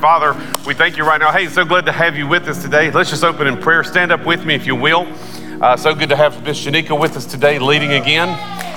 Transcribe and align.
Father, 0.00 0.32
we 0.64 0.74
thank 0.74 0.96
you 0.96 1.04
right 1.04 1.18
now. 1.18 1.32
Hey, 1.32 1.48
so 1.48 1.64
glad 1.64 1.84
to 1.86 1.92
have 1.92 2.16
you 2.16 2.28
with 2.28 2.46
us 2.46 2.62
today. 2.62 2.88
Let's 2.92 3.10
just 3.10 3.24
open 3.24 3.48
in 3.48 3.56
prayer. 3.58 3.82
Stand 3.82 4.12
up 4.12 4.24
with 4.24 4.44
me 4.44 4.54
if 4.54 4.64
you 4.64 4.76
will. 4.76 5.12
Uh, 5.60 5.76
so 5.76 5.92
good 5.92 6.08
to 6.10 6.14
have 6.14 6.40
Miss 6.44 6.64
Janika 6.64 6.98
with 6.98 7.16
us 7.16 7.26
today, 7.26 7.58
leading 7.58 7.92
again. 7.94 8.28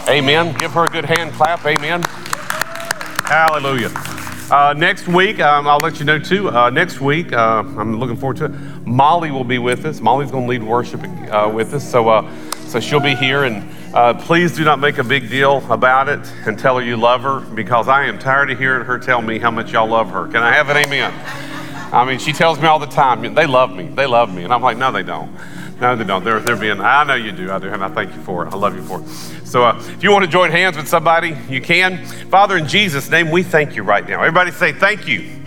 Amen. 0.09 0.57
Give 0.57 0.71
her 0.71 0.85
a 0.85 0.89
good 0.89 1.06
hand 1.06 1.31
clap. 1.33 1.63
Amen. 1.63 2.01
Hallelujah. 3.25 3.91
Uh, 4.50 4.73
next 4.75 5.07
week, 5.07 5.39
um, 5.39 5.68
I'll 5.68 5.77
let 5.77 6.00
you 6.00 6.06
know 6.06 6.18
too. 6.18 6.50
Uh, 6.50 6.71
next 6.71 7.00
week, 7.00 7.33
uh, 7.33 7.63
I'm 7.77 8.00
looking 8.00 8.15
forward 8.15 8.38
to 8.38 8.45
it. 8.45 8.51
Molly 8.88 9.29
will 9.29 9.44
be 9.44 9.59
with 9.59 9.85
us. 9.85 10.01
Molly's 10.01 10.31
going 10.31 10.45
to 10.45 10.50
lead 10.50 10.63
worship 10.63 11.03
uh, 11.03 11.51
with 11.53 11.75
us, 11.75 11.88
so 11.88 12.09
uh, 12.09 12.27
so 12.65 12.79
she'll 12.79 13.00
be 13.00 13.13
here. 13.13 13.44
And 13.44 13.63
uh, 13.93 14.13
please 14.13 14.55
do 14.55 14.63
not 14.63 14.79
make 14.79 14.97
a 14.97 15.03
big 15.03 15.29
deal 15.29 15.57
about 15.71 16.07
it 16.09 16.19
and 16.45 16.57
tell 16.57 16.77
her 16.77 16.83
you 16.83 16.97
love 16.97 17.21
her, 17.21 17.39
because 17.39 17.88
I 17.88 18.05
am 18.05 18.19
tired 18.19 18.51
of 18.51 18.57
hearing 18.57 18.85
her 18.85 18.97
tell 18.97 19.21
me 19.21 19.39
how 19.39 19.51
much 19.51 19.71
y'all 19.71 19.88
love 19.88 20.09
her. 20.11 20.27
Can 20.27 20.43
I 20.43 20.53
have 20.53 20.69
an 20.69 20.77
amen? 20.77 21.13
I 21.93 22.05
mean, 22.05 22.19
she 22.19 22.31
tells 22.31 22.59
me 22.59 22.67
all 22.67 22.79
the 22.79 22.85
time, 22.85 23.33
they 23.33 23.45
love 23.45 23.75
me, 23.75 23.88
they 23.88 24.05
love 24.05 24.33
me, 24.33 24.43
and 24.43 24.53
I'm 24.53 24.61
like, 24.61 24.77
no, 24.77 24.91
they 24.91 25.03
don't. 25.03 25.29
No, 25.81 25.95
they 25.95 26.03
don't. 26.03 26.23
They're, 26.23 26.39
they're 26.39 26.55
being, 26.55 26.79
I 26.79 27.03
know 27.03 27.15
you 27.15 27.31
do. 27.31 27.51
I 27.51 27.57
do. 27.57 27.67
And 27.67 27.83
I 27.83 27.89
thank 27.89 28.13
you 28.15 28.21
for 28.21 28.45
it. 28.45 28.53
I 28.53 28.55
love 28.55 28.75
you 28.75 28.83
for 28.83 29.01
it. 29.01 29.07
So 29.47 29.63
uh, 29.63 29.75
if 29.79 30.03
you 30.03 30.11
want 30.11 30.23
to 30.23 30.29
join 30.29 30.51
hands 30.51 30.77
with 30.77 30.88
somebody, 30.88 31.35
you 31.49 31.59
can. 31.59 32.05
Father, 32.29 32.55
in 32.55 32.67
Jesus' 32.67 33.09
name, 33.09 33.31
we 33.31 33.41
thank 33.41 33.75
you 33.75 33.81
right 33.81 34.07
now. 34.07 34.19
Everybody 34.19 34.51
say 34.51 34.73
thank 34.73 35.07
you. 35.07 35.40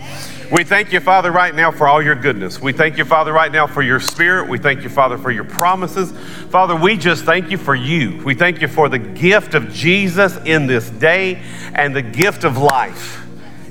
We 0.51 0.63
thank 0.63 0.93
you, 0.93 0.99
Father, 0.99 1.31
right 1.31 1.55
now 1.55 1.71
for 1.71 1.87
all 1.87 2.03
your 2.03 2.13
goodness. 2.13 2.61
We 2.61 2.71
thank 2.71 2.99
you, 2.99 3.05
Father, 3.05 3.33
right 3.33 3.51
now 3.51 3.65
for 3.65 3.81
your 3.81 3.99
spirit. 3.99 4.47
We 4.47 4.59
thank 4.59 4.83
you, 4.83 4.89
Father, 4.89 5.17
for 5.17 5.31
your 5.31 5.43
promises. 5.43 6.11
Father, 6.49 6.75
we 6.75 6.97
just 6.97 7.23
thank 7.23 7.49
you 7.49 7.57
for 7.57 7.73
you. 7.73 8.23
We 8.23 8.35
thank 8.35 8.61
you 8.61 8.67
for 8.67 8.87
the 8.87 8.99
gift 8.99 9.55
of 9.55 9.73
Jesus 9.73 10.37
in 10.45 10.67
this 10.67 10.91
day 10.91 11.41
and 11.73 11.95
the 11.95 12.03
gift 12.03 12.43
of 12.43 12.57
life 12.57 13.25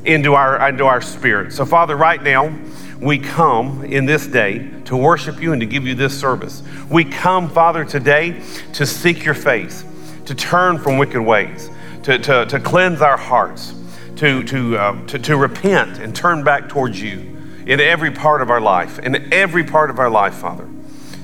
into 0.05 0.35
our, 0.35 0.69
into 0.69 0.85
our 0.85 1.00
spirit. 1.00 1.53
So, 1.53 1.65
Father, 1.65 1.97
right 1.97 2.21
now, 2.21 2.53
we 3.00 3.19
come 3.19 3.85
in 3.85 4.05
this 4.05 4.26
day 4.26 4.69
to 4.87 4.97
worship 4.97 5.41
you 5.41 5.53
and 5.53 5.61
to 5.61 5.67
give 5.67 5.87
you 5.87 5.94
this 5.94 6.19
service. 6.19 6.62
We 6.91 7.05
come, 7.05 7.49
Father, 7.49 7.85
today 7.85 8.43
to 8.73 8.85
seek 8.85 9.25
your 9.25 9.35
face, 9.35 9.85
to 10.26 10.35
turn 10.35 10.79
from 10.79 10.99
wicked 10.99 11.21
ways, 11.21 11.71
to, 12.03 12.19
to, 12.19 12.47
to 12.47 12.59
cleanse 12.59 13.00
our 13.00 13.17
hearts, 13.17 13.75
to, 14.16 14.43
to, 14.44 14.76
uh, 14.76 15.06
to, 15.06 15.19
to 15.19 15.37
repent 15.37 15.99
and 15.99 16.14
turn 16.14 16.44
back 16.44 16.69
towards 16.69 17.00
you 17.00 17.37
in 17.66 17.81
every 17.81 18.11
part 18.11 18.43
of 18.43 18.50
our 18.50 18.61
life, 18.61 18.99
in 18.99 19.32
every 19.32 19.64
part 19.64 19.90
of 19.90 19.99
our 19.99 20.11
life, 20.11 20.34
Father, 20.34 20.69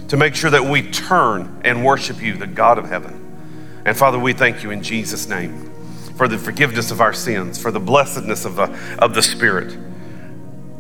to 0.09 0.17
make 0.17 0.35
sure 0.35 0.51
that 0.51 0.65
we 0.65 0.83
turn 0.91 1.61
and 1.65 1.85
worship 1.85 2.21
you, 2.21 2.35
the 2.35 2.47
God 2.47 2.79
of 2.79 2.89
heaven. 2.89 3.17
And 3.85 3.97
Father, 3.97 4.19
we 4.19 4.33
thank 4.33 4.63
you 4.63 4.71
in 4.71 4.83
Jesus' 4.83 5.29
name 5.29 5.71
for 6.17 6.29
the 6.29 6.39
forgiveness 6.39 6.91
of 6.91 7.01
our 7.01 7.13
sins, 7.13 7.61
for 7.61 7.71
the 7.71 7.81
blessedness 7.81 8.45
of 8.45 8.57
the, 8.57 8.97
of 8.99 9.15
the 9.15 9.23
Spirit 9.23 9.73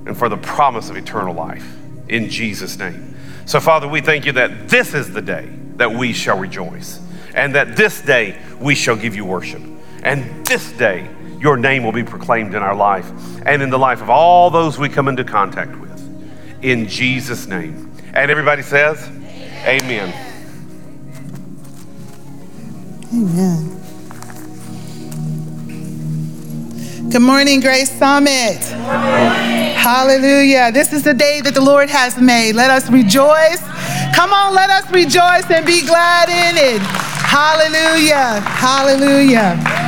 and 0.06 0.16
for 0.16 0.28
the 0.28 0.36
promise 0.36 0.90
of 0.90 0.96
eternal 0.96 1.34
life 1.34 1.76
in 2.08 2.28
Jesus' 2.28 2.78
name. 2.78 3.16
So, 3.46 3.60
Father, 3.60 3.88
we 3.88 4.00
thank 4.00 4.26
you 4.26 4.32
that 4.32 4.68
this 4.68 4.94
is 4.94 5.12
the 5.12 5.22
day 5.22 5.48
that 5.76 5.90
we 5.90 6.12
shall 6.12 6.38
rejoice, 6.38 7.00
and 7.34 7.54
that 7.54 7.76
this 7.76 8.02
day 8.02 8.38
we 8.60 8.74
shall 8.74 8.96
give 8.96 9.14
you 9.16 9.24
worship, 9.24 9.62
and 10.02 10.46
this 10.46 10.72
day 10.72 11.08
your 11.40 11.56
name 11.56 11.82
will 11.82 11.92
be 11.92 12.04
proclaimed 12.04 12.54
in 12.54 12.62
our 12.62 12.76
life 12.76 13.10
and 13.46 13.62
in 13.62 13.70
the 13.70 13.78
life 13.78 14.02
of 14.02 14.10
all 14.10 14.50
those 14.50 14.78
we 14.78 14.88
come 14.88 15.08
into 15.08 15.24
contact 15.24 15.74
with. 15.76 15.90
In 16.62 16.86
Jesus' 16.86 17.46
name. 17.46 17.90
And 18.12 18.30
everybody 18.30 18.62
says, 18.62 19.08
Amen. 19.64 20.12
Amen. 23.14 23.76
Good 27.10 27.22
morning, 27.22 27.60
Grace 27.60 27.90
Summit. 27.90 28.58
Hallelujah. 29.74 30.70
This 30.70 30.92
is 30.92 31.02
the 31.02 31.14
day 31.14 31.40
that 31.40 31.54
the 31.54 31.60
Lord 31.60 31.88
has 31.88 32.20
made. 32.20 32.54
Let 32.54 32.70
us 32.70 32.90
rejoice. 32.90 33.60
Come 34.14 34.32
on, 34.32 34.54
let 34.54 34.70
us 34.70 34.88
rejoice 34.92 35.50
and 35.50 35.64
be 35.66 35.84
glad 35.86 36.28
in 36.28 36.56
it. 36.56 36.80
Hallelujah. 36.80 38.40
Hallelujah. 38.40 39.79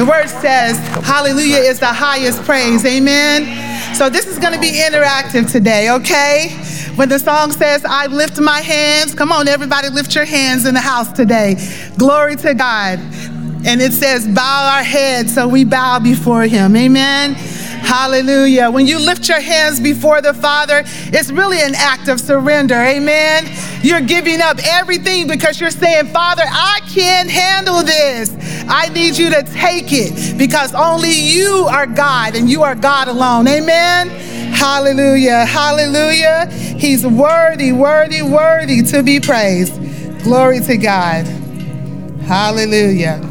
The 0.00 0.06
word 0.06 0.28
says, 0.28 0.78
Hallelujah 1.04 1.58
is 1.58 1.78
the 1.78 1.84
highest 1.84 2.42
praise. 2.44 2.86
Amen. 2.86 3.94
So 3.94 4.08
this 4.08 4.26
is 4.26 4.38
going 4.38 4.54
to 4.54 4.58
be 4.58 4.70
interactive 4.72 5.52
today, 5.52 5.90
okay? 5.90 6.48
When 6.96 7.10
the 7.10 7.18
song 7.18 7.52
says, 7.52 7.84
I 7.84 8.06
lift 8.06 8.40
my 8.40 8.60
hands, 8.60 9.14
come 9.14 9.30
on, 9.30 9.46
everybody, 9.46 9.90
lift 9.90 10.14
your 10.14 10.24
hands 10.24 10.64
in 10.64 10.72
the 10.72 10.80
house 10.80 11.12
today. 11.12 11.56
Glory 11.98 12.36
to 12.36 12.54
God. 12.54 12.98
And 13.66 13.82
it 13.82 13.92
says, 13.92 14.26
bow 14.26 14.74
our 14.74 14.82
heads, 14.82 15.34
so 15.34 15.46
we 15.46 15.64
bow 15.64 15.98
before 15.98 16.44
him. 16.44 16.76
Amen. 16.76 17.36
Hallelujah. 17.90 18.70
When 18.70 18.86
you 18.86 19.00
lift 19.00 19.28
your 19.28 19.40
hands 19.40 19.80
before 19.80 20.22
the 20.22 20.32
Father, 20.32 20.84
it's 20.86 21.32
really 21.32 21.60
an 21.60 21.74
act 21.74 22.06
of 22.06 22.20
surrender. 22.20 22.76
Amen. 22.76 23.50
You're 23.82 24.00
giving 24.00 24.40
up 24.40 24.58
everything 24.64 25.26
because 25.26 25.60
you're 25.60 25.72
saying, 25.72 26.06
Father, 26.06 26.44
I 26.46 26.78
can't 26.94 27.28
handle 27.28 27.82
this. 27.82 28.32
I 28.68 28.90
need 28.90 29.18
you 29.18 29.28
to 29.30 29.42
take 29.42 29.86
it 29.88 30.38
because 30.38 30.72
only 30.72 31.10
you 31.10 31.66
are 31.68 31.88
God 31.88 32.36
and 32.36 32.48
you 32.48 32.62
are 32.62 32.76
God 32.76 33.08
alone. 33.08 33.48
Amen. 33.48 34.08
Hallelujah. 34.52 35.44
Hallelujah. 35.44 36.46
He's 36.46 37.04
worthy, 37.04 37.72
worthy, 37.72 38.22
worthy 38.22 38.82
to 38.84 39.02
be 39.02 39.18
praised. 39.18 39.74
Glory 40.22 40.60
to 40.60 40.76
God. 40.76 41.26
Hallelujah. 42.22 43.29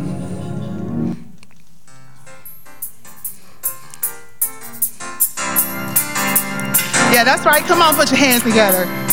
Yeah, 7.19 7.25
that's 7.25 7.45
right. 7.45 7.61
Come 7.65 7.81
on, 7.81 7.95
put 7.95 8.11
your 8.11 8.17
hands 8.17 8.43
together. 8.43 9.08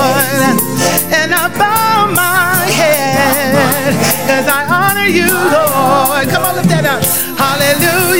worthy. 0.00 0.62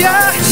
Yeah. 0.03 0.42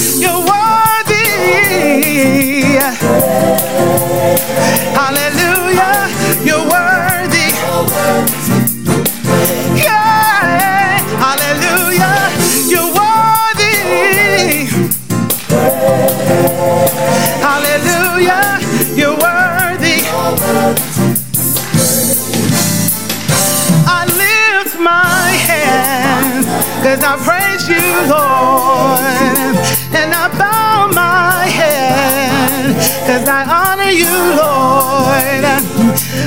Lord, 28.09 29.55
and 29.93 30.13
I 30.13 30.27
bow 30.37 30.87
my 30.93 31.45
head, 31.47 32.75
cause 33.07 33.27
I 33.27 33.45
honor 33.45 33.91
you, 33.91 34.11
Lord. 34.41 35.43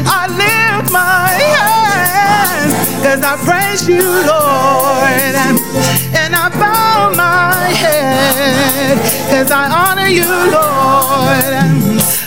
I 0.07 0.29
lift 0.29 0.93
my 0.93 1.29
hands, 1.43 2.75
cause 3.03 3.23
I 3.23 3.37
praise 3.45 3.89
you, 3.89 4.03
Lord, 4.03 5.35
and 6.15 6.35
I 6.35 6.49
bow 6.51 7.13
my 7.17 7.69
head, 7.83 8.99
cause 9.31 9.51
I 9.51 9.67
honor 9.71 10.09
you, 10.09 10.29
Lord. 10.29 11.55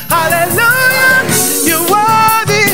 Hallelujah, 0.10 1.24
you're 1.68 1.86
worthy. 1.88 2.66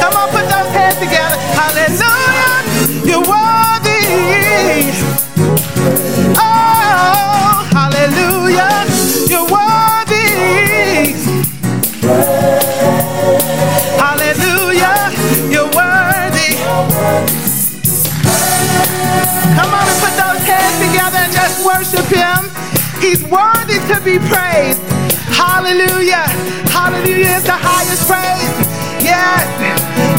Come 0.00 0.14
on, 0.14 0.28
put 0.30 0.44
those 0.50 0.72
hands 0.74 0.98
together. 0.98 1.36
Hallelujah. 1.54 2.07
Be 24.08 24.18
praised. 24.20 24.80
Hallelujah. 25.36 26.24
Hallelujah 26.72 27.36
is 27.36 27.44
the 27.44 27.52
highest 27.52 28.08
praise. 28.08 28.56
Yes, 29.04 29.44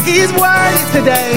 he's 0.06 0.30
worthy 0.38 0.84
today. 0.94 1.34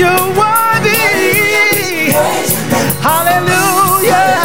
You're 0.00 0.28
worthy. 0.40 1.04
Hallelujah. 3.02 4.44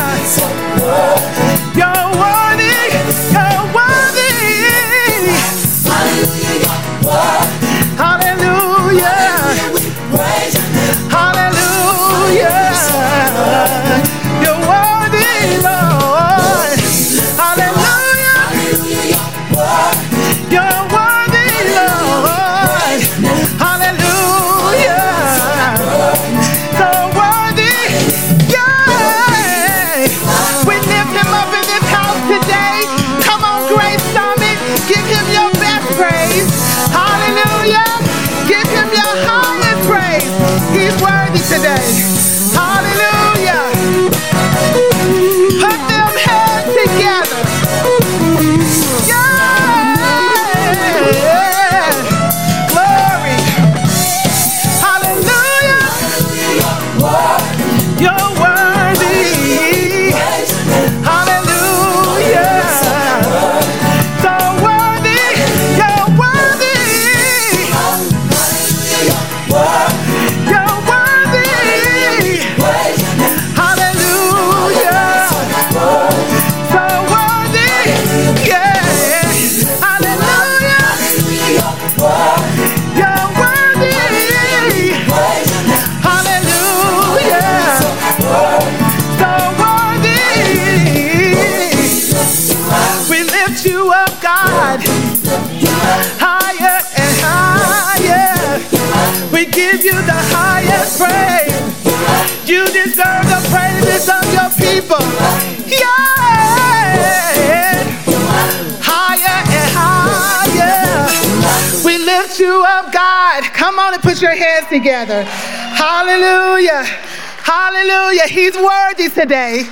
Together. 114.69 115.23
Hallelujah. 115.23 116.83
Hallelujah. 116.83 118.27
He's 118.27 118.55
worthy 118.55 119.09
today. 119.09 119.63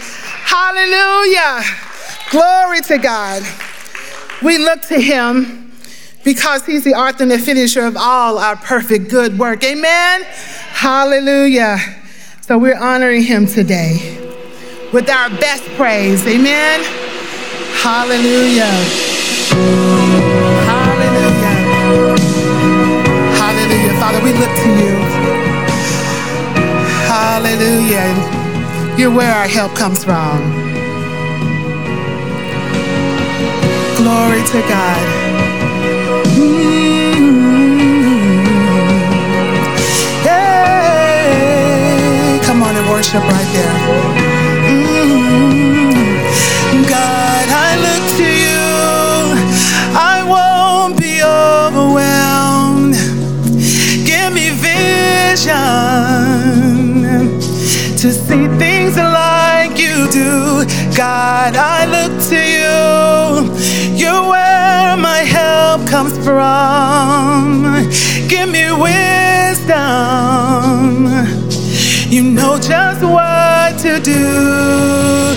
Hallelujah. 0.43 1.63
Glory 2.31 2.81
to 2.81 2.97
God. 2.97 3.43
We 4.43 4.57
look 4.57 4.81
to 4.83 4.99
him 4.99 5.71
because 6.23 6.65
he's 6.65 6.83
the 6.83 6.93
author 6.93 7.23
and 7.23 7.31
the 7.31 7.39
finisher 7.39 7.85
of 7.85 7.95
all 7.95 8.37
our 8.37 8.55
perfect 8.55 9.09
good 9.09 9.39
work. 9.39 9.63
Amen. 9.63 10.23
Hallelujah. 10.23 11.77
So 12.41 12.57
we're 12.57 12.77
honoring 12.77 13.23
him 13.23 13.45
today 13.45 14.17
with 14.93 15.09
our 15.09 15.29
best 15.29 15.63
praise. 15.75 16.25
Amen. 16.27 16.81
Hallelujah. 17.81 19.96
Look 24.39 24.53
to 24.63 24.69
you. 24.81 24.93
Hallelujah. 27.09 28.09
You're 28.97 29.11
where 29.11 29.33
our 29.33 29.47
help 29.47 29.73
comes 29.75 30.03
from. 30.03 30.37
Glory 33.97 34.43
to 34.53 34.61
God. 34.69 35.05
Mm. 36.37 37.27
Hey, 40.27 41.59
come 42.43 42.61
on 42.63 42.75
and 42.75 42.87
worship 42.89 43.23
right 43.23 43.49
there. 43.53 44.16
To 57.97 58.11
see 58.11 58.47
things 58.59 58.95
like 58.95 59.79
you 59.79 60.07
do. 60.11 60.63
God, 60.95 61.55
I 61.55 61.85
look 61.95 62.11
to 62.29 62.37
you. 62.37 63.49
You're 63.97 64.29
where 64.29 64.95
my 64.97 65.21
help 65.25 65.87
comes 65.87 66.15
from. 66.23 67.63
Give 68.29 68.49
me 68.49 68.71
wisdom. 68.71 69.87
You 72.07 72.21
know 72.21 72.59
just 72.59 73.01
what 73.03 73.79
to 73.79 73.99
do. 73.99 75.33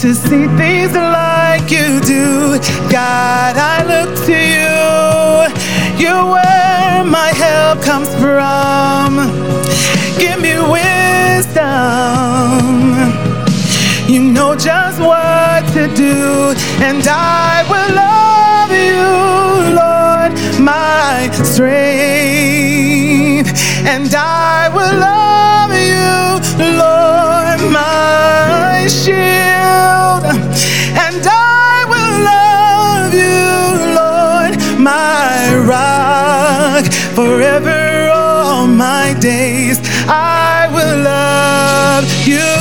To 0.00 0.14
see 0.14 0.46
things 0.56 0.92
like 0.94 1.70
you 1.72 2.00
do. 2.00 2.58
God, 2.88 3.56
I 3.56 3.82
look 3.82 4.14
to 4.26 4.32
you. 4.32 5.48
You're 5.98 6.24
where 6.24 7.04
my 7.04 7.32
help 7.34 7.82
comes 7.82 8.08
from. 8.14 9.16
Give 10.20 10.40
me 10.40 10.54
wisdom. 10.76 11.58
You 14.06 14.20
know 14.32 14.54
just 14.54 15.00
what 15.00 15.66
to 15.72 15.88
do, 15.96 16.54
and 16.80 17.04
I 17.08 17.64
will 17.68 17.90
love 18.06 18.70
you. 18.70 19.02
Lord, 19.80 20.32
my 20.60 21.28
strength, 21.42 22.70
and 23.84 24.14
I 24.14 24.68
will 24.72 24.96
love 25.10 25.72
you, 25.90 26.38
Lord, 26.78 27.60
my 27.72 28.86
shield, 28.88 29.47
forever 37.18 38.10
all 38.14 38.68
my 38.68 39.12
days. 39.18 39.80
I 40.06 40.68
will 40.74 40.98
love 41.02 42.06
you, 42.24 42.57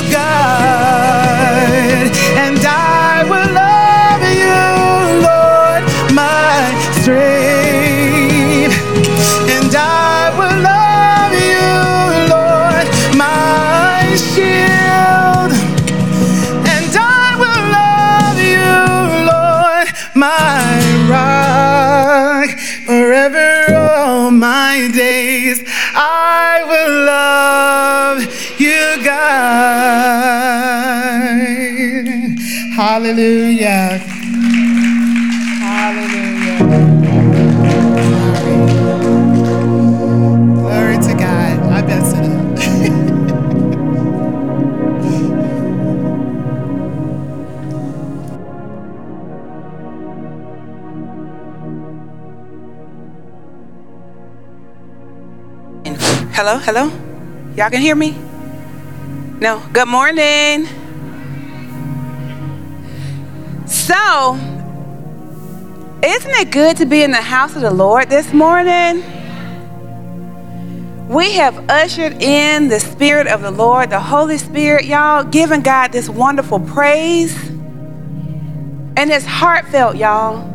Hallelujah. 32.98 34.02
Hallelujah. 35.62 36.58
Glory. 40.56 40.98
To 40.98 41.14
God. 41.14 41.60
I 41.62 41.82
messed 41.86 42.18
it 42.18 42.26
up. 42.26 42.38
Hello, 56.34 56.58
hello? 56.58 56.90
Y'all 57.56 57.70
can 57.70 57.80
hear 57.80 57.96
me? 57.96 58.18
No. 59.40 59.62
Good 59.72 59.88
morning. 59.88 60.68
So, 63.88 64.34
isn't 66.04 66.32
it 66.32 66.52
good 66.52 66.76
to 66.76 66.86
be 66.86 67.04
in 67.04 67.12
the 67.12 67.22
house 67.22 67.56
of 67.56 67.62
the 67.62 67.72
Lord 67.72 68.10
this 68.10 68.34
morning? 68.34 69.02
We 71.08 71.32
have 71.36 71.70
ushered 71.70 72.22
in 72.22 72.68
the 72.68 72.82
Spirit 72.82 73.28
of 73.28 73.42
the 73.42 73.52
Lord, 73.52 73.90
the 73.90 74.02
Holy 74.02 74.38
Spirit, 74.40 74.84
y'all, 74.84 75.24
giving 75.24 75.62
God 75.62 75.94
this 75.94 76.10
wonderful 76.10 76.60
praise. 76.60 77.34
And 78.98 79.10
it's 79.10 79.26
heartfelt, 79.26 79.96
y'all. 79.96 80.46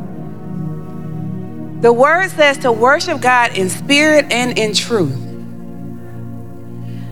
The 1.81 1.91
word 1.91 2.29
says 2.33 2.59
to 2.59 2.71
worship 2.71 3.23
God 3.23 3.57
in 3.57 3.71
spirit 3.71 4.31
and 4.31 4.59
in 4.59 4.75
truth. 4.75 5.17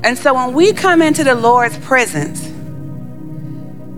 And 0.04 0.18
so 0.18 0.34
when 0.34 0.52
we 0.52 0.74
come 0.74 1.00
into 1.00 1.24
the 1.24 1.34
Lord's 1.34 1.78
presence, 1.78 2.49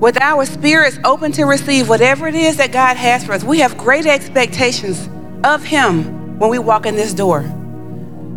with 0.02 0.21
our 0.21 0.44
spirits 0.44 0.99
open 1.04 1.30
to 1.30 1.44
receive 1.44 1.88
whatever 1.88 2.26
it 2.26 2.35
is 2.35 2.56
that 2.56 2.73
God 2.73 2.97
has 2.97 3.25
for 3.25 3.35
us, 3.35 3.44
we 3.44 3.61
have 3.61 3.78
great 3.78 4.04
expectations 4.04 5.09
of 5.44 5.62
Him 5.62 6.40
when 6.40 6.50
we 6.50 6.59
walk 6.59 6.87
in 6.87 6.97
this 6.97 7.14
door. 7.14 7.44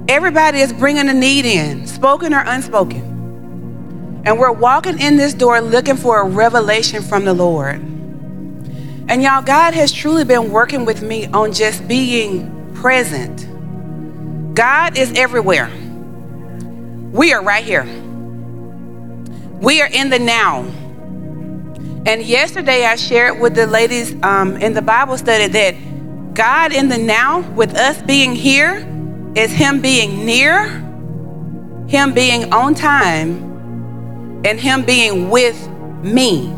Everybody 0.07 0.59
is 0.59 0.71
bringing 0.71 1.09
a 1.09 1.13
need 1.13 1.43
in, 1.43 1.87
spoken 1.87 2.35
or 2.35 2.43
unspoken. 2.45 4.21
And 4.25 4.37
we're 4.37 4.51
walking 4.51 4.99
in 4.99 5.17
this 5.17 5.33
door 5.33 5.59
looking 5.59 5.97
for 5.97 6.21
a 6.21 6.29
revelation 6.29 7.01
from 7.01 7.25
the 7.25 7.33
Lord. 7.33 7.77
And 9.07 9.23
y'all, 9.23 9.41
God 9.41 9.73
has 9.73 9.91
truly 9.91 10.23
been 10.23 10.51
working 10.51 10.85
with 10.85 11.01
me 11.01 11.25
on 11.25 11.51
just 11.51 11.87
being 11.87 12.75
present. 12.75 13.47
God 14.55 14.99
is 14.99 15.11
everywhere. 15.13 15.71
We 17.11 17.33
are 17.33 17.41
right 17.41 17.63
here. 17.63 17.85
We 19.59 19.81
are 19.81 19.89
in 19.91 20.11
the 20.11 20.19
now. 20.19 20.71
And 22.07 22.21
yesterday 22.21 22.85
I 22.85 22.97
shared 22.97 23.39
with 23.39 23.55
the 23.55 23.65
ladies 23.65 24.15
um, 24.21 24.57
in 24.57 24.73
the 24.73 24.81
Bible 24.81 25.17
study 25.17 25.47
that 25.47 26.35
God 26.35 26.71
in 26.71 26.87
the 26.87 26.99
now, 26.99 27.41
with 27.53 27.73
us 27.75 27.99
being 28.03 28.35
here, 28.35 28.87
is 29.35 29.51
Him 29.51 29.81
being 29.81 30.23
near, 30.23 30.67
Him 31.87 32.13
being 32.13 32.53
on 32.53 32.75
time, 32.75 34.41
and 34.45 34.59
Him 34.59 34.85
being 34.85 35.31
with 35.31 35.67
me. 36.03 36.53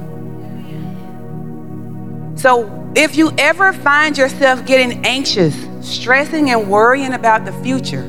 So 2.36 2.91
if 2.93 3.15
you 3.15 3.31
ever 3.38 3.71
find 3.71 4.17
yourself 4.17 4.65
getting 4.65 5.05
anxious, 5.05 5.55
stressing, 5.79 6.49
and 6.49 6.69
worrying 6.69 7.13
about 7.13 7.45
the 7.45 7.53
future, 7.63 8.03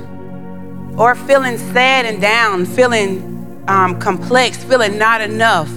or 0.98 1.14
feeling 1.14 1.56
sad 1.56 2.04
and 2.04 2.20
down, 2.20 2.66
feeling 2.66 3.64
um, 3.68 4.00
complex, 4.00 4.56
feeling 4.64 4.98
not 4.98 5.20
enough, 5.20 5.70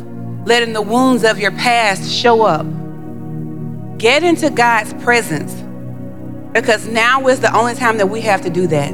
letting 0.46 0.74
the 0.74 0.82
wounds 0.82 1.24
of 1.24 1.40
your 1.40 1.52
past 1.52 2.12
show 2.12 2.44
up, 2.44 2.66
get 3.98 4.24
into 4.24 4.50
God's 4.50 4.94
presence 5.04 5.54
because 6.54 6.88
now 6.88 7.28
is 7.28 7.40
the 7.40 7.56
only 7.56 7.76
time 7.76 7.98
that 7.98 8.08
we 8.08 8.22
have 8.22 8.42
to 8.42 8.50
do 8.50 8.68
that. 8.68 8.92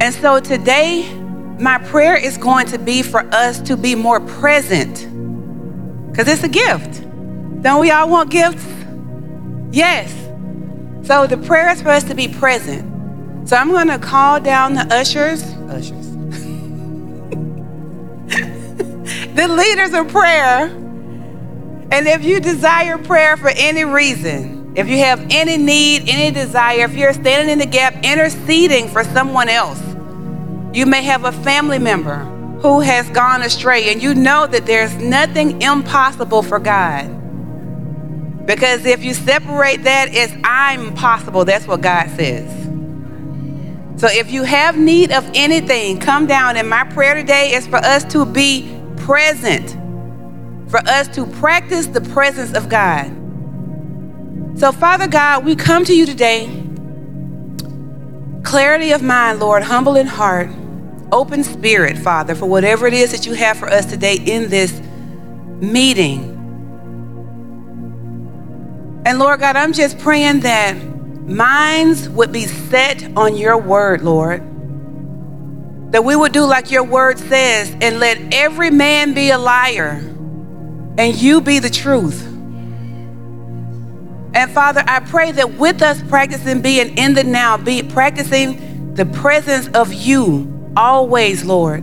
And 0.00 0.14
so 0.14 0.40
today, 0.40 1.12
my 1.58 1.78
prayer 1.78 2.16
is 2.16 2.36
going 2.36 2.66
to 2.68 2.78
be 2.78 3.02
for 3.02 3.20
us 3.34 3.60
to 3.62 3.76
be 3.76 3.94
more 3.94 4.20
present 4.20 5.06
because 6.10 6.28
it's 6.28 6.42
a 6.42 6.48
gift. 6.48 7.02
Don't 7.62 7.80
we 7.80 7.90
all 7.90 8.08
want 8.08 8.30
gifts? 8.30 8.64
Yes. 9.70 10.14
So 11.06 11.26
the 11.26 11.36
prayer 11.36 11.70
is 11.70 11.82
for 11.82 11.90
us 11.90 12.04
to 12.04 12.14
be 12.14 12.28
present. 12.28 13.48
So 13.48 13.56
I'm 13.56 13.70
going 13.70 13.88
to 13.88 13.98
call 13.98 14.40
down 14.40 14.74
the 14.74 14.86
ushers, 14.94 15.42
ushers, 15.68 16.07
the 19.38 19.46
leaders 19.46 19.94
of 19.94 20.08
prayer. 20.08 20.64
And 21.90 22.08
if 22.08 22.24
you 22.24 22.40
desire 22.40 22.98
prayer 22.98 23.36
for 23.36 23.50
any 23.50 23.84
reason, 23.84 24.72
if 24.76 24.88
you 24.88 24.98
have 24.98 25.24
any 25.30 25.56
need, 25.56 26.08
any 26.08 26.32
desire, 26.32 26.84
if 26.84 26.94
you're 26.94 27.12
standing 27.12 27.48
in 27.48 27.58
the 27.60 27.66
gap 27.66 28.04
interceding 28.04 28.88
for 28.88 29.04
someone 29.04 29.48
else, 29.48 29.80
you 30.74 30.86
may 30.86 31.02
have 31.02 31.24
a 31.24 31.32
family 31.32 31.78
member 31.78 32.18
who 32.62 32.80
has 32.80 33.08
gone 33.10 33.42
astray, 33.42 33.92
and 33.92 34.02
you 34.02 34.12
know 34.12 34.46
that 34.48 34.66
there's 34.66 34.94
nothing 34.96 35.62
impossible 35.62 36.42
for 36.42 36.58
God. 36.58 37.06
Because 38.44 38.84
if 38.84 39.04
you 39.04 39.14
separate 39.14 39.84
that, 39.84 40.08
it's 40.12 40.32
I'm 40.42 40.94
possible. 40.94 41.44
That's 41.44 41.66
what 41.68 41.80
God 41.80 42.08
says. 42.16 42.50
So 44.00 44.08
if 44.08 44.32
you 44.32 44.42
have 44.42 44.76
need 44.76 45.12
of 45.12 45.28
anything, 45.34 46.00
come 46.00 46.26
down. 46.26 46.56
And 46.56 46.68
my 46.68 46.84
prayer 46.84 47.14
today 47.14 47.52
is 47.52 47.66
for 47.66 47.76
us 47.76 48.04
to 48.12 48.24
be 48.24 48.77
present, 49.08 49.70
for 50.70 50.80
us 50.80 51.08
to 51.08 51.24
practice 51.24 51.86
the 51.86 52.00
presence 52.02 52.52
of 52.52 52.68
God. 52.68 53.06
So, 54.54 54.70
Father 54.70 55.08
God, 55.08 55.46
we 55.46 55.56
come 55.56 55.86
to 55.86 55.96
you 55.96 56.04
today. 56.04 56.44
Clarity 58.42 58.90
of 58.90 59.02
mind, 59.02 59.40
Lord, 59.40 59.62
humble 59.62 59.96
in 59.96 60.06
heart, 60.06 60.50
open 61.10 61.42
spirit, 61.42 61.96
Father, 61.96 62.34
for 62.34 62.44
whatever 62.44 62.86
it 62.86 62.92
is 62.92 63.10
that 63.12 63.24
you 63.24 63.32
have 63.32 63.56
for 63.56 63.70
us 63.70 63.86
today 63.86 64.16
in 64.16 64.50
this 64.50 64.78
meeting. 65.58 66.34
And 69.06 69.18
Lord 69.18 69.40
God, 69.40 69.56
I'm 69.56 69.72
just 69.72 69.98
praying 70.00 70.40
that 70.40 70.76
minds 71.26 72.10
would 72.10 72.30
be 72.30 72.44
set 72.44 73.16
on 73.16 73.36
your 73.36 73.56
word, 73.56 74.02
Lord. 74.02 74.42
That 75.90 76.04
we 76.04 76.14
would 76.14 76.32
do 76.32 76.44
like 76.44 76.70
your 76.70 76.84
word 76.84 77.18
says 77.18 77.74
and 77.80 77.98
let 77.98 78.34
every 78.34 78.70
man 78.70 79.14
be 79.14 79.30
a 79.30 79.38
liar 79.38 80.02
and 80.98 81.14
you 81.14 81.40
be 81.40 81.58
the 81.60 81.70
truth. 81.70 82.26
And 84.34 84.50
Father, 84.50 84.84
I 84.86 85.00
pray 85.00 85.32
that 85.32 85.54
with 85.54 85.80
us 85.80 86.02
practicing 86.08 86.60
being 86.60 86.98
in 86.98 87.14
the 87.14 87.24
now, 87.24 87.56
be 87.56 87.82
practicing 87.82 88.94
the 88.94 89.06
presence 89.06 89.68
of 89.68 89.92
you 89.92 90.72
always, 90.76 91.44
Lord, 91.44 91.82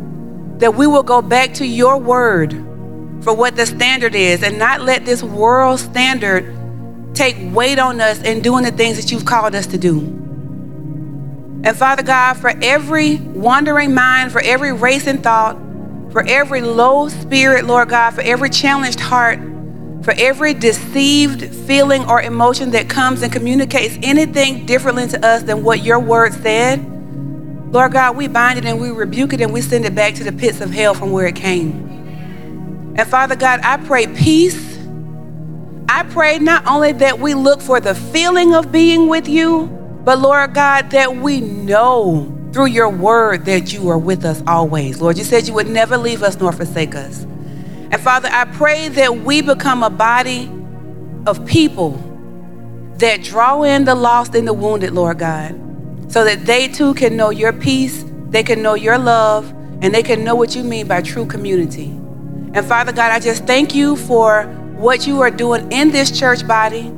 that 0.60 0.76
we 0.76 0.86
will 0.86 1.04
go 1.04 1.22
back 1.22 1.56
to 1.56 1.66
your 1.66 1.98
word 1.98 2.54
for 3.24 3.34
what 3.34 3.56
the 3.56 3.66
standard 3.66 4.14
is 4.14 4.44
and 4.44 4.60
not 4.60 4.82
let 4.82 5.06
this 5.06 5.24
world 5.24 5.80
standard 5.80 6.54
take 7.16 7.36
weight 7.56 7.80
on 7.80 8.00
us 8.00 8.22
in 8.22 8.42
doing 8.42 8.64
the 8.64 8.72
things 8.72 8.98
that 8.98 9.12
you've 9.12 9.26
called 9.26 9.56
us 9.56 9.66
to 9.68 9.78
do. 9.78 10.25
And 11.66 11.76
Father 11.76 12.04
God, 12.04 12.36
for 12.36 12.54
every 12.62 13.16
wandering 13.16 13.96
mind, 13.96 14.32
for 14.32 14.40
every 14.40 14.72
racing 14.72 15.24
thought, 15.24 15.58
for 16.12 16.24
every 16.28 16.62
low 16.62 17.10
spirit, 17.10 17.66
Lord 17.66 17.90
God, 17.90 18.12
for 18.12 18.22
every 18.22 18.52
challenged 18.52 19.00
heart, 19.00 19.40
for 20.04 20.14
every 20.16 20.54
deceived 20.54 21.54
feeling 21.66 22.06
or 22.06 22.22
emotion 22.22 22.70
that 22.72 22.88
comes 22.88 23.24
and 23.24 23.34
communicates 23.34 23.98
anything 24.04 24.68
differently 24.68 25.08
to 25.08 25.26
us 25.26 25.42
than 25.42 25.64
what 25.64 25.84
your 25.84 26.00
word 26.00 26.34
said. 26.34 26.86
Lord 27.74 27.94
God, 27.94 28.16
we 28.16 28.28
bind 28.28 28.60
it 28.60 28.66
and 28.66 28.80
we 28.80 28.92
rebuke 28.92 29.34
it 29.34 29.42
and 29.42 29.52
we 29.52 29.62
send 29.62 29.86
it 29.86 29.96
back 29.96 30.14
to 30.16 30.24
the 30.24 30.32
pits 30.32 30.62
of 30.62 30.70
hell 30.70 30.94
from 30.94 31.12
where 31.12 31.26
it 31.26 31.36
came. 31.36 32.94
And 32.96 33.08
Father 33.10 33.36
God, 33.36 33.62
I 33.64 33.78
pray 33.78 34.06
peace. 34.06 34.78
I 35.90 36.04
pray 36.04 36.38
not 36.38 36.68
only 36.68 36.92
that 36.92 37.18
we 37.18 37.34
look 37.34 37.60
for 37.60 37.80
the 37.80 37.96
feeling 37.96 38.54
of 38.54 38.72
being 38.72 39.08
with 39.08 39.28
you, 39.28 39.75
but 40.06 40.20
Lord 40.20 40.54
God, 40.54 40.92
that 40.92 41.16
we 41.16 41.42
know 41.42 42.32
through 42.54 42.68
your 42.68 42.90
word 42.90 43.44
that 43.46 43.74
you 43.74 43.90
are 43.90 43.98
with 43.98 44.24
us 44.24 44.42
always. 44.48 45.02
Lord, 45.02 45.18
you 45.18 45.26
said 45.26 45.48
you 45.48 45.54
would 45.56 45.68
never 45.68 45.98
leave 45.98 46.24
us 46.24 46.40
nor 46.40 46.54
forsake 46.54 46.96
us. 46.96 47.24
And 47.24 48.00
Father, 48.00 48.30
I 48.32 48.46
pray 48.46 48.88
that 48.90 49.18
we 49.18 49.42
become 49.42 49.84
a 49.84 49.90
body 49.90 50.50
of 51.26 51.46
people 51.46 52.02
that 52.98 53.24
draw 53.24 53.64
in 53.64 53.84
the 53.84 53.96
lost 53.96 54.36
and 54.36 54.48
the 54.48 54.54
wounded, 54.54 54.92
Lord 54.92 55.20
God, 55.20 55.54
so 56.12 56.24
that 56.24 56.46
they 56.46 56.68
too 56.68 56.94
can 56.94 57.18
know 57.18 57.30
your 57.32 57.52
peace, 57.52 58.06
they 58.30 58.44
can 58.44 58.62
know 58.62 58.76
your 58.76 58.98
love, 58.98 59.50
and 59.82 59.94
they 59.94 60.04
can 60.04 60.24
know 60.24 60.36
what 60.36 60.56
you 60.56 60.64
mean 60.64 60.88
by 60.88 61.02
true 61.02 61.26
community. 61.26 61.88
And 62.54 62.66
Father 62.66 62.94
God, 62.94 63.12
I 63.12 63.20
just 63.20 63.46
thank 63.46 63.76
you 63.76 63.96
for 63.96 64.44
what 64.78 65.08
you 65.08 65.20
are 65.22 65.32
doing 65.32 65.72
in 65.72 65.92
this 65.92 66.18
church 66.18 66.48
body, 66.48 66.92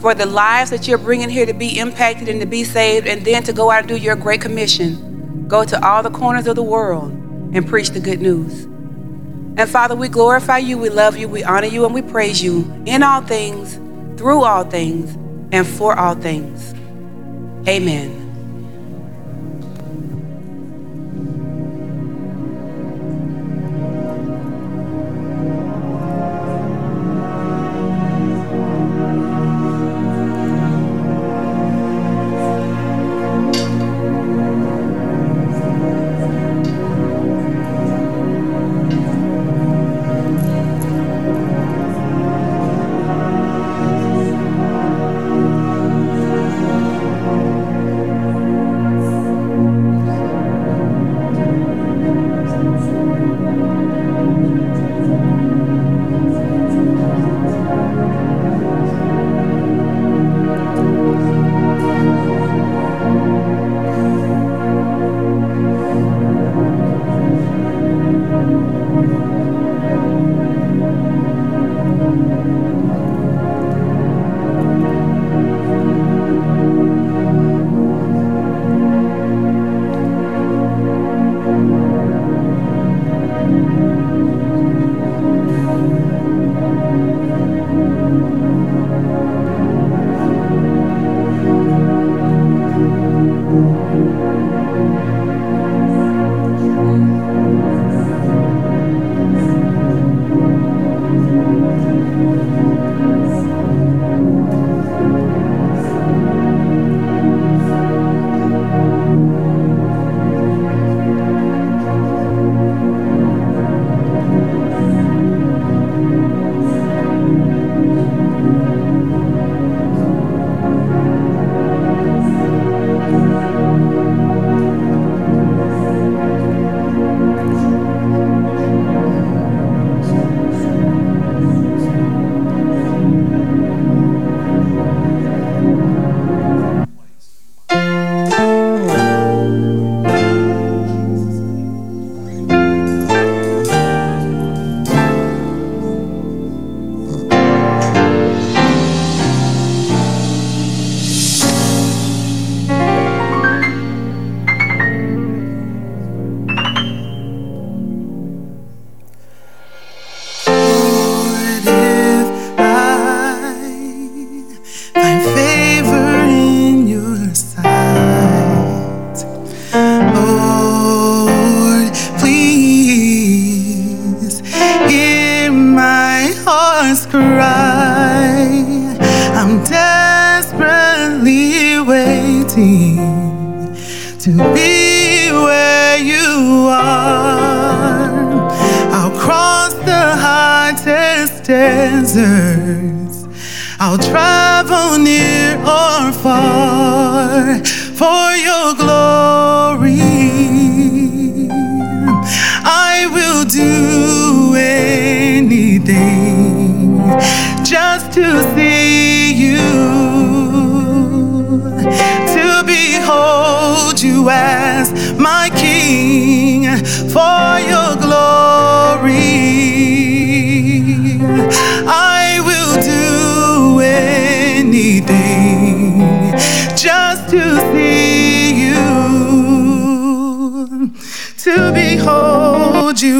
for 0.00 0.14
the 0.14 0.26
lives 0.26 0.70
that 0.70 0.88
you're 0.88 0.98
bringing 0.98 1.28
here 1.28 1.46
to 1.46 1.52
be 1.52 1.78
impacted 1.78 2.28
and 2.28 2.40
to 2.40 2.46
be 2.46 2.64
saved, 2.64 3.06
and 3.06 3.24
then 3.24 3.42
to 3.44 3.52
go 3.52 3.70
out 3.70 3.80
and 3.80 3.88
do 3.88 3.96
your 3.96 4.16
great 4.16 4.40
commission. 4.40 5.46
Go 5.46 5.64
to 5.64 5.86
all 5.86 6.02
the 6.02 6.10
corners 6.10 6.46
of 6.46 6.56
the 6.56 6.62
world 6.62 7.10
and 7.52 7.66
preach 7.66 7.90
the 7.90 8.00
good 8.00 8.20
news. 8.20 8.64
And 9.56 9.68
Father, 9.68 9.94
we 9.94 10.08
glorify 10.08 10.58
you, 10.58 10.78
we 10.78 10.88
love 10.88 11.16
you, 11.16 11.28
we 11.28 11.44
honor 11.44 11.66
you, 11.66 11.84
and 11.84 11.92
we 11.92 12.02
praise 12.02 12.42
you 12.42 12.64
in 12.86 13.02
all 13.02 13.20
things, 13.20 13.74
through 14.18 14.44
all 14.44 14.64
things, 14.64 15.16
and 15.52 15.66
for 15.66 15.98
all 15.98 16.14
things. 16.14 16.72
Amen. 17.68 18.29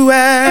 you. 0.00 0.49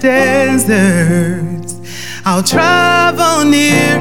Deserts. 0.00 1.74
I'll 2.24 2.42
travel 2.42 3.48
near 3.48 3.98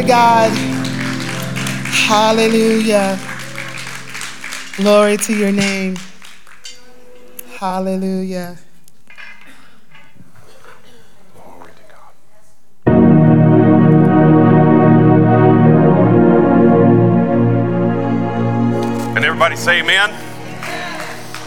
to 0.00 0.06
God. 0.06 0.50
Hallelujah. 2.08 3.18
Glory 4.76 5.16
to 5.18 5.36
your 5.36 5.52
name. 5.52 5.96
Hallelujah. 7.58 8.56
And 19.16 19.24
everybody 19.24 19.56
say 19.56 19.80
amen. 19.80 20.10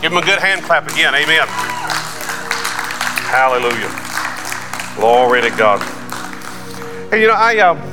Give 0.01 0.11
him 0.11 0.17
a 0.17 0.21
good 0.21 0.39
hand 0.39 0.61
clap 0.63 0.87
again. 0.91 1.15
Amen. 1.15 1.47
Hallelujah. 3.31 3.89
Glory 4.95 5.41
to 5.41 5.49
God. 5.57 5.81
Hey, 7.09 7.21
you 7.21 7.27
know, 7.27 7.33
I 7.33 7.57
uh, 7.57 7.92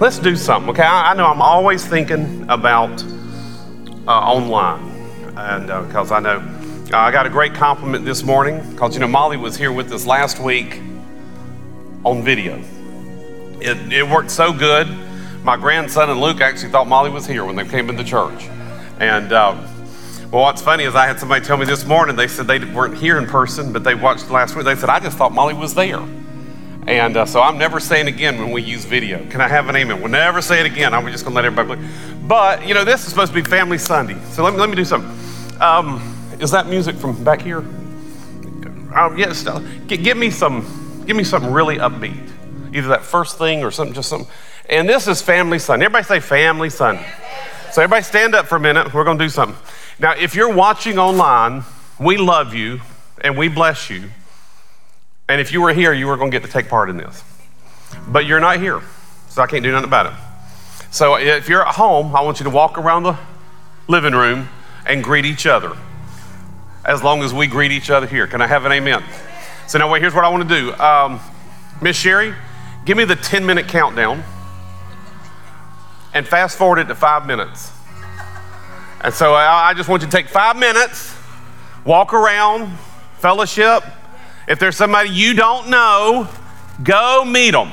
let's 0.00 0.18
do 0.18 0.34
something. 0.34 0.70
Okay, 0.70 0.82
I, 0.82 1.12
I 1.12 1.14
know 1.14 1.26
I'm 1.26 1.42
always 1.42 1.86
thinking 1.86 2.44
about 2.48 3.04
uh, 4.08 4.10
online, 4.10 4.82
and 5.36 5.66
because 5.86 6.10
I 6.10 6.18
know 6.18 6.38
uh, 6.92 6.96
I 6.96 7.12
got 7.12 7.26
a 7.26 7.30
great 7.30 7.54
compliment 7.54 8.04
this 8.04 8.24
morning. 8.24 8.68
Because 8.72 8.94
you 8.94 9.00
know, 9.00 9.06
Molly 9.06 9.36
was 9.36 9.56
here 9.56 9.70
with 9.70 9.92
us 9.92 10.06
last 10.06 10.40
week 10.40 10.80
on 12.04 12.24
video. 12.24 12.60
It, 13.60 13.92
it 13.92 14.08
worked 14.08 14.30
so 14.30 14.52
good. 14.52 14.88
My 15.44 15.56
grandson 15.56 16.10
and 16.10 16.20
Luke 16.20 16.40
actually 16.40 16.70
thought 16.72 16.88
Molly 16.88 17.10
was 17.10 17.26
here 17.26 17.44
when 17.44 17.54
they 17.54 17.64
came 17.64 17.90
into 17.90 18.02
church. 18.02 18.48
And 18.98 19.32
um, 19.32 19.58
well, 20.30 20.42
what's 20.42 20.62
funny 20.62 20.84
is 20.84 20.94
I 20.94 21.06
had 21.06 21.20
somebody 21.20 21.44
tell 21.44 21.56
me 21.58 21.66
this 21.66 21.84
morning, 21.84 22.16
they 22.16 22.28
said 22.28 22.46
they 22.46 22.58
weren't 22.58 22.96
here 22.96 23.18
in 23.18 23.26
person, 23.26 23.72
but 23.72 23.84
they 23.84 23.94
watched 23.94 24.30
last 24.30 24.56
week. 24.56 24.64
They 24.64 24.74
said, 24.74 24.88
I 24.88 24.98
just 24.98 25.16
thought 25.18 25.32
Molly 25.32 25.54
was 25.54 25.74
there. 25.74 26.00
And 26.90 27.16
uh, 27.16 27.24
so 27.24 27.40
I'm 27.40 27.56
never 27.56 27.78
saying 27.78 28.08
again 28.08 28.36
when 28.36 28.50
we 28.50 28.62
use 28.62 28.84
video. 28.84 29.24
Can 29.30 29.40
I 29.40 29.46
have 29.46 29.68
an 29.68 29.76
amen? 29.76 30.00
We'll 30.00 30.10
never 30.10 30.42
say 30.42 30.58
it 30.58 30.66
again. 30.66 30.92
I'm 30.92 31.06
just 31.12 31.22
going 31.22 31.36
to 31.36 31.36
let 31.36 31.44
everybody 31.44 31.80
believe. 31.80 32.28
But, 32.28 32.66
you 32.66 32.74
know, 32.74 32.82
this 32.82 33.04
is 33.04 33.10
supposed 33.10 33.32
to 33.32 33.40
be 33.40 33.48
Family 33.48 33.78
Sunday. 33.78 34.16
So 34.32 34.42
let 34.42 34.54
me, 34.54 34.58
let 34.58 34.68
me 34.68 34.74
do 34.74 34.84
something. 34.84 35.08
Um, 35.60 36.02
is 36.40 36.50
that 36.50 36.66
music 36.66 36.96
from 36.96 37.22
back 37.22 37.42
here? 37.42 37.58
Um, 37.58 39.16
yes. 39.16 39.46
Give 39.86 40.16
me 40.16 40.30
some. 40.30 41.04
Give 41.06 41.16
me 41.16 41.22
something 41.22 41.52
really 41.52 41.76
upbeat. 41.76 42.28
Either 42.74 42.88
that 42.88 43.04
first 43.04 43.38
thing 43.38 43.62
or 43.62 43.70
something, 43.70 43.94
just 43.94 44.08
something. 44.08 44.28
And 44.68 44.88
this 44.88 45.06
is 45.06 45.22
Family 45.22 45.60
Sunday. 45.60 45.84
Everybody 45.84 46.06
say 46.06 46.18
Family 46.18 46.70
Sunday. 46.70 47.08
So 47.70 47.82
everybody 47.82 48.02
stand 48.02 48.34
up 48.34 48.48
for 48.48 48.56
a 48.56 48.60
minute. 48.60 48.92
We're 48.92 49.04
going 49.04 49.16
to 49.16 49.24
do 49.24 49.28
something. 49.28 49.56
Now, 50.00 50.16
if 50.18 50.34
you're 50.34 50.52
watching 50.52 50.98
online, 50.98 51.62
we 52.00 52.16
love 52.16 52.52
you 52.52 52.80
and 53.20 53.38
we 53.38 53.46
bless 53.46 53.90
you. 53.90 54.10
And 55.30 55.40
if 55.40 55.52
you 55.52 55.60
were 55.60 55.72
here, 55.72 55.92
you 55.92 56.08
were 56.08 56.16
going 56.16 56.32
to 56.32 56.36
get 56.36 56.44
to 56.44 56.52
take 56.52 56.68
part 56.68 56.90
in 56.90 56.96
this. 56.96 57.22
But 58.08 58.26
you're 58.26 58.40
not 58.40 58.58
here, 58.58 58.82
so 59.28 59.42
I 59.42 59.46
can't 59.46 59.62
do 59.62 59.70
nothing 59.70 59.86
about 59.86 60.06
it. 60.06 60.12
So 60.90 61.14
if 61.14 61.48
you're 61.48 61.64
at 61.64 61.76
home, 61.76 62.16
I 62.16 62.22
want 62.22 62.40
you 62.40 62.44
to 62.44 62.50
walk 62.50 62.76
around 62.76 63.04
the 63.04 63.16
living 63.86 64.12
room 64.12 64.48
and 64.84 65.04
greet 65.04 65.24
each 65.24 65.46
other. 65.46 65.76
As 66.84 67.04
long 67.04 67.22
as 67.22 67.32
we 67.32 67.46
greet 67.46 67.70
each 67.70 67.90
other 67.90 68.08
here. 68.08 68.26
Can 68.26 68.42
I 68.42 68.48
have 68.48 68.64
an 68.64 68.72
amen? 68.72 69.04
So 69.68 69.78
now, 69.78 69.88
wait, 69.88 70.02
here's 70.02 70.16
what 70.16 70.24
I 70.24 70.28
want 70.30 70.48
to 70.48 70.60
do. 70.60 70.72
Um, 70.82 71.20
Miss 71.80 71.94
Sherry, 71.94 72.34
give 72.84 72.96
me 72.96 73.04
the 73.04 73.14
10 73.14 73.46
minute 73.46 73.68
countdown 73.68 74.24
and 76.12 76.26
fast 76.26 76.58
forward 76.58 76.80
it 76.80 76.88
to 76.88 76.96
five 76.96 77.24
minutes. 77.24 77.70
And 79.02 79.14
so 79.14 79.32
I, 79.34 79.68
I 79.68 79.74
just 79.74 79.88
want 79.88 80.02
you 80.02 80.08
to 80.08 80.12
take 80.12 80.26
five 80.26 80.56
minutes, 80.56 81.14
walk 81.84 82.12
around, 82.14 82.76
fellowship. 83.18 83.84
If 84.50 84.58
there's 84.58 84.76
somebody 84.76 85.10
you 85.10 85.32
don't 85.32 85.70
know, 85.70 86.28
go 86.82 87.24
meet 87.24 87.52
them. 87.52 87.70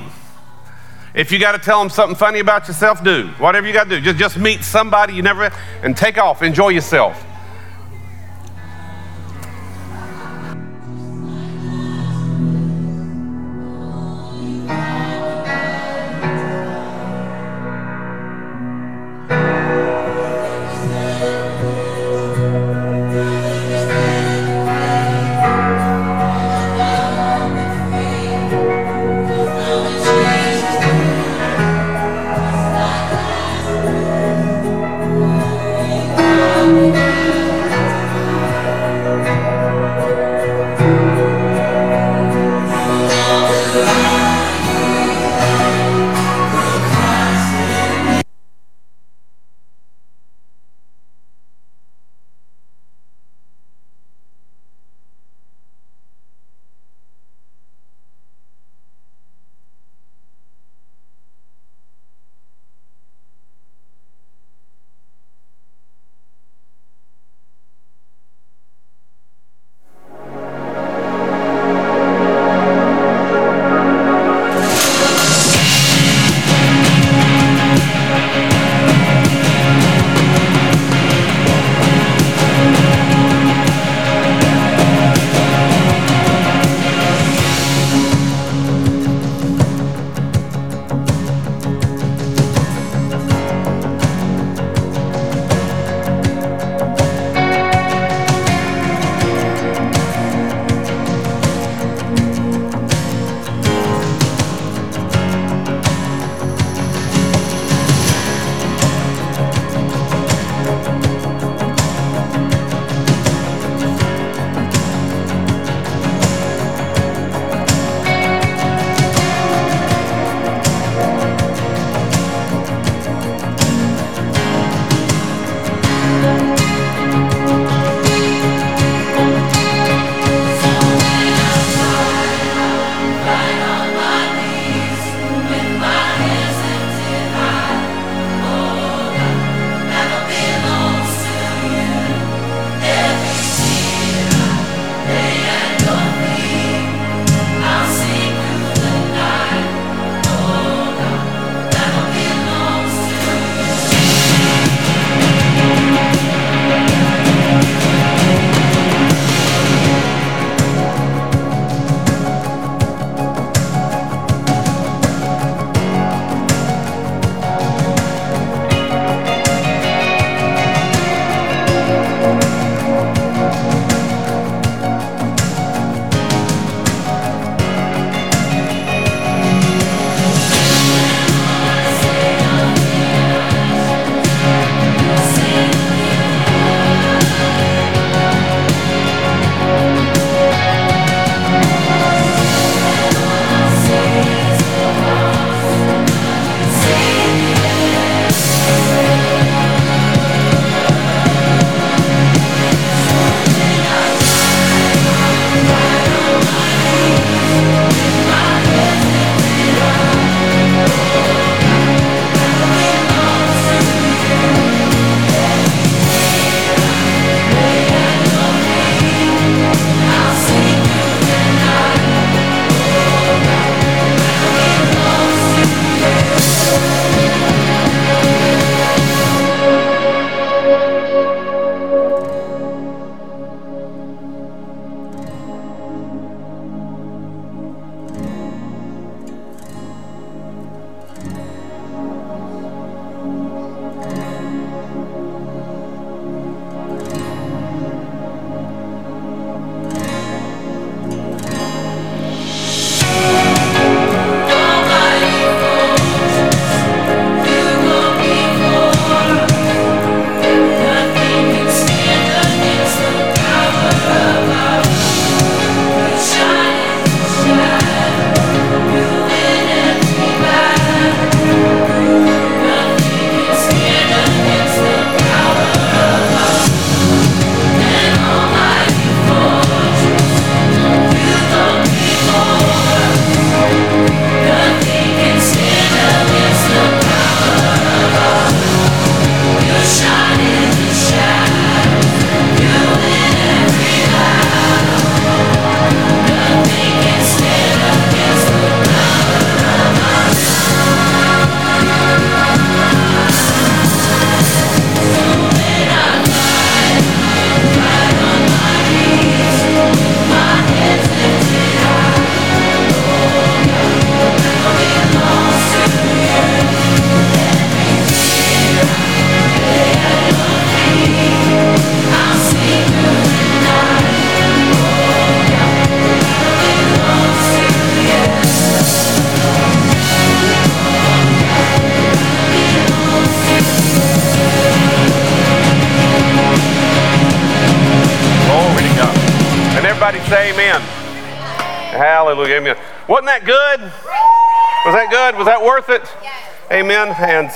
If 1.16 1.32
you 1.32 1.40
got 1.40 1.54
to 1.54 1.58
tell 1.58 1.80
them 1.80 1.90
something 1.90 2.16
funny 2.16 2.38
about 2.38 2.68
yourself, 2.68 3.04
do. 3.04 3.30
Whatever 3.40 3.66
you 3.66 3.74
got 3.74 3.86
to 3.86 4.00
do. 4.00 4.00
Just, 4.00 4.20
just 4.20 4.38
meet 4.38 4.64
somebody 4.64 5.16
you 5.16 5.24
never, 5.24 5.52
and 5.82 5.98
take 5.98 6.20
off. 6.20 6.44
Enjoy 6.44 6.70
yourself. 6.70 7.27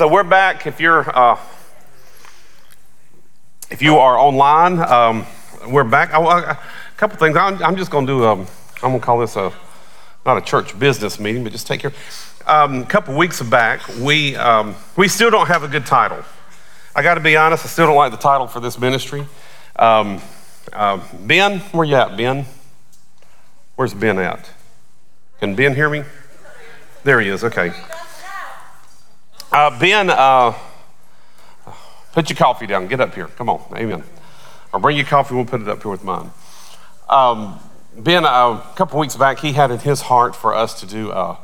So 0.02 0.08
we're 0.08 0.24
back. 0.24 0.66
If 0.66 0.80
you're 0.80 1.08
uh, 1.16 1.38
if 3.70 3.84
you 3.84 3.98
are 3.98 4.18
online, 4.18 4.80
um, 4.80 5.28
we're 5.68 5.84
back. 5.84 6.12
I, 6.12 6.20
I, 6.20 6.52
a 6.54 6.58
couple 6.98 7.18
things. 7.18 7.38
I'm, 7.38 7.62
I'm 7.62 7.76
just 7.76 7.92
going 7.92 8.08
to 8.08 8.12
do. 8.12 8.26
Um, 8.26 8.48
I'm 8.82 8.90
going 8.90 9.00
to 9.00 9.06
call 9.06 9.20
this 9.20 9.36
a 9.36 9.54
not 10.26 10.40
a 10.40 10.42
church 10.42 10.80
business 10.80 11.20
meeting, 11.20 11.44
but 11.44 11.52
just 11.52 11.68
take 11.68 11.82
care. 11.82 11.94
Um, 12.48 12.82
a 12.82 12.86
couple 12.88 13.16
weeks 13.16 13.44
back, 13.44 13.88
we 14.00 14.36
um, 14.38 14.74
we 14.98 15.08
still 15.08 15.30
don't 15.30 15.46
have 15.46 15.62
a 15.62 15.68
good 15.68 15.86
title. 15.86 16.24
I 16.96 17.04
got 17.04 17.14
to 17.14 17.22
be 17.22 17.38
honest. 17.38 17.64
I 17.64 17.68
still 17.68 17.86
don't 17.86 17.96
like 17.96 18.12
the 18.12 18.18
title 18.18 18.48
for 18.48 18.60
this 18.60 18.80
ministry. 18.80 19.28
Um, 19.76 20.20
uh, 20.74 21.00
ben, 21.20 21.60
where 21.60 21.86
you 21.86 21.94
at, 21.94 22.18
Ben? 22.18 22.48
Where's 23.76 23.94
Ben 23.94 24.18
at? 24.18 24.50
Can 25.40 25.54
Ben 25.54 25.76
hear 25.76 25.92
me? 25.92 26.02
There 27.04 27.22
he 27.22 27.30
is. 27.30 27.44
Okay. 27.44 27.72
Uh, 29.52 29.80
ben, 29.80 30.10
uh, 30.10 30.54
put 32.14 32.30
your 32.30 32.38
coffee 32.38 32.66
down. 32.66 32.88
Get 32.88 33.02
up 33.02 33.14
here. 33.14 33.28
Come 33.28 33.50
on. 33.50 33.62
Amen. 33.76 34.04
Or 34.74 34.80
bring 34.80 34.96
your 34.98 35.06
coffee. 35.06 35.36
We'll 35.36 35.46
put 35.46 35.62
it 35.62 35.68
up 35.68 35.82
here 35.82 35.92
with 35.92 36.04
mine. 36.04 36.32
Um, 37.10 37.60
ben, 37.98 38.26
uh, 38.26 38.30
a 38.30 38.74
couple 38.76 39.00
weeks 39.00 39.16
back, 39.16 39.40
he 39.40 39.54
had 39.54 39.72
in 39.72 39.80
his 39.80 40.02
heart 40.02 40.36
for 40.36 40.56
us 40.56 40.80
to 40.80 40.86
do 40.86 41.12
uh, 41.12 41.38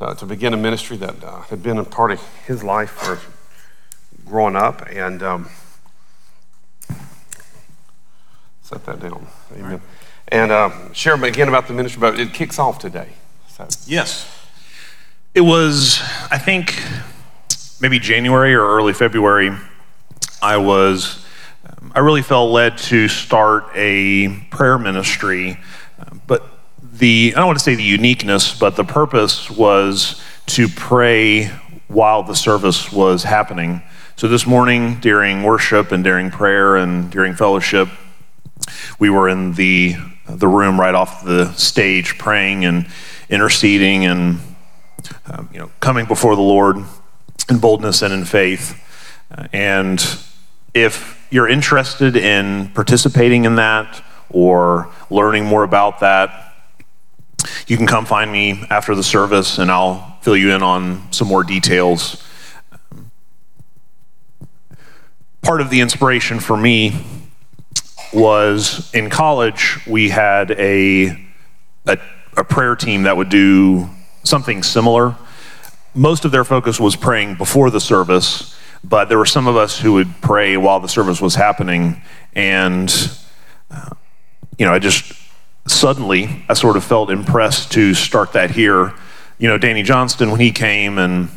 uh, 0.00 0.14
to 0.14 0.26
begin 0.26 0.54
a 0.54 0.56
ministry 0.56 0.96
that 0.98 1.22
uh, 1.24 1.42
had 1.42 1.62
been 1.62 1.78
a 1.78 1.84
part 1.84 2.12
of 2.12 2.22
his 2.46 2.62
life 2.62 2.90
for 2.90 3.18
growing 4.24 4.56
up, 4.56 4.86
and 4.88 5.22
um, 5.22 5.48
set 8.62 8.84
that 8.86 9.00
down. 9.00 9.26
Amen 9.54 9.80
and 10.32 10.50
uh, 10.50 10.70
share 10.92 11.22
again 11.22 11.48
about 11.48 11.68
the 11.68 11.74
ministry. 11.74 12.00
But 12.00 12.18
it 12.18 12.32
kicks 12.32 12.58
off 12.58 12.78
today. 12.78 13.10
So. 13.48 13.68
Yes, 13.86 14.26
it 15.34 15.42
was. 15.42 16.00
I 16.30 16.38
think 16.38 16.82
maybe 17.82 17.98
January 17.98 18.54
or 18.54 18.64
early 18.64 18.92
February. 18.92 19.50
I 20.40 20.56
was. 20.56 21.18
I 21.94 21.98
really 21.98 22.22
felt 22.22 22.52
led 22.52 22.78
to 22.78 23.08
start 23.08 23.64
a 23.74 24.28
prayer 24.50 24.78
ministry, 24.78 25.58
but 26.26 26.46
the 26.80 27.34
I 27.34 27.38
don't 27.38 27.48
want 27.48 27.58
to 27.58 27.64
say 27.64 27.74
the 27.74 27.82
uniqueness, 27.82 28.56
but 28.58 28.76
the 28.76 28.84
purpose 28.84 29.50
was 29.50 30.22
to 30.46 30.68
pray 30.68 31.48
while 31.88 32.22
the 32.22 32.36
service 32.36 32.92
was 32.92 33.24
happening. 33.24 33.82
So 34.16 34.28
this 34.28 34.46
morning 34.46 35.00
during 35.00 35.42
worship 35.42 35.90
and 35.90 36.04
during 36.04 36.30
prayer 36.30 36.76
and 36.76 37.10
during 37.10 37.34
fellowship, 37.34 37.88
we 39.00 39.10
were 39.10 39.28
in 39.28 39.54
the 39.54 39.96
the 40.28 40.48
room 40.48 40.78
right 40.80 40.94
off 40.94 41.24
the 41.24 41.52
stage, 41.54 42.16
praying 42.16 42.64
and 42.64 42.86
interceding 43.28 44.06
and 44.06 44.38
um, 45.26 45.50
you 45.52 45.58
know 45.58 45.70
coming 45.80 46.06
before 46.06 46.36
the 46.36 46.42
Lord 46.42 46.76
in 47.48 47.58
boldness 47.58 48.02
and 48.02 48.12
in 48.12 48.24
faith. 48.24 48.78
And 49.52 50.04
if 50.74 51.26
you're 51.30 51.48
interested 51.48 52.16
in 52.16 52.70
participating 52.74 53.44
in 53.44 53.56
that 53.56 54.02
or 54.30 54.90
learning 55.10 55.44
more 55.44 55.64
about 55.64 56.00
that, 56.00 56.54
you 57.66 57.76
can 57.76 57.86
come 57.86 58.04
find 58.04 58.30
me 58.30 58.64
after 58.70 58.94
the 58.94 59.02
service 59.02 59.58
and 59.58 59.70
I'll 59.70 60.18
fill 60.22 60.36
you 60.36 60.52
in 60.52 60.62
on 60.62 61.10
some 61.12 61.28
more 61.28 61.42
details. 61.42 62.22
Part 65.42 65.60
of 65.60 65.70
the 65.70 65.80
inspiration 65.80 66.38
for 66.38 66.56
me 66.56 67.04
was 68.12 68.92
in 68.94 69.10
college, 69.10 69.80
we 69.86 70.10
had 70.10 70.52
a, 70.52 71.18
a, 71.86 71.98
a 72.36 72.44
prayer 72.44 72.76
team 72.76 73.04
that 73.04 73.16
would 73.16 73.28
do 73.28 73.88
something 74.22 74.62
similar. 74.62 75.16
Most 75.94 76.24
of 76.24 76.32
their 76.32 76.44
focus 76.44 76.80
was 76.80 76.96
praying 76.96 77.34
before 77.36 77.70
the 77.70 77.80
service, 77.80 78.58
but 78.82 79.08
there 79.08 79.18
were 79.18 79.26
some 79.26 79.46
of 79.46 79.56
us 79.56 79.78
who 79.78 79.92
would 79.94 80.20
pray 80.22 80.56
while 80.56 80.80
the 80.80 80.88
service 80.88 81.20
was 81.20 81.34
happening. 81.34 82.02
And, 82.34 82.90
uh, 83.70 83.90
you 84.58 84.64
know, 84.64 84.72
I 84.72 84.78
just 84.78 85.12
suddenly, 85.66 86.44
I 86.48 86.54
sort 86.54 86.76
of 86.76 86.84
felt 86.84 87.10
impressed 87.10 87.72
to 87.72 87.94
start 87.94 88.32
that 88.32 88.50
here. 88.50 88.94
You 89.38 89.48
know, 89.48 89.58
Danny 89.58 89.82
Johnston, 89.82 90.30
when 90.30 90.40
he 90.40 90.50
came 90.50 90.98
and 90.98 91.28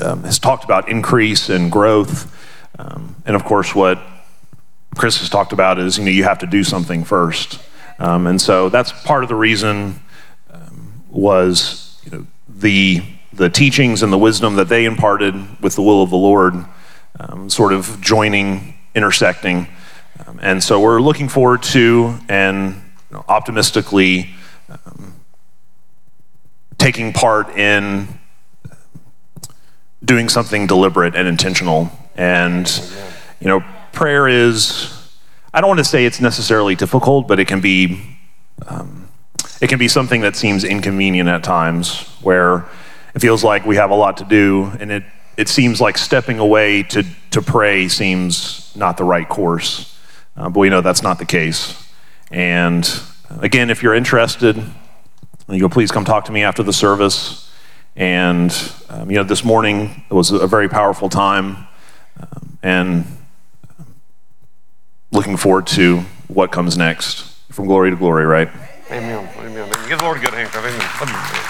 um, 0.00 0.24
has 0.24 0.38
talked 0.38 0.64
about 0.64 0.88
increase 0.88 1.48
and 1.48 1.70
growth, 1.70 2.36
um, 2.78 3.16
and 3.24 3.34
of 3.34 3.44
course, 3.44 3.74
what 3.74 4.00
Chris 4.96 5.18
has 5.18 5.28
talked 5.28 5.52
about 5.52 5.78
is 5.78 5.98
you 5.98 6.04
know 6.04 6.10
you 6.10 6.24
have 6.24 6.38
to 6.40 6.46
do 6.46 6.64
something 6.64 7.04
first, 7.04 7.60
um, 7.98 8.26
and 8.26 8.40
so 8.40 8.68
that's 8.68 8.92
part 9.04 9.22
of 9.22 9.28
the 9.28 9.34
reason 9.34 10.00
um, 10.50 11.04
was 11.10 12.00
you 12.04 12.10
know, 12.10 12.26
the 12.48 13.02
the 13.32 13.48
teachings 13.48 14.02
and 14.02 14.12
the 14.12 14.18
wisdom 14.18 14.56
that 14.56 14.68
they 14.68 14.84
imparted 14.84 15.34
with 15.60 15.74
the 15.74 15.82
will 15.82 16.02
of 16.02 16.10
the 16.10 16.16
Lord, 16.16 16.54
um, 17.18 17.48
sort 17.48 17.72
of 17.72 18.00
joining, 18.00 18.74
intersecting, 18.94 19.68
um, 20.26 20.38
and 20.42 20.62
so 20.62 20.80
we're 20.80 21.00
looking 21.00 21.28
forward 21.28 21.62
to 21.62 22.18
and 22.28 22.74
you 23.10 23.16
know, 23.16 23.24
optimistically 23.28 24.30
um, 24.68 25.14
taking 26.78 27.12
part 27.12 27.56
in 27.56 28.08
doing 30.04 30.28
something 30.28 30.66
deliberate 30.66 31.14
and 31.14 31.28
intentional, 31.28 31.90
and 32.16 32.82
you 33.40 33.48
know 33.48 33.64
prayer 33.92 34.28
is, 34.28 35.10
I 35.52 35.60
don't 35.60 35.68
want 35.68 35.78
to 35.78 35.84
say 35.84 36.04
it's 36.04 36.20
necessarily 36.20 36.74
difficult, 36.74 37.28
but 37.28 37.38
it 37.38 37.46
can 37.46 37.60
be, 37.60 38.18
um, 38.66 39.08
it 39.60 39.68
can 39.68 39.78
be 39.78 39.88
something 39.88 40.20
that 40.22 40.36
seems 40.36 40.64
inconvenient 40.64 41.28
at 41.28 41.44
times 41.44 42.02
where 42.22 42.66
it 43.14 43.20
feels 43.20 43.42
like 43.42 43.64
we 43.64 43.76
have 43.76 43.90
a 43.90 43.94
lot 43.94 44.16
to 44.18 44.24
do 44.24 44.72
and 44.80 44.90
it, 44.90 45.04
it 45.36 45.48
seems 45.48 45.80
like 45.80 45.96
stepping 45.96 46.38
away 46.38 46.82
to, 46.84 47.04
to 47.30 47.42
pray 47.42 47.88
seems 47.88 48.74
not 48.76 48.96
the 48.96 49.04
right 49.04 49.28
course. 49.28 49.98
Uh, 50.36 50.48
but 50.48 50.60
we 50.60 50.68
know 50.68 50.80
that's 50.80 51.02
not 51.02 51.18
the 51.18 51.24
case. 51.24 51.88
And 52.30 52.88
again, 53.40 53.70
if 53.70 53.82
you're 53.82 53.94
interested, 53.94 54.62
you 55.48 55.60
go, 55.60 55.68
please 55.68 55.90
come 55.90 56.04
talk 56.04 56.26
to 56.26 56.32
me 56.32 56.42
after 56.42 56.62
the 56.62 56.72
service. 56.72 57.50
And, 57.96 58.56
um, 58.88 59.10
you 59.10 59.16
know, 59.16 59.24
this 59.24 59.44
morning 59.44 60.04
it 60.10 60.14
was 60.14 60.30
a 60.30 60.46
very 60.46 60.68
powerful 60.68 61.08
time. 61.08 61.66
Um, 62.18 62.58
and 62.62 63.04
looking 65.10 65.36
forward 65.36 65.66
to 65.68 66.00
what 66.28 66.52
comes 66.52 66.76
next. 66.76 67.26
From 67.50 67.66
glory 67.66 67.90
to 67.90 67.96
glory, 67.96 68.26
right? 68.26 68.48
Amen. 68.90 69.28
Amen. 69.38 69.88
Give 69.88 69.98
the 69.98 70.04
Lord 70.04 70.18
a 70.18 70.20
good 70.20 70.34
hand. 70.34 70.50
Amen. 70.54 70.78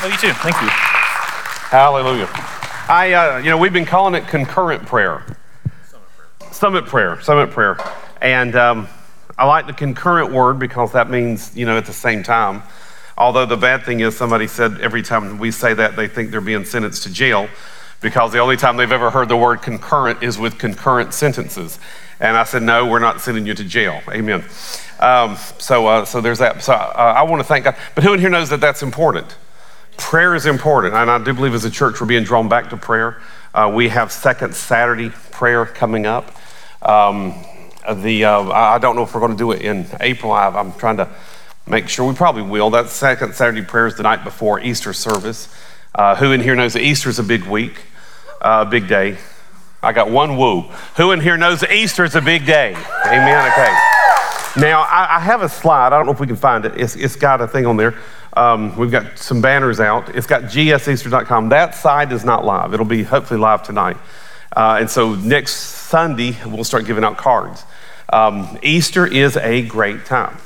Oh, 0.02 0.08
you 0.11 0.16
too. 0.16 0.32
Thank 0.34 0.61
you. 0.62 1.09
Hallelujah. 1.70 2.28
I, 2.88 3.12
uh, 3.12 3.38
you 3.38 3.48
know, 3.48 3.56
we've 3.56 3.72
been 3.72 3.86
calling 3.86 4.16
it 4.16 4.26
concurrent 4.26 4.84
prayer. 4.86 5.24
Summit 5.88 6.08
prayer. 6.16 6.52
Summit 6.52 6.86
prayer. 6.86 7.20
Summit 7.20 7.50
prayer. 7.52 7.78
And 8.20 8.56
um, 8.56 8.88
I 9.38 9.46
like 9.46 9.68
the 9.68 9.72
concurrent 9.72 10.32
word 10.32 10.58
because 10.58 10.90
that 10.94 11.08
means, 11.08 11.56
you 11.56 11.66
know, 11.66 11.76
at 11.78 11.86
the 11.86 11.92
same 11.92 12.24
time. 12.24 12.64
Although 13.16 13.46
the 13.46 13.56
bad 13.56 13.84
thing 13.84 14.00
is, 14.00 14.16
somebody 14.16 14.48
said 14.48 14.80
every 14.80 15.02
time 15.02 15.38
we 15.38 15.52
say 15.52 15.72
that, 15.74 15.94
they 15.94 16.08
think 16.08 16.32
they're 16.32 16.40
being 16.40 16.64
sentenced 16.64 17.04
to 17.04 17.12
jail 17.12 17.48
because 18.00 18.32
the 18.32 18.40
only 18.40 18.56
time 18.56 18.76
they've 18.76 18.90
ever 18.90 19.08
heard 19.08 19.28
the 19.28 19.36
word 19.36 19.62
concurrent 19.62 20.24
is 20.24 20.38
with 20.38 20.58
concurrent 20.58 21.14
sentences. 21.14 21.78
And 22.18 22.36
I 22.36 22.42
said, 22.42 22.64
no, 22.64 22.84
we're 22.84 22.98
not 22.98 23.20
sending 23.20 23.46
you 23.46 23.54
to 23.54 23.62
jail. 23.62 24.00
Amen. 24.08 24.42
Um, 24.98 25.36
so, 25.58 25.86
uh, 25.86 26.04
so 26.04 26.20
there's 26.20 26.40
that. 26.40 26.64
So 26.64 26.72
uh, 26.72 27.14
I 27.16 27.22
want 27.22 27.38
to 27.38 27.46
thank 27.46 27.62
God. 27.66 27.76
But 27.94 28.02
who 28.02 28.12
in 28.12 28.18
here 28.18 28.28
knows 28.28 28.50
that 28.50 28.60
that's 28.60 28.82
important? 28.82 29.36
Prayer 30.01 30.34
is 30.34 30.46
important. 30.46 30.94
And 30.94 31.11
I 31.11 31.22
do 31.22 31.32
believe 31.32 31.55
as 31.55 31.64
a 31.64 31.70
church 31.70 32.01
we're 32.01 32.07
being 32.07 32.24
drawn 32.24 32.48
back 32.48 32.70
to 32.70 32.76
prayer. 32.76 33.20
Uh, 33.55 33.70
we 33.72 33.88
have 33.90 34.11
second 34.11 34.55
Saturday 34.57 35.11
prayer 35.30 35.66
coming 35.66 36.07
up. 36.07 36.34
Um, 36.82 37.34
the, 37.94 38.24
uh, 38.24 38.51
I 38.51 38.78
don't 38.78 38.96
know 38.96 39.03
if 39.03 39.14
we're 39.14 39.20
going 39.20 39.32
to 39.32 39.38
do 39.38 39.53
it 39.53 39.62
in 39.62 39.86
April. 40.01 40.32
I, 40.32 40.48
I'm 40.48 40.72
trying 40.72 40.96
to 40.96 41.09
make 41.68 41.88
sure 41.88 42.09
we 42.09 42.14
probably 42.14 42.42
will. 42.42 42.70
That 42.70 42.88
second 42.88 43.34
Saturday 43.34 43.62
prayer 43.62 43.86
is 43.86 43.96
the 43.96 44.03
night 44.03 44.24
before 44.24 44.59
Easter 44.59 44.92
service. 44.92 45.55
Uh, 45.94 46.16
who 46.16 46.32
in 46.32 46.40
here 46.40 46.57
knows 46.57 46.72
that 46.72 46.82
Easter 46.82 47.09
is 47.09 47.18
a 47.18 47.22
big 47.22 47.44
week, 47.44 47.82
a 48.40 48.46
uh, 48.46 48.64
big 48.64 48.88
day? 48.88 49.18
I 49.82 49.92
got 49.92 50.11
one 50.11 50.36
woo. 50.36 50.62
Who 50.96 51.12
in 51.12 51.20
here 51.20 51.36
knows 51.36 51.61
that 51.61 51.72
Easter 51.72 52.05
is 52.05 52.14
a 52.14 52.20
big 52.20 52.46
day? 52.46 52.72
Amen. 53.07 53.53
Okay. 53.53 53.76
Now, 54.61 54.82
I, 54.82 55.16
I, 55.16 55.20
have 55.20 55.42
a 55.42 55.48
slide. 55.48 55.86
I 55.86 55.90
don't 55.90 56.07
know 56.07 56.12
if 56.12 56.20
we 56.20 56.26
can 56.26 56.36
find 56.36 56.64
it. 56.64 56.72
It's, 56.76 56.96
it's 56.96 57.14
got 57.14 57.40
a 57.40 57.46
thing 57.46 57.66
on 57.66 57.76
there. 57.76 57.94
Um, 58.34 58.76
we've 58.76 58.90
got 58.90 59.18
some 59.18 59.40
banners 59.40 59.80
out. 59.80 60.14
It's 60.14 60.26
got 60.26 60.44
gseaster.com. 60.44 61.48
That 61.48 61.74
side 61.74 62.12
is 62.12 62.24
not 62.24 62.44
live. 62.44 62.72
It'll 62.72 62.86
be 62.86 63.02
hopefully 63.02 63.40
live 63.40 63.62
tonight. 63.62 63.96
Uh, 64.56 64.78
and 64.80 64.90
so 64.90 65.14
next 65.14 65.52
Sunday, 65.54 66.36
we'll 66.46 66.64
start 66.64 66.86
giving 66.86 67.04
out 67.04 67.16
cards. 67.16 67.64
Um, 68.12 68.58
Easter 68.62 69.06
is 69.06 69.36
a 69.36 69.62
great 69.62 70.04
time. 70.04 70.36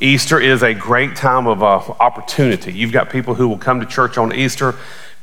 Easter 0.00 0.40
is 0.40 0.62
a 0.62 0.74
great 0.74 1.16
time 1.16 1.46
of 1.46 1.62
uh, 1.62 1.78
opportunity. 2.00 2.72
You've 2.72 2.92
got 2.92 3.10
people 3.10 3.34
who 3.34 3.48
will 3.48 3.58
come 3.58 3.80
to 3.80 3.86
church 3.86 4.18
on 4.18 4.34
Easter 4.34 4.74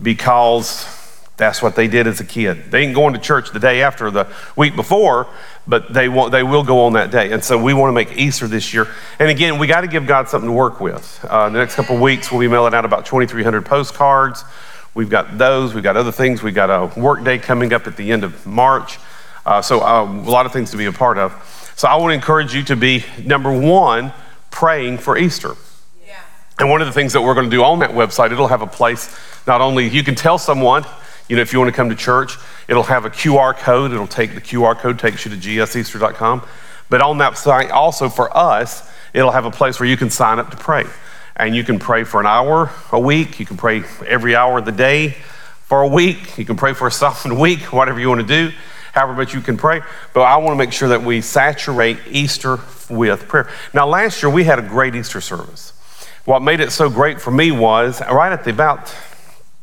because 0.02 0.99
that's 1.40 1.62
what 1.62 1.76
they 1.76 1.88
did 1.88 2.06
as 2.06 2.20
a 2.20 2.24
kid. 2.24 2.70
They 2.70 2.84
ain't 2.84 2.94
going 2.94 3.14
to 3.14 3.20
church 3.20 3.52
the 3.52 3.60
day 3.60 3.82
after 3.82 4.12
the 4.12 4.28
week 4.56 4.76
before, 4.76 5.26
but 5.66 5.92
they, 5.92 6.08
want, 6.08 6.32
they 6.32 6.44
will 6.44 6.64
go 6.64 6.82
on 6.82 6.94
that 6.94 7.10
day. 7.10 7.32
And 7.32 7.44
so 7.44 7.58
we 7.58 7.74
want 7.74 7.90
to 7.90 7.94
make 7.94 8.16
Easter 8.16 8.48
this 8.48 8.74
year. 8.74 8.88
And 9.18 9.30
again, 9.30 9.58
we 9.58 9.66
got 9.66 9.82
to 9.82 9.88
give 9.88 10.06
God 10.06 10.30
something 10.30 10.50
to 10.50 10.54
work 10.54 10.80
with. 10.80 11.26
Uh, 11.28 11.50
the 11.50 11.58
next 11.58 11.76
couple 11.76 11.96
of 11.96 12.02
weeks, 12.02 12.32
we'll 12.32 12.42
be 12.42 12.48
mailing 12.48 12.76
out 12.76 12.86
about 12.86 13.06
2,300 13.06 13.66
postcards. 13.66 14.44
We've 14.94 15.10
got 15.10 15.38
those. 15.38 15.74
We've 15.74 15.84
got 15.84 15.98
other 15.98 16.12
things. 16.12 16.44
We've 16.44 16.54
got 16.54 16.70
a 16.70 17.00
work 17.00 17.24
day 17.24 17.40
coming 17.40 17.74
up 17.74 17.88
at 17.88 17.96
the 17.96 18.12
end 18.12 18.24
of 18.24 18.46
March. 18.46 19.00
Uh, 19.46 19.62
so 19.62 19.82
uh, 19.82 20.04
a 20.04 20.30
lot 20.30 20.46
of 20.46 20.52
things 20.52 20.72
to 20.72 20.78
be 20.78 20.86
a 20.86 20.92
part 20.92 21.18
of. 21.18 21.32
So 21.78 21.88
I 21.88 21.96
want 21.96 22.12
to 22.12 22.16
encourage 22.16 22.54
you 22.54 22.64
to 22.64 22.76
be, 22.76 23.06
number 23.24 23.58
one, 23.58 24.12
praying 24.52 24.98
for 24.98 25.18
Easter. 25.18 25.56
Yeah. 26.06 26.20
And 26.60 26.70
one 26.70 26.82
of 26.82 26.88
the 26.88 26.94
things 26.94 27.14
that 27.14 27.22
we're 27.22 27.34
going 27.34 27.50
to 27.50 27.56
do 27.56 27.64
on 27.64 27.80
that 27.80 27.92
website, 27.92 28.34
it'll 28.34 28.50
have 28.50 28.62
a 28.62 28.68
place, 28.68 29.18
not 29.48 29.62
only 29.62 29.88
you 29.88 30.04
can 30.04 30.16
tell 30.16 30.38
someone, 30.38 30.84
you 31.30 31.36
know, 31.36 31.42
if 31.42 31.54
you 31.54 31.60
want 31.60 31.70
to 31.70 31.76
come 31.76 31.90
to 31.90 31.96
church, 31.96 32.36
it'll 32.68 32.84
have 32.84 33.06
a 33.06 33.10
QR 33.10 33.56
code. 33.56 33.92
It'll 33.92 34.08
take 34.08 34.36
the 34.36 34.42
QR 34.42 34.78
code, 34.78 35.00
takes 35.00 35.26
you 35.26 35.32
to 35.32 35.38
gseaster.com. 35.38 36.46
But 36.90 37.02
on 37.02 37.20
that 37.20 37.38
site, 37.38 37.72
also 37.72 38.10
for 38.10 38.36
us, 38.36 38.90
it'll 39.14 39.32
have 39.32 39.46
a 39.46 39.52
place 39.52 39.80
where 39.80 39.88
you 39.88 39.96
can 39.96 40.10
sign 40.10 40.40
up 40.40 40.52
to 40.52 40.58
pray. 40.58 40.86
And 41.36 41.56
you 41.56 41.64
can 41.64 41.80
pray 41.80 42.04
for 42.04 42.20
an 42.20 42.26
hour 42.26 42.72
a 42.92 43.00
week. 43.00 43.40
You 43.40 43.46
can 43.46 43.56
pray 43.56 43.84
every 44.06 44.36
hour 44.36 44.58
of 44.58 44.66
the 44.66 44.74
day 44.74 45.16
for 45.66 45.84
a 45.84 45.88
week. 45.88 46.38
You 46.38 46.46
can 46.46 46.58
pray 46.58 46.74
for 46.74 46.88
a 46.88 46.92
solid 46.92 47.38
week, 47.38 47.72
whatever 47.72 48.00
you 48.00 48.10
want 48.10 48.22
to 48.22 48.28
do 48.28 48.54
however 48.92 49.14
much 49.14 49.34
you 49.34 49.42
can 49.42 49.58
pray. 49.58 49.82
But 50.14 50.22
I 50.22 50.38
want 50.38 50.54
to 50.54 50.58
make 50.58 50.74
sure 50.74 50.90
that 50.90 51.04
we 51.04 51.22
saturate 51.22 52.00
Easter 52.10 52.60
with 52.90 53.28
prayer. 53.28 53.50
Now, 53.74 53.88
last 53.88 54.22
year 54.22 54.32
we 54.32 54.44
had 54.44 54.60
a 54.60 54.62
great 54.62 54.96
Easter 54.96 55.22
service. 55.22 55.74
What 56.26 56.42
made 56.42 56.60
it 56.60 56.72
so 56.72 56.90
great 56.90 57.22
for 57.22 57.32
me 57.32 57.52
was 57.52 58.02
right 58.02 58.32
at 58.32 58.44
the 58.44 58.52
about 58.52 58.94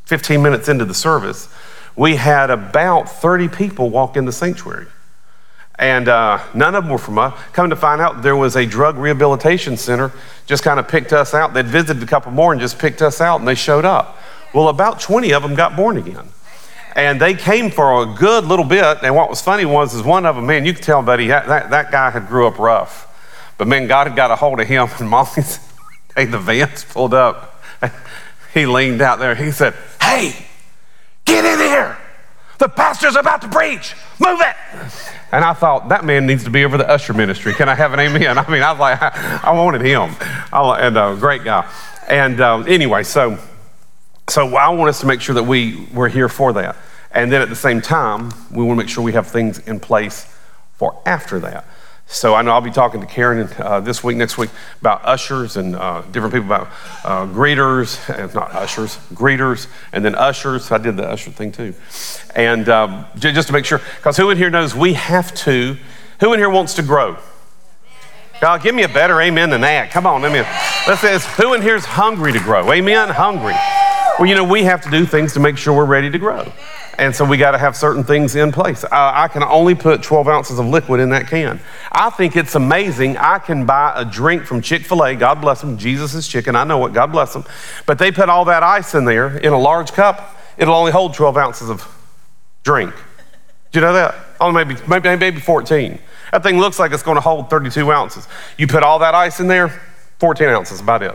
15 0.07 0.43
minutes 0.43 0.69
into 0.69 0.85
the 0.85 0.95
service, 0.95 1.49
we 1.95 2.17
had 2.17 2.51
about 2.51 3.09
30 3.09 3.49
people 3.49 3.91
walk 3.91 4.17
in 4.17 4.25
the 4.25 4.33
sanctuary. 4.33 4.87
And 5.79 6.09
uh, 6.09 6.43
none 6.55 6.75
of 6.75 6.85
them 6.85 6.93
were 6.93 6.99
from 6.99 7.19
us. 7.19 7.39
Coming 7.53 7.71
to 7.71 7.77
find 7.77 8.01
out, 8.01 8.23
there 8.23 8.37
was 8.37 8.57
a 8.57 8.65
drug 8.65 8.97
rehabilitation 8.97 9.77
center 9.77 10.11
just 10.47 10.63
kind 10.63 10.81
of 10.81 10.89
picked 10.89 11.13
us 11.13 11.35
out. 11.35 11.53
They'd 11.53 11.67
visited 11.67 12.03
a 12.03 12.07
couple 12.07 12.33
more 12.33 12.53
and 12.53 12.61
just 12.61 12.79
picked 12.79 13.03
us 13.03 13.21
out, 13.21 13.41
and 13.41 13.49
they 13.49 13.55
showed 13.55 13.85
up. 13.85 14.17
Well, 14.55 14.69
about 14.69 15.01
20 15.01 15.35
of 15.35 15.43
them 15.43 15.55
got 15.55 15.77
born 15.77 15.99
again 15.99 16.29
and 16.97 17.21
they 17.21 17.35
came 17.35 17.71
for 17.71 18.03
a 18.03 18.07
good 18.07 18.47
little 18.47 18.65
bit. 18.65 19.03
And 19.03 19.15
what 19.15 19.29
was 19.29 19.43
funny 19.43 19.67
was, 19.67 19.95
is 19.95 20.03
one 20.03 20.25
of 20.25 20.35
them, 20.35 20.47
man, 20.47 20.65
you 20.65 20.73
could 20.73 20.83
tell, 20.83 21.03
buddy, 21.03 21.29
that, 21.29 21.47
that, 21.47 21.71
that 21.71 21.93
guy 21.93 22.11
had 22.11 22.27
grew 22.27 22.47
up 22.47 22.59
rough. 22.59 23.55
But 23.59 23.69
man, 23.69 23.87
God 23.87 24.07
had 24.07 24.17
got 24.17 24.31
a 24.31 24.37
hold 24.37 24.61
of 24.61 24.67
him, 24.67 24.89
and 24.99 25.09
Molly's, 25.09 25.61
hey, 26.17 26.25
the 26.25 26.39
vans 26.39 26.85
pulled 26.85 27.15
up. 27.15 27.63
He 28.57 28.65
leaned 28.65 29.03
out 29.03 29.19
there. 29.19 29.35
He 29.35 29.51
said, 29.51 29.75
Hey, 30.01 30.35
get 31.27 31.45
in 31.45 31.59
here. 31.59 31.99
The 32.57 32.71
pastor's 32.71 33.15
about 33.15 33.43
to 33.43 33.49
preach. 33.49 33.95
Move 34.19 34.41
it. 34.41 34.57
And 35.31 35.45
I 35.45 35.53
thought, 35.53 35.91
that 35.91 36.07
man 36.07 36.27
needs 36.27 36.45
to 36.45 36.51
be 36.51 36.65
over 36.65 36.79
the 36.79 36.89
usher 36.89 37.13
ministry. 37.13 37.53
Can 37.53 37.69
I 37.69 37.75
have 37.75 37.93
an 37.93 38.01
amen? 38.01 38.39
I 38.39 38.51
mean, 38.51 38.63
I 38.63 38.73
was 38.73 38.81
like, 38.81 38.99
I, 39.45 39.53
wanted 39.53 39.83
him. 39.83 40.17
I, 40.51 40.79
and 40.81 40.97
a 40.97 41.03
uh, 41.03 41.15
great 41.17 41.45
guy. 41.45 41.71
And 42.09 42.41
um, 42.41 42.67
anyway, 42.67 43.03
so, 43.03 43.39
so 44.27 44.57
I 44.57 44.71
want 44.71 44.89
us 44.89 45.01
to 45.01 45.07
make 45.07 45.21
sure 45.21 45.35
that 45.35 45.45
we, 45.45 45.87
we're 45.93 46.09
here 46.09 46.31
for 46.31 46.55
that. 46.55 46.77
And 47.11 47.31
then 47.31 47.43
at 47.43 47.51
the 47.51 47.57
same 47.57 47.83
time, 47.83 48.33
we 48.51 48.65
want 48.65 48.79
to 48.79 48.85
make 48.85 48.89
sure 48.89 49.05
we 49.05 49.13
have 49.13 49.27
things 49.27 49.59
in 49.59 49.81
place 49.81 50.35
for 50.77 50.99
after 51.05 51.41
that. 51.41 51.67
So 52.09 52.35
I 52.35 52.43
know 52.43 52.53
I'll 52.53 52.61
be 52.61 52.71
talking 52.71 53.01
to 53.01 53.07
Karen 53.07 53.49
uh, 53.59 53.81
this 53.81 54.05
week, 54.05 54.17
next 54.17 54.39
week, 54.39 54.51
about 54.81 55.05
ushers 55.05 55.57
and 55.57 55.75
uh, 55.75 56.03
different 56.13 56.33
people 56.33 56.47
about 56.47 56.69
uh, 57.05 57.27
greeters, 57.27 57.99
and 58.17 58.33
not 58.33 58.55
ushers, 58.55 58.97
greeters, 59.13 59.67
and 59.93 60.05
then 60.05 60.15
ushers. 60.15 60.71
I 60.71 60.79
did 60.79 60.97
the 60.97 61.09
usher 61.09 61.33
thing 61.33 61.51
too. 61.51 61.75
And 62.37 62.69
um, 62.69 63.07
just 63.17 63.49
to 63.49 63.53
make 63.53 63.65
sure, 63.65 63.81
because 63.97 64.17
who 64.17 64.31
in 64.31 64.39
here 64.39 64.51
knows 64.51 64.75
we 64.75 64.93
have 64.93 65.35
to, 65.35 65.77
who 66.21 66.33
in 66.33 66.39
here 66.39 66.49
wants 66.49 66.75
to 66.75 66.83
grow? 66.83 67.17
God, 68.41 68.63
give 68.63 68.75
me 68.75 68.85
a 68.85 68.89
better 68.89 69.21
amen 69.21 69.51
than 69.51 69.63
that. 69.63 69.91
Come 69.91 70.07
on, 70.07 70.25
amen. 70.25 70.45
Let's 70.87 71.01
say, 71.01 71.19
who 71.43 71.55
in 71.55 71.63
here 71.63 71.75
is 71.75 71.87
hungry 71.87 72.33
to 72.33 72.39
grow? 72.39 72.71
Amen? 72.71 73.09
Hungry. 73.09 73.55
Well, 74.19 74.29
you 74.29 74.35
know, 74.35 74.45
we 74.45 74.65
have 74.65 74.83
to 74.83 74.91
do 74.91 75.07
things 75.07 75.33
to 75.35 75.41
make 75.41 75.57
sure 75.57 75.75
we're 75.75 75.85
ready 75.87 76.11
to 76.11 76.19
grow. 76.19 76.53
And 76.99 77.15
so 77.15 77.27
we 77.27 77.37
got 77.37 77.51
to 77.51 77.59
have 77.59 77.77
certain 77.77 78.05
things 78.05 78.37
in 78.37 78.53
place. 78.53 78.83
Uh, 78.85 78.89
I 78.91 79.29
can 79.29 79.43
only 79.43 79.75
put 79.75 80.03
12 80.03 80.29
ounces 80.29 80.59
of 80.59 80.67
liquid 80.67 80.99
in 80.99 81.11
that 81.11 81.29
can. 81.29 81.61
I 81.93 82.09
think 82.09 82.37
it's 82.37 82.55
amazing. 82.55 83.19
I 83.19 83.39
can 83.39 83.67
buy 83.67 83.93
a 83.95 84.05
drink 84.05 84.45
from 84.45 84.63
Chick 84.63 84.83
fil 84.83 85.05
A, 85.05 85.15
God 85.15 85.41
bless 85.41 85.61
them, 85.61 85.77
Jesus 85.77 86.15
is 86.15 86.27
chicken, 86.27 86.57
I 86.57 86.65
know 86.65 86.85
it, 86.87 86.95
God 86.95 87.13
bless 87.13 87.35
them. 87.35 87.45
But 87.85 87.99
they 87.99 88.11
put 88.11 88.31
all 88.31 88.47
that 88.47 88.63
ice 88.63 88.95
in 88.95 89.05
there 89.05 89.37
in 89.37 89.53
a 89.53 89.59
large 89.59 89.93
cup, 89.93 90.37
it'll 90.57 90.75
only 90.75 90.93
hold 90.93 91.13
12 91.13 91.37
ounces 91.37 91.69
of 91.69 91.87
drink. 92.63 92.95
Do 93.73 93.81
you 93.81 93.85
know 93.85 93.93
that? 93.93 94.15
Only 94.41 94.65
maybe, 94.65 94.81
maybe, 94.89 95.17
maybe 95.17 95.41
14. 95.41 95.99
That 96.33 96.43
thing 96.43 96.59
looks 96.59 96.79
like 96.79 96.93
it's 96.93 97.03
going 97.03 97.17
to 97.17 97.21
hold 97.21 97.51
32 97.51 97.93
ounces. 97.93 98.27
You 98.57 98.67
put 98.67 98.83
all 98.83 99.01
that 99.01 99.15
ice 99.15 99.39
in 99.39 99.49
there, 99.49 99.69
14 100.19 100.49
ounces, 100.49 100.81
about 100.81 101.03
it. 101.03 101.15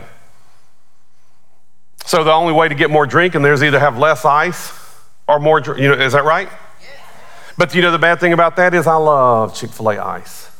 So 2.06 2.22
the 2.22 2.32
only 2.32 2.52
way 2.52 2.68
to 2.68 2.74
get 2.74 2.90
more 2.90 3.06
drink 3.06 3.34
in 3.34 3.42
there's 3.42 3.62
either 3.62 3.80
have 3.80 3.98
less 3.98 4.24
ice 4.24 4.81
or 5.28 5.38
more, 5.38 5.60
you 5.60 5.88
know, 5.88 5.94
is 5.94 6.12
that 6.12 6.24
right? 6.24 6.48
But 7.58 7.74
you 7.74 7.82
know, 7.82 7.90
the 7.90 7.98
bad 7.98 8.20
thing 8.20 8.32
about 8.32 8.56
that 8.56 8.74
is 8.74 8.86
I 8.86 8.96
love 8.96 9.54
Chick 9.54 9.70
fil 9.70 9.90
A 9.90 9.98
ice. 9.98 10.50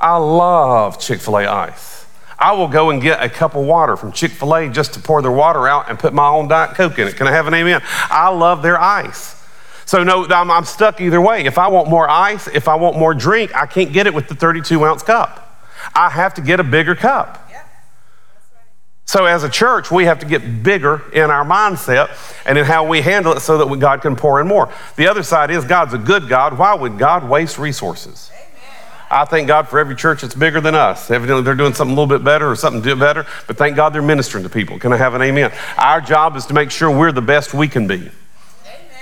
I 0.00 0.16
love 0.16 0.98
Chick 0.98 1.20
fil 1.20 1.38
A 1.38 1.46
ice. 1.46 2.06
I 2.38 2.52
will 2.52 2.68
go 2.68 2.90
and 2.90 3.00
get 3.00 3.22
a 3.22 3.28
cup 3.28 3.54
of 3.54 3.64
water 3.64 3.96
from 3.96 4.12
Chick 4.12 4.32
fil 4.32 4.54
A 4.54 4.68
just 4.68 4.94
to 4.94 5.00
pour 5.00 5.22
their 5.22 5.32
water 5.32 5.68
out 5.68 5.88
and 5.88 5.98
put 5.98 6.12
my 6.12 6.26
own 6.26 6.48
Diet 6.48 6.74
Coke 6.74 6.98
in 6.98 7.06
it. 7.06 7.16
Can 7.16 7.26
I 7.26 7.32
have 7.32 7.46
an 7.46 7.54
amen? 7.54 7.82
I 7.84 8.30
love 8.30 8.62
their 8.62 8.80
ice. 8.80 9.40
So, 9.84 10.02
no, 10.04 10.26
I'm, 10.26 10.50
I'm 10.50 10.64
stuck 10.64 11.00
either 11.00 11.20
way. 11.20 11.44
If 11.44 11.58
I 11.58 11.68
want 11.68 11.88
more 11.88 12.08
ice, 12.08 12.48
if 12.48 12.66
I 12.68 12.76
want 12.76 12.96
more 12.96 13.14
drink, 13.14 13.54
I 13.54 13.66
can't 13.66 13.92
get 13.92 14.06
it 14.06 14.14
with 14.14 14.28
the 14.28 14.34
32 14.34 14.84
ounce 14.84 15.02
cup. 15.02 15.60
I 15.94 16.08
have 16.08 16.34
to 16.34 16.40
get 16.40 16.60
a 16.60 16.64
bigger 16.64 16.94
cup. 16.94 17.48
So, 19.12 19.26
as 19.26 19.44
a 19.44 19.50
church, 19.50 19.90
we 19.90 20.06
have 20.06 20.20
to 20.20 20.26
get 20.26 20.62
bigger 20.62 21.02
in 21.12 21.30
our 21.30 21.44
mindset 21.44 22.16
and 22.46 22.56
in 22.56 22.64
how 22.64 22.88
we 22.88 23.02
handle 23.02 23.34
it 23.34 23.40
so 23.40 23.58
that 23.58 23.76
God 23.78 24.00
can 24.00 24.16
pour 24.16 24.40
in 24.40 24.48
more. 24.48 24.72
The 24.96 25.06
other 25.06 25.22
side 25.22 25.50
is 25.50 25.66
God's 25.66 25.92
a 25.92 25.98
good 25.98 26.30
God. 26.30 26.56
Why 26.56 26.72
would 26.72 26.96
God 26.96 27.28
waste 27.28 27.58
resources? 27.58 28.30
I 29.10 29.26
thank 29.26 29.48
God 29.48 29.68
for 29.68 29.78
every 29.78 29.96
church 29.96 30.22
that's 30.22 30.34
bigger 30.34 30.62
than 30.62 30.74
us. 30.74 31.10
Evidently, 31.10 31.42
they're 31.42 31.54
doing 31.54 31.74
something 31.74 31.94
a 31.94 32.00
little 32.00 32.18
bit 32.18 32.24
better 32.24 32.50
or 32.50 32.56
something 32.56 32.80
do 32.80 32.96
better, 32.96 33.26
but 33.46 33.58
thank 33.58 33.76
God 33.76 33.92
they're 33.92 34.00
ministering 34.00 34.44
to 34.44 34.48
people. 34.48 34.78
Can 34.78 34.94
I 34.94 34.96
have 34.96 35.12
an 35.12 35.20
amen? 35.20 35.52
Our 35.76 36.00
job 36.00 36.34
is 36.34 36.46
to 36.46 36.54
make 36.54 36.70
sure 36.70 36.90
we're 36.90 37.12
the 37.12 37.20
best 37.20 37.52
we 37.52 37.68
can 37.68 37.86
be. 37.86 38.10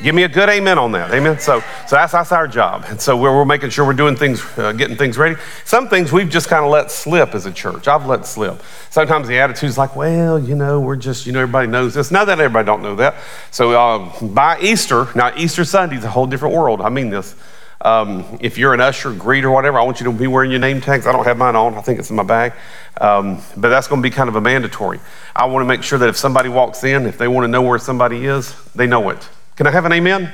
Give 0.03 0.15
me 0.15 0.23
a 0.23 0.29
good 0.29 0.49
amen 0.49 0.79
on 0.79 0.93
that. 0.93 1.13
Amen. 1.13 1.39
So, 1.39 1.61
so 1.87 1.97
that's, 1.97 2.13
that's 2.13 2.33
our 2.33 2.49
job. 2.49 2.85
And 2.89 2.99
so 2.99 3.19
we're, 3.19 3.37
we're 3.37 3.45
making 3.45 3.69
sure 3.69 3.85
we're 3.85 3.93
doing 3.93 4.17
things, 4.17 4.43
uh, 4.57 4.73
getting 4.73 4.97
things 4.97 5.19
ready. 5.19 5.37
Some 5.67 5.89
things 5.89 6.11
we've 6.11 6.31
just 6.31 6.49
kind 6.49 6.65
of 6.65 6.71
let 6.71 6.91
slip 6.91 7.35
as 7.35 7.45
a 7.45 7.53
church. 7.53 7.87
I've 7.87 8.07
let 8.07 8.25
slip. 8.25 8.63
Sometimes 8.89 9.29
the 9.29 9.39
attitude's 9.39 9.77
like, 9.77 9.97
well, 9.97 10.39
you 10.39 10.55
know, 10.55 10.81
we're 10.81 10.97
just, 10.97 11.27
you 11.27 11.33
know, 11.33 11.41
everybody 11.41 11.69
knows 11.69 11.93
this. 11.93 12.11
Now 12.11 12.25
that 12.25 12.41
everybody 12.41 12.65
don't 12.65 12.83
know 12.83 12.97
that. 12.97 13.17
So 13.51 13.73
uh, 13.73 14.27
by 14.29 14.59
Easter, 14.61 15.07
now 15.15 15.37
Easter 15.37 15.67
Sunday 15.67 15.97
is 15.97 16.05
a 16.05 16.11
whole 16.11 16.27
different 16.27 16.55
world. 16.55 16.81
I 16.81 16.89
mean 16.89 17.11
this. 17.11 17.35
Um, 17.83 18.39
if 18.41 18.57
you're 18.57 18.73
an 18.73 18.81
usher, 18.81 19.13
greet, 19.13 19.45
or 19.45 19.51
whatever, 19.51 19.79
I 19.79 19.83
want 19.83 20.01
you 20.01 20.05
to 20.05 20.13
be 20.13 20.27
wearing 20.27 20.51
your 20.51 20.61
name 20.61 20.81
tags. 20.81 21.07
I 21.07 21.13
don't 21.13 21.25
have 21.25 21.37
mine 21.37 21.57
on. 21.57 21.75
I 21.75 21.81
think 21.83 21.99
it's 21.99 22.11
in 22.11 22.17
my 22.17 22.23
bag. 22.23 22.53
Um, 23.01 23.43
but 23.57 23.69
that's 23.69 23.87
going 23.87 24.03
to 24.03 24.09
be 24.09 24.15
kind 24.15 24.29
of 24.29 24.37
a 24.37 24.41
mandatory. 24.41 25.01
I 25.37 25.45
want 25.47 25.63
to 25.63 25.67
make 25.67 25.83
sure 25.83 25.99
that 25.99 26.09
if 26.09 26.17
somebody 26.17 26.49
walks 26.49 26.85
in, 26.85 27.07
if 27.07 27.19
they 27.19 27.29
want 27.29 27.45
to 27.45 27.49
know 27.49 27.63
where 27.63 27.79
somebody 27.79 28.25
is, 28.25 28.55
they 28.75 28.87
know 28.87 29.11
it. 29.11 29.29
Can 29.61 29.67
I 29.67 29.73
have 29.73 29.85
an 29.85 29.93
amen? 29.93 30.23
amen? 30.23 30.33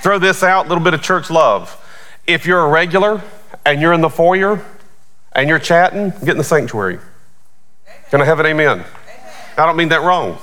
Throw 0.00 0.18
this 0.18 0.42
out, 0.42 0.66
little 0.66 0.82
bit 0.82 0.94
of 0.94 1.02
church 1.02 1.28
love. 1.28 1.76
If 2.26 2.46
you're 2.46 2.60
a 2.60 2.70
regular 2.70 3.20
and 3.66 3.82
you're 3.82 3.92
in 3.92 4.00
the 4.00 4.08
foyer 4.08 4.64
and 5.32 5.46
you're 5.46 5.58
chatting, 5.58 6.08
get 6.20 6.30
in 6.30 6.38
the 6.38 6.42
sanctuary. 6.42 6.94
Amen. 6.94 8.00
Can 8.08 8.22
I 8.22 8.24
have 8.24 8.40
an 8.40 8.46
amen? 8.46 8.78
amen? 8.78 8.86
I 9.58 9.66
don't 9.66 9.76
mean 9.76 9.90
that 9.90 10.00
wrong. 10.00 10.38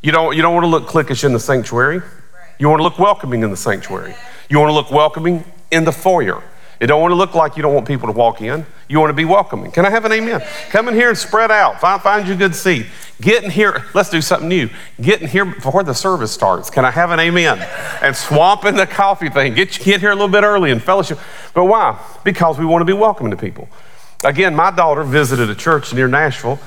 You 0.00 0.12
don't, 0.12 0.36
you 0.36 0.42
don't 0.42 0.54
want 0.54 0.62
to 0.62 0.68
look 0.68 0.86
cliquish 0.86 1.24
in 1.24 1.32
the 1.32 1.40
sanctuary. 1.40 2.02
You 2.60 2.68
want 2.68 2.78
to 2.78 2.84
look 2.84 3.00
welcoming 3.00 3.42
in 3.42 3.50
the 3.50 3.56
sanctuary. 3.56 4.14
You 4.48 4.60
want 4.60 4.70
to 4.70 4.74
look 4.74 4.92
welcoming 4.92 5.42
in 5.72 5.82
the 5.82 5.90
foyer. 5.90 6.40
You 6.82 6.88
don't 6.88 7.00
want 7.00 7.12
to 7.12 7.16
look 7.16 7.36
like 7.36 7.56
you 7.56 7.62
don't 7.62 7.74
want 7.74 7.86
people 7.86 8.08
to 8.08 8.12
walk 8.12 8.42
in. 8.42 8.66
You 8.88 8.98
want 8.98 9.10
to 9.10 9.14
be 9.14 9.24
welcoming. 9.24 9.70
Can 9.70 9.86
I 9.86 9.90
have 9.90 10.04
an 10.04 10.10
amen? 10.10 10.44
Come 10.70 10.88
in 10.88 10.94
here 10.94 11.10
and 11.10 11.16
spread 11.16 11.52
out. 11.52 11.80
Find, 11.80 12.02
find 12.02 12.26
you 12.26 12.34
a 12.34 12.36
good 12.36 12.56
seat. 12.56 12.86
Get 13.20 13.44
in 13.44 13.52
here. 13.52 13.84
Let's 13.94 14.10
do 14.10 14.20
something 14.20 14.48
new. 14.48 14.68
Get 15.00 15.22
in 15.22 15.28
here 15.28 15.44
before 15.44 15.84
the 15.84 15.94
service 15.94 16.32
starts. 16.32 16.70
Can 16.70 16.84
I 16.84 16.90
have 16.90 17.12
an 17.12 17.20
amen? 17.20 17.60
And 18.02 18.16
swamp 18.16 18.64
in 18.64 18.74
the 18.74 18.88
coffee 18.88 19.28
thing. 19.28 19.54
Get, 19.54 19.78
get 19.78 20.00
here 20.00 20.10
a 20.10 20.14
little 20.16 20.26
bit 20.26 20.42
early 20.42 20.72
and 20.72 20.82
fellowship. 20.82 21.20
But 21.54 21.66
why? 21.66 22.04
Because 22.24 22.58
we 22.58 22.64
want 22.64 22.80
to 22.80 22.84
be 22.84 22.92
welcoming 22.92 23.30
to 23.30 23.36
people. 23.36 23.68
Again, 24.24 24.52
my 24.56 24.72
daughter 24.72 25.04
visited 25.04 25.50
a 25.50 25.54
church 25.54 25.94
near 25.94 26.08
Nashville, 26.08 26.58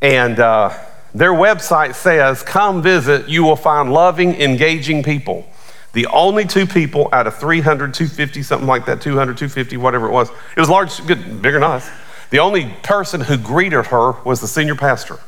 and 0.00 0.40
uh, 0.40 0.74
their 1.14 1.32
website 1.32 1.94
says, 1.94 2.42
Come 2.42 2.80
visit, 2.80 3.28
you 3.28 3.44
will 3.44 3.54
find 3.54 3.92
loving, 3.92 4.34
engaging 4.40 5.02
people. 5.02 5.46
The 5.92 6.06
only 6.06 6.44
two 6.44 6.66
people 6.66 7.08
out 7.12 7.26
of 7.26 7.36
300, 7.38 7.94
250, 7.94 8.42
something 8.42 8.68
like 8.68 8.86
that, 8.86 9.00
200, 9.00 9.36
250, 9.38 9.76
whatever 9.78 10.06
it 10.06 10.12
was, 10.12 10.30
it 10.56 10.60
was 10.60 10.68
large, 10.68 11.04
good, 11.06 11.42
bigger 11.42 11.60
than 11.60 11.64
us. 11.64 11.90
The 12.30 12.40
only 12.40 12.74
person 12.82 13.22
who 13.22 13.38
greeted 13.38 13.86
her 13.86 14.12
was 14.22 14.40
the 14.40 14.48
senior 14.48 14.74
pastor. 14.74 15.18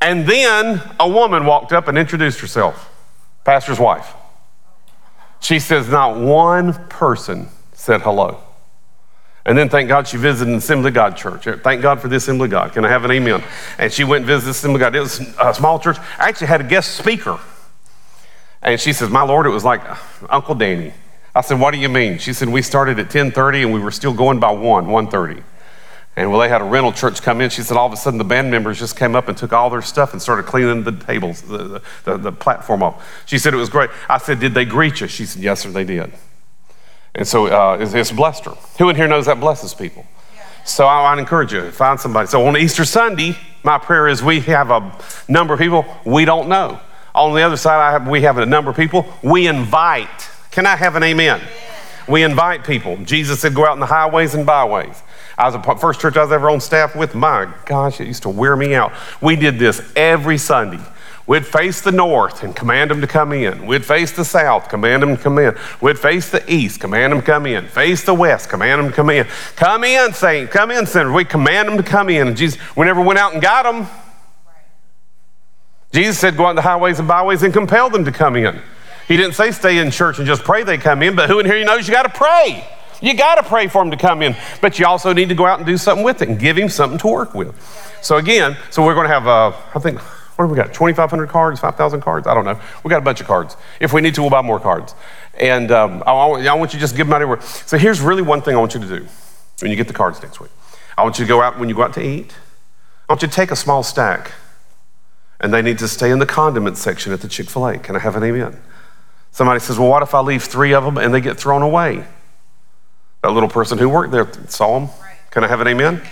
And 0.00 0.26
then 0.26 0.82
a 0.98 1.08
woman 1.08 1.46
walked 1.46 1.72
up 1.72 1.88
and 1.88 1.96
introduced 1.96 2.40
herself, 2.40 2.90
pastor's 3.44 3.78
wife. 3.78 4.14
She 5.40 5.58
says, 5.58 5.88
Not 5.88 6.18
one 6.18 6.72
person 6.88 7.48
said 7.72 8.00
hello. 8.00 8.38
And 9.46 9.58
then 9.58 9.68
thank 9.68 9.88
God 9.88 10.08
she 10.08 10.16
visited 10.16 10.50
an 10.50 10.58
Assembly 10.58 10.88
of 10.88 10.94
God 10.94 11.16
church. 11.18 11.46
Uh, 11.46 11.58
thank 11.58 11.82
God 11.82 12.00
for 12.00 12.08
the 12.08 12.16
Assembly 12.16 12.46
of 12.46 12.50
God. 12.50 12.72
Can 12.72 12.84
I 12.84 12.88
have 12.88 13.04
an 13.04 13.10
amen? 13.10 13.44
And 13.76 13.92
she 13.92 14.02
went 14.02 14.22
and 14.22 14.26
visited 14.26 14.52
Assembly 14.52 14.76
of 14.76 14.80
God. 14.80 14.96
It 14.96 15.00
was 15.00 15.20
a 15.38 15.52
small 15.52 15.78
church. 15.78 15.98
I 16.18 16.30
actually 16.30 16.46
had 16.46 16.62
a 16.62 16.64
guest 16.64 16.96
speaker. 16.96 17.38
And 18.64 18.80
she 18.80 18.92
says, 18.92 19.10
My 19.10 19.22
Lord, 19.22 19.46
it 19.46 19.50
was 19.50 19.64
like 19.64 19.82
Uncle 20.30 20.54
Danny. 20.54 20.92
I 21.34 21.42
said, 21.42 21.60
What 21.60 21.72
do 21.72 21.78
you 21.78 21.88
mean? 21.88 22.18
She 22.18 22.32
said, 22.32 22.48
We 22.48 22.62
started 22.62 22.98
at 22.98 23.08
10:30 23.08 23.64
and 23.64 23.72
we 23.72 23.80
were 23.80 23.90
still 23.90 24.14
going 24.14 24.40
by 24.40 24.50
1, 24.50 24.86
1:30. 24.86 25.42
And 26.16 26.30
well, 26.30 26.40
they 26.40 26.48
had 26.48 26.60
a 26.60 26.64
rental 26.64 26.92
church 26.92 27.22
come 27.22 27.40
in. 27.40 27.50
She 27.50 27.62
said 27.62 27.76
all 27.76 27.88
of 27.88 27.92
a 27.92 27.96
sudden 27.96 28.18
the 28.18 28.24
band 28.24 28.50
members 28.50 28.78
just 28.78 28.96
came 28.96 29.16
up 29.16 29.26
and 29.26 29.36
took 29.36 29.52
all 29.52 29.68
their 29.68 29.82
stuff 29.82 30.12
and 30.12 30.22
started 30.22 30.46
cleaning 30.46 30.84
the 30.84 30.92
tables, 30.92 31.42
the, 31.42 31.82
the, 32.04 32.16
the, 32.16 32.32
platform 32.32 32.84
off. 32.84 33.04
She 33.26 33.36
said 33.36 33.52
it 33.52 33.56
was 33.56 33.68
great. 33.68 33.90
I 34.08 34.18
said, 34.18 34.38
Did 34.38 34.54
they 34.54 34.64
greet 34.64 35.00
you? 35.00 35.08
She 35.08 35.26
said, 35.26 35.42
Yes, 35.42 35.60
sir, 35.60 35.70
they 35.70 35.84
did. 35.84 36.12
And 37.16 37.26
so 37.26 37.46
uh, 37.46 37.78
it's, 37.80 37.94
it's, 37.94 38.12
blessed 38.12 38.44
her. 38.46 38.52
Who 38.78 38.88
in 38.88 38.96
here 38.96 39.08
knows 39.08 39.26
that 39.26 39.40
blesses 39.40 39.74
people? 39.74 40.06
So 40.64 40.86
I, 40.86 41.12
I'd 41.12 41.18
encourage 41.18 41.52
you, 41.52 41.70
find 41.70 41.98
somebody. 42.00 42.28
So 42.28 42.46
on 42.46 42.56
Easter 42.56 42.84
Sunday, 42.84 43.36
my 43.62 43.78
prayer 43.78 44.08
is 44.08 44.22
we 44.22 44.40
have 44.40 44.70
a 44.70 44.96
number 45.28 45.52
of 45.54 45.60
people 45.60 45.84
we 46.04 46.24
don't 46.24 46.48
know. 46.48 46.80
On 47.14 47.34
the 47.34 47.42
other 47.42 47.56
side, 47.56 47.92
have, 47.92 48.08
we 48.08 48.22
have 48.22 48.38
a 48.38 48.46
number 48.46 48.70
of 48.70 48.76
people 48.76 49.06
we 49.22 49.46
invite. 49.46 50.28
Can 50.50 50.66
I 50.66 50.76
have 50.76 50.96
an 50.96 51.02
amen? 51.02 51.40
We 52.08 52.22
invite 52.22 52.64
people. 52.64 52.96
Jesus 52.98 53.40
said, 53.40 53.54
Go 53.54 53.66
out 53.66 53.74
in 53.74 53.80
the 53.80 53.86
highways 53.86 54.34
and 54.34 54.44
byways. 54.44 55.02
I 55.38 55.48
was 55.48 55.54
the 55.54 55.74
first 55.74 56.00
church 56.00 56.16
I 56.16 56.22
was 56.22 56.32
ever 56.32 56.50
on 56.50 56.60
staff 56.60 56.94
with. 56.94 57.14
My 57.14 57.52
gosh, 57.66 58.00
it 58.00 58.06
used 58.06 58.22
to 58.22 58.28
wear 58.28 58.56
me 58.56 58.74
out. 58.74 58.92
We 59.20 59.36
did 59.36 59.58
this 59.58 59.80
every 59.96 60.38
Sunday. 60.38 60.80
We'd 61.26 61.46
face 61.46 61.80
the 61.80 61.90
north 61.90 62.42
and 62.42 62.54
command 62.54 62.90
them 62.90 63.00
to 63.00 63.06
come 63.06 63.32
in. 63.32 63.66
We'd 63.66 63.84
face 63.84 64.12
the 64.12 64.26
south, 64.26 64.68
command 64.68 65.02
them 65.02 65.16
to 65.16 65.22
come 65.22 65.38
in. 65.38 65.56
We'd 65.80 65.98
face 65.98 66.28
the 66.28 66.44
east, 66.52 66.80
command 66.80 67.12
them 67.12 67.20
to 67.20 67.26
come 67.26 67.46
in. 67.46 67.66
Face 67.66 68.04
the 68.04 68.12
west, 68.12 68.50
command 68.50 68.82
them 68.82 68.90
to 68.90 68.94
come 68.94 69.08
in. 69.08 69.26
Come 69.56 69.84
in, 69.84 70.12
saint. 70.12 70.50
Come 70.50 70.70
in, 70.70 70.84
sinner. 70.84 71.12
We 71.12 71.24
command 71.24 71.68
them 71.68 71.78
to 71.78 71.82
come 71.82 72.10
in. 72.10 72.28
And 72.28 72.36
Jesus, 72.36 72.60
we 72.76 72.84
never 72.84 73.00
went 73.00 73.18
out 73.18 73.32
and 73.32 73.40
got 73.40 73.62
them. 73.62 73.88
Jesus 75.94 76.18
said, 76.18 76.36
go 76.36 76.46
out 76.46 76.56
the 76.56 76.62
highways 76.62 76.98
and 76.98 77.06
byways 77.06 77.44
and 77.44 77.52
compel 77.52 77.88
them 77.88 78.04
to 78.04 78.10
come 78.10 78.34
in. 78.34 78.60
He 79.06 79.16
didn't 79.16 79.34
say 79.34 79.52
stay 79.52 79.78
in 79.78 79.92
church 79.92 80.18
and 80.18 80.26
just 80.26 80.42
pray 80.42 80.64
they 80.64 80.76
come 80.76 81.02
in, 81.02 81.14
but 81.14 81.30
who 81.30 81.38
in 81.38 81.46
here 81.46 81.64
knows 81.64 81.86
you 81.86 81.94
got 81.94 82.02
to 82.02 82.08
pray? 82.08 82.66
You 83.00 83.14
got 83.14 83.36
to 83.36 83.44
pray 83.44 83.68
for 83.68 83.80
them 83.80 83.92
to 83.92 83.96
come 83.96 84.20
in, 84.20 84.34
but 84.60 84.78
you 84.80 84.86
also 84.86 85.12
need 85.12 85.28
to 85.28 85.36
go 85.36 85.46
out 85.46 85.58
and 85.58 85.66
do 85.66 85.76
something 85.76 86.04
with 86.04 86.20
it 86.20 86.28
and 86.28 86.36
give 86.36 86.58
him 86.58 86.68
something 86.68 86.98
to 86.98 87.06
work 87.06 87.32
with. 87.32 87.54
So 88.02 88.16
again, 88.16 88.56
so 88.70 88.84
we're 88.84 88.94
going 88.94 89.06
to 89.06 89.12
have, 89.12 89.28
uh, 89.28 89.52
I 89.72 89.78
think, 89.78 90.00
what 90.00 90.46
have 90.46 90.50
we 90.50 90.56
got? 90.56 90.74
2,500 90.74 91.28
cards, 91.28 91.60
5,000 91.60 92.00
cards? 92.00 92.26
I 92.26 92.34
don't 92.34 92.44
know. 92.44 92.58
We 92.82 92.88
got 92.88 92.98
a 92.98 93.04
bunch 93.04 93.20
of 93.20 93.28
cards. 93.28 93.56
If 93.78 93.92
we 93.92 94.00
need 94.00 94.16
to, 94.16 94.20
we'll 94.20 94.30
buy 94.30 94.42
more 94.42 94.58
cards. 94.58 94.96
And 95.38 95.70
um, 95.70 96.02
I, 96.06 96.12
I, 96.12 96.54
want 96.54 96.72
you 96.72 96.78
to 96.78 96.80
just 96.80 96.96
give 96.96 97.06
them 97.06 97.14
out 97.14 97.22
everywhere. 97.22 97.40
So 97.42 97.78
here's 97.78 98.00
really 98.00 98.22
one 98.22 98.42
thing 98.42 98.56
I 98.56 98.58
want 98.58 98.74
you 98.74 98.80
to 98.80 98.88
do 98.88 99.06
when 99.60 99.70
you 99.70 99.76
get 99.76 99.86
the 99.86 99.94
cards 99.94 100.20
next 100.20 100.40
week. 100.40 100.50
I 100.98 101.04
want 101.04 101.20
you 101.20 101.24
to 101.24 101.28
go 101.28 101.40
out 101.40 101.60
when 101.60 101.68
you 101.68 101.74
go 101.76 101.82
out 101.82 101.92
to 101.94 102.02
eat. 102.02 102.34
I 103.08 103.12
want 103.12 103.22
you 103.22 103.28
to 103.28 103.34
take 103.34 103.52
a 103.52 103.56
small 103.56 103.84
stack, 103.84 104.32
and 105.40 105.52
they 105.52 105.62
need 105.62 105.78
to 105.78 105.88
stay 105.88 106.10
in 106.10 106.18
the 106.18 106.26
condiment 106.26 106.76
section 106.76 107.12
at 107.12 107.20
the 107.20 107.28
Chick 107.28 107.50
Fil 107.50 107.66
A. 107.66 107.78
Can 107.78 107.96
I 107.96 107.98
have 107.98 108.16
an 108.16 108.22
amen? 108.22 108.60
Somebody 109.30 109.60
says, 109.60 109.78
"Well, 109.78 109.88
what 109.88 110.02
if 110.02 110.14
I 110.14 110.20
leave 110.20 110.44
three 110.44 110.72
of 110.74 110.84
them 110.84 110.96
and 110.96 111.12
they 111.12 111.20
get 111.20 111.36
thrown 111.36 111.62
away?" 111.62 112.04
That 113.22 113.32
little 113.32 113.48
person 113.48 113.78
who 113.78 113.88
worked 113.88 114.12
there 114.12 114.28
saw 114.48 114.78
them. 114.78 114.90
Can 115.30 115.44
I 115.44 115.48
have 115.48 115.60
an 115.60 115.66
amen? 115.66 116.02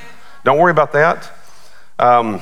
Don't 0.45 0.59
worry 0.59 0.71
about 0.71 0.93
that. 0.93 1.31
Um, 1.99 2.41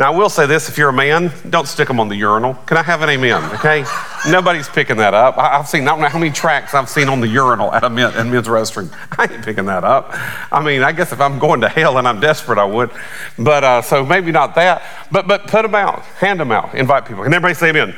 now, 0.00 0.14
I 0.14 0.16
will 0.16 0.30
say 0.30 0.46
this 0.46 0.70
if 0.70 0.78
you're 0.78 0.88
a 0.88 0.94
man, 0.94 1.30
don't 1.50 1.68
stick 1.68 1.86
them 1.86 2.00
on 2.00 2.08
the 2.08 2.16
urinal. 2.16 2.54
Can 2.54 2.78
I 2.78 2.82
have 2.82 3.02
an 3.02 3.10
amen? 3.10 3.44
Okay? 3.56 3.84
Nobody's 4.30 4.66
picking 4.66 4.96
that 4.96 5.12
up. 5.12 5.36
I, 5.36 5.58
have 5.58 5.68
seen, 5.68 5.82
I 5.82 5.90
don't 5.90 6.00
know 6.00 6.08
how 6.08 6.18
many 6.18 6.32
tracks 6.32 6.72
I've 6.72 6.88
seen 6.88 7.10
on 7.10 7.20
the 7.20 7.28
urinal 7.28 7.70
at 7.70 7.84
a 7.84 7.90
men, 7.90 8.14
men's 8.30 8.48
restroom. 8.48 8.90
I 9.18 9.30
ain't 9.30 9.44
picking 9.44 9.66
that 9.66 9.84
up. 9.84 10.08
I 10.50 10.64
mean, 10.64 10.82
I 10.82 10.92
guess 10.92 11.12
if 11.12 11.20
I'm 11.20 11.38
going 11.38 11.60
to 11.60 11.68
hell 11.68 11.98
and 11.98 12.08
I'm 12.08 12.18
desperate, 12.18 12.58
I 12.58 12.64
would. 12.64 12.90
But 13.38 13.62
uh, 13.62 13.82
so 13.82 14.02
maybe 14.02 14.32
not 14.32 14.54
that. 14.54 14.82
But 15.12 15.28
but 15.28 15.46
put 15.48 15.62
them 15.62 15.74
out, 15.74 16.02
hand 16.02 16.40
them 16.40 16.50
out, 16.50 16.74
invite 16.74 17.04
people. 17.04 17.22
Can 17.22 17.34
everybody 17.34 17.52
say 17.52 17.68
amen? 17.68 17.94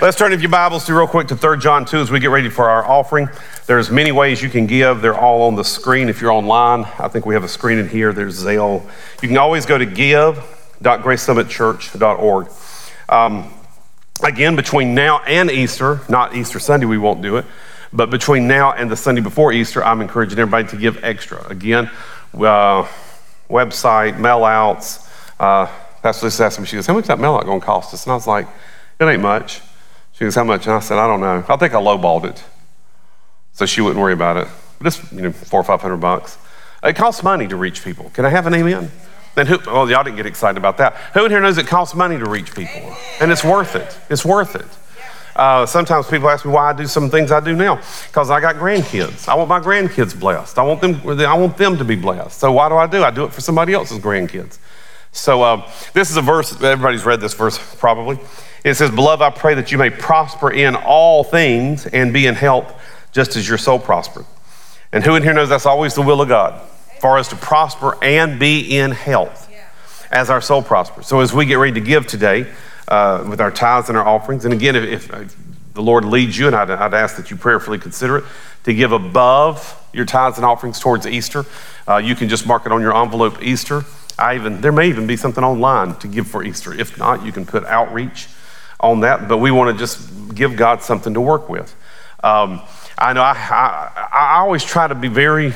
Let's 0.00 0.16
turn, 0.16 0.38
your 0.38 0.48
Bibles, 0.48 0.86
to 0.86 0.94
real 0.94 1.08
quick 1.08 1.26
to 1.28 1.36
3 1.36 1.58
John 1.58 1.84
2 1.84 1.98
as 1.98 2.12
we 2.12 2.20
get 2.20 2.30
ready 2.30 2.48
for 2.48 2.70
our 2.70 2.86
offering. 2.86 3.28
There's 3.66 3.90
many 3.90 4.12
ways 4.12 4.40
you 4.40 4.50
can 4.50 4.66
give. 4.66 5.02
They're 5.02 5.18
all 5.18 5.42
on 5.48 5.56
the 5.56 5.64
screen. 5.64 6.08
If 6.08 6.20
you're 6.20 6.30
online, 6.30 6.84
I 7.00 7.08
think 7.08 7.26
we 7.26 7.34
have 7.34 7.42
a 7.42 7.48
screen 7.48 7.78
in 7.78 7.88
here. 7.88 8.12
There's 8.12 8.40
Zelle. 8.40 8.88
You 9.20 9.26
can 9.26 9.36
always 9.36 9.66
go 9.66 9.78
to 9.78 9.86
give.gracesummitchurch.org. 10.82 12.48
Um, 13.08 13.52
again, 14.22 14.56
between 14.56 14.94
now 14.94 15.20
and 15.20 15.50
Easter, 15.50 16.00
not 16.08 16.34
Easter 16.34 16.58
Sunday, 16.58 16.86
we 16.86 16.98
won't 16.98 17.22
do 17.22 17.36
it, 17.36 17.44
but 17.92 18.10
between 18.10 18.46
now 18.46 18.72
and 18.72 18.90
the 18.90 18.96
Sunday 18.96 19.20
before 19.20 19.52
Easter, 19.52 19.84
I'm 19.84 20.00
encouraging 20.00 20.38
everybody 20.38 20.68
to 20.68 20.76
give 20.76 21.02
extra. 21.04 21.46
Again, 21.48 21.90
uh, 22.34 22.86
website, 23.48 24.18
mail 24.18 24.44
outs. 24.44 25.08
Uh, 25.38 25.66
Pastor 26.02 26.26
Lisa 26.26 26.44
asked 26.44 26.60
me, 26.60 26.66
she 26.66 26.76
goes, 26.76 26.86
How 26.86 26.94
much 26.94 27.06
that 27.06 27.18
mail 27.18 27.34
out 27.34 27.44
going 27.44 27.60
to 27.60 27.66
cost 27.66 27.92
us? 27.92 28.04
And 28.04 28.12
I 28.12 28.14
was 28.14 28.26
like, 28.26 28.46
It 28.98 29.04
ain't 29.04 29.22
much. 29.22 29.60
She 30.12 30.24
goes, 30.24 30.34
How 30.34 30.44
much? 30.44 30.66
And 30.66 30.74
I 30.74 30.80
said, 30.80 30.98
I 30.98 31.06
don't 31.06 31.20
know. 31.20 31.44
I 31.48 31.56
think 31.56 31.74
I 31.74 31.78
lowballed 31.78 32.24
it 32.24 32.44
so 33.52 33.66
she 33.66 33.80
wouldn't 33.80 34.00
worry 34.00 34.12
about 34.12 34.36
it. 34.38 34.48
Just 34.82 35.12
you 35.12 35.20
know, 35.20 35.32
four 35.32 35.60
or 35.60 35.64
five 35.64 35.82
hundred 35.82 35.98
bucks. 35.98 36.38
It 36.82 36.96
costs 36.96 37.22
money 37.22 37.46
to 37.48 37.56
reach 37.56 37.84
people. 37.84 38.10
Can 38.10 38.24
I 38.24 38.30
have 38.30 38.46
an 38.46 38.54
amen? 38.54 38.90
Then 39.40 39.46
who? 39.46 39.58
Well, 39.72 39.88
y'all 39.88 40.04
didn't 40.04 40.18
get 40.18 40.26
excited 40.26 40.58
about 40.58 40.76
that. 40.76 40.94
Who 41.14 41.24
in 41.24 41.30
here 41.30 41.40
knows 41.40 41.56
it 41.56 41.66
costs 41.66 41.94
money 41.94 42.18
to 42.18 42.28
reach 42.28 42.54
people, 42.54 42.94
and 43.22 43.32
it's 43.32 43.42
worth 43.42 43.74
it. 43.74 43.98
It's 44.10 44.22
worth 44.22 44.54
it. 44.54 44.66
Uh, 45.34 45.64
sometimes 45.64 46.08
people 46.08 46.28
ask 46.28 46.44
me 46.44 46.52
why 46.52 46.68
I 46.68 46.72
do 46.74 46.86
some 46.86 47.08
things 47.08 47.32
I 47.32 47.40
do 47.40 47.56
now 47.56 47.76
because 48.08 48.28
I 48.28 48.38
got 48.38 48.56
grandkids. 48.56 49.28
I 49.28 49.34
want 49.36 49.48
my 49.48 49.58
grandkids 49.58 50.18
blessed. 50.18 50.58
I 50.58 50.62
want 50.62 50.82
them. 50.82 51.00
I 51.20 51.32
want 51.32 51.56
them 51.56 51.78
to 51.78 51.86
be 51.86 51.96
blessed. 51.96 52.38
So 52.38 52.52
why 52.52 52.68
do 52.68 52.74
I 52.74 52.86
do? 52.86 53.02
I 53.02 53.10
do 53.10 53.24
it 53.24 53.32
for 53.32 53.40
somebody 53.40 53.72
else's 53.72 53.98
grandkids. 53.98 54.58
So 55.12 55.42
uh, 55.42 55.72
this 55.94 56.10
is 56.10 56.18
a 56.18 56.22
verse. 56.22 56.52
Everybody's 56.62 57.06
read 57.06 57.22
this 57.22 57.32
verse 57.32 57.58
probably. 57.76 58.18
It 58.62 58.74
says, 58.74 58.90
"Beloved, 58.90 59.22
I 59.22 59.30
pray 59.30 59.54
that 59.54 59.72
you 59.72 59.78
may 59.78 59.88
prosper 59.88 60.50
in 60.50 60.76
all 60.76 61.24
things 61.24 61.86
and 61.86 62.12
be 62.12 62.26
in 62.26 62.34
health." 62.34 62.74
just 63.12 63.34
as 63.34 63.48
your 63.48 63.58
soul 63.58 63.76
prospered. 63.76 64.24
And 64.92 65.02
who 65.02 65.16
in 65.16 65.24
here 65.24 65.32
knows 65.32 65.48
that's 65.48 65.66
always 65.66 65.94
the 65.94 66.02
will 66.02 66.20
of 66.20 66.28
God 66.28 66.62
for 67.00 67.18
us 67.18 67.28
to 67.28 67.36
prosper 67.36 67.96
and 68.02 68.38
be 68.38 68.76
in 68.76 68.90
health 68.90 69.48
as 70.10 70.28
our 70.28 70.40
soul 70.40 70.62
prospers. 70.62 71.06
So 71.06 71.20
as 71.20 71.32
we 71.32 71.46
get 71.46 71.54
ready 71.54 71.72
to 71.72 71.80
give 71.80 72.06
today 72.06 72.46
uh, 72.88 73.24
with 73.28 73.40
our 73.40 73.50
tithes 73.50 73.88
and 73.88 73.96
our 73.96 74.06
offerings, 74.06 74.44
and 74.44 74.52
again, 74.52 74.76
if, 74.76 75.10
if 75.12 75.36
the 75.74 75.82
Lord 75.82 76.04
leads 76.04 76.36
you, 76.36 76.46
and 76.46 76.56
I'd, 76.56 76.70
I'd, 76.70 76.94
ask 76.94 77.16
that 77.16 77.30
you 77.30 77.36
prayerfully 77.36 77.78
consider 77.78 78.18
it, 78.18 78.24
to 78.64 78.74
give 78.74 78.92
above 78.92 79.76
your 79.92 80.04
tithes 80.04 80.36
and 80.36 80.44
offerings 80.44 80.78
towards 80.78 81.06
Easter. 81.06 81.46
Uh, 81.88 81.96
you 81.96 82.14
can 82.14 82.28
just 82.28 82.46
mark 82.46 82.66
it 82.66 82.72
on 82.72 82.82
your 82.82 82.94
envelope 82.94 83.42
Easter. 83.42 83.84
I 84.18 84.34
even 84.34 84.60
there 84.60 84.72
may 84.72 84.88
even 84.88 85.06
be 85.06 85.16
something 85.16 85.42
online 85.42 85.94
to 86.00 86.08
give 86.08 86.28
for 86.28 86.44
Easter. 86.44 86.78
If 86.78 86.98
not, 86.98 87.24
you 87.24 87.32
can 87.32 87.46
put 87.46 87.64
outreach 87.64 88.28
on 88.78 89.00
that. 89.00 89.28
But 89.28 89.38
we 89.38 89.50
want 89.50 89.74
to 89.74 89.82
just 89.82 90.34
give 90.34 90.56
God 90.56 90.82
something 90.82 91.14
to 91.14 91.20
work 91.20 91.48
with. 91.48 91.74
Um, 92.22 92.60
I 92.98 93.14
know 93.14 93.22
I, 93.22 93.32
I, 93.32 94.08
I 94.12 94.38
always 94.40 94.62
try 94.62 94.86
to 94.86 94.94
be 94.94 95.08
very 95.08 95.54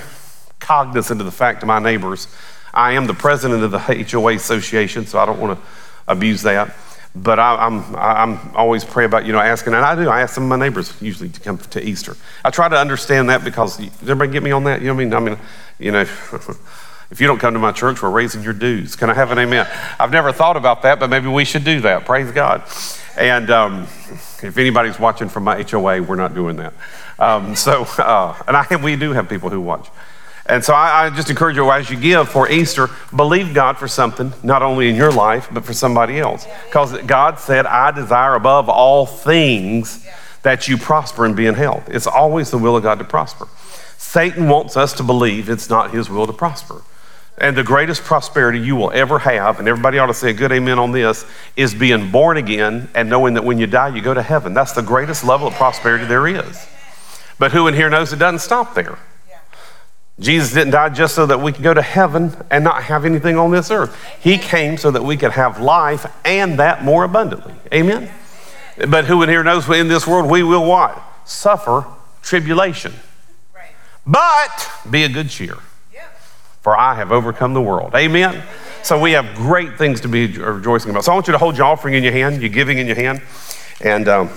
cognizant 0.65 1.21
of 1.21 1.27
the 1.27 1.33
fact 1.33 1.61
to 1.61 1.67
my 1.67 1.79
neighbors. 1.79 2.27
I 2.73 2.93
am 2.93 3.07
the 3.07 3.15
president 3.15 3.63
of 3.63 3.71
the 3.71 3.79
HOA 3.79 4.35
Association, 4.35 5.07
so 5.07 5.19
I 5.19 5.27
don't 5.27 5.39
want 5.39 5.59
to 5.59 5.67
abuse 6.09 6.43
that. 6.43 6.75
But 7.15 7.39
I, 7.39 7.67
am 7.67 7.95
I'm, 7.95 8.39
I'm 8.39 8.57
always 8.57 8.85
pray 8.85 9.05
about, 9.05 9.25
you 9.25 9.33
know, 9.33 9.39
asking, 9.39 9.75
and 9.75 9.85
I 9.85 9.95
do. 9.95 10.09
I 10.09 10.23
ask 10.23 10.35
some 10.35 10.45
of 10.45 10.49
my 10.49 10.57
neighbors 10.57 10.93
usually 11.01 11.29
to 11.29 11.41
come 11.41 11.59
to 11.59 11.87
Easter. 11.87 12.17
I 12.45 12.51
try 12.51 12.69
to 12.69 12.77
understand 12.77 13.31
that 13.31 13.45
because, 13.45 13.79
everybody 14.03 14.33
get 14.33 14.43
me 14.43 14.51
on 14.51 14.65
that? 14.65 14.81
You 14.81 14.89
know 14.89 14.95
what 14.95 15.03
I 15.03 15.05
mean? 15.05 15.15
I 15.15 15.21
mean, 15.21 15.39
you 15.79 15.93
know, 15.93 16.01
if 17.11 17.21
you 17.21 17.29
don't 17.29 17.39
come 17.39 17.55
to 17.55 17.61
my 17.61 17.71
church, 17.71 18.03
we're 18.03 18.11
raising 18.11 18.43
your 18.43 18.53
dues. 18.53 18.97
Can 18.97 19.11
I 19.11 19.15
have 19.15 19.31
an 19.31 19.39
amen? 19.39 19.69
I've 20.01 20.11
never 20.11 20.33
thought 20.33 20.57
about 20.57 20.83
that, 20.83 20.99
but 20.99 21.09
maybe 21.09 21.29
we 21.29 21.45
should 21.45 21.63
do 21.63 21.81
that. 21.83 22.05
Praise 22.05 22.33
God. 22.33 22.65
And 23.17 23.49
um, 23.51 23.83
if 24.43 24.59
anybody's 24.59 24.99
watching 24.99 25.29
from 25.29 25.45
my 25.45 25.63
HOA, 25.63 26.03
we're 26.03 26.17
not 26.17 26.35
doing 26.35 26.57
that. 26.57 26.73
Um, 27.21 27.55
so, 27.55 27.83
uh, 27.99 28.43
and 28.49 28.57
I, 28.57 28.77
we 28.83 28.97
do 28.97 29.13
have 29.13 29.29
people 29.29 29.51
who 29.51 29.61
watch. 29.61 29.89
And 30.47 30.63
so 30.63 30.75
I, 30.75 31.07
I, 31.07 31.11
just 31.11 31.31
encourage 31.31 31.57
you 31.57 31.71
as 31.71 31.89
you 31.89 31.97
give 31.97 32.29
for 32.29 32.51
Easter, 32.51 32.91
believe 33.17 33.55
God 33.55 33.79
for 33.79 33.89
something, 33.89 34.33
not 34.43 34.63
only 34.63 34.91
in 34.91 34.95
your 34.95 35.11
life, 35.11 35.49
but 35.51 35.65
for 35.65 35.73
somebody 35.73 36.19
else. 36.19 36.47
Because 36.67 37.01
God 37.03 37.39
said, 37.39 37.65
I 37.65 37.91
desire 37.93 38.35
above 38.35 38.69
all 38.69 39.07
things 39.07 40.07
that 40.43 40.69
you 40.69 40.77
prosper 40.77 41.25
and 41.25 41.35
be 41.35 41.47
in 41.47 41.55
health. 41.55 41.89
It's 41.89 42.07
always 42.07 42.51
the 42.51 42.59
will 42.59 42.77
of 42.77 42.83
God 42.83 42.99
to 42.99 43.05
prosper. 43.05 43.49
Satan 43.97 44.49
wants 44.49 44.77
us 44.77 44.93
to 44.95 45.03
believe 45.03 45.49
it's 45.49 45.71
not 45.71 45.93
his 45.93 46.11
will 46.11 46.27
to 46.27 46.33
prosper. 46.35 46.83
And 47.39 47.57
the 47.57 47.65
greatest 47.65 48.03
prosperity 48.03 48.61
you 48.61 48.77
will 48.77 48.93
ever 48.93 49.19
have, 49.21 49.59
and 49.59 49.67
everybody 49.67 49.99
ought 49.99 50.07
to 50.07 50.15
say 50.15 50.31
a 50.31 50.35
good 50.35 50.53
amen 50.53 50.79
on 50.79 50.93
this, 50.93 51.25
is 51.57 51.75
being 51.75 52.11
born 52.11 52.37
again 52.37 52.91
and 52.95 53.09
knowing 53.09 53.35
that 53.35 53.45
when 53.45 53.59
you 53.59 53.67
die, 53.67 53.89
you 53.89 54.03
go 54.03 54.13
to 54.13 54.23
heaven. 54.23 54.53
That's 54.53 54.73
the 54.73 54.83
greatest 54.83 55.25
level 55.25 55.49
of 55.49 55.55
prosperity 55.55 56.05
there 56.05 56.29
is. 56.29 56.67
But 57.39 57.51
who 57.51 57.67
in 57.67 57.75
here 57.75 57.89
knows 57.89 58.13
it 58.13 58.19
doesn't 58.19 58.41
stop 58.41 58.75
there? 58.75 58.99
Jesus 60.21 60.53
didn't 60.53 60.71
die 60.71 60.91
just 60.91 61.15
so 61.15 61.27
that 61.27 61.41
we 61.41 61.53
could 61.53 61.65
go 61.65 61.75
to 61.75 61.83
heaven 61.83 62.37
and 62.51 62.63
not 62.63 62.85
have 62.85 63.05
anything 63.05 63.37
on 63.37 63.51
this 63.51 63.71
earth. 63.71 63.97
He 64.21 64.39
came 64.39 64.77
so 64.77 64.91
that 64.93 65.03
we 65.03 65.17
could 65.17 65.33
have 65.33 65.61
life 65.61 66.07
and 66.25 66.59
that 66.61 66.85
more 66.85 67.03
abundantly. 67.03 67.55
Amen? 67.73 68.11
But 68.89 69.07
who 69.07 69.23
in 69.23 69.29
here 69.29 69.43
knows 69.43 69.69
in 69.69 69.89
this 69.89 70.07
world 70.07 70.31
we 70.31 70.43
will 70.43 70.65
what? 70.65 71.03
Suffer 71.25 71.85
tribulation. 72.23 72.93
But 74.07 74.71
be 74.89 75.03
a 75.05 75.09
good 75.09 75.31
cheer, 75.31 75.57
for 76.61 76.77
I 76.77 76.95
have 76.95 77.11
overcome 77.11 77.55
the 77.55 77.63
world. 77.63 77.95
Amen? 77.95 78.43
So 78.83 79.01
we 79.01 79.13
have 79.13 79.35
great 79.35 79.79
things 79.79 80.03
to 80.03 80.09
be 80.09 80.27
rejoicing 80.27 80.91
about. 80.91 81.05
So 81.05 81.13
I 81.13 81.15
want 81.15 81.27
you 81.27 81.33
to 81.33 81.39
hold 81.39 81.57
your 81.57 81.67
offering 81.67 81.95
in 81.95 82.05
your 82.05 82.13
hand, 82.13 82.41
your 82.41 82.51
giving 82.51 82.79
in 82.79 82.87
your 82.87 82.97
hand. 82.97 83.23
And 83.81 84.07
um, 84.09 84.31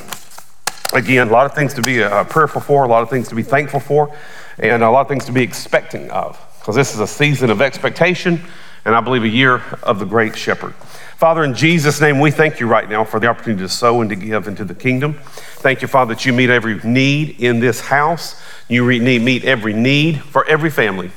again, 0.94 1.28
a 1.28 1.32
lot 1.32 1.46
of 1.46 1.54
things 1.54 1.74
to 1.74 1.82
be 1.82 2.02
uh, 2.02 2.24
prayerful 2.24 2.62
for, 2.62 2.86
a 2.86 2.88
lot 2.88 3.04
of 3.04 3.10
things 3.10 3.28
to 3.28 3.36
be 3.36 3.44
thankful 3.44 3.82
for 3.82 4.16
and 4.60 4.84
a 4.84 4.90
lot 4.90 5.02
of 5.02 5.08
things 5.08 5.26
to 5.26 5.32
be 5.32 5.44
expecting 5.44 6.10
of, 6.12 6.40
because 6.60 6.76
this 6.76 6.94
is 6.94 7.00
a 7.00 7.08
season 7.08 7.50
of 7.50 7.62
expectation, 7.62 8.42
and 8.86 8.96
I 8.96 9.02
believe 9.02 9.24
a 9.24 9.28
year 9.28 9.62
of 9.84 10.00
the 10.00 10.06
great 10.06 10.36
shepherd. 10.36 10.74
Father, 11.18 11.44
in 11.44 11.56
Jesus' 11.56 12.00
name, 12.00 12.20
we 12.20 12.30
thank 12.30 12.60
you 12.60 12.68
right 12.68 12.88
now 12.88 13.04
for 13.04 13.20
the 13.20 13.28
opportunity 13.28 13.64
to 13.64 13.70
sow 13.70 14.02
and 14.02 14.10
to 14.10 14.16
give 14.16 14.48
into 14.48 14.64
the 14.64 14.76
kingdom. 14.76 15.16
Thank 15.16 15.82
you, 15.82 15.88
Father, 15.88 16.14
that 16.14 16.26
you 16.26 16.34
meet 16.34 16.50
every 16.50 16.80
need 16.84 17.40
in 17.40 17.60
this 17.60 17.82
house. 17.82 18.40
You 18.70 18.86
meet 18.86 19.44
every 19.44 19.74
need 19.74 20.22
for 20.22 20.46
every 20.46 20.70
family. 20.70 21.12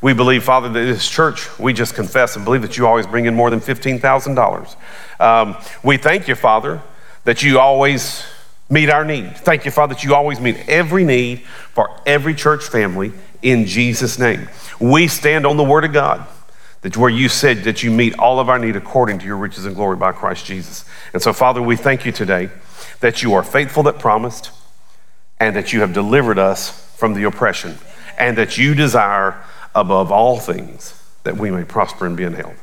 We 0.00 0.12
believe, 0.12 0.42
Father, 0.44 0.68
that 0.68 0.80
this 0.80 1.08
church, 1.08 1.58
we 1.58 1.72
just 1.72 1.94
confess 1.94 2.34
and 2.36 2.44
believe 2.44 2.62
that 2.62 2.76
you 2.76 2.86
always 2.86 3.06
bring 3.06 3.26
in 3.26 3.34
more 3.34 3.50
than 3.50 3.60
$15,000. 3.60 4.76
Um, 5.20 5.56
we 5.82 5.96
thank 5.96 6.28
you, 6.28 6.34
Father, 6.34 6.82
that 7.24 7.42
you 7.42 7.58
always 7.58 8.24
meet 8.72 8.88
our 8.88 9.04
need. 9.04 9.36
Thank 9.36 9.66
you, 9.66 9.70
Father, 9.70 9.94
that 9.94 10.02
you 10.02 10.14
always 10.14 10.40
meet 10.40 10.56
every 10.66 11.04
need 11.04 11.40
for 11.74 11.94
every 12.06 12.34
church 12.34 12.64
family 12.64 13.12
in 13.42 13.66
Jesus' 13.66 14.18
name. 14.18 14.48
We 14.80 15.08
stand 15.08 15.44
on 15.44 15.58
the 15.58 15.64
Word 15.64 15.84
of 15.84 15.92
God, 15.92 16.26
that 16.80 16.96
where 16.96 17.10
you 17.10 17.28
said 17.28 17.58
that 17.64 17.82
you 17.82 17.90
meet 17.90 18.18
all 18.18 18.40
of 18.40 18.48
our 18.48 18.58
need 18.58 18.74
according 18.74 19.18
to 19.18 19.26
your 19.26 19.36
riches 19.36 19.66
and 19.66 19.74
glory 19.76 19.96
by 19.96 20.12
Christ 20.12 20.46
Jesus. 20.46 20.86
And 21.12 21.20
so, 21.20 21.34
Father, 21.34 21.60
we 21.60 21.76
thank 21.76 22.06
you 22.06 22.12
today 22.12 22.48
that 23.00 23.22
you 23.22 23.34
are 23.34 23.42
faithful 23.42 23.82
that 23.84 23.98
promised 23.98 24.50
and 25.38 25.54
that 25.54 25.72
you 25.72 25.80
have 25.80 25.92
delivered 25.92 26.38
us 26.38 26.70
from 26.96 27.12
the 27.12 27.24
oppression 27.24 27.76
and 28.18 28.38
that 28.38 28.56
you 28.56 28.74
desire 28.74 29.44
above 29.74 30.10
all 30.10 30.38
things 30.38 30.98
that 31.24 31.36
we 31.36 31.50
may 31.50 31.64
prosper 31.64 32.06
and 32.06 32.16
be 32.16 32.24
in 32.24 32.32
health. 32.32 32.58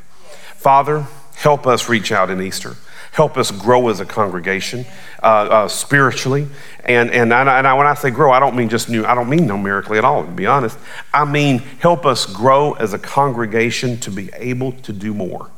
Father, 0.56 1.06
help 1.36 1.68
us 1.68 1.88
reach 1.88 2.12
out 2.12 2.30
in 2.30 2.42
Easter. 2.42 2.76
Help 3.12 3.38
us 3.38 3.52
grow 3.52 3.90
as 3.90 4.00
a 4.00 4.06
congregation 4.06 4.86
uh, 5.24 5.26
uh, 5.26 5.68
spiritually. 5.68 6.48
And, 6.86 7.12
and, 7.12 7.34
I, 7.34 7.58
and 7.58 7.68
I, 7.68 7.74
when 7.74 7.88
I 7.88 7.96
say 7.96 8.12
grow, 8.12 8.32
I 8.32 8.40
don't 8.40 8.56
mean 8.56 8.70
just 8.70 8.90
new, 8.90 9.04
I 9.04 9.16
don't 9.16 9.30
mean 9.30 9.48
numerically 9.48 9.98
at 9.98 10.06
all, 10.06 10.24
to 10.24 10.32
be 10.32 10.46
honest. 10.46 10.78
I 11.14 11.26
mean 11.26 11.60
help 11.80 12.06
us 12.06 12.26
grow 12.26 12.74
as 12.74 12.94
a 12.94 13.00
congregation 13.00 14.00
to 14.02 14.12
be 14.12 14.30
able 14.36 14.74
to 14.74 14.94
do 14.94 15.14
more, 15.14 15.50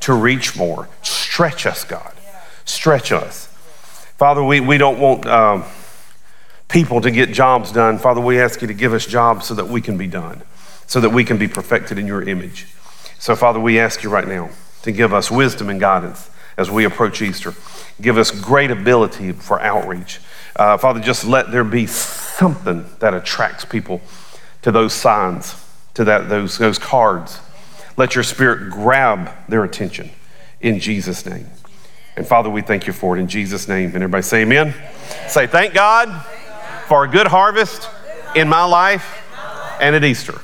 to 0.00 0.12
reach 0.12 0.56
more. 0.56 0.88
Stretch 1.02 1.66
us, 1.66 1.84
God. 1.84 2.12
Stretch 2.64 3.12
us. 3.12 3.46
Father, 4.18 4.42
we, 4.42 4.60
we 4.60 4.76
don't 4.76 4.98
want 4.98 5.24
um, 5.26 5.64
people 6.68 7.00
to 7.00 7.10
get 7.10 7.32
jobs 7.32 7.70
done. 7.70 7.98
Father, 7.98 8.20
we 8.20 8.40
ask 8.40 8.60
you 8.60 8.66
to 8.66 8.74
give 8.74 8.92
us 8.92 9.06
jobs 9.06 9.46
so 9.46 9.54
that 9.54 9.68
we 9.68 9.80
can 9.80 9.96
be 9.96 10.08
done, 10.08 10.42
so 10.86 11.00
that 11.00 11.10
we 11.10 11.24
can 11.24 11.38
be 11.38 11.46
perfected 11.46 11.98
in 11.98 12.06
your 12.06 12.22
image. 12.22 12.66
So, 13.20 13.36
Father, 13.36 13.60
we 13.60 13.78
ask 13.78 14.02
you 14.02 14.10
right 14.10 14.26
now 14.26 14.50
to 14.82 14.92
give 14.92 15.14
us 15.14 15.30
wisdom 15.30 15.68
and 15.70 15.78
guidance 15.78 16.28
as 16.58 16.70
we 16.70 16.84
approach 16.84 17.22
Easter. 17.22 17.54
Give 18.02 18.18
us 18.18 18.30
great 18.30 18.70
ability 18.70 19.32
for 19.32 19.60
outreach. 19.60 20.20
Uh, 20.56 20.76
Father, 20.76 21.00
just 21.00 21.24
let 21.24 21.50
there 21.52 21.64
be 21.64 21.86
something 21.86 22.84
that 22.98 23.14
attracts 23.14 23.64
people 23.64 24.02
to 24.62 24.72
those 24.72 24.92
signs, 24.92 25.54
to 25.94 26.04
that, 26.04 26.28
those, 26.28 26.58
those 26.58 26.78
cards. 26.78 27.40
Let 27.96 28.14
your 28.14 28.24
spirit 28.24 28.70
grab 28.70 29.30
their 29.48 29.64
attention 29.64 30.10
in 30.60 30.80
Jesus' 30.80 31.24
name. 31.24 31.46
And 32.16 32.26
Father, 32.26 32.50
we 32.50 32.62
thank 32.62 32.88
you 32.88 32.92
for 32.92 33.16
it 33.16 33.20
in 33.20 33.28
Jesus' 33.28 33.68
name. 33.68 33.90
And 33.94 34.02
everybody 34.02 34.22
say 34.22 34.42
amen. 34.42 34.68
amen. 34.68 35.28
Say, 35.28 35.46
thank 35.46 35.72
God 35.72 36.26
for 36.88 37.04
a 37.04 37.08
good 37.08 37.28
harvest 37.28 37.88
in 38.34 38.48
my 38.48 38.64
life 38.64 39.24
and 39.80 39.94
at 39.94 40.02
Easter. 40.02 40.40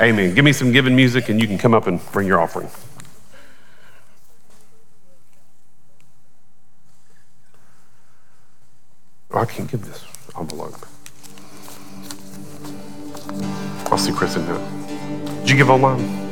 Amen. 0.00 0.34
Give 0.34 0.44
me 0.44 0.54
some 0.54 0.72
giving 0.72 0.96
music 0.96 1.28
and 1.28 1.38
you 1.38 1.46
can 1.46 1.58
come 1.58 1.74
up 1.74 1.86
and 1.86 2.00
bring 2.12 2.26
your 2.26 2.40
offering. 2.40 2.70
I 9.34 9.46
can't 9.46 9.70
give 9.70 9.82
this 9.84 10.04
envelope. 10.38 10.86
I'll 13.90 13.96
see 13.96 14.12
Chris 14.12 14.36
in 14.36 14.44
there. 14.46 14.58
Did 15.40 15.50
you 15.50 15.56
give 15.56 15.70
online? 15.70 16.22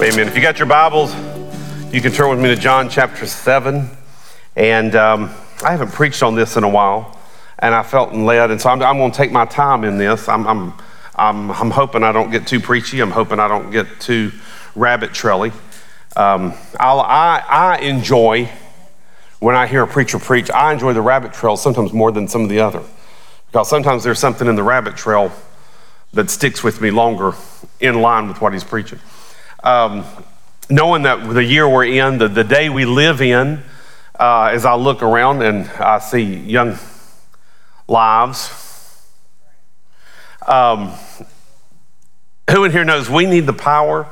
Amen. 0.00 0.26
If 0.26 0.34
you 0.34 0.42
got 0.42 0.58
your 0.58 0.66
Bibles, 0.66 1.14
you 1.94 2.00
can 2.00 2.10
turn 2.10 2.28
with 2.28 2.40
me 2.40 2.48
to 2.48 2.56
John 2.56 2.88
chapter 2.90 3.26
7. 3.26 3.88
And 4.56 4.96
um, 4.96 5.30
I 5.62 5.70
haven't 5.70 5.92
preached 5.92 6.24
on 6.24 6.34
this 6.34 6.56
in 6.56 6.64
a 6.64 6.68
while, 6.68 7.16
and 7.60 7.72
I 7.72 7.84
felt 7.84 8.12
led, 8.12 8.50
and 8.50 8.60
so 8.60 8.70
I'm, 8.70 8.82
I'm 8.82 8.98
going 8.98 9.12
to 9.12 9.16
take 9.16 9.30
my 9.30 9.44
time 9.44 9.84
in 9.84 9.96
this. 9.96 10.28
I'm, 10.28 10.48
I'm, 10.48 10.72
I'm, 11.14 11.50
I'm, 11.52 11.70
hoping 11.70 12.02
I 12.02 12.10
don't 12.10 12.32
get 12.32 12.44
too 12.44 12.58
preachy. 12.58 13.00
I'm 13.00 13.12
hoping 13.12 13.38
I 13.38 13.46
don't 13.46 13.70
get 13.70 13.86
too 14.00 14.32
rabbit 14.74 15.10
traily. 15.10 15.52
Um, 16.16 16.54
I, 16.78 17.44
I 17.48 17.78
enjoy, 17.78 18.50
when 19.38 19.54
I 19.54 19.68
hear 19.68 19.84
a 19.84 19.88
preacher 19.88 20.18
preach, 20.18 20.50
I 20.50 20.72
enjoy 20.72 20.92
the 20.92 21.02
rabbit 21.02 21.32
trail 21.32 21.56
sometimes 21.56 21.92
more 21.92 22.10
than 22.10 22.26
some 22.26 22.42
of 22.42 22.48
the 22.48 22.58
other. 22.58 22.82
Because 23.46 23.70
sometimes 23.70 24.02
there's 24.02 24.18
something 24.18 24.48
in 24.48 24.56
the 24.56 24.64
rabbit 24.64 24.96
trail 24.96 25.30
that 26.14 26.30
sticks 26.30 26.64
with 26.64 26.80
me 26.80 26.90
longer 26.90 27.34
in 27.78 28.02
line 28.02 28.26
with 28.26 28.40
what 28.40 28.52
he's 28.52 28.64
preaching 28.64 28.98
um, 29.64 30.04
knowing 30.68 31.02
that 31.02 31.32
the 31.32 31.42
year 31.42 31.68
we're 31.68 31.86
in, 31.86 32.18
the, 32.18 32.28
the 32.28 32.44
day 32.44 32.68
we 32.68 32.84
live 32.84 33.20
in, 33.20 33.62
uh, 34.20 34.50
as 34.52 34.64
I 34.64 34.74
look 34.74 35.02
around 35.02 35.42
and 35.42 35.68
I 35.70 35.98
see 35.98 36.22
young 36.22 36.78
lives. 37.88 38.60
Um, 40.46 40.92
who 42.50 42.64
in 42.64 42.72
here 42.72 42.84
knows 42.84 43.08
we 43.08 43.24
need 43.24 43.46
the 43.46 43.54
power 43.54 44.06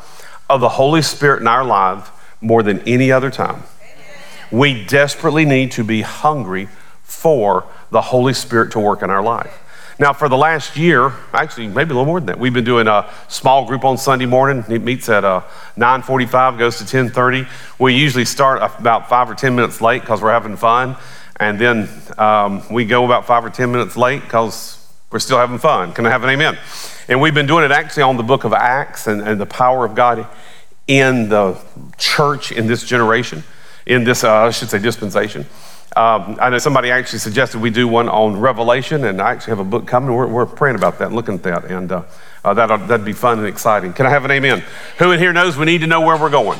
of 0.48 0.60
the 0.60 0.70
Holy 0.70 1.02
Spirit 1.02 1.42
in 1.42 1.46
our 1.46 1.64
life 1.64 2.10
more 2.40 2.62
than 2.62 2.80
any 2.88 3.12
other 3.12 3.30
time? 3.30 3.62
We 4.50 4.84
desperately 4.84 5.44
need 5.44 5.72
to 5.72 5.84
be 5.84 6.00
hungry 6.00 6.68
for 7.02 7.66
the 7.90 8.00
Holy 8.00 8.32
Spirit 8.32 8.72
to 8.72 8.80
work 8.80 9.02
in 9.02 9.10
our 9.10 9.22
life. 9.22 9.61
Now, 10.02 10.12
for 10.12 10.28
the 10.28 10.36
last 10.36 10.76
year, 10.76 11.12
actually 11.32 11.68
maybe 11.68 11.92
a 11.92 11.94
little 11.94 12.06
more 12.06 12.18
than 12.18 12.26
that, 12.26 12.38
we've 12.40 12.52
been 12.52 12.64
doing 12.64 12.88
a 12.88 13.08
small 13.28 13.66
group 13.68 13.84
on 13.84 13.96
Sunday 13.96 14.26
morning. 14.26 14.64
It 14.68 14.82
meets 14.82 15.08
at 15.08 15.24
uh, 15.24 15.42
9:45, 15.76 16.58
goes 16.58 16.78
to 16.78 16.84
10:30. 16.84 17.46
We 17.78 17.94
usually 17.94 18.24
start 18.24 18.60
about 18.80 19.08
five 19.08 19.30
or 19.30 19.36
10 19.36 19.54
minutes 19.54 19.80
late 19.80 20.00
because 20.00 20.20
we're 20.20 20.32
having 20.32 20.56
fun, 20.56 20.96
and 21.36 21.56
then 21.56 21.88
um, 22.18 22.64
we 22.68 22.84
go 22.84 23.04
about 23.04 23.28
five 23.28 23.44
or 23.44 23.50
10 23.50 23.70
minutes 23.70 23.96
late 23.96 24.22
because 24.22 24.84
we're 25.12 25.20
still 25.20 25.38
having 25.38 25.58
fun. 25.58 25.92
Can 25.92 26.04
I 26.04 26.10
have 26.10 26.24
an 26.24 26.30
amen? 26.30 26.58
And 27.06 27.20
we've 27.20 27.32
been 27.32 27.46
doing 27.46 27.64
it 27.64 27.70
actually 27.70 28.02
on 28.02 28.16
the 28.16 28.24
book 28.24 28.42
of 28.42 28.52
Acts 28.52 29.06
and, 29.06 29.22
and 29.22 29.40
the 29.40 29.46
power 29.46 29.84
of 29.84 29.94
God 29.94 30.26
in 30.88 31.28
the 31.28 31.56
church 31.96 32.50
in 32.50 32.66
this 32.66 32.82
generation, 32.82 33.44
in 33.86 34.02
this, 34.02 34.24
uh, 34.24 34.32
I 34.32 34.50
should 34.50 34.68
say, 34.68 34.80
dispensation. 34.80 35.46
Um, 35.94 36.38
I 36.40 36.48
know 36.48 36.56
somebody 36.56 36.90
actually 36.90 37.18
suggested 37.18 37.60
we 37.60 37.68
do 37.68 37.86
one 37.86 38.08
on 38.08 38.40
Revelation, 38.40 39.04
and 39.04 39.20
I 39.20 39.32
actually 39.32 39.50
have 39.50 39.58
a 39.58 39.64
book 39.64 39.86
coming. 39.86 40.14
We're, 40.14 40.26
we're 40.26 40.46
praying 40.46 40.76
about 40.76 40.98
that 40.98 41.08
and 41.08 41.14
looking 41.14 41.34
at 41.34 41.42
that, 41.42 41.64
and 41.66 41.92
uh, 41.92 42.02
uh, 42.44 42.54
that, 42.54 42.88
that'd 42.88 43.04
be 43.04 43.12
fun 43.12 43.38
and 43.38 43.46
exciting. 43.46 43.92
Can 43.92 44.06
I 44.06 44.08
have 44.08 44.24
an 44.24 44.30
amen? 44.30 44.64
Who 44.98 45.10
in 45.12 45.18
here 45.18 45.34
knows 45.34 45.58
we 45.58 45.66
need 45.66 45.82
to 45.82 45.86
know 45.86 46.00
where 46.00 46.16
we're 46.16 46.30
going? 46.30 46.58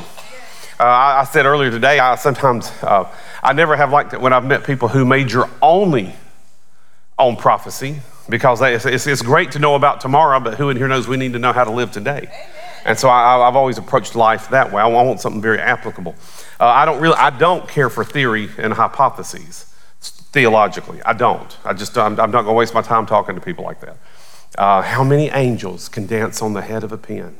Uh, 0.79 0.83
I, 0.83 1.21
I, 1.21 1.23
said 1.23 1.47
earlier 1.47 1.71
today, 1.71 1.97
I 1.97 2.13
sometimes, 2.15 2.71
uh, 2.83 3.09
I 3.41 3.53
never 3.53 3.75
have 3.75 3.91
liked 3.91 4.13
it 4.13 4.21
when 4.21 4.33
I've 4.33 4.45
met 4.45 4.65
people 4.65 4.87
who 4.87 5.03
major 5.03 5.45
only 5.61 6.13
on 7.17 7.35
prophecy 7.35 8.01
because 8.29 8.59
they, 8.59 8.75
it's, 8.75 8.85
it's, 8.85 9.21
great 9.21 9.51
to 9.53 9.59
know 9.59 9.73
about 9.73 9.99
tomorrow, 9.99 10.39
but 10.39 10.55
who 10.55 10.69
in 10.69 10.77
here 10.77 10.87
knows 10.87 11.07
we 11.07 11.17
need 11.17 11.33
to 11.33 11.39
know 11.39 11.53
how 11.53 11.63
to 11.63 11.71
live 11.71 11.91
today? 11.91 12.29
And 12.85 12.99
so 12.99 13.09
I, 13.09 13.45
have 13.45 13.55
always 13.55 13.77
approached 13.77 14.15
life 14.15 14.49
that 14.49 14.71
way. 14.71 14.81
I 14.81 14.87
want 14.87 15.21
something 15.21 15.41
very 15.41 15.59
applicable. 15.59 16.15
Uh, 16.59 16.65
I 16.65 16.85
don't 16.85 17.01
really, 17.01 17.15
I 17.15 17.29
don't 17.29 17.67
care 17.67 17.89
for 17.89 18.03
theory 18.03 18.49
and 18.57 18.73
hypotheses 18.73 19.73
theologically. 19.99 21.01
I 21.03 21.13
don't. 21.13 21.57
I 21.63 21.73
just, 21.73 21.97
I'm, 21.97 22.19
I'm 22.19 22.31
not 22.31 22.41
going 22.41 22.47
to 22.47 22.53
waste 22.53 22.73
my 22.73 22.81
time 22.81 23.05
talking 23.05 23.35
to 23.35 23.41
people 23.41 23.63
like 23.63 23.79
that. 23.81 23.97
Uh, 24.57 24.81
how 24.81 25.03
many 25.03 25.29
angels 25.29 25.87
can 25.87 26.05
dance 26.07 26.41
on 26.41 26.53
the 26.53 26.61
head 26.61 26.83
of 26.83 26.91
a 26.91 26.97
pin? 26.97 27.37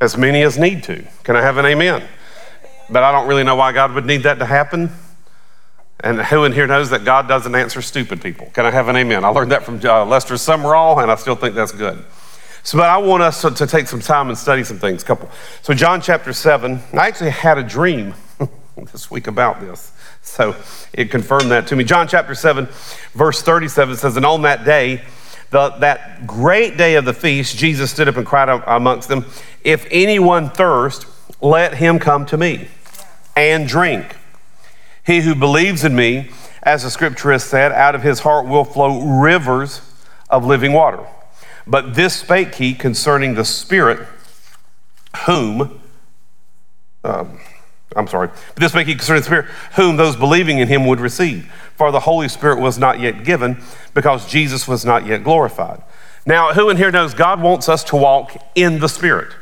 As 0.00 0.16
many 0.16 0.42
as 0.42 0.58
need 0.58 0.82
to. 0.84 1.06
Can 1.22 1.36
I 1.36 1.42
have 1.42 1.56
an 1.56 1.64
amen? 1.64 2.06
But 2.90 3.02
I 3.02 3.12
don't 3.12 3.28
really 3.28 3.44
know 3.44 3.56
why 3.56 3.72
God 3.72 3.94
would 3.94 4.06
need 4.06 4.24
that 4.24 4.38
to 4.40 4.46
happen. 4.46 4.90
And 6.00 6.20
who 6.20 6.44
in 6.44 6.52
here 6.52 6.66
knows 6.66 6.90
that 6.90 7.04
God 7.04 7.26
doesn't 7.28 7.54
answer 7.54 7.80
stupid 7.80 8.20
people? 8.20 8.50
Can 8.52 8.66
I 8.66 8.70
have 8.70 8.88
an 8.88 8.96
amen? 8.96 9.24
I 9.24 9.28
learned 9.28 9.52
that 9.52 9.64
from 9.64 9.80
uh, 9.82 10.04
Lester 10.04 10.34
Sumrall, 10.34 11.02
and 11.02 11.10
I 11.10 11.14
still 11.14 11.36
think 11.36 11.54
that's 11.54 11.72
good. 11.72 12.04
So, 12.66 12.78
but 12.78 12.90
I 12.90 12.98
want 12.98 13.22
us 13.22 13.42
to, 13.42 13.52
to, 13.52 13.64
take 13.64 13.86
some 13.86 14.00
time 14.00 14.28
and 14.28 14.36
study 14.36 14.64
some 14.64 14.80
things. 14.80 15.04
Couple. 15.04 15.30
So, 15.62 15.72
John 15.72 16.00
chapter 16.00 16.32
seven. 16.32 16.80
I 16.92 17.06
actually 17.06 17.30
had 17.30 17.58
a 17.58 17.62
dream 17.62 18.12
this 18.90 19.08
week 19.08 19.28
about 19.28 19.60
this, 19.60 19.92
so 20.20 20.56
it 20.92 21.08
confirmed 21.08 21.52
that 21.52 21.68
to 21.68 21.76
me. 21.76 21.84
John 21.84 22.08
chapter 22.08 22.34
seven, 22.34 22.66
verse 23.12 23.40
thirty-seven 23.40 23.94
says, 23.94 24.16
"And 24.16 24.26
on 24.26 24.42
that 24.42 24.64
day, 24.64 25.02
the, 25.50 25.76
that 25.78 26.26
great 26.26 26.76
day 26.76 26.96
of 26.96 27.04
the 27.04 27.12
feast, 27.12 27.56
Jesus 27.56 27.92
stood 27.92 28.08
up 28.08 28.16
and 28.16 28.26
cried 28.26 28.48
out 28.48 28.64
amongst 28.66 29.08
them, 29.08 29.26
If 29.62 29.86
anyone 29.92 30.50
thirst, 30.50 31.06
let 31.40 31.74
him 31.74 32.00
come 32.00 32.26
to 32.26 32.36
me 32.36 32.66
and 33.36 33.68
drink. 33.68 34.16
He 35.06 35.20
who 35.20 35.36
believes 35.36 35.84
in 35.84 35.94
me, 35.94 36.30
as 36.64 36.82
the 36.82 36.90
scripture 36.90 37.30
has 37.30 37.44
said, 37.44 37.70
out 37.70 37.94
of 37.94 38.02
his 38.02 38.18
heart 38.18 38.48
will 38.48 38.64
flow 38.64 39.20
rivers 39.20 39.82
of 40.28 40.44
living 40.44 40.72
water." 40.72 41.06
But 41.66 41.94
this 41.94 42.16
spake 42.16 42.54
he 42.56 42.74
concerning 42.74 43.34
the 43.34 43.44
Spirit, 43.44 44.06
whom, 45.26 45.80
um, 47.02 47.40
I'm 47.96 48.06
sorry, 48.06 48.28
but 48.28 48.60
this 48.60 48.72
spake 48.72 48.86
he 48.86 48.94
concerning 48.94 49.22
the 49.22 49.26
Spirit, 49.26 49.46
whom 49.74 49.96
those 49.96 50.16
believing 50.16 50.58
in 50.58 50.68
him 50.68 50.86
would 50.86 51.00
receive. 51.00 51.52
For 51.76 51.90
the 51.90 52.00
Holy 52.00 52.28
Spirit 52.28 52.60
was 52.60 52.78
not 52.78 53.00
yet 53.00 53.24
given, 53.24 53.62
because 53.94 54.28
Jesus 54.30 54.68
was 54.68 54.84
not 54.84 55.06
yet 55.06 55.24
glorified. 55.24 55.82
Now, 56.24 56.52
who 56.52 56.70
in 56.70 56.76
here 56.76 56.90
knows 56.90 57.14
God 57.14 57.40
wants 57.40 57.68
us 57.68 57.84
to 57.84 57.96
walk 57.96 58.36
in 58.54 58.80
the 58.80 58.88
Spirit? 58.88 59.32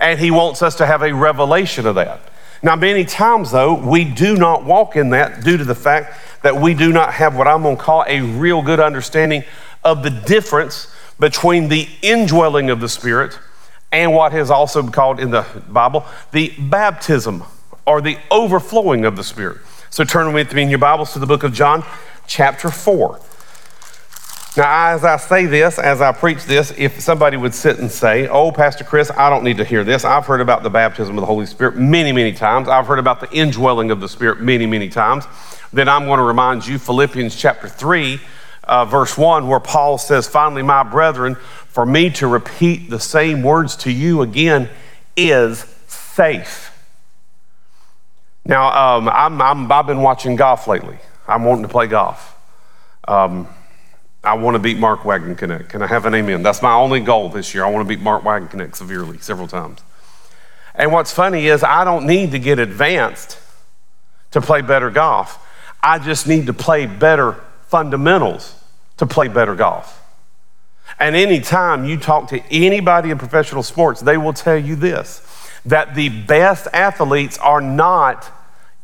And 0.00 0.20
he 0.20 0.30
wants 0.30 0.62
us 0.62 0.76
to 0.76 0.86
have 0.86 1.02
a 1.02 1.12
revelation 1.12 1.86
of 1.86 1.96
that. 1.96 2.20
Now, 2.62 2.74
many 2.76 3.04
times, 3.04 3.50
though, 3.52 3.74
we 3.74 4.04
do 4.04 4.36
not 4.36 4.64
walk 4.64 4.96
in 4.96 5.10
that 5.10 5.44
due 5.44 5.56
to 5.56 5.64
the 5.64 5.74
fact 5.74 6.16
that 6.42 6.56
we 6.56 6.74
do 6.74 6.92
not 6.92 7.14
have 7.14 7.36
what 7.36 7.46
I'm 7.46 7.62
going 7.62 7.76
to 7.76 7.82
call 7.82 8.04
a 8.06 8.20
real 8.20 8.62
good 8.62 8.80
understanding 8.80 9.44
of 9.84 10.02
the 10.02 10.10
difference 10.10 10.92
between 11.18 11.68
the 11.68 11.88
indwelling 12.02 12.70
of 12.70 12.80
the 12.80 12.88
Spirit 12.88 13.38
and 13.90 14.12
what 14.12 14.34
is 14.34 14.50
also 14.50 14.82
been 14.82 14.92
called 14.92 15.20
in 15.20 15.30
the 15.30 15.46
Bible 15.68 16.04
the 16.32 16.52
baptism 16.58 17.44
or 17.86 18.00
the 18.00 18.18
overflowing 18.30 19.04
of 19.04 19.16
the 19.16 19.24
Spirit. 19.24 19.58
So 19.90 20.04
turn 20.04 20.32
with 20.32 20.52
me 20.52 20.62
in 20.62 20.68
your 20.68 20.78
Bibles 20.78 21.14
to 21.14 21.18
the 21.18 21.26
book 21.26 21.42
of 21.42 21.52
John, 21.52 21.84
chapter 22.26 22.70
4. 22.70 23.20
Now, 24.56 24.88
as 24.88 25.04
I 25.04 25.16
say 25.18 25.46
this, 25.46 25.78
as 25.78 26.00
I 26.00 26.12
preach 26.12 26.44
this, 26.44 26.74
if 26.76 27.00
somebody 27.00 27.36
would 27.36 27.54
sit 27.54 27.78
and 27.78 27.90
say, 27.90 28.26
Oh, 28.26 28.50
Pastor 28.50 28.82
Chris, 28.82 29.10
I 29.10 29.30
don't 29.30 29.44
need 29.44 29.56
to 29.58 29.64
hear 29.64 29.84
this. 29.84 30.04
I've 30.04 30.26
heard 30.26 30.40
about 30.40 30.62
the 30.62 30.70
baptism 30.70 31.16
of 31.16 31.22
the 31.22 31.26
Holy 31.26 31.46
Spirit 31.46 31.76
many, 31.76 32.12
many 32.12 32.32
times. 32.32 32.68
I've 32.68 32.86
heard 32.86 32.98
about 32.98 33.20
the 33.20 33.30
indwelling 33.30 33.90
of 33.90 34.00
the 34.00 34.08
Spirit 34.08 34.40
many, 34.40 34.66
many 34.66 34.88
times. 34.88 35.24
Then 35.72 35.88
I'm 35.88 36.06
going 36.06 36.18
to 36.18 36.24
remind 36.24 36.66
you, 36.66 36.78
Philippians 36.78 37.36
chapter 37.36 37.68
3, 37.68 38.20
uh, 38.68 38.84
verse 38.84 39.16
1, 39.16 39.48
where 39.48 39.60
Paul 39.60 39.98
says, 39.98 40.28
Finally, 40.28 40.62
my 40.62 40.82
brethren, 40.82 41.36
for 41.68 41.86
me 41.86 42.10
to 42.10 42.26
repeat 42.26 42.90
the 42.90 43.00
same 43.00 43.42
words 43.42 43.76
to 43.76 43.92
you 43.92 44.22
again 44.22 44.68
is 45.16 45.60
safe. 45.86 46.72
Now, 48.44 48.96
um, 48.96 49.08
I'm, 49.08 49.40
I'm, 49.40 49.72
I've 49.72 49.86
been 49.86 50.02
watching 50.02 50.36
golf 50.36 50.66
lately. 50.66 50.98
I'm 51.26 51.44
wanting 51.44 51.62
to 51.62 51.68
play 51.68 51.86
golf. 51.86 52.36
Um, 53.06 53.48
I 54.24 54.34
want 54.34 54.54
to 54.54 54.58
beat 54.58 54.78
Mark 54.78 55.00
Wagenknecht. 55.00 55.68
Can 55.68 55.82
I 55.82 55.86
have 55.86 56.04
an 56.06 56.14
amen? 56.14 56.42
That's 56.42 56.62
my 56.62 56.74
only 56.74 57.00
goal 57.00 57.28
this 57.28 57.54
year. 57.54 57.64
I 57.64 57.70
want 57.70 57.86
to 57.86 57.88
beat 57.88 58.02
Mark 58.02 58.22
Wagenknecht 58.22 58.74
severely, 58.74 59.18
several 59.18 59.48
times. 59.48 59.80
And 60.74 60.92
what's 60.92 61.12
funny 61.12 61.46
is 61.46 61.62
I 61.62 61.84
don't 61.84 62.06
need 62.06 62.32
to 62.32 62.38
get 62.38 62.58
advanced 62.58 63.38
to 64.32 64.40
play 64.40 64.60
better 64.60 64.90
golf. 64.90 65.44
I 65.82 65.98
just 65.98 66.26
need 66.26 66.46
to 66.46 66.52
play 66.52 66.86
better 66.86 67.36
fundamentals 67.68 68.57
to 68.98 69.06
play 69.06 69.28
better 69.28 69.54
golf. 69.54 70.04
And 70.98 71.16
anytime 71.16 71.84
you 71.84 71.96
talk 71.96 72.28
to 72.28 72.40
anybody 72.50 73.10
in 73.10 73.18
professional 73.18 73.62
sports, 73.62 74.00
they 74.00 74.16
will 74.16 74.32
tell 74.32 74.58
you 74.58 74.76
this 74.76 75.24
that 75.64 75.94
the 75.94 76.08
best 76.08 76.66
athletes 76.72 77.36
are 77.38 77.60
not 77.60 78.30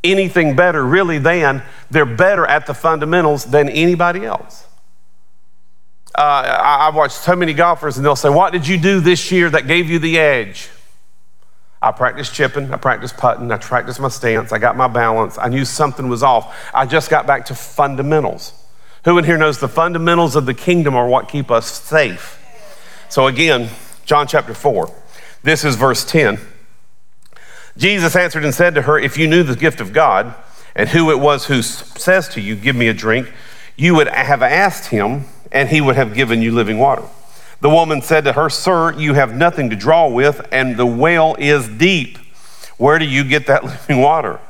anything 0.02 0.54
better 0.54 0.84
really 0.84 1.18
than 1.18 1.62
they're 1.90 2.04
better 2.04 2.44
at 2.44 2.66
the 2.66 2.74
fundamentals 2.74 3.44
than 3.44 3.68
anybody 3.68 4.26
else. 4.26 4.66
Uh, 6.14 6.60
I, 6.62 6.84
have 6.84 6.94
watched 6.94 7.16
so 7.16 7.34
many 7.34 7.54
golfers 7.54 7.96
and 7.96 8.04
they'll 8.04 8.14
say, 8.14 8.28
What 8.28 8.52
did 8.52 8.68
you 8.68 8.78
do 8.78 9.00
this 9.00 9.32
year 9.32 9.50
that 9.50 9.66
gave 9.66 9.88
you 9.88 9.98
the 9.98 10.18
edge? 10.18 10.68
I 11.80 11.90
practiced 11.90 12.34
chipping, 12.34 12.72
I 12.72 12.76
practiced 12.76 13.16
putting, 13.16 13.50
I 13.50 13.56
practiced 13.58 13.98
my 13.98 14.08
stance, 14.08 14.52
I 14.52 14.58
got 14.58 14.76
my 14.76 14.88
balance, 14.88 15.38
I 15.38 15.48
knew 15.48 15.64
something 15.64 16.08
was 16.08 16.22
off. 16.22 16.54
I 16.72 16.86
just 16.86 17.10
got 17.10 17.26
back 17.26 17.46
to 17.46 17.54
fundamentals. 17.54 18.52
Who 19.04 19.18
in 19.18 19.24
here 19.24 19.36
knows 19.36 19.58
the 19.58 19.68
fundamentals 19.68 20.34
of 20.34 20.46
the 20.46 20.54
kingdom 20.54 20.94
are 20.94 21.06
what 21.06 21.28
keep 21.28 21.50
us 21.50 21.70
safe? 21.70 22.40
So, 23.10 23.26
again, 23.26 23.68
John 24.06 24.26
chapter 24.26 24.54
4, 24.54 24.90
this 25.42 25.62
is 25.64 25.76
verse 25.76 26.04
10. 26.04 26.40
Jesus 27.76 28.16
answered 28.16 28.44
and 28.44 28.54
said 28.54 28.74
to 28.74 28.82
her, 28.82 28.98
If 28.98 29.18
you 29.18 29.26
knew 29.26 29.42
the 29.42 29.56
gift 29.56 29.80
of 29.80 29.92
God 29.92 30.34
and 30.74 30.88
who 30.88 31.10
it 31.10 31.20
was 31.20 31.46
who 31.46 31.60
says 31.60 32.28
to 32.30 32.40
you, 32.40 32.56
Give 32.56 32.74
me 32.74 32.88
a 32.88 32.94
drink, 32.94 33.30
you 33.76 33.94
would 33.94 34.08
have 34.08 34.42
asked 34.42 34.86
him, 34.86 35.24
and 35.52 35.68
he 35.68 35.80
would 35.80 35.96
have 35.96 36.14
given 36.14 36.40
you 36.40 36.52
living 36.52 36.78
water. 36.78 37.04
The 37.60 37.70
woman 37.70 38.00
said 38.00 38.24
to 38.24 38.32
her, 38.32 38.48
Sir, 38.48 38.92
you 38.92 39.14
have 39.14 39.34
nothing 39.34 39.70
to 39.70 39.76
draw 39.76 40.08
with, 40.08 40.46
and 40.50 40.76
the 40.76 40.86
well 40.86 41.36
is 41.38 41.68
deep. 41.68 42.18
Where 42.78 42.98
do 42.98 43.04
you 43.04 43.24
get 43.24 43.48
that 43.48 43.64
living 43.64 44.00
water? 44.00 44.40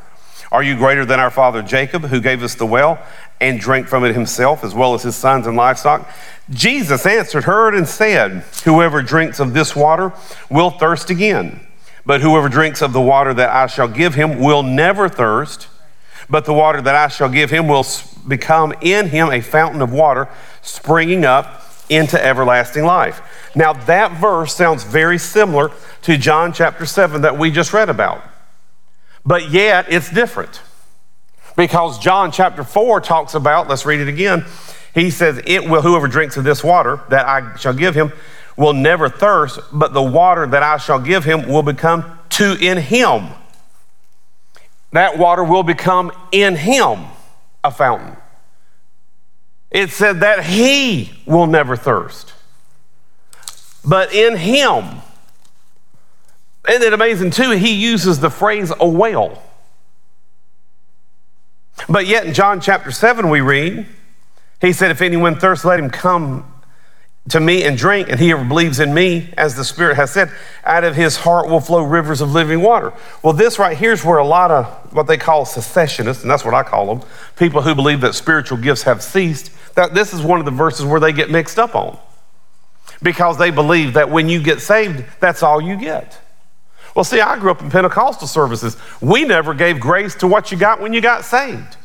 Are 0.53 0.63
you 0.63 0.77
greater 0.77 1.05
than 1.05 1.19
our 1.19 1.31
father 1.31 1.63
Jacob, 1.63 2.05
who 2.05 2.21
gave 2.21 2.43
us 2.43 2.55
the 2.55 2.67
well 2.67 3.05
and 3.49 3.61
drank 3.61 3.87
from 3.87 4.05
it 4.05 4.15
himself, 4.15 4.65
as 4.65 4.75
well 4.75 4.95
as 4.95 5.03
his 5.03 5.17
sons 5.17 5.47
and 5.47 5.57
livestock? 5.57 6.09
Jesus 6.51 7.07
answered 7.07 7.45
her 7.45 7.75
and 7.75 7.87
said, 7.87 8.45
Whoever 8.65 9.03
drinks 9.03 9.41
of 9.41 9.55
this 9.55 9.75
water 9.75 10.13
will 10.51 10.71
thirst 10.71 11.11
again. 11.11 11.67
But 12.07 12.21
whoever 12.21 12.49
drinks 12.49 12.83
of 12.83 12.93
the 12.93 13.01
water 13.01 13.33
that 13.35 13.51
I 13.51 13.67
shall 13.67 13.89
give 13.89 14.15
him 14.15 14.39
will 14.39 14.63
never 14.63 15.09
thirst. 15.09 15.69
But 16.29 16.45
the 16.45 16.55
water 16.55 16.81
that 16.83 16.95
I 16.95 17.09
shall 17.09 17.29
give 17.29 17.51
him 17.51 17.69
will 17.69 17.87
become 18.27 18.75
in 18.81 19.09
him 19.09 19.31
a 19.31 19.41
fountain 19.41 19.83
of 19.83 19.93
water 19.93 20.29
springing 20.63 21.25
up 21.25 21.63
into 21.89 22.23
everlasting 22.23 22.85
life. 22.85 23.21
Now, 23.55 23.73
that 23.73 24.13
verse 24.13 24.55
sounds 24.55 24.85
very 24.85 25.19
similar 25.19 25.71
to 26.03 26.17
John 26.17 26.53
chapter 26.53 26.87
7 26.87 27.23
that 27.23 27.39
we 27.39 27.51
just 27.51 27.73
read 27.73 27.89
about 27.89 28.23
but 29.25 29.51
yet 29.51 29.87
it's 29.89 30.11
different. 30.11 30.61
Because 31.57 31.99
John 31.99 32.33
chapter 32.33 32.65
4 32.65 33.01
talks 33.01 33.35
about, 33.35 33.69
let's 33.69 33.87
read 33.87 34.01
it 34.01 34.09
again. 34.09 34.45
He 34.95 35.11
says, 35.11 35.41
It 35.47 35.69
will, 35.69 35.83
whoever 35.83 36.09
drinks 36.09 36.37
of 36.37 36.45
this 36.45 36.65
water 36.65 37.01
that 37.11 37.27
I 37.27 37.57
shall 37.57 37.75
give 37.75 37.95
him 37.95 38.13
will 38.57 38.73
never 38.73 39.09
thirst, 39.09 39.61
but 39.73 39.93
the 39.93 40.03
water 40.03 40.47
that 40.47 40.63
I 40.63 40.77
shall 40.79 41.01
give 41.01 41.25
him 41.25 41.49
will 41.49 41.63
become 41.63 42.19
to 42.31 42.57
in 42.61 42.79
him. 42.79 43.29
That 44.93 45.19
water 45.19 45.43
will 45.43 45.65
become 45.65 46.13
in 46.31 46.55
him 46.55 47.05
a 47.65 47.71
fountain. 47.71 48.17
It 49.71 49.91
said 49.91 50.21
that 50.21 50.45
he 50.45 51.13
will 51.27 51.49
never 51.49 51.77
thirst, 51.77 52.33
but 53.85 54.15
in 54.15 54.37
him. 54.37 54.85
Isn't 56.69 56.83
it 56.83 56.93
amazing, 56.93 57.33
too? 57.33 57.51
He 57.51 57.75
uses 57.75 58.21
the 58.21 58.31
phrase 58.31 58.73
a 58.79 58.89
well. 58.89 59.43
But 61.89 62.07
yet 62.07 62.27
in 62.27 62.35
John 62.35 62.61
chapter 62.61 62.91
7, 62.91 63.29
we 63.29 63.41
read, 63.41 63.87
he 64.61 64.73
said, 64.73 64.91
If 64.91 65.03
anyone 65.03 65.37
thirsts, 65.37 65.65
let 65.65 65.79
him 65.79 65.91
come 65.91 66.51
to 67.31 67.41
me 67.41 67.65
and 67.65 67.79
drink, 67.79 68.09
and 68.11 68.21
he 68.21 68.31
who 68.31 68.45
believes 68.45 68.81
in 68.81 68.93
me, 68.93 69.33
as 69.37 69.55
the 69.55 69.65
Spirit 69.65 69.97
has 69.97 70.11
said, 70.11 70.31
out 70.65 70.85
of 70.85 70.95
his 70.95 71.17
heart 71.17 71.49
will 71.49 71.61
flow 71.61 71.83
rivers 71.83 72.21
of 72.21 72.33
living 72.33 72.61
water. 72.61 72.93
Well, 73.23 73.33
this 73.33 73.59
right 73.59 73.77
here 73.77 73.93
is 73.93 74.05
where 74.05 74.19
a 74.19 74.27
lot 74.27 74.51
of 74.51 74.67
what 74.93 75.07
they 75.07 75.17
call 75.17 75.47
cessationists, 75.47 76.21
and 76.21 76.31
that's 76.31 76.45
what 76.45 76.53
I 76.53 76.63
call 76.63 76.95
them, 76.95 77.09
people 77.37 77.63
who 77.63 77.75
believe 77.75 78.03
that 78.03 78.15
spiritual 78.15 78.59
gifts 78.59 78.83
have 78.83 79.03
ceased, 79.03 79.51
that 79.75 79.95
this 79.95 80.13
is 80.13 80.21
one 80.21 80.39
of 80.39 80.45
the 80.45 80.51
verses 80.51 80.85
where 80.85 81.01
they 81.01 81.13
get 81.13 81.31
mixed 81.31 81.59
up 81.59 81.75
on. 81.75 81.99
Because 83.03 83.39
they 83.39 83.51
believe 83.51 83.95
that 83.95 84.11
when 84.11 84.29
you 84.29 84.43
get 84.43 84.61
saved, 84.61 85.05
that's 85.19 85.43
all 85.43 85.61
you 85.61 85.77
get. 85.77 86.21
Well, 86.95 87.05
see, 87.05 87.21
I 87.21 87.39
grew 87.39 87.51
up 87.51 87.61
in 87.61 87.71
Pentecostal 87.71 88.29
services. 88.29 88.77
We 89.01 89.25
never 89.25 89.53
gave 89.53 89.81
grace 89.81 90.15
to 90.17 90.27
what 90.29 90.53
you 90.53 90.59
got 90.59 90.81
when 90.81 90.93
you 90.93 91.01
got 91.01 91.25
saved. 91.25 91.77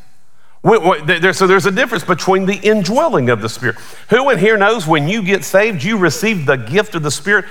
So 0.62 1.46
there's 1.46 1.66
a 1.66 1.70
difference 1.70 2.04
between 2.04 2.46
the 2.46 2.56
indwelling 2.56 3.30
of 3.30 3.40
the 3.40 3.48
Spirit. 3.48 3.76
Who 4.10 4.30
in 4.30 4.38
here 4.38 4.56
knows 4.56 4.86
when 4.86 5.08
you 5.08 5.22
get 5.22 5.44
saved, 5.44 5.82
you 5.82 5.96
receive 5.96 6.46
the 6.46 6.56
gift 6.56 6.94
of 6.94 7.02
the 7.02 7.10
Spirit 7.10 7.46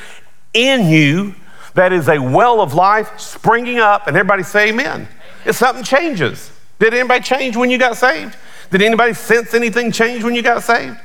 in 0.54 0.88
you 0.88 1.36
that 1.74 1.92
is 1.92 2.08
a 2.08 2.20
well 2.20 2.62
of 2.62 2.74
life 2.74 3.20
springing 3.20 3.80
up, 3.80 4.08
and 4.08 4.16
everybody 4.16 4.44
say 4.44 4.70
amen. 4.70 5.08
If 5.46 5.56
something 5.56 5.84
changes, 5.84 6.52
did 6.80 6.94
anybody 6.94 7.24
change 7.24 7.56
when 7.56 7.70
you 7.70 7.78
got 7.78 7.98
saved? 7.98 8.36
Did 8.72 8.82
anybody 8.82 9.14
sense 9.14 9.54
anything 9.54 9.92
change 9.92 10.24
when 10.24 10.36
you 10.36 10.42
got 10.42 10.64
saved? 10.64 10.98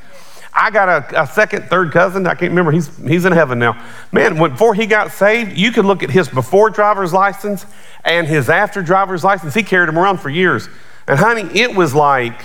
I 0.54 0.70
got 0.70 0.88
a, 0.88 1.22
a, 1.22 1.26
second, 1.26 1.64
third 1.64 1.90
cousin. 1.90 2.26
I 2.26 2.34
can't 2.34 2.50
remember. 2.50 2.70
He's, 2.70 2.96
he's 2.98 3.24
in 3.24 3.32
heaven 3.32 3.58
now. 3.58 3.84
Man, 4.12 4.38
before 4.38 4.74
he 4.74 4.86
got 4.86 5.10
saved, 5.10 5.58
you 5.58 5.72
could 5.72 5.84
look 5.84 6.04
at 6.04 6.10
his 6.10 6.28
before 6.28 6.70
driver's 6.70 7.12
license 7.12 7.66
and 8.04 8.28
his 8.28 8.48
after 8.48 8.80
driver's 8.80 9.24
license. 9.24 9.54
He 9.54 9.64
carried 9.64 9.88
them 9.88 9.98
around 9.98 10.18
for 10.18 10.30
years. 10.30 10.68
And 11.08 11.18
honey, 11.18 11.42
it 11.58 11.74
was 11.74 11.92
like 11.92 12.40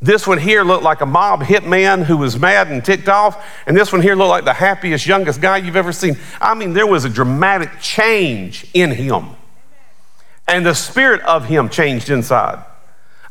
this 0.00 0.26
one 0.26 0.38
here 0.38 0.62
looked 0.62 0.84
like 0.84 1.00
a 1.00 1.06
mob 1.06 1.40
hitman 1.40 2.04
who 2.04 2.18
was 2.18 2.38
mad 2.38 2.68
and 2.68 2.84
ticked 2.84 3.08
off, 3.08 3.44
and 3.66 3.74
this 3.74 3.92
one 3.92 4.02
here 4.02 4.14
looked 4.14 4.28
like 4.28 4.44
the 4.44 4.52
happiest, 4.52 5.06
youngest 5.06 5.40
guy 5.40 5.56
you've 5.56 5.76
ever 5.76 5.92
seen. 5.92 6.18
I 6.38 6.54
mean, 6.54 6.74
there 6.74 6.86
was 6.86 7.06
a 7.06 7.08
dramatic 7.08 7.80
change 7.80 8.66
in 8.74 8.90
him, 8.90 9.30
and 10.46 10.66
the 10.66 10.74
spirit 10.74 11.22
of 11.22 11.46
him 11.46 11.70
changed 11.70 12.10
inside. 12.10 12.62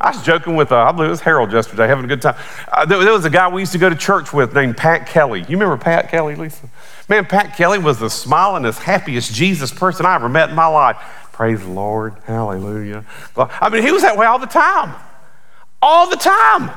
I 0.00 0.10
was 0.10 0.22
joking 0.22 0.56
with, 0.56 0.72
uh, 0.72 0.76
I 0.76 0.92
believe 0.92 1.08
it 1.08 1.10
was 1.10 1.20
Harold 1.20 1.52
yesterday, 1.52 1.86
having 1.86 2.04
a 2.04 2.08
good 2.08 2.20
time. 2.20 2.36
Uh, 2.70 2.84
there, 2.84 3.02
there, 3.02 3.12
was 3.12 3.24
a 3.24 3.30
guy 3.30 3.48
we 3.48 3.62
used 3.62 3.72
to 3.72 3.78
go 3.78 3.88
to 3.88 3.96
church 3.96 4.32
with 4.32 4.54
named 4.54 4.76
Pat 4.76 5.06
Kelly. 5.06 5.40
You 5.40 5.56
remember 5.56 5.76
Pat 5.76 6.10
Kelly, 6.10 6.34
Lisa? 6.34 6.68
Man, 7.08 7.24
Pat 7.24 7.56
Kelly 7.56 7.78
was 7.78 7.98
the 7.98 8.06
smilingest, 8.06 8.78
happiest 8.78 9.32
Jesus 9.32 9.72
person 9.72 10.04
I 10.04 10.14
ever 10.14 10.28
met 10.28 10.50
in 10.50 10.56
my 10.56 10.66
life. 10.66 10.96
Praise 11.32 11.60
the 11.60 11.68
Lord. 11.68 12.14
Hallelujah. 12.24 13.04
I 13.36 13.68
mean, 13.70 13.82
he 13.82 13.92
was 13.92 14.02
that 14.02 14.16
way 14.16 14.26
all 14.26 14.38
the 14.38 14.46
time. 14.46 14.94
All 15.80 16.10
the 16.10 16.16
time. 16.16 16.70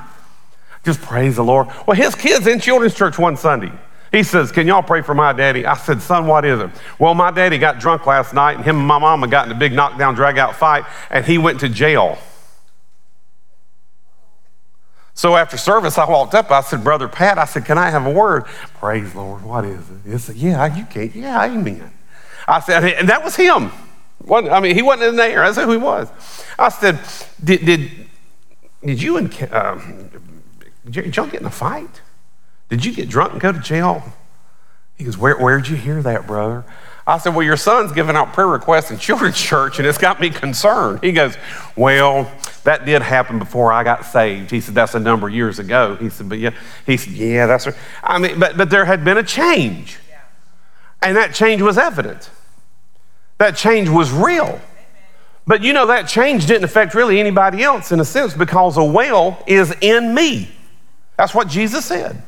Just 0.86 1.02
praise 1.02 1.36
the 1.36 1.44
Lord. 1.44 1.68
Well, 1.88 1.98
his 1.98 2.16
kids 2.16 2.48
in 2.48 2.60
children's 2.60 2.94
church 2.94 3.18
one 3.18 3.36
Sunday. 3.38 3.72
He 4.12 4.24
says, 4.24 4.52
Can 4.52 4.66
y'all 4.66 4.82
pray 4.82 5.02
for 5.02 5.14
my 5.14 5.34
daddy? 5.34 5.66
I 5.66 5.76
said, 5.76 6.02
Son, 6.02 6.26
what 6.26 6.46
is 6.46 6.60
it? 6.60 6.70
Well, 6.98 7.14
my 7.14 7.32
daddy 7.32 7.58
got 7.58 7.80
drunk 7.80 8.06
last 8.06 8.34
night, 8.34 8.56
and 8.56 8.66
him 8.66 8.78
and 8.78 8.88
my 8.88 8.98
mama 8.98 9.28
got 9.28 9.46
in 9.46 9.52
a 9.52 9.60
big 9.60 9.74
knockdown, 9.74 10.16
drag 10.16 10.38
out 10.38 10.56
fight, 10.56 10.86
and 11.10 11.26
he 11.26 11.38
went 11.38 11.60
to 11.60 11.70
jail. 11.70 12.18
So 15.20 15.36
after 15.36 15.58
service, 15.58 15.98
I 15.98 16.10
walked 16.10 16.34
up. 16.34 16.50
I 16.50 16.62
said, 16.62 16.82
Brother 16.82 17.10
Pat, 17.10 17.38
I 17.38 17.44
said, 17.44 17.66
Can 17.66 17.78
I 17.78 17.90
have 17.90 18.06
a 18.06 18.10
word? 18.10 18.46
Praise 18.76 19.14
Lord, 19.14 19.44
what 19.44 19.66
is 19.66 19.84
it? 19.90 20.10
He 20.10 20.18
said, 20.18 20.38
Yeah, 20.38 20.74
you 20.74 20.86
can't. 20.86 21.14
Yeah, 21.14 21.44
amen. 21.44 21.92
I 22.48 22.62
said, 22.62 22.86
and 22.86 23.10
that 23.10 23.22
was 23.22 23.36
him. 23.36 23.70
I 24.32 24.62
mean, 24.62 24.76
he 24.76 24.82
wasn't 24.82 25.10
in 25.10 25.16
there. 25.18 25.42
That's 25.42 25.58
who 25.58 25.72
he 25.72 25.78
was. 25.78 26.10
I 26.58 26.70
said, 26.70 27.02
Did, 27.44 27.66
did, 27.66 27.92
did 28.82 29.02
you 29.02 29.18
and 29.18 29.52
um, 29.52 30.10
did 30.90 31.18
y'all 31.18 31.28
get 31.28 31.42
in 31.42 31.48
a 31.48 31.52
fight? 31.52 32.00
Did 32.70 32.86
you 32.86 32.94
get 32.94 33.10
drunk 33.10 33.34
and 33.34 33.42
go 33.42 33.52
to 33.52 33.60
jail? 33.60 34.02
He 34.96 35.04
goes, 35.04 35.18
Where, 35.18 35.38
Where'd 35.38 35.68
you 35.68 35.76
hear 35.76 36.02
that, 36.02 36.28
brother? 36.28 36.64
I 37.10 37.18
said, 37.18 37.34
Well, 37.34 37.44
your 37.44 37.58
son's 37.58 37.92
giving 37.92 38.16
out 38.16 38.34
prayer 38.34 38.48
requests 38.48 38.92
in 38.92 39.00
children's 39.00 39.38
church, 39.42 39.80
and 39.80 39.88
it's 39.88 39.98
got 39.98 40.20
me 40.20 40.30
concerned. 40.30 41.00
He 41.02 41.12
goes, 41.12 41.36
Well, 41.76 42.32
that 42.66 42.86
did 42.86 43.02
happen 43.02 43.40
before 43.40 43.74
I 43.74 43.84
got 43.84 44.06
saved. 44.06 44.52
He 44.52 44.62
said, 44.62 44.76
That's 44.76 44.94
a 44.94 45.00
number 45.00 45.28
of 45.28 45.34
years 45.34 45.58
ago. 45.58 45.96
He 45.96 46.10
said, 46.10 46.30
But 46.30 46.38
yeah, 46.38 46.52
he 46.86 46.98
said, 46.98 47.14
Yeah, 47.14 47.48
that's 47.48 47.66
right. 47.66 47.76
I 48.04 48.20
mean, 48.20 48.40
but, 48.40 48.58
but 48.58 48.70
there 48.70 48.86
had 48.86 49.04
been 49.04 49.18
a 49.18 49.24
change, 49.24 49.98
and 51.02 51.18
that 51.18 51.34
change 51.34 51.64
was 51.64 51.80
evident. 51.80 52.30
That 53.40 53.56
change 53.56 53.90
was 53.90 54.12
real. 54.12 54.62
But 55.48 55.64
you 55.64 55.74
know, 55.74 55.88
that 55.88 56.08
change 56.08 56.46
didn't 56.46 56.66
affect 56.66 56.94
really 56.94 57.20
anybody 57.20 57.64
else 57.64 57.92
in 57.92 58.00
a 58.00 58.06
sense 58.06 58.36
because 58.36 58.78
a 58.78 58.84
well 58.84 59.44
is 59.48 59.74
in 59.82 60.14
me. 60.14 60.52
That's 61.18 61.34
what 61.34 61.48
Jesus 61.48 61.86
said. 61.86 62.22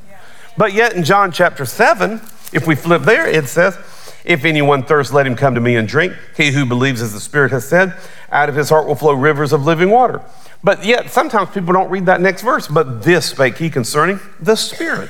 But 0.57 0.73
yet 0.73 0.93
in 0.93 1.03
John 1.03 1.31
chapter 1.31 1.65
7, 1.65 2.19
if 2.51 2.65
we 2.65 2.75
flip 2.75 3.03
there, 3.03 3.27
it 3.27 3.47
says, 3.47 3.77
If 4.23 4.45
anyone 4.45 4.83
thirsts, 4.83 5.13
let 5.13 5.25
him 5.25 5.35
come 5.35 5.55
to 5.55 5.61
me 5.61 5.75
and 5.75 5.87
drink. 5.87 6.13
He 6.37 6.51
who 6.51 6.65
believes, 6.65 7.01
as 7.01 7.13
the 7.13 7.19
Spirit 7.19 7.51
has 7.51 7.67
said, 7.67 7.95
out 8.31 8.49
of 8.49 8.55
his 8.55 8.69
heart 8.69 8.87
will 8.87 8.95
flow 8.95 9.13
rivers 9.13 9.53
of 9.53 9.65
living 9.65 9.89
water. 9.89 10.21
But 10.63 10.85
yet, 10.85 11.09
sometimes 11.09 11.49
people 11.49 11.73
don't 11.73 11.89
read 11.89 12.05
that 12.05 12.21
next 12.21 12.43
verse. 12.43 12.67
But 12.67 13.03
this 13.03 13.27
spake 13.27 13.57
he 13.57 13.69
concerning 13.69 14.19
the 14.39 14.55
Spirit, 14.55 15.09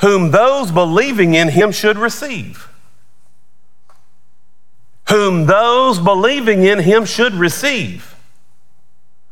whom 0.00 0.30
those 0.30 0.70
believing 0.70 1.34
in 1.34 1.48
him 1.48 1.72
should 1.72 1.96
receive 1.96 2.68
whom 5.08 5.46
those 5.46 5.98
believing 5.98 6.64
in 6.64 6.78
him 6.78 7.04
should 7.04 7.34
receive. 7.34 8.14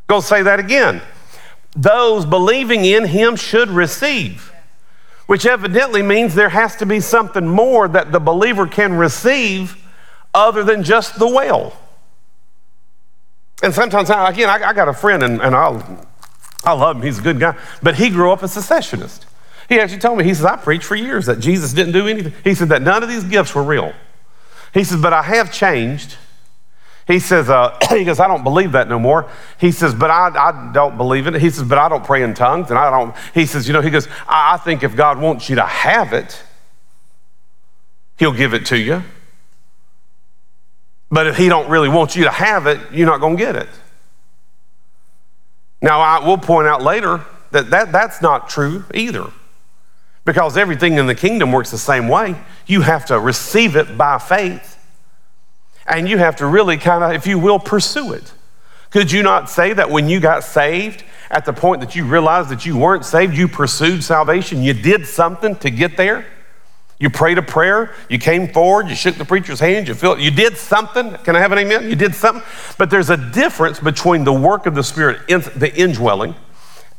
Go 0.06 0.20
say 0.20 0.42
that 0.42 0.58
again. 0.58 1.02
Those 1.74 2.24
believing 2.24 2.84
in 2.84 3.04
him 3.04 3.36
should 3.36 3.68
receive, 3.68 4.52
which 5.26 5.44
evidently 5.44 6.02
means 6.02 6.34
there 6.34 6.48
has 6.48 6.76
to 6.76 6.86
be 6.86 7.00
something 7.00 7.46
more 7.46 7.88
that 7.88 8.12
the 8.12 8.20
believer 8.20 8.66
can 8.66 8.94
receive 8.94 9.76
other 10.32 10.62
than 10.62 10.82
just 10.82 11.18
the 11.18 11.26
well. 11.26 11.76
And 13.62 13.74
sometimes, 13.74 14.10
again, 14.10 14.48
I, 14.48 14.72
got 14.72 14.88
a 14.88 14.92
friend, 14.92 15.22
and, 15.22 15.40
and 15.40 15.54
I'll, 15.54 16.06
I 16.64 16.72
love 16.72 16.96
him, 16.96 17.02
he's 17.02 17.18
a 17.18 17.22
good 17.22 17.40
guy, 17.40 17.56
but 17.82 17.96
he 17.96 18.10
grew 18.10 18.30
up 18.30 18.42
a 18.42 18.46
cessationist. 18.46 19.24
He 19.68 19.80
actually 19.80 19.98
told 19.98 20.18
me, 20.18 20.24
he 20.24 20.34
says, 20.34 20.44
I 20.44 20.56
preached 20.56 20.84
for 20.84 20.94
years 20.94 21.26
that 21.26 21.40
Jesus 21.40 21.72
didn't 21.72 21.92
do 21.92 22.06
anything. 22.06 22.32
He 22.44 22.54
said 22.54 22.68
that 22.68 22.82
none 22.82 23.02
of 23.02 23.08
these 23.08 23.24
gifts 23.24 23.54
were 23.54 23.64
real. 23.64 23.92
He 24.72 24.84
says, 24.84 25.00
But 25.00 25.12
I 25.12 25.22
have 25.22 25.52
changed. 25.52 26.16
He 27.06 27.20
says, 27.20 27.48
uh, 27.48 27.78
he 27.90 28.04
goes, 28.04 28.18
I 28.18 28.26
don't 28.26 28.42
believe 28.42 28.72
that 28.72 28.88
no 28.88 28.98
more. 28.98 29.30
He 29.58 29.70
says, 29.70 29.94
but 29.94 30.10
I, 30.10 30.28
I 30.28 30.72
don't 30.72 30.96
believe 30.96 31.26
it. 31.26 31.34
He 31.34 31.50
says, 31.50 31.64
but 31.64 31.78
I 31.78 31.88
don't 31.88 32.04
pray 32.04 32.22
in 32.22 32.34
tongues. 32.34 32.70
And 32.70 32.78
I 32.78 32.90
don't, 32.90 33.14
he 33.32 33.46
says, 33.46 33.66
you 33.66 33.72
know, 33.72 33.80
he 33.80 33.90
goes, 33.90 34.08
I, 34.26 34.54
I 34.54 34.56
think 34.56 34.82
if 34.82 34.96
God 34.96 35.20
wants 35.20 35.48
you 35.48 35.56
to 35.56 35.66
have 35.66 36.12
it, 36.12 36.42
he'll 38.18 38.32
give 38.32 38.54
it 38.54 38.66
to 38.66 38.78
you. 38.78 39.02
But 41.10 41.28
if 41.28 41.36
he 41.36 41.48
don't 41.48 41.68
really 41.68 41.88
want 41.88 42.16
you 42.16 42.24
to 42.24 42.30
have 42.30 42.66
it, 42.66 42.80
you're 42.92 43.06
not 43.06 43.20
going 43.20 43.36
to 43.36 43.42
get 43.42 43.54
it. 43.54 43.68
Now, 45.80 46.00
I 46.00 46.26
will 46.26 46.38
point 46.38 46.66
out 46.66 46.82
later 46.82 47.24
that, 47.52 47.70
that 47.70 47.92
that's 47.92 48.20
not 48.20 48.48
true 48.48 48.84
either. 48.92 49.30
Because 50.24 50.56
everything 50.56 50.98
in 50.98 51.06
the 51.06 51.14
kingdom 51.14 51.52
works 51.52 51.70
the 51.70 51.78
same 51.78 52.08
way. 52.08 52.34
You 52.66 52.80
have 52.80 53.06
to 53.06 53.20
receive 53.20 53.76
it 53.76 53.96
by 53.96 54.18
faith. 54.18 54.75
And 55.88 56.08
you 56.08 56.18
have 56.18 56.36
to 56.36 56.46
really 56.46 56.76
kind 56.76 57.04
of, 57.04 57.12
if 57.12 57.26
you 57.26 57.38
will, 57.38 57.58
pursue 57.58 58.12
it. 58.12 58.32
Could 58.90 59.12
you 59.12 59.22
not 59.22 59.50
say 59.50 59.72
that 59.72 59.90
when 59.90 60.08
you 60.08 60.20
got 60.20 60.42
saved, 60.42 61.04
at 61.30 61.44
the 61.44 61.52
point 61.52 61.80
that 61.80 61.94
you 61.96 62.04
realized 62.04 62.48
that 62.50 62.64
you 62.64 62.76
weren't 62.76 63.04
saved, 63.04 63.36
you 63.36 63.48
pursued 63.48 64.02
salvation, 64.02 64.62
you 64.62 64.72
did 64.72 65.06
something 65.06 65.56
to 65.56 65.70
get 65.70 65.96
there? 65.96 66.24
You 66.98 67.10
prayed 67.10 67.36
a 67.36 67.42
prayer, 67.42 67.94
you 68.08 68.18
came 68.18 68.48
forward, 68.48 68.88
you 68.88 68.94
shook 68.94 69.16
the 69.16 69.24
preacher's 69.24 69.60
hand, 69.60 69.86
you 69.86 69.94
felt 69.94 70.18
you 70.18 70.30
did 70.30 70.56
something. 70.56 71.12
Can 71.18 71.36
I 71.36 71.40
have 71.40 71.52
an 71.52 71.58
amen? 71.58 71.90
You 71.90 71.96
did 71.96 72.14
something. 72.14 72.42
But 72.78 72.88
there's 72.88 73.10
a 73.10 73.18
difference 73.18 73.80
between 73.80 74.24
the 74.24 74.32
work 74.32 74.64
of 74.64 74.74
the 74.74 74.82
Spirit, 74.82 75.26
the 75.28 75.72
indwelling, 75.76 76.34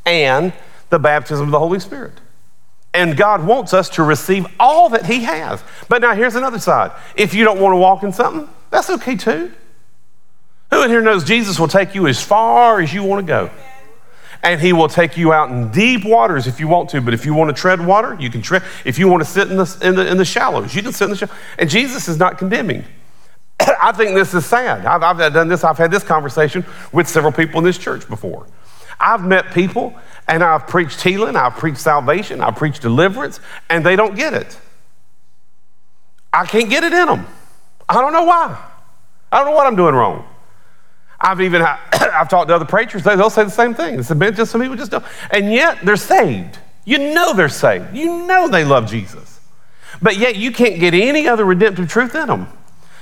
and 0.06 0.52
the 0.90 1.00
baptism 1.00 1.46
of 1.46 1.50
the 1.50 1.58
Holy 1.58 1.80
Spirit. 1.80 2.12
And 2.94 3.16
God 3.16 3.44
wants 3.44 3.74
us 3.74 3.88
to 3.90 4.04
receive 4.04 4.46
all 4.60 4.88
that 4.90 5.06
He 5.06 5.24
has. 5.24 5.62
But 5.88 6.00
now 6.00 6.14
here's 6.14 6.36
another 6.36 6.60
side. 6.60 6.92
If 7.16 7.34
you 7.34 7.44
don't 7.44 7.60
want 7.60 7.72
to 7.72 7.76
walk 7.76 8.02
in 8.04 8.12
something, 8.12 8.48
that's 8.70 8.90
okay 8.90 9.16
too. 9.16 9.52
Who 10.70 10.82
in 10.82 10.90
here 10.90 11.00
knows 11.00 11.24
Jesus 11.24 11.58
will 11.58 11.68
take 11.68 11.94
you 11.94 12.06
as 12.06 12.22
far 12.22 12.80
as 12.80 12.92
you 12.92 13.02
want 13.02 13.26
to 13.26 13.26
go? 13.26 13.50
And 14.42 14.60
he 14.60 14.72
will 14.72 14.88
take 14.88 15.16
you 15.16 15.32
out 15.32 15.50
in 15.50 15.70
deep 15.70 16.04
waters 16.04 16.46
if 16.46 16.60
you 16.60 16.68
want 16.68 16.90
to. 16.90 17.00
But 17.00 17.14
if 17.14 17.26
you 17.26 17.34
want 17.34 17.54
to 17.54 17.60
tread 17.60 17.84
water, 17.84 18.16
you 18.20 18.30
can 18.30 18.42
tread. 18.42 18.62
If 18.84 18.98
you 18.98 19.08
want 19.08 19.24
to 19.24 19.28
sit 19.28 19.50
in 19.50 19.56
the, 19.56 19.78
in 19.82 19.94
the, 19.96 20.06
in 20.06 20.16
the 20.16 20.24
shallows, 20.24 20.74
you 20.74 20.82
can 20.82 20.92
sit 20.92 21.04
in 21.04 21.10
the 21.10 21.16
shallows. 21.16 21.36
And 21.58 21.68
Jesus 21.68 22.06
is 22.06 22.18
not 22.18 22.38
condemning. 22.38 22.84
I 23.60 23.92
think 23.92 24.14
this 24.14 24.34
is 24.34 24.46
sad. 24.46 24.86
I've, 24.86 25.02
I've 25.02 25.32
done 25.32 25.48
this, 25.48 25.64
I've 25.64 25.78
had 25.78 25.90
this 25.90 26.04
conversation 26.04 26.64
with 26.92 27.08
several 27.08 27.32
people 27.32 27.58
in 27.58 27.64
this 27.64 27.78
church 27.78 28.08
before. 28.08 28.46
I've 29.00 29.24
met 29.24 29.52
people 29.52 29.94
and 30.26 30.42
I've 30.44 30.66
preached 30.66 31.00
healing, 31.00 31.36
I've 31.36 31.54
preached 31.54 31.78
salvation, 31.78 32.40
I've 32.40 32.56
preached 32.56 32.82
deliverance, 32.82 33.40
and 33.68 33.84
they 33.84 33.96
don't 33.96 34.14
get 34.14 34.34
it. 34.34 34.58
I 36.32 36.44
can't 36.46 36.68
get 36.68 36.84
it 36.84 36.92
in 36.92 37.06
them. 37.06 37.26
I 37.88 38.00
don't 38.00 38.12
know 38.12 38.24
why. 38.24 38.58
I 39.32 39.38
don't 39.38 39.46
know 39.46 39.56
what 39.56 39.66
I'm 39.66 39.76
doing 39.76 39.94
wrong. 39.94 40.26
I've 41.20 41.40
even 41.40 41.62
I've 41.92 42.28
talked 42.28 42.48
to 42.48 42.54
other 42.54 42.64
preachers, 42.64 43.02
they'll 43.02 43.30
say 43.30 43.44
the 43.44 43.50
same 43.50 43.74
thing. 43.74 43.98
It's 43.98 44.12
been 44.12 44.34
just 44.34 44.52
some 44.52 44.60
people 44.60 44.76
just 44.76 44.90
don't. 44.90 45.04
And 45.30 45.52
yet 45.52 45.84
they're 45.84 45.96
saved. 45.96 46.58
You 46.84 47.12
know 47.12 47.34
they're 47.34 47.48
saved. 47.48 47.94
You 47.94 48.26
know 48.26 48.48
they 48.48 48.64
love 48.64 48.88
Jesus. 48.88 49.40
But 50.00 50.16
yet 50.16 50.36
you 50.36 50.52
can't 50.52 50.78
get 50.78 50.94
any 50.94 51.26
other 51.28 51.44
redemptive 51.44 51.88
truth 51.88 52.14
in 52.14 52.28
them. 52.28 52.46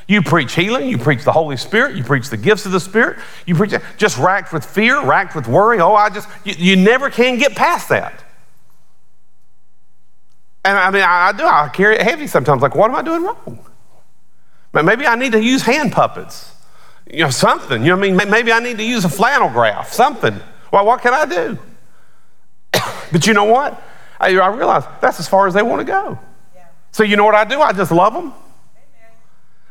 You 0.08 0.22
preach 0.22 0.54
healing, 0.54 0.88
you 0.88 0.98
preach 0.98 1.24
the 1.24 1.32
Holy 1.32 1.56
Spirit, 1.56 1.96
you 1.96 2.04
preach 2.04 2.30
the 2.30 2.36
gifts 2.36 2.64
of 2.64 2.70
the 2.70 2.78
Spirit, 2.78 3.18
you 3.44 3.56
preach 3.56 3.74
just 3.96 4.16
racked 4.18 4.52
with 4.52 4.64
fear, 4.64 5.04
racked 5.04 5.34
with 5.34 5.48
worry. 5.48 5.80
Oh, 5.80 5.94
I 5.94 6.10
just, 6.10 6.28
you, 6.44 6.54
you 6.56 6.76
never 6.76 7.10
can 7.10 7.38
get 7.38 7.56
past 7.56 7.88
that. 7.88 8.22
And 10.64 10.78
I 10.78 10.90
mean, 10.90 11.02
I, 11.02 11.28
I, 11.28 11.32
do, 11.32 11.44
I 11.44 11.68
carry 11.68 11.96
it 11.96 12.02
heavy 12.02 12.28
sometimes. 12.28 12.62
Like, 12.62 12.76
what 12.76 12.88
am 12.88 12.96
I 12.96 13.02
doing 13.02 13.22
wrong? 13.24 13.64
But 14.72 14.84
maybe 14.84 15.06
I 15.06 15.14
need 15.14 15.32
to 15.32 15.42
use 15.42 15.62
hand 15.62 15.92
puppets, 15.92 16.54
you 17.10 17.20
know, 17.20 17.30
something. 17.30 17.82
You 17.82 17.88
know 17.88 17.96
what 17.96 18.08
I 18.08 18.12
mean? 18.12 18.30
Maybe 18.30 18.52
I 18.52 18.60
need 18.60 18.78
to 18.78 18.84
use 18.84 19.04
a 19.04 19.08
flannel 19.08 19.48
graph, 19.48 19.92
something. 19.92 20.38
Well, 20.72 20.84
what 20.84 21.00
can 21.00 21.14
I 21.14 21.24
do? 21.24 21.58
but 23.12 23.26
you 23.26 23.34
know 23.34 23.44
what? 23.44 23.82
I, 24.20 24.36
I 24.36 24.48
realize 24.48 24.84
that's 25.00 25.20
as 25.20 25.28
far 25.28 25.46
as 25.46 25.54
they 25.54 25.62
want 25.62 25.80
to 25.80 25.84
go. 25.84 26.18
Yeah. 26.54 26.66
So 26.92 27.02
you 27.02 27.16
know 27.16 27.24
what 27.24 27.34
I 27.34 27.44
do? 27.44 27.60
I 27.60 27.72
just 27.72 27.92
love 27.92 28.12
them. 28.12 28.32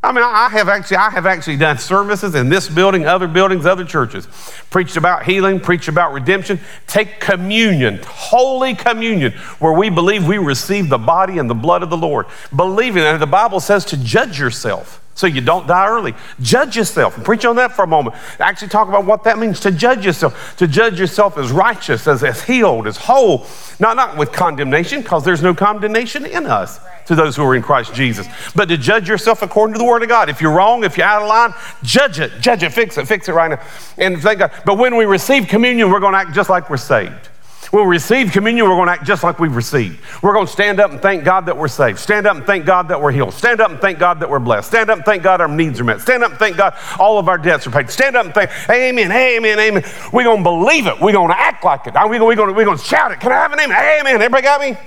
I 0.06 0.12
mean, 0.12 0.24
I 0.24 0.50
have 0.50 0.70
actually, 0.70 0.98
I 0.98 1.10
have 1.10 1.26
actually 1.26 1.58
done 1.58 1.80
services 1.80 2.36
in 2.36 2.48
this 2.48 2.70
building, 2.70 3.08
other 3.08 3.28
buildings, 3.28 3.66
other 3.66 3.84
churches, 3.84 4.28
preached 4.70 4.98
about 4.98 5.26
healing, 5.26 5.60
preached 5.60 5.88
about 5.88 6.14
redemption, 6.14 6.60
take 6.86 7.20
communion, 7.20 8.00
holy 8.06 8.76
communion, 8.76 9.32
where 9.60 9.74
we 9.74 9.90
believe 9.90 10.28
we 10.28 10.38
receive 10.38 10.90
the 10.90 11.00
body 11.00 11.40
and 11.40 11.50
the 11.50 11.56
blood 11.56 11.82
of 11.82 11.90
the 11.90 11.98
Lord. 11.98 12.28
Believing 12.56 13.02
that 13.02 13.20
the 13.20 13.26
Bible 13.26 13.60
says 13.60 13.84
to 13.86 13.98
judge 13.98 14.40
yourself 14.40 15.02
so 15.16 15.28
you 15.28 15.40
don't 15.40 15.66
die 15.66 15.88
early. 15.88 16.14
Judge 16.42 16.76
yourself. 16.76 17.16
Preach 17.24 17.46
on 17.46 17.56
that 17.56 17.72
for 17.72 17.84
a 17.84 17.88
moment. 17.88 18.18
Actually, 18.38 18.68
talk 18.68 18.90
about 18.90 19.06
what 19.06 19.24
that 19.24 19.40
means 19.40 19.62
to 19.62 19.72
judge 19.72 20.06
yourself. 20.06 20.58
To 20.58 20.68
judge 20.68 21.00
yourself 21.00 21.38
as 21.38 21.54
righteous, 21.54 22.06
as, 22.06 22.22
as 22.22 22.44
healed, 22.44 22.86
as 22.86 22.98
whole, 22.98 23.48
not, 23.80 23.96
not 23.96 24.18
with 24.18 24.34
condemnation, 24.34 25.02
because 25.02 25.24
there's 25.24 25.42
no 25.42 25.56
condemnation 25.56 26.26
in 26.26 26.46
us 26.46 26.82
to 27.06 27.16
those 27.16 27.38
who 27.38 27.44
are 27.44 27.56
in 27.56 27.62
Christ 27.62 27.94
Jesus. 27.94 28.28
But 28.56 28.68
to 28.68 28.78
judge 28.78 29.08
yourself 29.08 29.42
according 29.42 29.76
to 29.76 29.80
the 29.80 29.86
Word 29.86 30.04
of 30.04 30.10
God. 30.10 30.30
If 30.30 30.42
you're 30.42 30.54
wrong, 30.54 30.84
if 30.84 30.98
you're 30.98 31.08
out 31.08 31.22
of 31.22 31.30
line, 31.30 31.54
judge 31.82 32.20
it, 32.20 32.34
judge 32.42 32.64
it, 32.64 32.74
fix 32.74 32.98
it, 32.98 33.08
fix 33.08 33.30
it 33.30 33.34
right 33.34 33.52
now. 33.52 33.62
And 33.98 34.22
thank 34.22 34.40
God. 34.40 34.52
But 34.66 34.78
when 34.78 34.98
we 34.98 35.06
receive 35.06 35.48
communion, 35.48 35.92
we're 35.92 36.02
going 36.02 36.14
to 36.14 36.20
act 36.20 36.34
just 36.34 36.50
like 36.50 36.70
we're 36.70 36.76
saved. 36.76 37.30
When 37.72 37.88
we 37.88 37.96
receive 37.96 38.32
communion, 38.32 38.68
we're 38.68 38.76
going 38.76 38.88
to 38.88 38.94
act 38.94 39.06
just 39.06 39.24
like 39.24 39.40
we've 39.40 39.56
received. 39.56 40.00
We're 40.22 40.34
going 40.34 40.46
to 40.46 40.52
stand 40.52 40.80
up 40.80 40.92
and 40.92 41.02
thank 41.02 41.24
God 41.24 41.48
that 41.48 41.58
we're 41.58 41.68
saved. 41.68 42.00
Stand 42.00 42.28
up 42.28 42.38
and 42.38 42.46
thank 42.46 42.66
God 42.66 42.90
that 42.90 43.02
we're 43.02 43.12
healed. 43.12 43.34
Stand 43.34 43.60
up 43.60 43.72
and 43.72 43.80
thank 43.80 44.00
God 44.00 44.20
that 44.20 44.30
we're 44.30 44.40
blessed. 44.40 44.68
Stand 44.68 44.90
up 44.90 44.98
and 44.98 45.06
thank 45.06 45.24
God 45.24 45.42
our 45.42 45.48
needs 45.48 45.80
are 45.80 45.84
met. 45.84 46.02
Stand 46.02 46.24
up 46.24 46.32
and 46.32 46.40
thank 46.40 46.58
God 46.58 46.76
all 47.00 47.18
of 47.18 47.28
our 47.28 47.38
debts 47.38 47.66
are 47.68 47.72
paid. 47.72 47.90
Stand 47.90 48.16
up 48.16 48.26
and 48.26 48.34
thank, 48.34 48.52
Amen, 48.70 49.12
Amen, 49.12 49.60
Amen. 49.60 49.84
We're 50.14 50.24
going 50.24 50.40
to 50.40 50.44
believe 50.44 50.88
it. 50.88 51.00
We're 51.00 51.14
going 51.14 51.30
to 51.30 51.40
act 51.40 51.64
like 51.64 51.88
it. 51.88 51.94
We're 51.94 52.20
going, 52.20 52.38
to, 52.38 52.54
we're 52.54 52.66
going 52.66 52.78
to 52.78 52.84
shout 52.84 53.12
it. 53.12 53.20
Can 53.20 53.32
I 53.32 53.36
have 53.36 53.54
an 53.54 53.60
Amen? 53.60 53.78
Amen. 54.00 54.16
Everybody 54.16 54.44
got 54.44 54.62
me? 54.62 54.78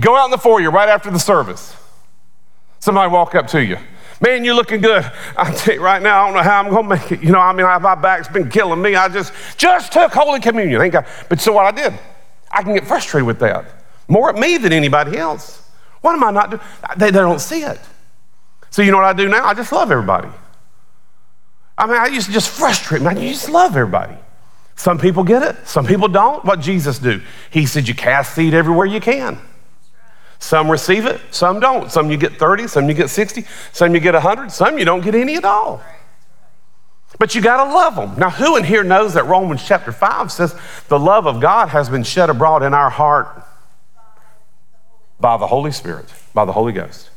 Go 0.00 0.16
out 0.16 0.26
in 0.26 0.30
the 0.30 0.38
foyer 0.38 0.70
right 0.70 0.88
after 0.88 1.10
the 1.10 1.18
service. 1.18 1.76
Somebody 2.80 3.10
walk 3.10 3.34
up 3.34 3.46
to 3.48 3.64
you. 3.64 3.78
Man, 4.24 4.42
you're 4.42 4.54
looking 4.54 4.80
good. 4.80 5.04
I 5.36 5.52
tell 5.52 5.74
you 5.74 5.82
right 5.82 6.00
now, 6.00 6.22
I 6.22 6.26
don't 6.26 6.34
know 6.34 6.42
how 6.42 6.62
I'm 6.62 6.74
to 6.74 6.82
make 6.82 7.12
it. 7.12 7.22
You 7.22 7.30
know, 7.30 7.40
I 7.40 7.52
mean, 7.52 7.66
my 7.66 7.94
back's 7.94 8.26
been 8.26 8.48
killing 8.48 8.80
me. 8.80 8.94
I 8.94 9.10
just 9.10 9.34
just 9.58 9.92
took 9.92 10.14
Holy 10.14 10.40
Communion. 10.40 10.80
Thank 10.80 10.94
God. 10.94 11.06
But 11.28 11.40
so 11.40 11.52
what 11.52 11.66
I 11.66 11.70
did, 11.72 11.92
I 12.50 12.62
can 12.62 12.72
get 12.72 12.86
frustrated 12.86 13.26
with 13.26 13.38
that. 13.40 13.66
More 14.08 14.30
at 14.30 14.36
me 14.36 14.56
than 14.56 14.72
anybody 14.72 15.18
else. 15.18 15.68
What 16.00 16.14
am 16.14 16.24
I 16.24 16.30
not 16.30 16.50
doing? 16.52 16.62
They, 16.96 17.10
they 17.10 17.18
don't 17.18 17.38
see 17.38 17.64
it. 17.64 17.78
So 18.70 18.80
you 18.80 18.92
know 18.92 18.96
what 18.96 19.06
I 19.06 19.12
do 19.12 19.28
now? 19.28 19.44
I 19.44 19.52
just 19.52 19.70
love 19.72 19.90
everybody. 19.90 20.28
I 21.76 21.86
mean, 21.86 21.96
I 21.96 22.06
used 22.06 22.28
to 22.28 22.32
just 22.32 22.48
frustrate 22.48 23.02
me. 23.02 23.08
I 23.08 23.14
just 23.14 23.50
love 23.50 23.76
everybody. 23.76 24.16
Some 24.74 24.98
people 24.98 25.22
get 25.22 25.42
it, 25.42 25.68
some 25.68 25.84
people 25.84 26.08
don't. 26.08 26.42
What 26.46 26.60
Jesus 26.60 26.98
do? 26.98 27.20
He 27.50 27.66
said, 27.66 27.86
You 27.86 27.94
cast 27.94 28.34
seed 28.34 28.54
everywhere 28.54 28.86
you 28.86 29.00
can. 29.00 29.38
Some 30.44 30.70
receive 30.70 31.06
it, 31.06 31.22
some 31.30 31.58
don't. 31.58 31.90
Some 31.90 32.10
you 32.10 32.18
get 32.18 32.34
30, 32.34 32.68
some 32.68 32.86
you 32.86 32.92
get 32.92 33.08
60, 33.08 33.46
some 33.72 33.94
you 33.94 34.00
get 34.00 34.12
100, 34.12 34.52
some 34.52 34.78
you 34.78 34.84
don't 34.84 35.00
get 35.00 35.14
any 35.14 35.36
at 35.36 35.44
all. 35.46 35.82
But 37.18 37.34
you 37.34 37.40
got 37.40 37.64
to 37.64 37.72
love 37.72 37.96
them. 37.96 38.18
Now, 38.18 38.28
who 38.28 38.58
in 38.58 38.64
here 38.64 38.84
knows 38.84 39.14
that 39.14 39.24
Romans 39.24 39.66
chapter 39.66 39.90
5 39.90 40.30
says 40.30 40.54
the 40.88 40.98
love 40.98 41.26
of 41.26 41.40
God 41.40 41.70
has 41.70 41.88
been 41.88 42.02
shed 42.02 42.28
abroad 42.28 42.62
in 42.62 42.74
our 42.74 42.90
heart 42.90 43.42
by 45.18 45.38
the 45.38 45.46
Holy 45.46 45.72
Spirit, 45.72 46.12
by 46.34 46.44
the 46.44 46.52
Holy 46.52 46.74
Ghost? 46.74 47.08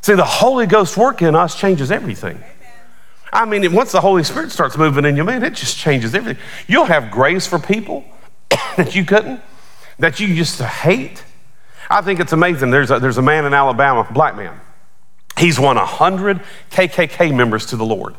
See, 0.00 0.14
the 0.14 0.24
Holy 0.24 0.64
Ghost 0.64 0.96
work 0.96 1.20
in 1.20 1.34
us 1.34 1.54
changes 1.54 1.90
everything. 1.90 2.42
I 3.30 3.44
mean, 3.44 3.70
once 3.74 3.92
the 3.92 4.00
Holy 4.00 4.24
Spirit 4.24 4.50
starts 4.50 4.78
moving 4.78 5.04
in 5.04 5.14
you, 5.14 5.24
man, 5.24 5.44
it 5.44 5.52
just 5.52 5.76
changes 5.76 6.14
everything. 6.14 6.42
You'll 6.66 6.86
have 6.86 7.10
grace 7.10 7.46
for 7.46 7.58
people 7.58 8.02
that 8.78 8.94
you 8.94 9.04
couldn't, 9.04 9.42
that 9.98 10.20
you 10.20 10.26
used 10.26 10.56
to 10.56 10.66
hate. 10.66 11.22
I 11.90 12.02
think 12.02 12.20
it's 12.20 12.32
amazing. 12.32 12.70
There's 12.70 12.92
a, 12.92 13.00
there's 13.00 13.18
a 13.18 13.22
man 13.22 13.44
in 13.44 13.52
Alabama, 13.52 14.06
black 14.10 14.36
man. 14.36 14.58
He's 15.36 15.58
won 15.58 15.76
100 15.76 16.40
KKK 16.70 17.34
members 17.34 17.66
to 17.66 17.76
the 17.76 17.84
Lord 17.84 18.14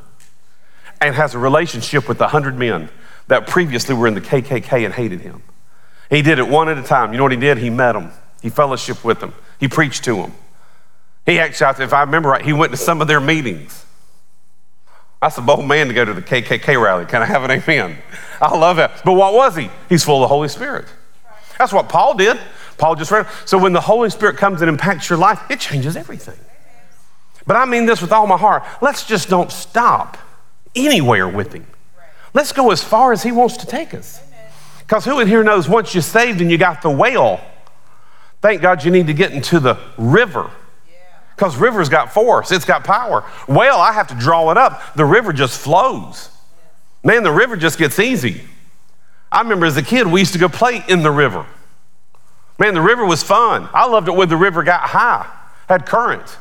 and 0.99 1.15
has 1.15 1.33
a 1.35 1.39
relationship 1.39 2.07
with 2.09 2.17
the 2.17 2.25
100 2.25 2.57
men 2.57 2.89
that 3.27 3.47
previously 3.47 3.95
were 3.95 4.07
in 4.07 4.13
the 4.13 4.21
KKK 4.21 4.85
and 4.85 4.93
hated 4.93 5.21
him. 5.21 5.41
He 6.09 6.21
did 6.21 6.37
it 6.37 6.47
one 6.47 6.67
at 6.67 6.77
a 6.77 6.83
time. 6.83 7.13
You 7.13 7.17
know 7.17 7.23
what 7.23 7.31
he 7.31 7.37
did? 7.37 7.57
He 7.57 7.69
met 7.69 7.93
them, 7.93 8.11
he 8.41 8.49
fellowshiped 8.49 9.03
with 9.05 9.21
them, 9.21 9.33
he 9.59 9.69
preached 9.69 10.03
to 10.03 10.15
them. 10.15 10.33
He 11.25 11.39
actually, 11.39 11.85
if 11.85 11.93
I 11.93 12.01
remember 12.01 12.29
right, 12.29 12.43
he 12.43 12.51
went 12.51 12.71
to 12.71 12.77
some 12.77 12.99
of 12.99 13.07
their 13.07 13.21
meetings. 13.21 13.85
That's 15.21 15.37
a 15.37 15.41
bold 15.41 15.65
man 15.65 15.87
to 15.87 15.93
go 15.93 16.03
to 16.03 16.13
the 16.13 16.21
KKK 16.21 16.81
rally. 16.81 17.05
Can 17.05 17.21
I 17.21 17.25
have 17.25 17.43
an 17.43 17.51
amen? 17.51 17.97
I 18.41 18.57
love 18.57 18.77
that. 18.77 19.03
But 19.05 19.13
what 19.13 19.35
was 19.35 19.55
he? 19.55 19.69
He's 19.87 20.03
full 20.03 20.17
of 20.17 20.21
the 20.21 20.27
Holy 20.27 20.47
Spirit. 20.47 20.87
That's 21.59 21.71
what 21.71 21.89
Paul 21.89 22.15
did. 22.15 22.39
Paul 22.81 22.95
just 22.95 23.11
read. 23.11 23.27
So 23.45 23.59
when 23.59 23.73
the 23.73 23.79
Holy 23.79 24.09
Spirit 24.09 24.37
comes 24.37 24.63
and 24.63 24.67
impacts 24.67 25.07
your 25.07 25.19
life, 25.19 25.39
it 25.51 25.59
changes 25.59 25.95
everything. 25.95 26.37
But 27.45 27.55
I 27.55 27.65
mean 27.65 27.85
this 27.85 28.01
with 28.01 28.11
all 28.11 28.25
my 28.25 28.37
heart. 28.37 28.63
Let's 28.81 29.05
just 29.05 29.29
don't 29.29 29.51
stop 29.51 30.17
anywhere 30.75 31.27
with 31.27 31.53
Him. 31.53 31.67
Let's 32.33 32.51
go 32.51 32.71
as 32.71 32.83
far 32.83 33.13
as 33.13 33.21
He 33.21 33.31
wants 33.31 33.57
to 33.57 33.67
take 33.67 33.93
us. 33.93 34.19
Because 34.79 35.05
who 35.05 35.19
in 35.19 35.27
here 35.27 35.43
knows 35.43 35.69
once 35.69 35.93
you're 35.93 36.01
saved 36.01 36.41
and 36.41 36.49
you 36.49 36.57
got 36.57 36.81
the 36.81 36.89
whale, 36.89 37.39
thank 38.41 38.63
God 38.63 38.83
you 38.83 38.89
need 38.89 39.05
to 39.07 39.13
get 39.13 39.31
into 39.31 39.59
the 39.59 39.77
river. 39.99 40.49
Because 41.35 41.57
river's 41.57 41.87
got 41.87 42.11
force, 42.11 42.51
it's 42.51 42.65
got 42.65 42.83
power. 42.83 43.23
Well, 43.47 43.79
I 43.79 43.93
have 43.93 44.07
to 44.07 44.15
draw 44.15 44.49
it 44.49 44.57
up. 44.57 44.95
The 44.95 45.05
river 45.05 45.33
just 45.33 45.59
flows. 45.59 46.31
Man, 47.03 47.21
the 47.21 47.31
river 47.31 47.55
just 47.57 47.77
gets 47.77 47.99
easy. 47.99 48.41
I 49.31 49.41
remember 49.41 49.67
as 49.67 49.77
a 49.77 49.83
kid, 49.83 50.07
we 50.07 50.19
used 50.19 50.33
to 50.33 50.39
go 50.39 50.49
play 50.49 50.83
in 50.87 51.03
the 51.03 51.11
river. 51.11 51.45
Man, 52.61 52.75
the 52.75 52.81
river 52.81 53.03
was 53.03 53.23
fun. 53.23 53.67
I 53.73 53.87
loved 53.87 54.07
it 54.07 54.11
when 54.11 54.29
the 54.29 54.37
river 54.37 54.61
got 54.61 54.81
high, 54.81 55.27
had 55.67 55.87
current. 55.87 56.37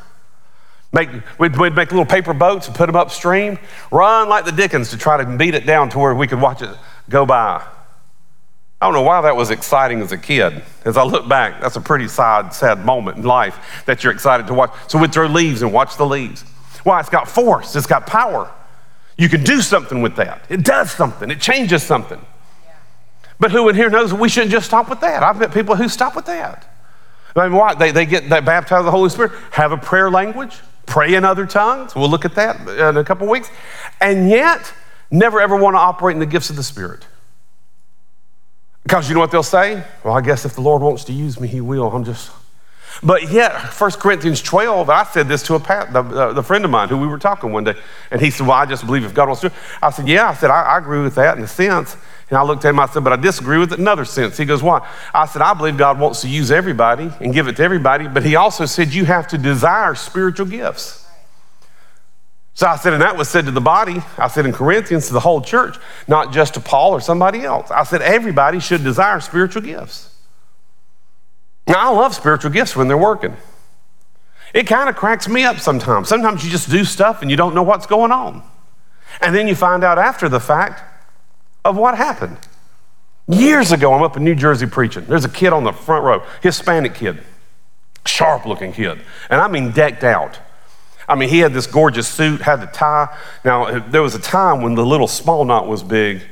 Make, 0.93 1.09
we'd, 1.39 1.57
we'd, 1.57 1.75
make 1.75 1.93
little 1.93 2.05
paper 2.05 2.35
boats 2.35 2.67
and 2.67 2.77
put 2.77 2.89
them 2.89 2.97
upstream, 2.97 3.59
run 3.91 4.29
like 4.29 4.45
the 4.45 4.53
Dickens 4.53 4.91
to 4.91 4.99
try 4.99 5.17
to 5.17 5.25
beat 5.39 5.55
it 5.55 5.65
down 5.65 5.89
to 5.89 5.99
where 5.99 6.15
we 6.15 6.27
could 6.27 6.39
watch 6.39 6.61
it 6.61 6.77
go 7.09 7.25
by. 7.25 7.67
I 8.83 8.87
don't 8.87 8.93
know 8.93 9.01
why 9.01 9.23
that 9.23 9.35
was 9.35 9.49
exciting 9.49 10.03
as 10.03 10.13
a 10.13 10.19
kid. 10.19 10.63
As 10.85 10.99
I 10.99 11.05
look 11.05 11.27
back, 11.27 11.59
that's 11.63 11.77
a 11.77 11.81
pretty 11.81 12.07
sad, 12.07 12.51
sad 12.51 12.85
moment 12.85 13.17
in 13.17 13.23
life 13.23 13.83
that 13.87 14.05
you're 14.05 14.13
excited 14.13 14.47
to 14.49 14.53
watch. 14.53 14.75
So 14.89 14.99
we'd 14.99 15.15
throw 15.15 15.27
leaves 15.27 15.63
and 15.63 15.73
watch 15.73 15.97
the 15.97 16.05
leaves. 16.05 16.43
Why? 16.85 17.01
It's 17.01 17.09
got 17.09 17.29
force, 17.29 17.75
it's 17.75 17.87
got 17.87 18.07
power. 18.07 18.53
You 19.17 19.31
can 19.31 19.43
do 19.43 19.63
something 19.63 20.03
with 20.03 20.17
that. 20.17 20.45
It 20.51 20.65
does 20.67 20.91
something, 20.91 21.31
it 21.31 21.41
changes 21.41 21.83
something. 21.83 22.21
But 23.41 23.51
who 23.53 23.69
in 23.71 23.75
here 23.75 23.89
knows 23.89 24.13
we 24.13 24.29
shouldn't 24.29 24.53
just 24.53 24.67
stop 24.67 24.89
with 24.91 25.01
that? 25.01 25.23
I've 25.23 25.39
met 25.39 25.53
people 25.53 25.75
who 25.75 25.89
stop 25.89 26.15
with 26.15 26.27
that. 26.27 26.71
I 27.35 27.49
mean, 27.49 27.57
what? 27.57 27.79
They, 27.79 27.91
they 27.91 28.07
get 28.07 28.29
they 28.29 28.41
baptized 28.41 28.87
the 28.87 28.91
Holy 28.91 29.09
Spirit, 29.09 29.33
have 29.53 29.73
a 29.73 29.77
prayer 29.79 30.11
language, 30.11 30.59
pray 30.87 31.15
in 31.15 31.25
other 31.25 31.47
tongues. 31.47 31.95
We'll 31.95 32.11
look 32.11 32.25
at 32.25 32.35
that 32.35 32.69
in 32.69 32.97
a 32.97 33.05
couple 33.05 33.27
weeks. 33.29 33.51
And 34.01 34.29
yet, 34.29 34.73
never 35.11 35.41
ever 35.41 35.57
want 35.57 35.75
to 35.75 35.79
operate 35.79 36.15
in 36.15 36.21
the 36.21 36.27
gifts 36.27 36.51
of 36.51 36.57
the 36.57 36.63
Spirit. 36.63 37.07
Because 38.83 39.09
you 39.09 39.15
know 39.15 39.21
what 39.21 39.31
they'll 39.31 39.43
say? 39.43 39.85
Well, 40.05 40.15
I 40.15 40.21
guess 40.21 40.45
if 40.45 40.55
the 40.55 40.61
Lord 40.61 40.83
wants 40.83 41.05
to 41.05 41.13
use 41.13 41.41
me, 41.41 41.49
He 41.49 41.61
will. 41.61 41.91
I'm 41.91 42.05
just. 42.05 42.31
But 43.03 43.31
yet, 43.31 43.55
1 43.55 43.91
Corinthians 43.93 44.43
12, 44.43 44.91
I 44.91 45.05
said 45.05 45.29
this 45.29 45.45
to 45.45 45.55
a 45.55 45.61
pat, 45.61 45.93
the, 45.93 46.03
the, 46.03 46.33
the, 46.35 46.43
friend 46.43 46.65
of 46.65 46.73
mine 46.73 46.89
who 46.89 46.99
we 46.99 47.07
were 47.07 47.19
talking 47.19 47.53
one 47.53 47.63
day, 47.63 47.75
and 48.11 48.21
he 48.21 48.31
said, 48.31 48.47
Well, 48.47 48.57
I 48.57 48.67
just 48.67 48.85
believe 48.85 49.05
if 49.05 49.15
God 49.15 49.29
wants 49.29 49.43
to. 49.43 49.53
I 49.81 49.91
said, 49.91 50.09
Yeah, 50.09 50.29
I 50.29 50.35
said, 50.35 50.51
I, 50.51 50.63
I 50.63 50.79
agree 50.79 51.01
with 51.01 51.15
that 51.15 51.39
in 51.39 51.45
a 51.45 51.47
sense. 51.47 51.97
And 52.31 52.39
I 52.39 52.45
looked 52.45 52.65
at 52.65 52.71
him, 52.71 52.79
I 52.79 52.87
said, 52.87 53.03
But 53.03 53.13
I 53.13 53.17
disagree 53.17 53.59
with 53.59 53.73
it 53.73 53.77
in 53.77 53.83
another 53.83 54.05
sense. 54.05 54.37
He 54.37 54.45
goes, 54.45 54.63
Why? 54.63 54.89
I 55.13 55.27
said, 55.27 55.43
I 55.43 55.53
believe 55.53 55.77
God 55.77 55.99
wants 55.99 56.23
to 56.23 56.29
use 56.29 56.51
everybody 56.51 57.11
and 57.21 57.35
give 57.35 57.49
it 57.49 57.57
to 57.57 57.63
everybody, 57.63 58.07
but 58.07 58.25
he 58.25 58.37
also 58.37 58.67
said 58.67 58.95
you 58.95 59.05
have 59.05 59.27
to 59.29 59.39
desire 59.39 59.95
spiritual 59.97 60.47
gifts. 60.47 61.01
So 62.55 62.67
I 62.67 62.77
said, 62.77 62.93
and 62.93 63.03
that 63.03 63.17
was 63.17 63.29
said 63.29 63.47
to 63.47 63.51
the 63.51 63.61
body, 63.61 64.03
I 64.19 64.29
said 64.29 64.45
in 64.45 64.53
Corinthians 64.53 65.07
to 65.07 65.13
the 65.13 65.21
whole 65.21 65.41
church, 65.41 65.77
not 66.07 66.33
just 66.33 66.55
to 66.55 66.61
Paul 66.61 66.93
or 66.93 67.01
somebody 67.01 67.43
else. 67.43 67.71
I 67.71 67.85
said, 67.85 68.03
everybody 68.03 68.61
should 68.61 68.85
desire 68.85 69.21
spiritual 69.21 69.63
gifts. 69.63 70.15
Now, 71.67 71.93
I 71.93 71.97
love 71.97 72.15
spiritual 72.15 72.51
gifts 72.51 72.77
when 72.77 72.89
they're 72.89 72.99
working. 72.99 73.37
It 74.53 74.67
kind 74.67 74.89
of 74.91 74.97
cracks 74.97 75.29
me 75.29 75.45
up 75.45 75.59
sometimes. 75.59 76.09
Sometimes 76.09 76.45
you 76.45 76.51
just 76.51 76.69
do 76.69 76.85
stuff 76.85 77.23
and 77.23 77.31
you 77.31 77.37
don't 77.37 77.55
know 77.55 77.63
what's 77.63 77.87
going 77.87 78.13
on. 78.13 78.43
And 79.21 79.35
then 79.35 79.49
you 79.49 79.55
find 79.55 79.83
out 79.83 79.99
after 79.99 80.29
the 80.29 80.41
fact 80.41 80.83
of 81.65 81.77
what 81.77 81.97
happened. 81.97 82.37
Years 83.29 83.73
ago, 83.73 83.93
I'm 83.93 84.03
up 84.03 84.17
in 84.17 84.25
New 84.25 84.35
Jersey 84.35 84.67
preaching. 84.67 85.05
There's 85.07 85.25
a 85.25 85.31
kid 85.31 85.53
on 85.53 85.65
the 85.65 85.73
front 85.73 86.05
row, 86.05 86.27
Hispanic 86.43 86.95
kid, 86.95 87.23
sharp 88.07 88.47
looking 88.47 88.73
kid, 88.73 89.01
and 89.29 89.41
I 89.41 89.49
mean 89.49 89.71
decked 89.71 90.05
out. 90.05 90.39
I 91.09 91.17
mean, 91.17 91.29
he 91.29 91.41
had 91.41 91.53
this 91.53 91.67
gorgeous 91.67 92.09
suit, 92.09 92.41
had 92.41 92.61
the 92.61 92.67
tie. 92.67 93.17
Now, 93.45 93.81
there 93.81 94.03
was 94.03 94.15
a 94.15 94.21
time 94.21 94.63
when 94.63 94.75
the 94.75 94.87
little 94.87 95.09
small 95.09 95.45
knot 95.45 95.67
was 95.67 95.83
big 95.83 96.23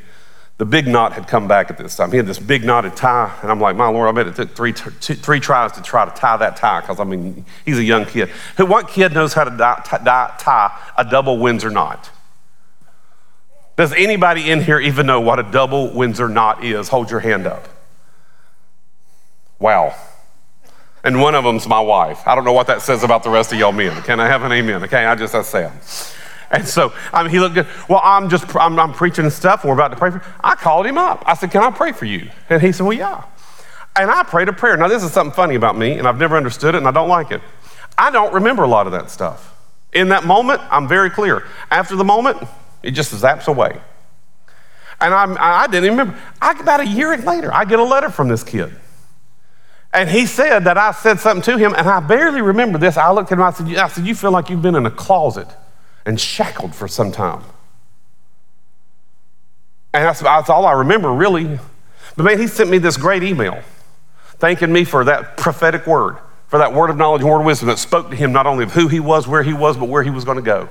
the 0.59 0.64
big 0.64 0.88
knot 0.88 1.12
had 1.12 1.28
come 1.28 1.46
back 1.46 1.70
at 1.70 1.78
this 1.78 1.94
time. 1.94 2.10
He 2.10 2.16
had 2.16 2.26
this 2.26 2.40
big 2.40 2.64
knotted 2.64 2.96
tie, 2.96 3.32
and 3.42 3.50
I'm 3.50 3.60
like, 3.60 3.76
my 3.76 3.86
Lord, 3.88 4.09
I 4.09 4.12
bet 4.12 4.26
it 4.26 4.34
took 4.34 4.56
three, 4.56 4.72
two, 4.72 5.14
three 5.14 5.38
tries 5.38 5.70
to 5.72 5.82
try 5.82 6.05
to 6.05 6.10
tie 6.10 6.36
that 6.36 6.56
tie, 6.56 6.80
because 6.80 6.98
I 6.98 7.05
mean, 7.05 7.46
he's 7.64 7.78
a 7.78 7.84
young 7.84 8.05
kid. 8.05 8.28
What 8.56 8.88
kid 8.88 9.14
knows 9.14 9.32
how 9.32 9.44
to 9.44 9.50
tie, 9.56 10.34
tie 10.38 10.78
a 10.96 11.05
double 11.05 11.38
Windsor 11.38 11.70
knot? 11.70 12.10
Does 13.78 13.92
anybody 13.92 14.50
in 14.50 14.60
here 14.60 14.80
even 14.80 15.06
know 15.06 15.20
what 15.20 15.38
a 15.38 15.44
double 15.44 15.92
Windsor 15.94 16.28
knot 16.28 16.64
is? 16.64 16.88
Hold 16.88 17.12
your 17.12 17.20
hand 17.20 17.46
up. 17.46 17.68
Wow. 19.60 19.94
And 21.05 21.22
one 21.22 21.36
of 21.36 21.44
them's 21.44 21.68
my 21.68 21.78
wife. 21.78 22.26
I 22.26 22.34
don't 22.34 22.44
know 22.44 22.52
what 22.52 22.66
that 22.66 22.82
says 22.82 23.05
about 23.05 23.22
the 23.22 23.30
rest 23.30 23.52
of 23.52 23.59
y'all 23.60 23.70
men. 23.70 24.02
Can 24.02 24.18
I 24.18 24.26
have 24.26 24.42
an 24.42 24.50
amen? 24.50 24.82
Okay, 24.82 25.05
I 25.05 25.14
just, 25.14 25.32
I 25.32 25.42
say 25.42 25.70
and 26.50 26.66
so 26.66 26.92
I 27.12 27.22
mean, 27.22 27.30
he 27.30 27.38
looked 27.38 27.55
good. 27.55 27.68
Well, 27.88 28.00
I'm 28.02 28.28
just, 28.28 28.56
I'm, 28.56 28.76
I'm 28.80 28.92
preaching 28.92 29.30
stuff, 29.30 29.64
we're 29.64 29.74
about 29.74 29.92
to 29.92 29.96
pray 29.96 30.10
for 30.10 30.16
you. 30.16 30.24
I 30.40 30.56
called 30.56 30.84
him 30.84 30.98
up. 30.98 31.22
I 31.24 31.34
said, 31.34 31.52
Can 31.52 31.62
I 31.62 31.70
pray 31.70 31.92
for 31.92 32.05
you? 32.05 32.30
And 32.50 32.60
he 32.60 32.72
said, 32.72 32.84
Well, 32.84 32.96
yeah. 32.96 33.22
And 33.94 34.10
I 34.10 34.24
prayed 34.24 34.48
a 34.48 34.52
prayer. 34.52 34.76
Now, 34.76 34.88
this 34.88 35.05
is 35.05 35.12
something 35.12 35.34
funny 35.34 35.55
about 35.55 35.78
me, 35.78 35.98
and 35.98 36.09
I've 36.09 36.18
never 36.18 36.36
understood 36.36 36.74
it, 36.74 36.78
and 36.78 36.88
I 36.88 36.90
don't 36.90 37.09
like 37.09 37.30
it. 37.30 37.42
I 37.96 38.10
don't 38.10 38.34
remember 38.34 38.64
a 38.64 38.68
lot 38.68 38.86
of 38.86 38.92
that 38.92 39.09
stuff. 39.09 39.55
In 39.92 40.09
that 40.09 40.24
moment, 40.24 40.62
I'm 40.68 40.88
very 40.88 41.10
clear. 41.10 41.44
After 41.70 41.94
the 41.94 42.05
moment, 42.05 42.38
it 42.82 42.92
just 42.92 43.12
zaps 43.12 43.48
away. 43.48 43.80
And 45.00 45.14
I'm, 45.14 45.36
I 45.38 45.66
didn't 45.68 45.90
remember. 45.90 46.18
I, 46.40 46.59
about 46.59 46.80
a 46.80 46.86
year 46.86 47.16
later, 47.16 47.52
I 47.52 47.64
get 47.64 47.78
a 47.78 47.84
letter 47.84 48.10
from 48.10 48.28
this 48.28 48.42
kid. 48.42 48.74
And 49.92 50.10
he 50.10 50.26
said 50.26 50.60
that 50.60 50.76
I 50.76 50.92
said 50.92 51.18
something 51.20 51.42
to 51.42 51.56
him, 51.56 51.74
and 51.76 51.88
I 51.88 52.00
barely 52.00 52.42
remember 52.42 52.78
this. 52.78 52.96
I 52.96 53.10
looked 53.10 53.32
at 53.32 53.38
him, 53.38 53.44
I 53.44 53.52
said, 53.52 53.74
I 53.76 53.88
said, 53.88 54.06
You 54.06 54.14
feel 54.14 54.30
like 54.30 54.50
you've 54.50 54.62
been 54.62 54.74
in 54.74 54.86
a 54.86 54.90
closet 54.90 55.48
and 56.05 56.20
shackled 56.20 56.74
for 56.74 56.88
some 56.88 57.10
time. 57.10 57.42
And 59.94 60.05
that's, 60.05 60.20
that's 60.20 60.50
all 60.50 60.66
I 60.66 60.72
remember, 60.72 61.12
really. 61.12 61.59
But 62.16 62.24
man, 62.24 62.38
he 62.38 62.46
sent 62.46 62.68
me 62.68 62.78
this 62.78 62.96
great 62.96 63.22
email 63.22 63.62
thanking 64.38 64.72
me 64.72 64.84
for 64.84 65.05
that 65.05 65.36
prophetic 65.36 65.86
word, 65.86 66.18
for 66.48 66.59
that 66.59 66.72
word 66.72 66.90
of 66.90 66.96
knowledge 66.96 67.22
and 67.22 67.30
word 67.30 67.40
of 67.40 67.46
wisdom 67.46 67.68
that 67.68 67.78
spoke 67.78 68.10
to 68.10 68.16
him 68.16 68.32
not 68.32 68.46
only 68.46 68.64
of 68.64 68.72
who 68.72 68.88
he 68.88 69.00
was, 69.00 69.26
where 69.26 69.42
he 69.42 69.52
was, 69.52 69.76
but 69.76 69.88
where 69.88 70.02
he 70.02 70.10
was 70.10 70.24
going 70.24 70.36
to 70.36 70.42
go. 70.42 70.68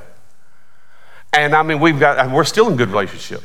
And 1.33 1.53
I 1.53 1.63
mean, 1.63 1.79
we've 1.79 1.99
got, 1.99 2.31
we're 2.31 2.43
still 2.43 2.67
in 2.69 2.77
good 2.77 2.89
relationship. 2.89 3.43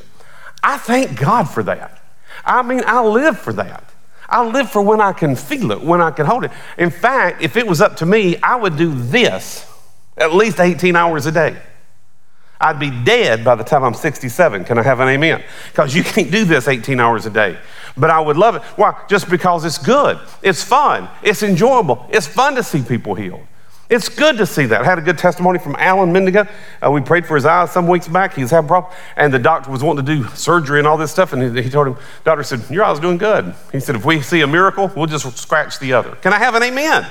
I 0.63 0.79
thank 0.79 1.19
God 1.19 1.45
for 1.45 1.63
that. 1.65 2.03
I 2.45 2.63
mean, 2.63 2.83
I 2.87 3.03
live 3.03 3.39
for 3.39 3.53
that. 3.55 3.93
I 4.29 4.47
live 4.47 4.71
for 4.71 4.81
when 4.81 5.01
I 5.01 5.13
can 5.13 5.37
feel 5.37 5.73
it, 5.73 5.83
when 5.83 6.01
I 6.01 6.11
can 6.11 6.25
hold 6.25 6.45
it. 6.45 6.53
In 6.79 6.91
fact, 6.91 7.43
if 7.43 7.57
it 7.57 7.67
was 7.67 7.81
up 7.83 7.97
to 7.99 8.07
me, 8.07 8.37
I 8.39 8.57
would 8.57 8.77
do 8.77 8.95
this 8.95 9.71
at 10.17 10.35
least 10.35 10.59
18 10.59 10.97
hours 10.97 11.27
a 11.27 11.33
day. 11.33 11.61
I'd 12.63 12.79
be 12.79 12.91
dead 12.91 13.45
by 13.45 13.57
the 13.57 13.65
time 13.65 13.83
I'm 13.83 13.93
67. 13.93 14.65
Can 14.65 14.79
I 14.79 14.83
have 14.83 15.01
an 15.01 15.09
amen? 15.09 15.43
Because 15.71 15.95
you 15.95 16.05
can't 16.05 16.31
do 16.31 16.45
this 16.45 16.69
18 16.69 17.01
hours 17.01 17.27
a 17.27 17.31
day. 17.31 17.59
But 17.97 18.11
I 18.11 18.21
would 18.21 18.37
love 18.37 18.55
it. 18.55 18.63
Why? 18.77 19.05
Just 19.09 19.29
because 19.29 19.65
it's 19.65 19.79
good, 19.79 20.19
it's 20.43 20.63
fun, 20.63 21.09
it's 21.23 21.43
enjoyable, 21.43 22.07
it's 22.09 22.27
fun 22.27 22.55
to 22.55 22.63
see 22.63 22.83
people 22.83 23.15
healed. 23.15 23.47
It's 23.93 24.09
good 24.09 24.39
to 24.39 24.47
see 24.47 24.65
that. 24.65 24.81
I 24.81 24.85
had 24.87 24.99
a 24.99 25.03
good 25.03 25.19
testimony 25.19 25.59
from 25.59 25.77
Alan 25.79 26.15
Mendiga. 26.15 26.49
Uh, 26.83 26.91
we 26.91 27.03
prayed 27.03 27.27
for 27.27 27.35
his 27.35 27.45
eyes 27.45 27.73
some 27.73 27.87
weeks 27.87 28.09
back. 28.09 28.33
He's 28.33 28.51
having 28.51 28.67
problems. 28.67 28.97
And 29.17 29.35
the 29.35 29.39
doctor 29.39 29.71
was 29.71 29.83
wanting 29.83 30.07
to 30.07 30.17
do 30.17 30.27
surgery 30.31 30.79
and 30.79 30.89
all 30.89 30.97
this 30.97 31.11
stuff. 31.11 31.35
And 31.35 31.55
he, 31.55 31.63
he 31.63 31.69
told 31.69 31.89
him, 31.89 31.97
doctor 32.25 32.43
said, 32.43 32.63
Your 32.71 32.85
eye's 32.85 33.01
doing 33.01 33.19
good. 33.19 33.55
He 33.71 33.81
said, 33.81 33.95
If 33.95 34.07
we 34.07 34.23
see 34.23 34.41
a 34.41 34.47
miracle, 34.47 34.91
we'll 34.97 35.05
just 35.05 35.37
scratch 35.37 35.79
the 35.79 35.93
other. 35.93 36.13
Can 36.17 36.33
I 36.33 36.39
have 36.39 36.55
an 36.55 36.63
amen? 36.63 37.07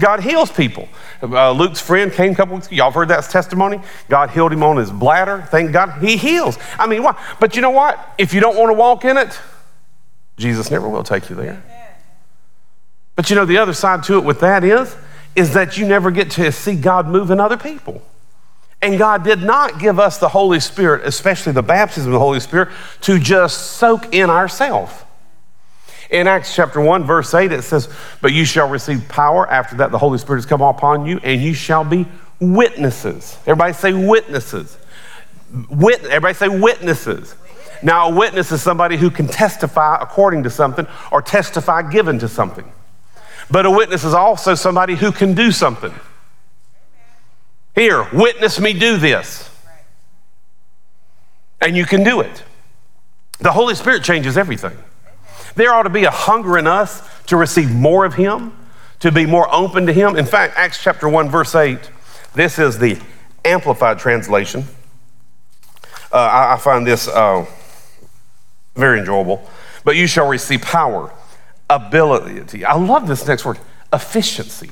God 0.00 0.20
heals 0.20 0.50
people. 0.50 0.88
Uh, 1.22 1.52
Luke's 1.52 1.80
friend 1.80 2.10
came 2.10 2.32
a 2.32 2.34
couple 2.34 2.54
weeks 2.54 2.68
ago. 2.68 2.76
Y'all 2.76 2.90
heard 2.90 3.08
that 3.08 3.24
testimony? 3.24 3.78
God 4.08 4.30
healed 4.30 4.54
him 4.54 4.62
on 4.62 4.78
his 4.78 4.90
bladder. 4.90 5.46
Thank 5.50 5.72
God. 5.72 6.02
He 6.02 6.16
heals. 6.16 6.56
I 6.78 6.86
mean, 6.86 7.02
why? 7.02 7.22
But 7.38 7.54
you 7.54 7.60
know 7.60 7.68
what? 7.68 8.14
If 8.16 8.32
you 8.32 8.40
don't 8.40 8.56
want 8.56 8.70
to 8.70 8.74
walk 8.74 9.04
in 9.04 9.18
it, 9.18 9.38
Jesus 10.38 10.70
never 10.70 10.88
will 10.88 11.02
take 11.02 11.28
you 11.28 11.36
there. 11.36 11.62
But 13.14 13.28
you 13.28 13.36
know, 13.36 13.44
the 13.44 13.58
other 13.58 13.74
side 13.74 14.04
to 14.04 14.16
it 14.16 14.24
with 14.24 14.40
that 14.40 14.64
is, 14.64 14.96
is 15.38 15.54
that 15.54 15.78
you 15.78 15.86
never 15.86 16.10
get 16.10 16.32
to 16.32 16.50
see 16.50 16.74
God 16.74 17.06
move 17.06 17.30
in 17.30 17.38
other 17.38 17.56
people. 17.56 18.02
And 18.82 18.98
God 18.98 19.22
did 19.22 19.40
not 19.40 19.78
give 19.78 20.00
us 20.00 20.18
the 20.18 20.28
Holy 20.28 20.58
Spirit, 20.58 21.06
especially 21.06 21.52
the 21.52 21.62
baptism 21.62 22.08
of 22.08 22.14
the 22.14 22.18
Holy 22.18 22.40
Spirit, 22.40 22.70
to 23.02 23.18
just 23.18 23.72
soak 23.72 24.12
in 24.12 24.30
ourselves. 24.30 24.92
In 26.10 26.26
Acts 26.26 26.54
chapter 26.54 26.80
1, 26.80 27.04
verse 27.04 27.32
8, 27.34 27.52
it 27.52 27.62
says, 27.62 27.88
But 28.20 28.32
you 28.32 28.44
shall 28.44 28.68
receive 28.68 29.08
power. 29.08 29.48
After 29.48 29.76
that, 29.76 29.92
the 29.92 29.98
Holy 29.98 30.18
Spirit 30.18 30.38
has 30.38 30.46
come 30.46 30.62
upon 30.62 31.06
you, 31.06 31.20
and 31.22 31.40
you 31.40 31.54
shall 31.54 31.84
be 31.84 32.06
witnesses. 32.40 33.36
Everybody 33.42 33.74
say 33.74 33.92
witnesses. 33.92 34.76
Wit- 35.70 36.04
everybody 36.04 36.34
say 36.34 36.48
witnesses. 36.48 37.34
Now, 37.82 38.10
a 38.10 38.14
witness 38.14 38.50
is 38.50 38.60
somebody 38.60 38.96
who 38.96 39.10
can 39.10 39.28
testify 39.28 39.98
according 40.00 40.42
to 40.44 40.50
something 40.50 40.86
or 41.12 41.22
testify 41.22 41.82
given 41.82 42.18
to 42.20 42.28
something. 42.28 42.70
But 43.50 43.66
a 43.66 43.70
witness 43.70 44.04
is 44.04 44.14
also 44.14 44.54
somebody 44.54 44.94
who 44.94 45.12
can 45.12 45.34
do 45.34 45.50
something. 45.52 45.94
Here, 47.74 48.06
witness 48.12 48.60
me 48.60 48.72
do 48.72 48.96
this. 48.96 49.48
And 51.60 51.76
you 51.76 51.84
can 51.84 52.04
do 52.04 52.20
it. 52.20 52.42
The 53.40 53.52
Holy 53.52 53.74
Spirit 53.74 54.02
changes 54.02 54.36
everything. 54.36 54.76
There 55.54 55.72
ought 55.72 55.84
to 55.84 55.90
be 55.90 56.04
a 56.04 56.10
hunger 56.10 56.58
in 56.58 56.66
us 56.66 57.02
to 57.26 57.36
receive 57.36 57.70
more 57.70 58.04
of 58.04 58.14
Him, 58.14 58.52
to 59.00 59.10
be 59.10 59.26
more 59.26 59.52
open 59.54 59.86
to 59.86 59.92
Him. 59.92 60.16
In 60.16 60.26
fact, 60.26 60.54
Acts 60.56 60.82
chapter 60.82 61.08
1, 61.08 61.28
verse 61.28 61.54
8, 61.54 61.78
this 62.34 62.58
is 62.58 62.78
the 62.78 63.00
Amplified 63.44 63.98
translation. 63.98 64.64
Uh, 66.12 66.16
I, 66.16 66.54
I, 66.54 66.56
find 66.58 66.86
this 66.86 67.06
uh, 67.08 67.46
very 68.74 68.98
enjoyable. 68.98 69.48
But 69.84 69.96
you 69.96 70.06
shall 70.06 70.28
receive 70.28 70.62
power, 70.62 71.12
ability. 71.70 72.64
I 72.64 72.74
love 72.74 73.06
this 73.06 73.26
next 73.26 73.44
word 73.44 73.58
efficiency. 73.92 74.70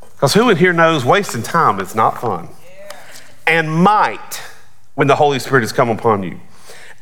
Because 0.00 0.34
who 0.34 0.48
in 0.50 0.56
here 0.56 0.72
knows 0.72 1.04
wasting 1.04 1.42
time 1.42 1.80
is 1.80 1.94
not 1.94 2.20
fun? 2.20 2.48
And 3.46 3.70
might 3.70 4.40
when 4.94 5.06
the 5.06 5.16
Holy 5.16 5.38
Spirit 5.38 5.62
has 5.62 5.72
come 5.72 5.90
upon 5.90 6.22
you 6.22 6.40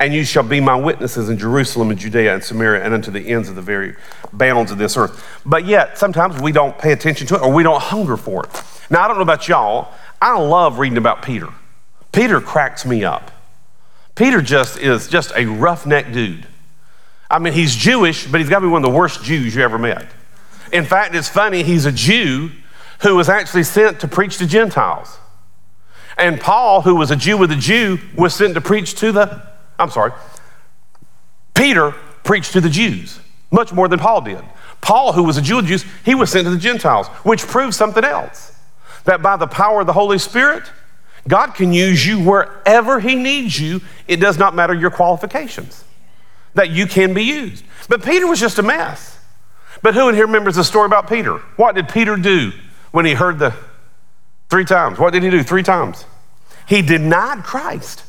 and 0.01 0.13
you 0.13 0.25
shall 0.25 0.43
be 0.43 0.59
my 0.59 0.75
witnesses 0.75 1.29
in 1.29 1.39
Jerusalem 1.39 1.91
and 1.91 1.99
Judea 1.99 2.35
and 2.35 2.43
Samaria 2.43 2.83
and 2.83 2.93
unto 2.93 3.13
the 3.13 3.29
ends 3.29 3.49
of 3.49 3.55
the 3.55 3.63
very 3.63 3.95
bounds 4.33 4.73
of 4.73 4.79
this 4.79 4.97
earth. 4.97 5.25
But 5.47 5.65
yet, 5.65 5.97
sometimes 5.97 6.41
we 6.41 6.51
don't 6.51 6.77
pay 6.77 6.91
attention 6.91 7.29
to 7.29 7.37
it 7.37 7.43
or 7.43 7.53
we 7.53 7.63
don't 7.63 7.81
hunger 7.81 8.17
for 8.17 8.45
it. 8.45 8.63
Now, 8.91 9.03
I 9.05 9.09
don't 9.09 9.17
know 9.17 9.23
about 9.23 9.47
y'all. 9.47 9.95
I 10.21 10.37
love 10.39 10.81
reading 10.81 10.99
about 10.99 11.23
Peter. 11.23 11.49
Peter 12.11 12.41
cracks 12.41 12.85
me 12.85 13.05
up. 13.05 13.31
Peter 14.17 14.43
just 14.43 14.77
is 14.79 15.07
just 15.07 15.33
a 15.37 15.47
roughneck 15.47 16.13
dude. 16.13 16.47
I 17.33 17.39
mean, 17.39 17.55
he's 17.55 17.75
Jewish, 17.75 18.27
but 18.27 18.41
he's 18.41 18.51
got 18.51 18.61
to 18.61 18.67
be 18.67 18.71
one 18.71 18.85
of 18.85 18.91
the 18.91 18.97
worst 18.97 19.25
Jews 19.25 19.55
you 19.55 19.63
ever 19.63 19.79
met. 19.79 20.07
In 20.73 20.85
fact, 20.85 21.15
it's 21.15 21.29
funny, 21.29 21.63
he's 21.63 21.87
a 21.87 21.93
Jew 21.93 22.51
who 23.01 23.17
was 23.17 23.29
actually 23.29 23.65
sent 23.65 24.01
to 24.01 24.09
preach 24.09 24.39
to 24.39 24.47
Gentiles. 24.47 25.19
And 26.19 26.41
Paul, 26.41 26.83
who 26.83 26.95
was 26.95 27.11
a 27.11 27.17
Jew 27.17 27.37
with 27.39 27.51
a 27.51 27.57
Jew, 27.57 27.99
was 28.15 28.35
sent 28.35 28.55
to 28.55 28.61
preach 28.61 28.95
to 28.97 29.11
the 29.11 29.43
I'm 29.79 29.91
sorry, 29.91 30.13
Peter 31.55 31.93
preached 32.23 32.53
to 32.53 32.61
the 32.61 32.69
Jews 32.69 33.19
much 33.51 33.73
more 33.73 33.89
than 33.89 33.99
Paul 33.99 34.21
did. 34.21 34.43
Paul, 34.81 35.13
who 35.13 35.23
was 35.23 35.37
a 35.37 35.43
Jew 35.43 35.59
of 35.59 35.67
Jews, 35.67 35.85
he 36.05 36.15
was 36.15 36.31
sent 36.31 36.45
to 36.45 36.51
the 36.51 36.59
Gentiles, 36.59 37.09
which 37.25 37.43
proves 37.47 37.77
something 37.77 38.05
else 38.05 38.57
that 39.05 39.23
by 39.23 39.37
the 39.37 39.47
power 39.47 39.81
of 39.81 39.87
the 39.87 39.93
Holy 39.93 40.19
Spirit, 40.19 40.65
God 41.29 41.55
can 41.55 41.73
use 41.73 42.07
you 42.07 42.21
wherever 42.21 43.01
He 43.01 43.15
needs 43.15 43.59
you. 43.59 43.81
It 44.09 44.17
does 44.17 44.39
not 44.39 44.55
matter 44.55 44.75
your 44.75 44.91
qualifications, 44.91 45.85
that 46.55 46.71
you 46.71 46.87
can 46.87 47.15
be 47.15 47.25
used. 47.25 47.65
But 47.89 48.05
Peter 48.05 48.27
was 48.27 48.41
just 48.41 48.59
a 48.59 48.63
mess. 48.63 49.19
But 49.83 49.95
who 49.95 50.09
in 50.09 50.15
here 50.15 50.27
remembers 50.27 50.57
the 50.57 50.65
story 50.65 50.87
about 50.87 51.09
Peter? 51.09 51.39
What 51.57 51.75
did 51.75 51.89
Peter 51.89 52.17
do 52.17 52.53
when 52.93 53.05
he 53.05 53.15
heard 53.15 53.39
the 53.39 53.55
three 54.49 54.65
times? 54.65 54.99
What 54.99 55.13
did 55.13 55.23
he 55.23 55.31
do 55.31 55.43
three 55.43 55.63
times? 55.63 56.05
He 56.67 56.83
denied 56.83 57.43
Christ. 57.43 58.05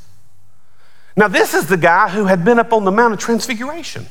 Now, 1.16 1.28
this 1.28 1.54
is 1.54 1.68
the 1.68 1.78
guy 1.78 2.10
who 2.10 2.26
had 2.26 2.44
been 2.44 2.60
up 2.60 2.74
on 2.74 2.86
the 2.86 2.92
Mount 2.92 3.14
of 3.14 3.20
Transfiguration. 3.20 4.08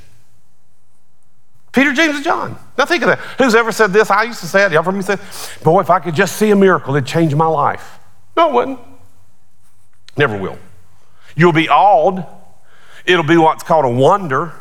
Peter, 1.72 1.92
James, 1.92 2.16
and 2.16 2.24
John. 2.24 2.58
Now 2.76 2.84
think 2.84 3.02
of 3.02 3.08
that. 3.08 3.18
Who's 3.38 3.54
ever 3.54 3.72
said 3.72 3.92
this? 3.92 4.10
I 4.10 4.24
used 4.24 4.40
to 4.40 4.46
say 4.46 4.66
it. 4.66 4.72
Y'all 4.72 4.82
heard 4.82 4.94
me 4.94 5.02
say, 5.02 5.16
boy, 5.64 5.80
if 5.80 5.88
I 5.88 6.00
could 6.00 6.14
just 6.14 6.36
see 6.36 6.50
a 6.50 6.56
miracle, 6.56 6.94
it'd 6.94 7.08
change 7.08 7.34
my 7.34 7.46
life. 7.46 7.98
No, 8.36 8.50
it 8.50 8.52
wouldn't. 8.52 8.80
Never 10.16 10.36
will. 10.36 10.58
You'll 11.34 11.54
be 11.54 11.70
awed. 11.70 12.26
It'll 13.04 13.24
be 13.24 13.36
what's 13.36 13.62
called 13.62 13.84
a 13.84 13.90
wonder. 13.90 14.52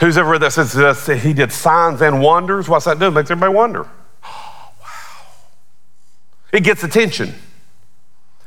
Who's 0.00 0.16
ever 0.16 0.30
read 0.30 0.40
that 0.42 0.52
says 0.52 0.76
uh, 0.76 1.14
he 1.14 1.34
did 1.34 1.52
signs 1.52 2.00
and 2.00 2.22
wonders? 2.22 2.68
What's 2.68 2.86
that 2.86 2.98
do? 2.98 3.06
It 3.06 3.10
makes 3.10 3.30
everybody 3.30 3.54
wonder. 3.54 3.86
Oh, 4.24 4.72
wow. 4.80 4.86
It 6.52 6.64
gets 6.64 6.82
attention. 6.82 7.34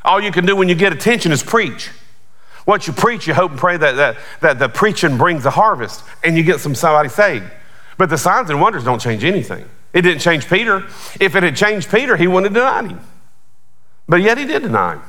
All 0.03 0.21
you 0.21 0.31
can 0.31 0.45
do 0.45 0.55
when 0.55 0.67
you 0.67 0.75
get 0.75 0.91
attention 0.91 1.31
is 1.31 1.43
preach. 1.43 1.91
Once 2.65 2.87
you 2.87 2.93
preach, 2.93 3.27
you 3.27 3.33
hope 3.33 3.51
and 3.51 3.59
pray 3.59 3.77
that, 3.77 3.95
that, 3.95 4.17
that 4.41 4.59
the 4.59 4.69
preaching 4.69 5.17
brings 5.17 5.45
a 5.45 5.51
harvest 5.51 6.03
and 6.23 6.37
you 6.37 6.43
get 6.43 6.59
some 6.59 6.73
somebody 6.73 7.09
saved. 7.09 7.45
But 7.97 8.09
the 8.09 8.17
signs 8.17 8.49
and 8.49 8.59
wonders 8.59 8.83
don't 8.83 8.99
change 8.99 9.23
anything. 9.23 9.69
It 9.93 10.01
didn't 10.01 10.21
change 10.21 10.49
Peter. 10.49 10.87
If 11.19 11.35
it 11.35 11.43
had 11.43 11.55
changed 11.55 11.91
Peter, 11.91 12.17
he 12.17 12.25
wouldn't 12.25 12.45
have 12.45 12.53
denied 12.53 12.91
him. 12.91 13.05
But 14.07 14.21
yet 14.21 14.37
he 14.37 14.45
did 14.45 14.63
deny 14.63 14.93
him. 14.93 15.01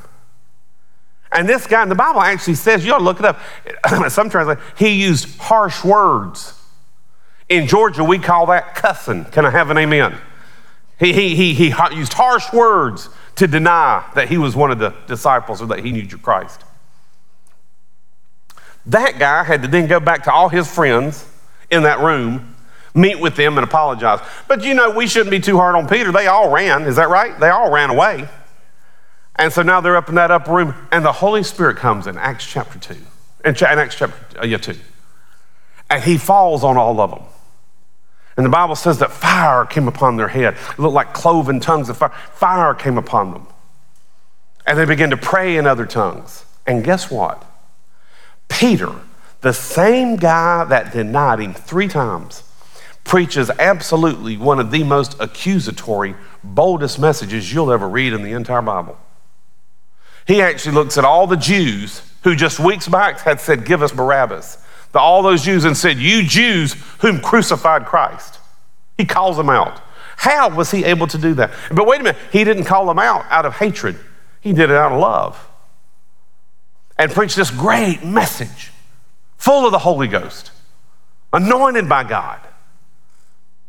And 1.35 1.49
this 1.49 1.67
guy 1.67 1.83
in 1.83 1.89
the 1.89 1.97
Bible 1.97 2.21
actually 2.21 2.55
says, 2.55 2.87
you 2.87 2.95
ought 2.95 2.99
to 2.99 3.05
look 3.05 3.19
it 3.19 3.27
up. 3.27 3.41
Some 4.11 4.31
translate, 4.31 4.59
he 4.79 4.91
used 4.91 5.37
harsh 5.39 5.85
words. 5.85 6.59
In 7.49 7.67
Georgia, 7.67 8.05
we 8.05 8.19
call 8.19 8.47
that 8.47 8.77
cussing. 8.77 9.25
Can 9.27 9.45
I 9.45 9.51
have 9.51 9.71
an 9.71 9.77
amen? 9.77 10.17
He, 10.99 11.13
he, 11.13 11.35
he, 11.35 11.55
he 11.55 11.75
used 11.93 12.13
harsh 12.13 12.53
words 12.53 13.09
to 13.35 13.49
deny 13.49 14.09
that 14.15 14.29
he 14.29 14.39
was 14.39 14.55
one 14.55 14.71
of 14.71 14.79
the 14.79 14.95
disciples 15.09 15.61
or 15.61 15.67
that 15.67 15.85
he 15.85 15.91
knew 15.91 16.03
your 16.03 16.21
Christ. 16.21 16.63
That 18.87 19.19
guy 19.19 19.43
had 19.43 19.63
to 19.63 19.69
then 19.69 19.89
go 19.89 19.99
back 19.99 20.23
to 20.25 20.33
all 20.33 20.49
his 20.49 20.73
friends 20.73 21.27
in 21.71 21.83
that 21.83 21.99
room, 21.99 22.55
meet 22.95 23.19
with 23.19 23.35
them, 23.35 23.59
and 23.59 23.65
apologize. 23.65 24.21
But 24.47 24.63
you 24.63 24.75
know, 24.75 24.91
we 24.91 25.09
shouldn't 25.09 25.31
be 25.31 25.41
too 25.41 25.57
hard 25.57 25.75
on 25.75 25.89
Peter. 25.89 26.13
They 26.13 26.29
all 26.29 26.51
ran. 26.51 26.83
Is 26.83 26.97
that 26.97 27.09
right? 27.09 27.39
They 27.41 27.49
all 27.49 27.73
ran 27.73 27.91
away. 27.91 28.29
And 29.37 29.53
so 29.53 29.63
now 29.63 29.81
they're 29.81 29.97
up 29.97 30.09
in 30.09 30.15
that 30.15 30.31
upper 30.31 30.53
room, 30.53 30.75
and 30.93 31.05
the 31.05 31.13
Holy 31.13 31.43
Spirit 31.43 31.77
comes 31.77 32.07
in 32.07 32.17
Acts 32.17 32.47
chapter 32.47 32.79
2. 32.79 32.95
In, 33.45 33.57
Acts 33.63 33.97
chapter 33.97 34.41
uh, 34.41 34.45
yeah, 34.45 34.59
2. 34.59 34.77
And 35.91 36.03
he 36.03 36.19
falls 36.19 36.63
on 36.63 36.77
all 36.77 37.01
of 37.01 37.11
them. 37.11 37.23
And 38.37 38.45
the 38.47 38.51
Bible 38.51 38.75
says 38.75 38.99
that 38.99 39.13
fire 39.13 39.65
came 39.65 39.87
upon 39.87 40.17
their 40.17 40.29
head. 40.29 40.57
It 40.73 40.79
looked 40.79 40.95
like 40.95 41.13
cloven 41.13 41.61
tongues 41.61 41.89
of 41.89 41.97
fire. 41.97 42.13
Fire 42.33 42.75
came 42.75 42.99
upon 42.99 43.33
them. 43.33 43.47
And 44.67 44.79
they 44.79 44.85
began 44.85 45.11
to 45.11 45.17
pray 45.17 45.57
in 45.57 45.67
other 45.67 45.87
tongues. 45.87 46.45
And 46.67 46.83
guess 46.83 47.11
what? 47.11 47.45
Peter, 48.49 48.93
the 49.43 49.53
same 49.53 50.17
guy 50.17 50.65
that 50.65 50.93
denied 50.93 51.41
him 51.41 51.55
three 51.55 51.87
times, 51.87 52.43
preaches 53.05 53.51
absolutely 53.51 54.37
one 54.37 54.59
of 54.59 54.71
the 54.71 54.83
most 54.83 55.17
accusatory, 55.21 56.15
boldest 56.43 56.99
messages 56.99 57.53
you'll 57.53 57.71
ever 57.71 57.89
read 57.89 58.13
in 58.13 58.23
the 58.23 58.33
entire 58.33 58.63
Bible. 58.63 58.99
He 60.27 60.41
actually 60.41 60.75
looks 60.75 60.97
at 60.97 61.05
all 61.05 61.27
the 61.27 61.37
Jews 61.37 62.03
who 62.23 62.35
just 62.35 62.59
weeks 62.59 62.89
back 62.89 63.21
had 63.21 63.41
said, 63.41 63.65
Give 63.65 63.83
us 63.83 63.93
Barabbas. 63.93 64.59
to 64.93 64.99
all 64.99 65.23
those 65.23 65.43
Jews 65.43 65.65
and 65.65 65.77
said, 65.77 65.99
You 65.99 66.23
Jews 66.23 66.75
whom 67.01 67.21
crucified 67.21 67.85
Christ. 67.85 68.39
He 68.97 69.05
calls 69.05 69.37
them 69.37 69.51
out. 69.51 69.81
How 70.17 70.49
was 70.49 70.71
he 70.71 70.85
able 70.85 71.07
to 71.09 71.19
do 71.19 71.35
that? 71.35 71.51
But 71.71 71.87
wait 71.87 72.01
a 72.01 72.05
minute, 72.05 72.21
he 72.33 72.45
didn't 72.45 72.65
call 72.65 72.87
them 72.87 72.99
out 72.99 73.27
out 73.29 73.45
of 73.45 73.55
hatred, 73.57 73.99
he 74.41 74.53
did 74.53 74.71
it 74.71 74.77
out 74.77 74.93
of 74.93 75.01
love. 75.01 75.49
And 76.97 77.11
preached 77.11 77.37
this 77.37 77.51
great 77.51 78.05
message 78.05 78.71
full 79.37 79.67
of 79.67 79.73
the 79.73 79.81
Holy 79.81 80.07
Ghost, 80.07 80.53
anointed 81.33 81.89
by 81.89 82.05
God. 82.05 82.41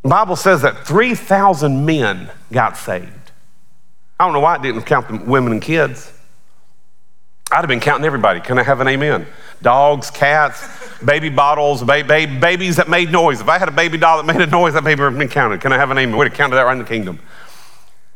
The 0.03 0.09
Bible 0.09 0.35
says 0.35 0.61
that 0.61 0.85
3,000 0.85 1.83
men 1.83 2.29
got 2.51 2.77
saved. 2.77 3.31
I 4.19 4.25
don't 4.25 4.33
know 4.33 4.39
why 4.39 4.55
it 4.55 4.61
didn't 4.61 4.83
count 4.83 5.07
the 5.07 5.17
women 5.17 5.51
and 5.51 5.61
kids. 5.61 6.13
I'd 7.51 7.57
have 7.57 7.67
been 7.67 7.79
counting 7.79 8.05
everybody. 8.05 8.39
Can 8.39 8.57
I 8.57 8.63
have 8.63 8.81
an 8.81 8.87
amen? 8.87 9.27
Dogs, 9.61 10.09
cats, 10.09 10.67
baby 10.99 11.29
bottles, 11.29 11.83
ba- 11.83 12.03
ba- 12.03 12.37
babies 12.39 12.77
that 12.77 12.89
made 12.89 13.11
noise. 13.11 13.39
If 13.39 13.47
I 13.47 13.59
had 13.59 13.69
a 13.69 13.71
baby 13.71 13.97
doll 13.97 14.21
that 14.21 14.25
made 14.25 14.41
a 14.41 14.49
noise, 14.49 14.73
that 14.73 14.83
baby 14.83 15.01
would 15.01 15.11
have 15.11 15.19
been 15.19 15.29
counted. 15.29 15.61
Can 15.61 15.71
I 15.71 15.77
have 15.77 15.91
an 15.91 15.97
amen? 15.97 16.17
We'd 16.17 16.29
have 16.29 16.37
counted 16.37 16.55
that 16.55 16.63
right 16.63 16.73
in 16.73 16.79
the 16.79 16.85
kingdom. 16.85 17.19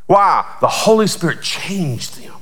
Why? 0.06 0.44
The 0.60 0.68
Holy 0.68 1.06
Spirit 1.06 1.42
changed 1.42 2.20
them. 2.20 2.34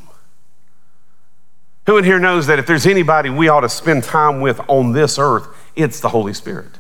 Who 1.87 1.99
in 1.99 2.05
here 2.05 2.19
knows 2.19 2.47
that 2.47 2.59
if 2.59 2.67
there's 2.67 2.87
anybody 2.87 3.31
we 3.31 3.49
ought 3.49 3.61
to 3.61 3.69
spend 3.69 4.05
time 4.05 4.41
with 4.41 4.61
on 4.69 4.93
this 4.93 5.19
earth, 5.19 5.47
it's 5.77 6.01
the 6.01 6.09
Holy 6.09 6.35
Spirit? 6.35 6.73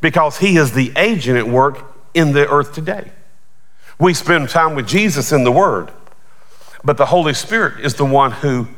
Because 0.00 0.38
He 0.38 0.56
is 0.56 0.72
the 0.72 0.92
agent 0.96 1.38
at 1.38 1.48
work 1.48 1.94
in 2.14 2.32
the 2.32 2.48
earth 2.48 2.72
today. 2.72 3.12
We 3.98 4.14
spend 4.14 4.48
time 4.48 4.74
with 4.74 4.86
Jesus 4.88 5.32
in 5.32 5.44
the 5.44 5.52
Word, 5.52 5.90
but 6.82 6.96
the 6.96 7.06
Holy 7.06 7.34
Spirit 7.34 7.84
is 7.84 7.94
the 7.94 8.04
one 8.04 8.32
who 8.32 8.68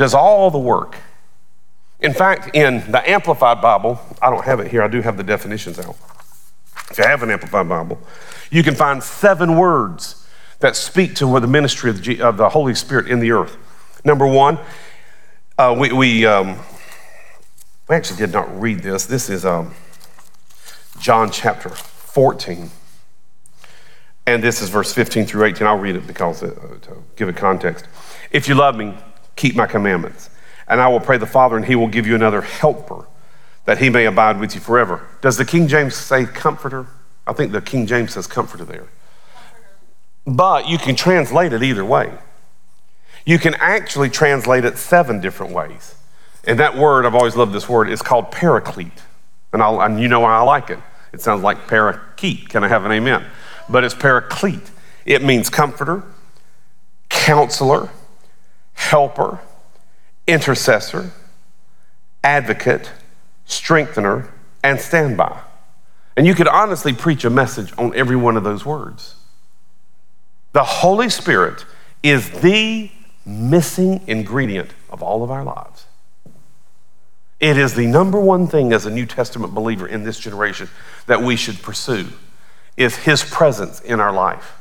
does 0.00 0.14
all 0.14 0.50
the 0.50 0.58
work. 0.58 0.96
In 2.00 2.14
fact, 2.14 2.56
in 2.56 2.90
the 2.90 3.06
Amplified 3.08 3.60
Bible, 3.60 4.00
I 4.22 4.30
don't 4.30 4.46
have 4.46 4.58
it 4.58 4.68
here, 4.68 4.82
I 4.82 4.88
do 4.88 5.02
have 5.02 5.18
the 5.18 5.22
definitions 5.22 5.78
out. 5.78 5.94
If 6.90 6.96
you 6.96 7.04
have 7.04 7.22
an 7.22 7.30
Amplified 7.30 7.68
Bible, 7.68 8.00
you 8.50 8.62
can 8.62 8.74
find 8.74 9.02
seven 9.02 9.58
words 9.58 10.26
that 10.60 10.74
speak 10.74 11.14
to 11.16 11.38
the 11.38 11.46
ministry 11.46 11.90
of 11.90 12.02
the, 12.02 12.22
of 12.22 12.38
the 12.38 12.48
Holy 12.48 12.74
Spirit 12.74 13.08
in 13.08 13.20
the 13.20 13.30
earth. 13.30 13.58
Number 14.02 14.26
one, 14.26 14.58
uh, 15.58 15.76
we, 15.78 15.92
we, 15.92 16.24
um, 16.24 16.58
we 17.86 17.94
actually 17.94 18.16
did 18.16 18.32
not 18.32 18.58
read 18.58 18.80
this. 18.80 19.04
This 19.04 19.28
is 19.28 19.44
um, 19.44 19.74
John 20.98 21.30
chapter 21.30 21.68
14. 21.68 22.70
And 24.26 24.42
this 24.42 24.62
is 24.62 24.70
verse 24.70 24.94
15 24.94 25.26
through 25.26 25.44
18. 25.44 25.66
I'll 25.66 25.76
read 25.76 25.96
it 25.96 26.06
because 26.06 26.42
uh, 26.42 26.78
to 26.80 27.04
give 27.16 27.28
it 27.28 27.36
context. 27.36 27.84
If 28.30 28.48
you 28.48 28.54
love 28.54 28.76
me, 28.76 28.96
keep 29.40 29.56
my 29.56 29.66
commandments. 29.66 30.28
And 30.68 30.80
I 30.80 30.88
will 30.88 31.00
pray 31.00 31.16
the 31.16 31.26
Father, 31.26 31.56
and 31.56 31.64
he 31.64 31.74
will 31.74 31.88
give 31.88 32.06
you 32.06 32.14
another 32.14 32.42
helper 32.42 33.06
that 33.64 33.78
he 33.78 33.88
may 33.88 34.04
abide 34.04 34.38
with 34.38 34.54
you 34.54 34.60
forever. 34.60 35.06
Does 35.22 35.36
the 35.36 35.44
King 35.44 35.66
James 35.66 35.96
say 35.96 36.26
comforter? 36.26 36.86
I 37.26 37.32
think 37.32 37.52
the 37.52 37.62
King 37.62 37.86
James 37.86 38.12
says 38.12 38.26
comforter 38.26 38.64
there. 38.64 38.86
But 40.26 40.68
you 40.68 40.76
can 40.76 40.94
translate 40.94 41.52
it 41.52 41.62
either 41.62 41.84
way. 41.84 42.12
You 43.24 43.38
can 43.38 43.54
actually 43.54 44.10
translate 44.10 44.64
it 44.64 44.76
seven 44.76 45.20
different 45.20 45.52
ways. 45.52 45.94
And 46.44 46.58
that 46.58 46.76
word, 46.76 47.06
I've 47.06 47.14
always 47.14 47.36
loved 47.36 47.52
this 47.52 47.68
word, 47.68 47.88
is 47.90 48.02
called 48.02 48.30
paraclete. 48.30 49.02
And, 49.52 49.62
I'll, 49.62 49.80
and 49.80 50.00
you 50.00 50.08
know 50.08 50.20
why 50.20 50.36
I 50.36 50.42
like 50.42 50.70
it. 50.70 50.78
It 51.12 51.20
sounds 51.20 51.42
like 51.42 51.66
parakeet. 51.66 52.48
Can 52.48 52.62
I 52.62 52.68
have 52.68 52.84
an 52.84 52.92
amen? 52.92 53.24
But 53.68 53.84
it's 53.84 53.94
paraclete. 53.94 54.70
It 55.04 55.22
means 55.22 55.50
comforter, 55.50 56.04
counselor, 57.08 57.90
helper, 58.74 59.40
intercessor, 60.26 61.12
advocate, 62.22 62.90
strengthener, 63.44 64.32
and 64.62 64.80
standby. 64.80 65.40
And 66.16 66.26
you 66.26 66.34
could 66.34 66.48
honestly 66.48 66.92
preach 66.92 67.24
a 67.24 67.30
message 67.30 67.72
on 67.78 67.94
every 67.94 68.16
one 68.16 68.36
of 68.36 68.44
those 68.44 68.64
words. 68.64 69.14
The 70.52 70.64
Holy 70.64 71.08
Spirit 71.08 71.64
is 72.02 72.30
the 72.40 72.90
missing 73.24 74.02
ingredient 74.06 74.70
of 74.90 75.02
all 75.02 75.22
of 75.22 75.30
our 75.30 75.44
lives. 75.44 75.86
It 77.38 77.56
is 77.56 77.74
the 77.74 77.86
number 77.86 78.20
one 78.20 78.46
thing 78.46 78.72
as 78.72 78.84
a 78.84 78.90
New 78.90 79.06
Testament 79.06 79.54
believer 79.54 79.86
in 79.86 80.02
this 80.02 80.18
generation 80.18 80.68
that 81.06 81.22
we 81.22 81.36
should 81.36 81.62
pursue 81.62 82.08
is 82.76 82.96
his 82.96 83.24
presence 83.24 83.80
in 83.80 83.98
our 83.98 84.12
life. 84.12 84.59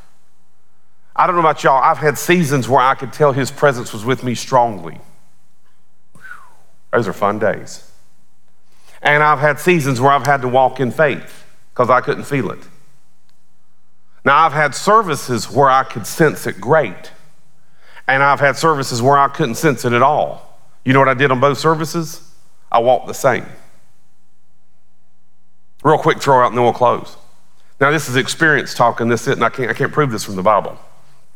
I 1.19 1.27
don't 1.27 1.35
know 1.35 1.41
about 1.41 1.65
y'all, 1.65 1.83
I've 1.83 1.97
had 1.97 2.17
seasons 2.17 2.69
where 2.69 2.79
I 2.79 2.95
could 2.95 3.11
tell 3.11 3.33
his 3.33 3.51
presence 3.51 3.91
was 3.91 4.05
with 4.05 4.23
me 4.23 4.35
strongly. 4.35 5.01
Those 6.93 7.09
are 7.09 7.13
fun 7.13 7.39
days. 7.39 7.91
And 9.01 9.21
I've 9.21 9.39
had 9.39 9.59
seasons 9.59 9.99
where 9.99 10.13
I've 10.13 10.25
had 10.25 10.41
to 10.43 10.47
walk 10.47 10.79
in 10.79 10.91
faith 10.91 11.43
because 11.73 11.89
I 11.89 11.99
couldn't 11.99 12.23
feel 12.23 12.51
it. 12.51 12.59
Now, 14.23 14.37
I've 14.37 14.53
had 14.53 14.73
services 14.73 15.51
where 15.51 15.69
I 15.69 15.83
could 15.83 16.07
sense 16.07 16.47
it 16.47 16.61
great, 16.61 17.11
and 18.07 18.23
I've 18.23 18.39
had 18.39 18.55
services 18.55 19.01
where 19.01 19.17
I 19.17 19.27
couldn't 19.27 19.55
sense 19.55 19.83
it 19.83 19.91
at 19.91 20.01
all. 20.01 20.57
You 20.85 20.93
know 20.93 20.99
what 20.99 21.09
I 21.09 21.15
did 21.15 21.31
on 21.31 21.41
both 21.41 21.57
services? 21.57 22.31
I 22.71 22.79
walked 22.79 23.07
the 23.07 23.13
same. 23.13 23.45
Real 25.83 25.97
quick 25.97 26.21
throw 26.21 26.41
out 26.43 26.47
and 26.47 26.55
then 26.57 26.63
we'll 26.63 26.71
close. 26.71 27.17
Now, 27.81 27.91
this 27.91 28.07
is 28.07 28.15
experience 28.15 28.73
talking, 28.73 29.09
this 29.09 29.27
is, 29.27 29.33
and 29.33 29.43
I 29.43 29.49
can't, 29.49 29.69
I 29.69 29.73
can't 29.73 29.91
prove 29.91 30.11
this 30.11 30.23
from 30.23 30.37
the 30.37 30.43
Bible. 30.43 30.79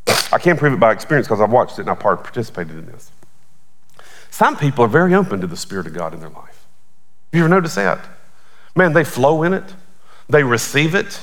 I 0.07 0.39
can't 0.39 0.57
prove 0.59 0.73
it 0.73 0.79
by 0.79 0.91
experience 0.91 1.27
because 1.27 1.41
I've 1.41 1.51
watched 1.51 1.77
it 1.79 1.81
and 1.81 1.89
I 1.89 1.95
participated 1.95 2.75
in 2.75 2.85
this. 2.87 3.11
Some 4.29 4.57
people 4.57 4.83
are 4.85 4.89
very 4.89 5.13
open 5.13 5.41
to 5.41 5.47
the 5.47 5.55
Spirit 5.55 5.85
of 5.85 5.93
God 5.93 6.13
in 6.13 6.19
their 6.19 6.29
life. 6.29 6.65
Have 7.31 7.37
you 7.37 7.41
ever 7.41 7.49
noticed 7.49 7.75
that? 7.75 7.99
Man, 8.75 8.93
they 8.93 9.03
flow 9.03 9.43
in 9.43 9.53
it. 9.53 9.63
they 10.27 10.43
receive 10.43 10.95
it. 10.95 11.21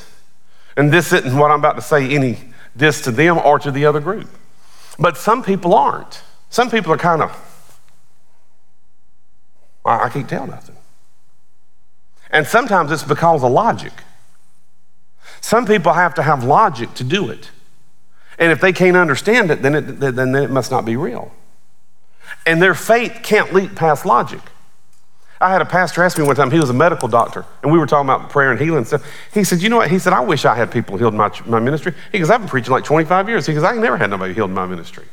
And 0.77 0.93
this 0.93 1.12
isn't 1.12 1.36
what 1.36 1.51
I'm 1.51 1.59
about 1.59 1.77
to 1.77 1.82
say 1.82 2.09
any 2.15 2.39
this 2.74 3.02
to 3.02 3.11
them 3.11 3.39
or 3.39 3.59
to 3.59 3.70
the 3.70 3.85
other 3.85 4.01
group. 4.01 4.28
But 4.98 5.16
some 5.16 5.43
people 5.43 5.74
aren't. 5.74 6.23
Some 6.51 6.70
people 6.70 6.93
are 6.93 6.98
kind 6.98 7.23
of, 7.23 7.81
I, 9.85 10.05
I 10.05 10.09
can't 10.09 10.28
tell 10.28 10.47
nothing. 10.47 10.77
And 12.31 12.47
sometimes 12.47 12.93
it's 12.93 13.02
because 13.02 13.43
of 13.43 13.51
logic. 13.51 13.93
Some 15.40 15.66
people 15.66 15.93
have 15.93 16.15
to 16.15 16.23
have 16.23 16.44
logic 16.44 16.94
to 16.94 17.05
do 17.05 17.28
it. 17.31 17.51
And 18.40 18.50
if 18.50 18.60
they 18.60 18.72
can't 18.72 18.96
understand 18.96 19.50
it, 19.50 19.60
then 19.62 19.74
it, 19.74 19.82
then 20.00 20.34
it 20.34 20.50
must 20.50 20.70
not 20.70 20.86
be 20.86 20.96
real. 20.96 21.30
And 22.46 22.60
their 22.60 22.74
faith 22.74 23.20
can't 23.22 23.52
leap 23.52 23.76
past 23.76 24.06
logic. 24.06 24.40
I 25.42 25.50
had 25.50 25.62
a 25.62 25.66
pastor 25.66 26.02
ask 26.02 26.18
me 26.18 26.24
one 26.24 26.36
time, 26.36 26.50
he 26.50 26.58
was 26.58 26.70
a 26.70 26.74
medical 26.74 27.08
doctor, 27.08 27.46
and 27.62 27.72
we 27.72 27.78
were 27.78 27.86
talking 27.86 28.08
about 28.08 28.28
prayer 28.28 28.50
and 28.50 28.60
healing 28.60 28.84
stuff. 28.84 29.06
He 29.32 29.44
said, 29.44 29.62
You 29.62 29.68
know 29.68 29.76
what? 29.76 29.90
He 29.90 29.98
said, 29.98 30.12
I 30.12 30.20
wish 30.20 30.44
I 30.44 30.54
had 30.54 30.70
people 30.70 30.98
healed 30.98 31.14
in 31.14 31.18
my, 31.18 31.30
my 31.46 31.60
ministry. 31.60 31.94
He 32.12 32.18
goes, 32.18 32.28
I've 32.28 32.40
been 32.40 32.48
preaching 32.48 32.72
like 32.72 32.84
25 32.84 33.28
years. 33.28 33.46
He 33.46 33.54
goes, 33.54 33.62
I 33.62 33.74
never 33.74 33.96
had 33.96 34.10
nobody 34.10 34.34
healed 34.34 34.50
in 34.50 34.54
my 34.54 34.66
ministry. 34.66 35.06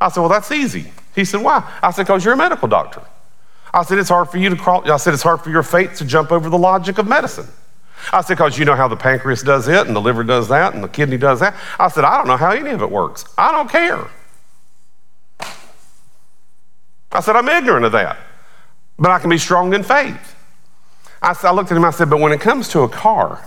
I 0.00 0.08
said, 0.08 0.20
Well, 0.20 0.28
that's 0.28 0.50
easy. 0.52 0.92
He 1.14 1.24
said, 1.24 1.42
Why? 1.42 1.70
I 1.82 1.90
said, 1.90 2.02
Because 2.02 2.24
you're 2.24 2.34
a 2.34 2.36
medical 2.36 2.68
doctor. 2.68 3.02
I 3.72 3.82
said, 3.84 3.98
It's 3.98 4.10
hard 4.10 4.28
for 4.28 4.38
you 4.38 4.50
to 4.50 4.56
crawl. 4.56 4.90
I 4.90 4.96
said, 4.98 5.14
It's 5.14 5.22
hard 5.22 5.40
for 5.40 5.50
your 5.50 5.62
faith 5.62 5.96
to 5.96 6.04
jump 6.04 6.30
over 6.30 6.50
the 6.50 6.58
logic 6.58 6.98
of 6.98 7.06
medicine. 7.06 7.48
I 8.12 8.20
said, 8.20 8.34
Because 8.34 8.58
you 8.58 8.64
know 8.64 8.76
how 8.76 8.88
the 8.88 8.96
pancreas 8.96 9.42
does 9.42 9.68
it, 9.68 9.86
and 9.86 9.94
the 9.94 10.00
liver 10.00 10.24
does 10.24 10.48
that, 10.48 10.74
and 10.74 10.82
the 10.82 10.88
kidney 10.88 11.18
does 11.18 11.40
that. 11.40 11.54
I 11.78 11.88
said, 11.88 12.04
I 12.04 12.16
don't 12.18 12.26
know 12.26 12.36
how 12.36 12.50
any 12.50 12.70
of 12.70 12.82
it 12.82 12.90
works. 12.90 13.24
I 13.36 13.52
don't 13.52 13.70
care. 13.70 14.08
I 17.10 17.20
said, 17.20 17.36
I'm 17.36 17.48
ignorant 17.48 17.84
of 17.84 17.92
that 17.92 18.18
but 18.98 19.10
I 19.10 19.18
can 19.18 19.30
be 19.30 19.38
strong 19.38 19.72
in 19.74 19.82
faith. 19.82 20.34
I, 21.22 21.32
said, 21.32 21.48
I 21.48 21.52
looked 21.52 21.70
at 21.70 21.76
him, 21.76 21.84
I 21.84 21.90
said, 21.90 22.10
but 22.10 22.20
when 22.20 22.32
it 22.32 22.40
comes 22.40 22.68
to 22.70 22.80
a 22.80 22.88
car, 22.88 23.44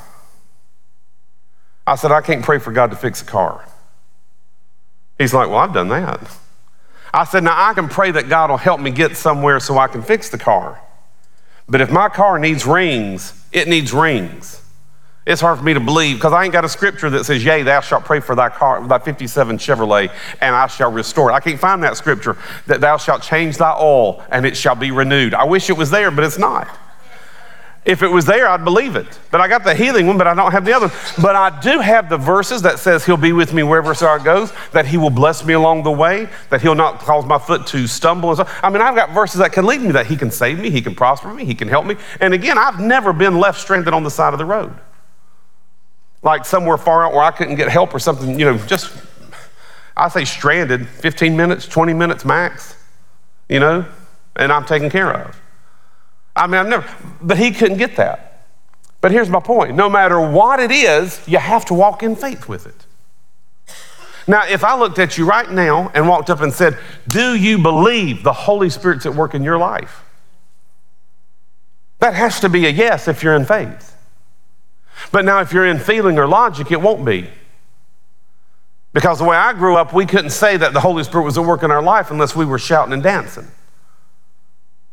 I 1.85 1.95
said, 1.95 2.11
I 2.11 2.21
can't 2.21 2.43
pray 2.43 2.59
for 2.59 2.71
God 2.71 2.91
to 2.91 2.95
fix 2.95 3.21
a 3.21 3.25
car. 3.25 3.65
He's 5.17 5.33
like, 5.33 5.49
well, 5.49 5.57
I've 5.57 5.73
done 5.73 5.89
that. 5.89 6.37
I 7.13 7.25
said, 7.25 7.43
now 7.43 7.69
I 7.69 7.73
can 7.73 7.89
pray 7.89 8.11
that 8.11 8.29
God 8.29 8.49
will 8.49 8.57
help 8.57 8.79
me 8.79 8.91
get 8.91 9.17
somewhere 9.17 9.59
so 9.59 9.77
I 9.77 9.87
can 9.87 10.01
fix 10.01 10.29
the 10.29 10.37
car. 10.37 10.81
But 11.71 11.79
if 11.79 11.89
my 11.89 12.09
car 12.09 12.37
needs 12.37 12.65
rings, 12.65 13.33
it 13.53 13.69
needs 13.69 13.93
rings. 13.93 14.61
It's 15.25 15.39
hard 15.39 15.57
for 15.57 15.63
me 15.63 15.73
to 15.73 15.79
believe 15.79 16.17
because 16.17 16.33
I 16.33 16.43
ain't 16.43 16.51
got 16.51 16.65
a 16.65 16.69
scripture 16.69 17.09
that 17.11 17.23
says, 17.23 17.45
Yea, 17.45 17.63
thou 17.63 17.79
shalt 17.79 18.03
pray 18.03 18.19
for 18.19 18.35
thy 18.35 18.49
car, 18.49 18.85
thy 18.85 18.99
57 18.99 19.57
Chevrolet, 19.57 20.11
and 20.41 20.53
I 20.53 20.67
shall 20.67 20.91
restore 20.91 21.31
it. 21.31 21.33
I 21.33 21.39
can't 21.39 21.59
find 21.59 21.81
that 21.83 21.95
scripture 21.95 22.37
that 22.67 22.81
thou 22.81 22.97
shalt 22.97 23.21
change 23.21 23.55
thy 23.55 23.73
oil 23.79 24.21
and 24.31 24.45
it 24.45 24.57
shall 24.57 24.75
be 24.75 24.91
renewed. 24.91 25.33
I 25.33 25.45
wish 25.45 25.69
it 25.69 25.77
was 25.77 25.89
there, 25.91 26.11
but 26.11 26.25
it's 26.25 26.37
not. 26.37 26.67
If 27.83 28.03
it 28.03 28.07
was 28.07 28.25
there, 28.25 28.47
I'd 28.47 28.63
believe 28.63 28.95
it. 28.95 29.19
But 29.31 29.41
I 29.41 29.47
got 29.47 29.63
the 29.63 29.73
healing 29.73 30.05
one, 30.05 30.17
but 30.17 30.27
I 30.27 30.35
don't 30.35 30.51
have 30.51 30.65
the 30.65 30.73
other. 30.73 30.91
But 31.19 31.35
I 31.35 31.59
do 31.61 31.79
have 31.79 32.09
the 32.09 32.17
verses 32.17 32.61
that 32.61 32.77
says 32.77 33.05
he'll 33.05 33.17
be 33.17 33.33
with 33.33 33.53
me 33.53 33.63
wherever 33.63 33.91
I 34.05 34.23
goes, 34.23 34.53
that 34.71 34.85
he 34.85 34.97
will 34.97 35.09
bless 35.09 35.43
me 35.43 35.53
along 35.53 35.83
the 35.83 35.91
way, 35.91 36.29
that 36.51 36.61
he'll 36.61 36.75
not 36.75 36.99
cause 36.99 37.25
my 37.25 37.39
foot 37.39 37.65
to 37.67 37.87
stumble. 37.87 38.29
And 38.29 38.37
so, 38.37 38.47
I 38.61 38.69
mean, 38.69 38.81
I've 38.81 38.95
got 38.95 39.11
verses 39.11 39.39
that 39.39 39.51
can 39.51 39.65
lead 39.65 39.81
me, 39.81 39.91
that 39.93 40.05
he 40.05 40.15
can 40.15 40.29
save 40.29 40.59
me, 40.59 40.69
he 40.69 40.81
can 40.81 40.93
prosper 40.93 41.33
me, 41.33 41.43
he 41.43 41.55
can 41.55 41.67
help 41.67 41.87
me. 41.87 41.95
And 42.19 42.35
again, 42.35 42.57
I've 42.57 42.79
never 42.79 43.13
been 43.13 43.39
left 43.39 43.59
stranded 43.59 43.93
on 43.95 44.03
the 44.03 44.11
side 44.11 44.33
of 44.33 44.37
the 44.37 44.45
road 44.45 44.73
like 46.23 46.45
somewhere 46.45 46.77
far 46.77 47.05
out 47.05 47.13
where 47.13 47.23
I 47.23 47.31
couldn't 47.31 47.55
get 47.55 47.69
help 47.69 47.93
or 47.93 47.99
something, 47.99 48.37
you 48.37 48.45
know, 48.45 48.57
just, 48.59 48.95
I 49.97 50.07
say 50.09 50.25
stranded, 50.25 50.87
15 50.87 51.35
minutes, 51.35 51.67
20 51.67 51.93
minutes 51.93 52.25
max, 52.25 52.75
you 53.49 53.59
know, 53.59 53.85
and 54.35 54.51
I'm 54.51 54.65
taken 54.65 54.89
care 54.89 55.11
of. 55.11 55.40
I 56.35 56.47
mean, 56.47 56.55
I've 56.55 56.67
never, 56.67 56.89
but 57.21 57.37
he 57.37 57.51
couldn't 57.51 57.77
get 57.77 57.97
that. 57.97 58.45
But 59.01 59.11
here's 59.11 59.29
my 59.29 59.39
point 59.39 59.75
no 59.75 59.89
matter 59.89 60.19
what 60.19 60.59
it 60.59 60.71
is, 60.71 61.27
you 61.27 61.37
have 61.37 61.65
to 61.65 61.73
walk 61.73 62.03
in 62.03 62.15
faith 62.15 62.47
with 62.47 62.67
it. 62.67 62.85
Now, 64.27 64.43
if 64.47 64.63
I 64.63 64.77
looked 64.77 64.99
at 64.99 65.17
you 65.17 65.25
right 65.25 65.49
now 65.49 65.91
and 65.93 66.07
walked 66.07 66.29
up 66.29 66.41
and 66.41 66.53
said, 66.53 66.77
Do 67.07 67.35
you 67.35 67.57
believe 67.57 68.23
the 68.23 68.33
Holy 68.33 68.69
Spirit's 68.69 69.05
at 69.05 69.15
work 69.15 69.33
in 69.33 69.43
your 69.43 69.57
life? 69.57 70.03
That 71.99 72.13
has 72.13 72.39
to 72.41 72.49
be 72.49 72.65
a 72.65 72.69
yes 72.69 73.07
if 73.07 73.23
you're 73.23 73.35
in 73.35 73.45
faith. 73.45 73.95
But 75.11 75.25
now, 75.25 75.39
if 75.41 75.51
you're 75.51 75.65
in 75.65 75.79
feeling 75.79 76.19
or 76.19 76.27
logic, 76.27 76.71
it 76.71 76.81
won't 76.81 77.03
be. 77.03 77.29
Because 78.93 79.19
the 79.19 79.25
way 79.25 79.37
I 79.37 79.53
grew 79.53 79.75
up, 79.75 79.93
we 79.93 80.05
couldn't 80.05 80.31
say 80.31 80.57
that 80.57 80.73
the 80.73 80.81
Holy 80.81 81.03
Spirit 81.03 81.23
was 81.23 81.37
at 81.37 81.45
work 81.45 81.63
in 81.63 81.71
our 81.71 81.81
life 81.81 82.11
unless 82.11 82.35
we 82.35 82.45
were 82.45 82.59
shouting 82.59 82.93
and 82.93 83.01
dancing. 83.01 83.47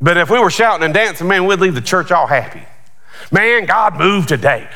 But 0.01 0.17
if 0.17 0.31
we 0.31 0.39
were 0.39 0.51
shouting 0.51 0.85
and 0.85 0.95
dancing, 0.95 1.27
man, 1.27 1.47
we'd 1.47 1.61
leave 1.61 1.75
the 1.75 1.81
church 1.81 2.13
all 2.13 2.27
happy. 2.27 2.63
Man, 3.33 3.67
God 3.67 3.99
moved 3.99 4.29
today. 4.29 4.69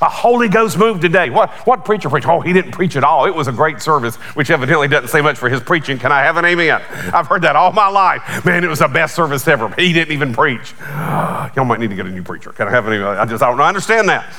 A 0.00 0.08
Holy 0.08 0.48
Ghost 0.48 0.76
moved 0.76 1.00
today. 1.00 1.30
What, 1.30 1.50
what 1.64 1.84
preacher 1.84 2.10
preached? 2.10 2.26
Oh, 2.26 2.40
he 2.40 2.52
didn't 2.52 2.72
preach 2.72 2.96
at 2.96 3.04
all. 3.04 3.26
It 3.26 3.34
was 3.36 3.46
a 3.46 3.52
great 3.52 3.80
service, 3.80 4.16
which 4.34 4.50
evidently 4.50 4.88
doesn't 4.88 5.10
say 5.10 5.20
much 5.20 5.38
for 5.38 5.48
his 5.48 5.60
preaching. 5.60 5.96
Can 5.96 6.10
I 6.10 6.22
have 6.22 6.36
an 6.36 6.44
amen? 6.44 6.82
I've 7.14 7.28
heard 7.28 7.42
that 7.42 7.54
all 7.54 7.70
my 7.70 7.86
life. 7.86 8.44
Man, 8.44 8.64
it 8.64 8.66
was 8.68 8.80
the 8.80 8.88
best 8.88 9.14
service 9.14 9.46
ever. 9.46 9.68
He 9.76 9.92
didn't 9.92 10.12
even 10.12 10.34
preach. 10.34 10.74
Y'all 10.80 11.64
might 11.64 11.78
need 11.78 11.90
to 11.90 11.96
get 11.96 12.06
a 12.06 12.10
new 12.10 12.24
preacher. 12.24 12.50
Can 12.50 12.66
I 12.66 12.72
have 12.72 12.84
an 12.88 12.94
amen? 12.94 13.16
I 13.16 13.24
just 13.26 13.44
I 13.44 13.50
don't 13.50 13.60
understand 13.60 14.08
that. 14.08 14.34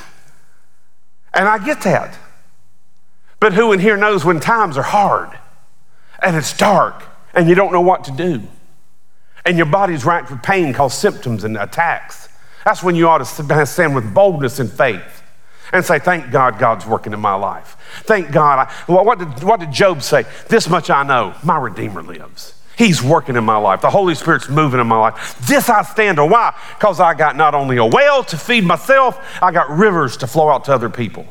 And 1.33 1.47
I 1.47 1.63
get 1.63 1.81
that. 1.83 2.17
But 3.39 3.53
who 3.53 3.71
in 3.71 3.79
here 3.79 3.95
knows 3.95 4.25
when 4.25 4.41
times 4.41 4.77
are 4.77 4.83
hard 4.83 5.29
and 6.21 6.35
it's 6.35 6.55
dark 6.57 7.03
and 7.33 7.47
you 7.47 7.55
don't 7.55 7.71
know 7.71 7.81
what 7.81 8.03
to 8.03 8.11
do? 8.11 8.43
And 9.45 9.57
your 9.57 9.65
body's 9.65 10.05
racked 10.05 10.31
with 10.31 10.41
pain 10.41 10.73
called 10.73 10.93
symptoms 10.93 11.43
and 11.43 11.57
attacks. 11.57 12.29
That's 12.65 12.81
when 12.81 12.95
you 12.95 13.09
ought 13.09 13.25
to 13.25 13.65
stand 13.65 13.93
with 13.93 14.13
boldness 14.13 14.59
and 14.59 14.71
faith 14.71 15.23
and 15.73 15.83
say, 15.83 15.99
Thank 15.99 16.31
God 16.31 16.59
God's 16.59 16.85
working 16.85 17.11
in 17.11 17.19
my 17.19 17.35
life. 17.35 17.75
Thank 18.03 18.31
God. 18.31 18.67
I, 18.67 18.91
what, 18.91 19.19
did, 19.19 19.43
what 19.43 19.59
did 19.59 19.71
Job 19.71 20.01
say? 20.01 20.25
This 20.47 20.69
much 20.69 20.89
I 20.89 21.03
know 21.03 21.35
my 21.43 21.57
Redeemer 21.57 22.01
lives. 22.01 22.55
He's 22.77 23.03
working 23.03 23.35
in 23.35 23.43
my 23.43 23.57
life. 23.57 23.81
The 23.81 23.89
Holy 23.89 24.15
Spirit's 24.15 24.49
moving 24.49 24.79
in 24.79 24.87
my 24.87 24.97
life. 24.97 25.37
This 25.47 25.69
I 25.69 25.83
stand 25.83 26.19
on. 26.19 26.29
Why? 26.29 26.57
Because 26.77 26.99
I 26.99 27.13
got 27.13 27.35
not 27.35 27.53
only 27.53 27.77
a 27.77 27.85
well 27.85 28.23
to 28.25 28.37
feed 28.37 28.63
myself, 28.63 29.19
I 29.41 29.51
got 29.51 29.69
rivers 29.69 30.17
to 30.17 30.27
flow 30.27 30.49
out 30.49 30.65
to 30.65 30.73
other 30.73 30.89
people. 30.89 31.27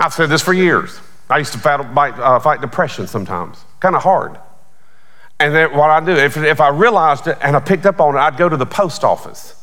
I've 0.00 0.14
said 0.14 0.30
this 0.30 0.42
for 0.42 0.54
years. 0.54 0.98
I 1.28 1.38
used 1.38 1.52
to 1.52 1.58
fight, 1.58 1.80
uh, 1.80 2.38
fight 2.38 2.60
depression 2.62 3.06
sometimes, 3.06 3.62
kind 3.80 3.94
of 3.94 4.02
hard. 4.02 4.38
And 5.40 5.54
then 5.54 5.76
what 5.76 5.90
I 5.90 6.00
do, 6.00 6.12
if, 6.12 6.36
if 6.36 6.60
I 6.60 6.68
realized 6.68 7.26
it 7.28 7.38
and 7.40 7.54
I 7.54 7.60
picked 7.60 7.86
up 7.86 8.00
on 8.00 8.16
it, 8.16 8.18
I'd 8.18 8.36
go 8.36 8.48
to 8.48 8.56
the 8.56 8.66
post 8.66 9.04
office 9.04 9.54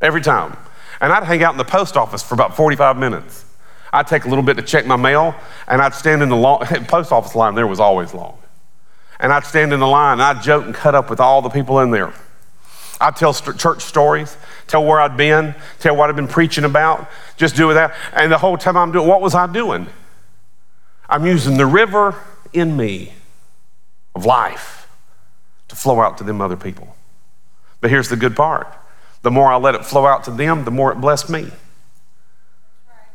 every 0.00 0.20
time. 0.20 0.56
And 1.00 1.12
I'd 1.12 1.24
hang 1.24 1.42
out 1.42 1.54
in 1.54 1.58
the 1.58 1.64
post 1.64 1.96
office 1.96 2.22
for 2.22 2.34
about 2.34 2.56
45 2.56 2.96
minutes. 2.96 3.44
I'd 3.92 4.06
take 4.06 4.24
a 4.24 4.28
little 4.28 4.44
bit 4.44 4.56
to 4.56 4.62
check 4.62 4.86
my 4.86 4.96
mail, 4.96 5.34
and 5.68 5.80
I'd 5.80 5.94
stand 5.94 6.22
in 6.22 6.28
the 6.28 6.36
long, 6.36 6.60
post 6.88 7.12
office 7.12 7.34
line 7.34 7.54
there 7.54 7.66
was 7.66 7.80
always 7.80 8.12
long. 8.12 8.38
And 9.20 9.32
I'd 9.32 9.44
stand 9.44 9.72
in 9.72 9.80
the 9.80 9.86
line, 9.86 10.14
and 10.14 10.22
I'd 10.22 10.42
joke 10.42 10.64
and 10.64 10.74
cut 10.74 10.94
up 10.94 11.08
with 11.08 11.20
all 11.20 11.40
the 11.40 11.48
people 11.48 11.80
in 11.80 11.90
there. 11.90 12.12
I'd 13.00 13.16
tell 13.16 13.32
st- 13.32 13.58
church 13.58 13.82
stories, 13.82 14.36
tell 14.66 14.84
where 14.84 15.00
I'd 15.00 15.16
been, 15.16 15.54
tell 15.78 15.96
what 15.96 16.10
I'd 16.10 16.16
been 16.16 16.28
preaching 16.28 16.64
about, 16.64 17.08
just 17.36 17.56
do 17.56 17.72
that. 17.72 17.94
And 18.12 18.30
the 18.30 18.38
whole 18.38 18.56
time 18.56 18.76
I'm 18.76 18.92
doing, 18.92 19.06
what 19.06 19.20
was 19.20 19.34
I 19.34 19.46
doing? 19.46 19.86
I'm 21.08 21.26
using 21.26 21.56
the 21.56 21.66
river 21.66 22.14
in 22.52 22.76
me 22.76 23.12
of 24.14 24.24
life 24.24 24.88
to 25.68 25.76
flow 25.76 26.00
out 26.00 26.18
to 26.18 26.24
them 26.24 26.40
other 26.40 26.56
people. 26.56 26.96
But 27.80 27.90
here's 27.90 28.08
the 28.08 28.16
good 28.16 28.36
part 28.36 28.72
the 29.22 29.30
more 29.30 29.50
I 29.50 29.56
let 29.56 29.74
it 29.74 29.84
flow 29.84 30.06
out 30.06 30.24
to 30.24 30.30
them, 30.30 30.64
the 30.64 30.70
more 30.70 30.92
it 30.92 31.00
blessed 31.00 31.30
me. 31.30 31.50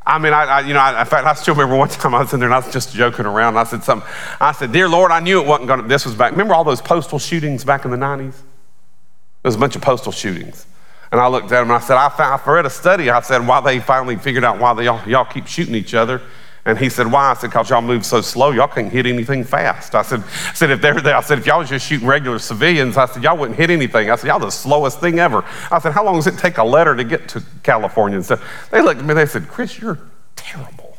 I 0.05 0.17
mean, 0.17 0.33
I, 0.33 0.45
I, 0.45 0.59
you 0.61 0.73
know, 0.73 0.79
I, 0.79 1.01
in 1.01 1.05
fact, 1.05 1.27
I 1.27 1.35
still 1.35 1.53
remember 1.53 1.77
one 1.77 1.89
time 1.89 2.15
I 2.15 2.21
was 2.21 2.33
in 2.33 2.39
there 2.39 2.47
and 2.49 2.53
I 2.53 2.57
was 2.57 2.73
just 2.73 2.93
joking 2.95 3.27
around. 3.27 3.57
I 3.57 3.63
said 3.63 3.83
something. 3.83 4.09
I 4.41 4.51
said, 4.53 4.71
"Dear 4.71 4.89
Lord, 4.89 5.11
I 5.11 5.19
knew 5.19 5.39
it 5.39 5.47
wasn't 5.47 5.67
going 5.67 5.83
to." 5.83 5.87
This 5.87 6.05
was 6.05 6.15
back. 6.15 6.31
Remember 6.31 6.55
all 6.55 6.63
those 6.63 6.81
postal 6.81 7.19
shootings 7.19 7.63
back 7.63 7.85
in 7.85 7.91
the 7.91 7.97
'90s? 7.97 8.31
There 8.31 9.49
was 9.49 9.55
a 9.55 9.59
bunch 9.59 9.75
of 9.75 9.83
postal 9.83 10.11
shootings, 10.11 10.65
and 11.11 11.21
I 11.21 11.27
looked 11.27 11.45
at 11.45 11.59
them 11.59 11.69
and 11.69 11.73
I 11.73 11.79
said, 11.79 11.97
"I, 11.97 12.09
found, 12.09 12.41
I 12.43 12.51
read 12.51 12.65
a 12.65 12.71
study. 12.71 13.11
I 13.11 13.21
said 13.21 13.45
why 13.45 13.61
they 13.61 13.79
finally 13.79 14.15
figured 14.15 14.43
out 14.43 14.59
why 14.59 14.73
they 14.73 14.85
y'all, 14.85 15.07
y'all 15.07 15.25
keep 15.25 15.45
shooting 15.45 15.75
each 15.75 15.93
other." 15.93 16.21
And 16.65 16.77
he 16.77 16.89
said, 16.89 17.11
Why? 17.11 17.31
I 17.31 17.33
said, 17.35 17.47
Because 17.47 17.69
y'all 17.69 17.81
move 17.81 18.05
so 18.05 18.21
slow, 18.21 18.51
y'all 18.51 18.67
can't 18.67 18.91
hit 18.91 19.05
anything 19.05 19.43
fast. 19.43 19.95
I 19.95 20.01
said, 20.01 20.23
I 20.23 20.53
said, 20.53 20.71
if 20.71 20.81
they're 20.81 20.99
there, 20.99 21.15
I 21.15 21.21
said, 21.21 21.39
if 21.39 21.45
y'all 21.45 21.59
was 21.59 21.69
just 21.69 21.87
shooting 21.87 22.07
regular 22.07 22.39
civilians, 22.39 22.97
I 22.97 23.05
said, 23.05 23.23
y'all 23.23 23.37
wouldn't 23.37 23.57
hit 23.57 23.69
anything. 23.69 24.11
I 24.11 24.15
said, 24.15 24.27
y'all 24.27 24.39
the 24.39 24.49
slowest 24.49 24.99
thing 24.99 25.19
ever. 25.19 25.45
I 25.71 25.79
said, 25.79 25.93
How 25.93 26.03
long 26.03 26.15
does 26.15 26.27
it 26.27 26.37
take 26.37 26.57
a 26.57 26.63
letter 26.63 26.95
to 26.95 27.03
get 27.03 27.29
to 27.29 27.43
California 27.63 28.17
and 28.17 28.25
stuff? 28.25 28.69
They 28.71 28.81
looked 28.81 28.99
at 28.99 29.05
me, 29.05 29.13
they 29.13 29.25
said, 29.25 29.47
Chris, 29.47 29.79
you're 29.79 29.99
terrible. 30.35 30.97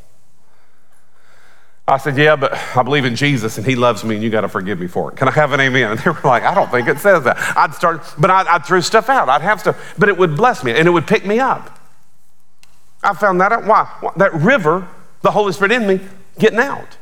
I 1.86 1.98
said, 1.98 2.16
Yeah, 2.16 2.36
but 2.36 2.54
I 2.76 2.82
believe 2.82 3.04
in 3.04 3.16
Jesus 3.16 3.58
and 3.58 3.66
he 3.66 3.74
loves 3.74 4.04
me 4.04 4.14
and 4.14 4.24
you 4.24 4.30
got 4.30 4.42
to 4.42 4.48
forgive 4.48 4.80
me 4.80 4.86
for 4.86 5.12
it. 5.12 5.16
Can 5.16 5.28
I 5.28 5.32
have 5.32 5.52
an 5.52 5.60
amen? 5.60 5.90
And 5.90 6.00
they 6.00 6.10
were 6.10 6.20
like, 6.24 6.42
I 6.42 6.54
don't 6.54 6.70
think 6.70 6.88
it 6.88 6.98
says 6.98 7.24
that. 7.24 7.36
I'd 7.56 7.74
start, 7.74 8.02
but 8.18 8.30
I'd, 8.30 8.46
I'd 8.46 8.64
throw 8.64 8.80
stuff 8.80 9.08
out. 9.08 9.28
I'd 9.28 9.42
have 9.42 9.60
stuff, 9.60 9.94
but 9.98 10.08
it 10.08 10.16
would 10.16 10.36
bless 10.36 10.64
me 10.64 10.72
and 10.72 10.86
it 10.86 10.90
would 10.90 11.06
pick 11.06 11.26
me 11.26 11.38
up. 11.38 11.78
I 13.02 13.14
found 13.14 13.40
that 13.40 13.52
out. 13.52 13.64
Why? 13.64 14.12
That 14.16 14.34
river, 14.34 14.86
the 15.22 15.30
Holy 15.30 15.52
Spirit 15.52 15.72
in 15.72 15.86
me, 15.86 16.00
getting 16.38 16.58
out. 16.58 16.96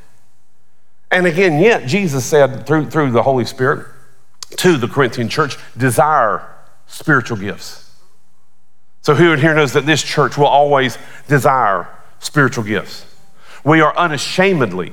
And 1.10 1.26
again, 1.26 1.60
yet 1.60 1.86
Jesus 1.86 2.24
said 2.24 2.66
through, 2.66 2.90
through 2.90 3.12
the 3.12 3.22
Holy 3.22 3.44
Spirit 3.44 3.86
to 4.56 4.76
the 4.76 4.88
Corinthian 4.88 5.28
church, 5.28 5.56
desire 5.76 6.46
spiritual 6.86 7.36
gifts. 7.36 7.90
So, 9.02 9.14
who 9.14 9.32
in 9.32 9.40
here 9.40 9.54
knows 9.54 9.72
that 9.72 9.86
this 9.86 10.02
church 10.02 10.36
will 10.36 10.46
always 10.46 10.98
desire 11.28 11.88
spiritual 12.18 12.64
gifts? 12.64 13.06
We 13.64 13.80
are 13.80 13.96
unashamedly 13.96 14.92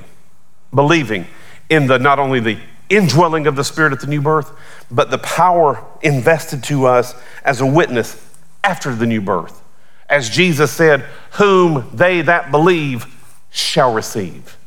believing 0.73 1.27
in 1.69 1.87
the 1.87 1.99
not 1.99 2.19
only 2.19 2.39
the 2.39 2.59
indwelling 2.89 3.47
of 3.47 3.55
the 3.55 3.63
Spirit 3.63 3.93
at 3.93 3.99
the 3.99 4.07
new 4.07 4.21
birth, 4.21 4.51
but 4.91 5.09
the 5.09 5.17
power 5.17 5.83
invested 6.01 6.63
to 6.65 6.85
us 6.85 7.15
as 7.43 7.61
a 7.61 7.65
witness 7.65 8.21
after 8.63 8.93
the 8.93 9.05
new 9.05 9.21
birth. 9.21 9.61
As 10.07 10.29
Jesus 10.29 10.71
said, 10.71 11.01
Whom 11.33 11.89
they 11.93 12.21
that 12.21 12.51
believe 12.51 13.07
shall 13.55 13.93
receive. 13.93 14.57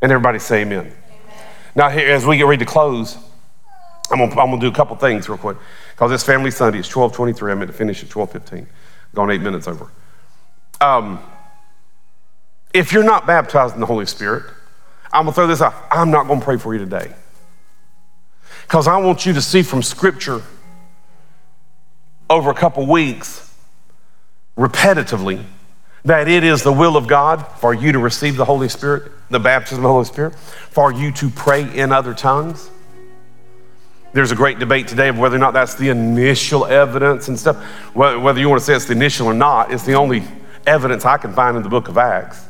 And 0.00 0.12
everybody 0.12 0.38
say 0.38 0.62
amen. 0.62 0.78
amen. 0.78 0.94
Now, 1.74 1.90
here, 1.90 2.12
as 2.12 2.24
we 2.24 2.36
get 2.36 2.46
ready 2.46 2.64
to 2.64 2.70
close, 2.70 3.16
I'm 4.10 4.18
gonna, 4.18 4.40
I'm 4.40 4.50
gonna 4.50 4.60
do 4.60 4.68
a 4.68 4.72
couple 4.72 4.94
things 4.96 5.28
real 5.28 5.38
quick. 5.38 5.56
Because 5.90 6.10
this 6.10 6.22
Family 6.22 6.50
Sunday 6.50 6.78
is 6.78 6.86
1223. 6.86 7.50
I 7.50 7.54
meant 7.54 7.70
to 7.70 7.76
finish 7.76 8.02
at 8.02 8.14
1215. 8.14 8.68
Gone 9.14 9.30
eight 9.30 9.40
minutes 9.40 9.66
over. 9.66 9.90
Um, 10.80 11.18
if 12.72 12.92
you're 12.92 13.02
not 13.02 13.26
baptized 13.26 13.74
in 13.74 13.80
the 13.80 13.86
Holy 13.86 14.06
Spirit, 14.06 14.44
I'm 15.12 15.22
gonna 15.22 15.32
throw 15.32 15.46
this 15.46 15.60
out. 15.60 15.74
I'm 15.90 16.10
not 16.10 16.28
gonna 16.28 16.40
pray 16.40 16.58
for 16.58 16.72
you 16.72 16.78
today. 16.78 17.12
Because 18.62 18.86
I 18.86 18.96
want 18.98 19.26
you 19.26 19.32
to 19.32 19.42
see 19.42 19.62
from 19.62 19.82
Scripture 19.82 20.42
over 22.28 22.50
a 22.50 22.54
couple 22.54 22.86
weeks, 22.86 23.52
repetitively, 24.56 25.44
that 26.06 26.28
it 26.28 26.44
is 26.44 26.62
the 26.62 26.72
will 26.72 26.96
of 26.96 27.08
God 27.08 27.44
for 27.58 27.74
you 27.74 27.90
to 27.90 27.98
receive 27.98 28.36
the 28.36 28.44
Holy 28.44 28.68
Spirit, 28.68 29.10
the 29.28 29.40
baptism 29.40 29.78
of 29.78 29.88
the 29.88 29.92
Holy 29.92 30.04
Spirit, 30.04 30.36
for 30.36 30.92
you 30.92 31.10
to 31.10 31.28
pray 31.30 31.62
in 31.76 31.90
other 31.90 32.14
tongues. 32.14 32.70
There's 34.12 34.30
a 34.30 34.36
great 34.36 34.60
debate 34.60 34.86
today 34.86 35.08
of 35.08 35.18
whether 35.18 35.34
or 35.34 35.40
not 35.40 35.52
that's 35.52 35.74
the 35.74 35.88
initial 35.88 36.64
evidence 36.64 37.26
and 37.26 37.36
stuff. 37.36 37.56
Whether 37.92 38.38
you 38.38 38.48
want 38.48 38.60
to 38.60 38.64
say 38.64 38.74
it's 38.74 38.84
the 38.84 38.92
initial 38.92 39.26
or 39.26 39.34
not, 39.34 39.72
it's 39.72 39.82
the 39.82 39.94
only 39.94 40.22
evidence 40.64 41.04
I 41.04 41.16
can 41.16 41.32
find 41.34 41.56
in 41.56 41.64
the 41.64 41.68
book 41.68 41.88
of 41.88 41.98
Acts. 41.98 42.46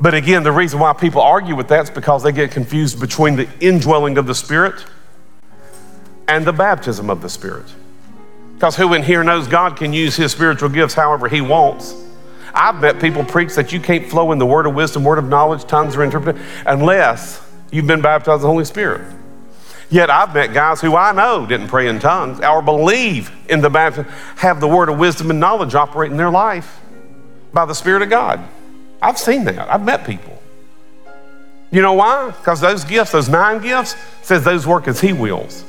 But 0.00 0.14
again, 0.14 0.42
the 0.42 0.50
reason 0.50 0.80
why 0.80 0.94
people 0.94 1.22
argue 1.22 1.54
with 1.54 1.68
that 1.68 1.84
is 1.84 1.90
because 1.90 2.24
they 2.24 2.32
get 2.32 2.50
confused 2.50 2.98
between 2.98 3.36
the 3.36 3.48
indwelling 3.60 4.18
of 4.18 4.26
the 4.26 4.34
Spirit 4.34 4.84
and 6.26 6.44
the 6.44 6.52
baptism 6.52 7.08
of 7.08 7.22
the 7.22 7.28
Spirit. 7.28 7.66
Because 8.54 8.74
who 8.74 8.94
in 8.94 9.04
here 9.04 9.22
knows 9.22 9.46
God 9.46 9.76
can 9.76 9.92
use 9.92 10.16
his 10.16 10.32
spiritual 10.32 10.70
gifts 10.70 10.94
however 10.94 11.28
he 11.28 11.40
wants? 11.40 11.94
I've 12.54 12.80
met 12.80 13.00
people 13.00 13.24
preach 13.24 13.54
that 13.54 13.72
you 13.72 13.80
can't 13.80 14.08
flow 14.08 14.32
in 14.32 14.38
the 14.38 14.46
word 14.46 14.66
of 14.66 14.74
wisdom, 14.74 15.04
word 15.04 15.18
of 15.18 15.28
knowledge, 15.28 15.64
tongues, 15.64 15.96
or 15.96 16.04
interpretation 16.04 16.46
unless 16.66 17.40
you've 17.70 17.86
been 17.86 18.02
baptized 18.02 18.40
in 18.40 18.42
the 18.42 18.48
Holy 18.48 18.64
Spirit. 18.64 19.02
Yet 19.90 20.08
I've 20.08 20.32
met 20.32 20.54
guys 20.54 20.80
who 20.80 20.96
I 20.96 21.12
know 21.12 21.44
didn't 21.44 21.68
pray 21.68 21.86
in 21.86 21.98
tongues 21.98 22.40
or 22.40 22.62
believe 22.62 23.30
in 23.48 23.60
the 23.60 23.68
baptism, 23.68 24.10
have 24.36 24.58
the 24.58 24.68
word 24.68 24.88
of 24.88 24.98
wisdom 24.98 25.30
and 25.30 25.38
knowledge 25.38 25.74
operate 25.74 26.10
in 26.10 26.16
their 26.16 26.30
life 26.30 26.80
by 27.52 27.66
the 27.66 27.74
Spirit 27.74 28.00
of 28.00 28.08
God. 28.08 28.40
I've 29.02 29.18
seen 29.18 29.44
that. 29.44 29.70
I've 29.70 29.84
met 29.84 30.06
people. 30.06 30.40
You 31.70 31.82
know 31.82 31.94
why? 31.94 32.30
Because 32.30 32.60
those 32.60 32.84
gifts, 32.84 33.12
those 33.12 33.28
nine 33.28 33.60
gifts, 33.60 33.96
says 34.22 34.44
those 34.44 34.66
work 34.66 34.88
as 34.88 35.00
He 35.00 35.12
wills, 35.12 35.62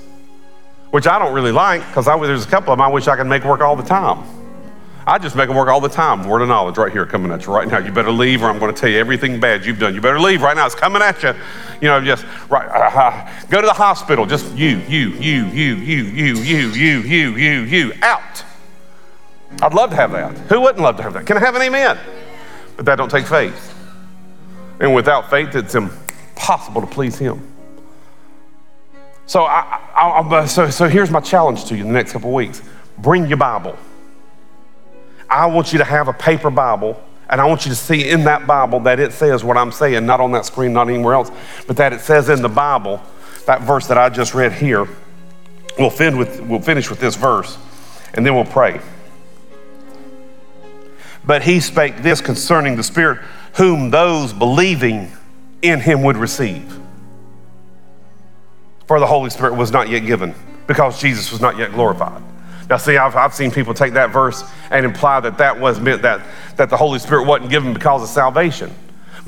which 0.91 1.07
I 1.07 1.19
don't 1.19 1.33
really 1.33 1.51
like 1.51 1.85
because 1.87 2.05
there's 2.05 2.45
a 2.45 2.49
couple 2.49 2.71
of 2.71 2.77
them 2.77 2.85
I 2.85 2.89
wish 2.89 3.07
I 3.07 3.15
could 3.15 3.27
make 3.27 3.43
work 3.43 3.61
all 3.61 3.75
the 3.75 3.83
time. 3.83 4.23
I 5.05 5.17
just 5.17 5.35
make 5.35 5.47
them 5.47 5.57
work 5.57 5.67
all 5.67 5.81
the 5.81 5.89
time. 5.89 6.27
Word 6.27 6.41
of 6.41 6.47
knowledge 6.47 6.77
right 6.77 6.91
here 6.91 7.05
coming 7.05 7.31
at 7.31 7.45
you 7.45 7.53
right 7.53 7.67
now. 7.67 7.79
You 7.79 7.91
better 7.91 8.11
leave 8.11 8.41
or 8.41 8.49
I'm 8.49 8.57
going 8.57 8.73
to 8.73 8.79
tell 8.79 8.89
you 8.89 8.97
everything 8.97 9.39
bad 9.39 9.65
you've 9.65 9.79
done. 9.79 9.93
You 9.93 10.01
better 10.01 10.19
leave 10.19 10.41
right 10.41 10.55
now. 10.55 10.65
It's 10.65 10.75
coming 10.75 11.01
at 11.01 11.21
you. 11.23 11.33
You 11.81 11.89
know, 11.89 12.01
just 12.01 12.25
right. 12.49 12.67
Uh, 12.67 12.99
uh, 12.99 13.31
go 13.49 13.59
to 13.59 13.67
the 13.67 13.73
hospital. 13.73 14.25
Just 14.25 14.53
you, 14.55 14.77
you, 14.87 15.09
you, 15.09 15.45
you, 15.47 15.75
you, 15.75 16.03
you, 16.05 16.35
you, 16.35 16.67
you, 16.67 16.99
you, 17.01 17.35
you, 17.35 17.61
you, 17.61 17.93
out. 18.01 18.43
I'd 19.61 19.73
love 19.73 19.89
to 19.89 19.95
have 19.97 20.11
that. 20.13 20.37
Who 20.49 20.61
wouldn't 20.61 20.81
love 20.81 20.95
to 20.97 21.03
have 21.03 21.13
that? 21.13 21.25
Can 21.25 21.35
I 21.35 21.41
have 21.41 21.55
an 21.55 21.61
amen? 21.61 21.97
But 22.77 22.85
that 22.85 22.95
don't 22.95 23.11
take 23.11 23.27
faith. 23.27 23.75
And 24.79 24.95
without 24.95 25.29
faith, 25.29 25.53
it's 25.55 25.75
impossible 25.75 26.81
to 26.81 26.87
please 26.87 27.17
Him. 27.17 27.45
So, 29.25 29.43
I, 29.43 29.79
I, 29.95 30.21
I, 30.21 30.45
so, 30.45 30.69
so 30.69 30.87
here's 30.87 31.11
my 31.11 31.19
challenge 31.19 31.65
to 31.65 31.75
you 31.75 31.81
in 31.81 31.87
the 31.87 31.93
next 31.93 32.13
couple 32.13 32.33
weeks 32.33 32.61
bring 32.97 33.27
your 33.27 33.37
Bible. 33.37 33.77
I 35.33 35.47
want 35.47 35.73
you 35.73 35.79
to 35.79 35.83
have 35.83 36.07
a 36.07 36.13
paper 36.13 36.51
Bible, 36.51 37.01
and 37.27 37.41
I 37.41 37.45
want 37.45 37.65
you 37.65 37.71
to 37.71 37.75
see 37.75 38.07
in 38.07 38.25
that 38.25 38.45
Bible 38.45 38.81
that 38.81 38.99
it 38.99 39.13
says 39.13 39.43
what 39.43 39.57
I'm 39.57 39.71
saying, 39.71 40.05
not 40.05 40.21
on 40.21 40.31
that 40.33 40.45
screen, 40.45 40.73
not 40.73 40.87
anywhere 40.89 41.15
else, 41.15 41.31
but 41.65 41.75
that 41.77 41.91
it 41.91 42.01
says 42.01 42.29
in 42.29 42.43
the 42.43 42.49
Bible, 42.49 43.01
that 43.47 43.61
verse 43.61 43.87
that 43.87 43.97
I 43.97 44.09
just 44.09 44.35
read 44.35 44.53
here. 44.53 44.87
We'll, 45.79 45.89
fin 45.89 46.19
with, 46.19 46.39
we'll 46.41 46.61
finish 46.61 46.87
with 46.91 46.99
this 46.99 47.15
verse, 47.15 47.57
and 48.13 48.23
then 48.23 48.35
we'll 48.35 48.45
pray. 48.45 48.79
But 51.25 51.41
he 51.41 51.59
spake 51.61 52.03
this 52.03 52.21
concerning 52.21 52.75
the 52.75 52.83
Spirit, 52.83 53.19
whom 53.55 53.89
those 53.89 54.33
believing 54.33 55.11
in 55.63 55.79
him 55.79 56.03
would 56.03 56.15
receive. 56.15 56.79
For 58.85 58.99
the 58.99 59.07
Holy 59.07 59.31
Spirit 59.31 59.55
was 59.55 59.71
not 59.71 59.89
yet 59.89 60.01
given, 60.01 60.35
because 60.67 61.01
Jesus 61.01 61.31
was 61.31 61.41
not 61.41 61.57
yet 61.57 61.71
glorified. 61.71 62.21
Now, 62.69 62.77
see, 62.77 62.97
I've, 62.97 63.15
I've 63.15 63.33
seen 63.33 63.51
people 63.51 63.73
take 63.73 63.93
that 63.93 64.11
verse 64.11 64.43
and 64.71 64.85
imply 64.85 65.19
that 65.19 65.37
that 65.37 65.59
was 65.59 65.79
meant 65.79 66.01
that, 66.03 66.25
that 66.55 66.69
the 66.69 66.77
Holy 66.77 66.99
Spirit 66.99 67.25
wasn't 67.25 67.49
given 67.49 67.73
because 67.73 68.03
of 68.03 68.09
salvation. 68.09 68.73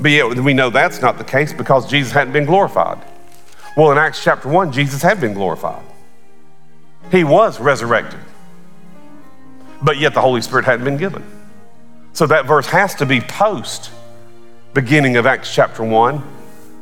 But 0.00 0.10
yet, 0.10 0.36
we 0.38 0.54
know 0.54 0.70
that's 0.70 1.00
not 1.00 1.18
the 1.18 1.24
case 1.24 1.52
because 1.52 1.88
Jesus 1.88 2.12
hadn't 2.12 2.32
been 2.32 2.44
glorified. 2.44 2.98
Well, 3.76 3.92
in 3.92 3.98
Acts 3.98 4.22
chapter 4.22 4.48
1, 4.48 4.72
Jesus 4.72 5.02
had 5.02 5.20
been 5.20 5.34
glorified, 5.34 5.84
he 7.10 7.24
was 7.24 7.60
resurrected. 7.60 8.20
But 9.82 9.98
yet, 9.98 10.14
the 10.14 10.22
Holy 10.22 10.40
Spirit 10.40 10.64
hadn't 10.64 10.84
been 10.84 10.96
given. 10.96 11.22
So 12.14 12.26
that 12.28 12.46
verse 12.46 12.66
has 12.68 12.94
to 12.96 13.06
be 13.06 13.20
post 13.20 13.90
beginning 14.72 15.16
of 15.16 15.26
Acts 15.26 15.54
chapter 15.54 15.84
1 15.84 16.22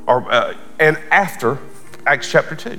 or, 0.07 0.31
uh, 0.31 0.55
and 0.79 0.97
after 1.11 1.59
Acts 2.07 2.31
chapter 2.31 2.55
2. 2.55 2.79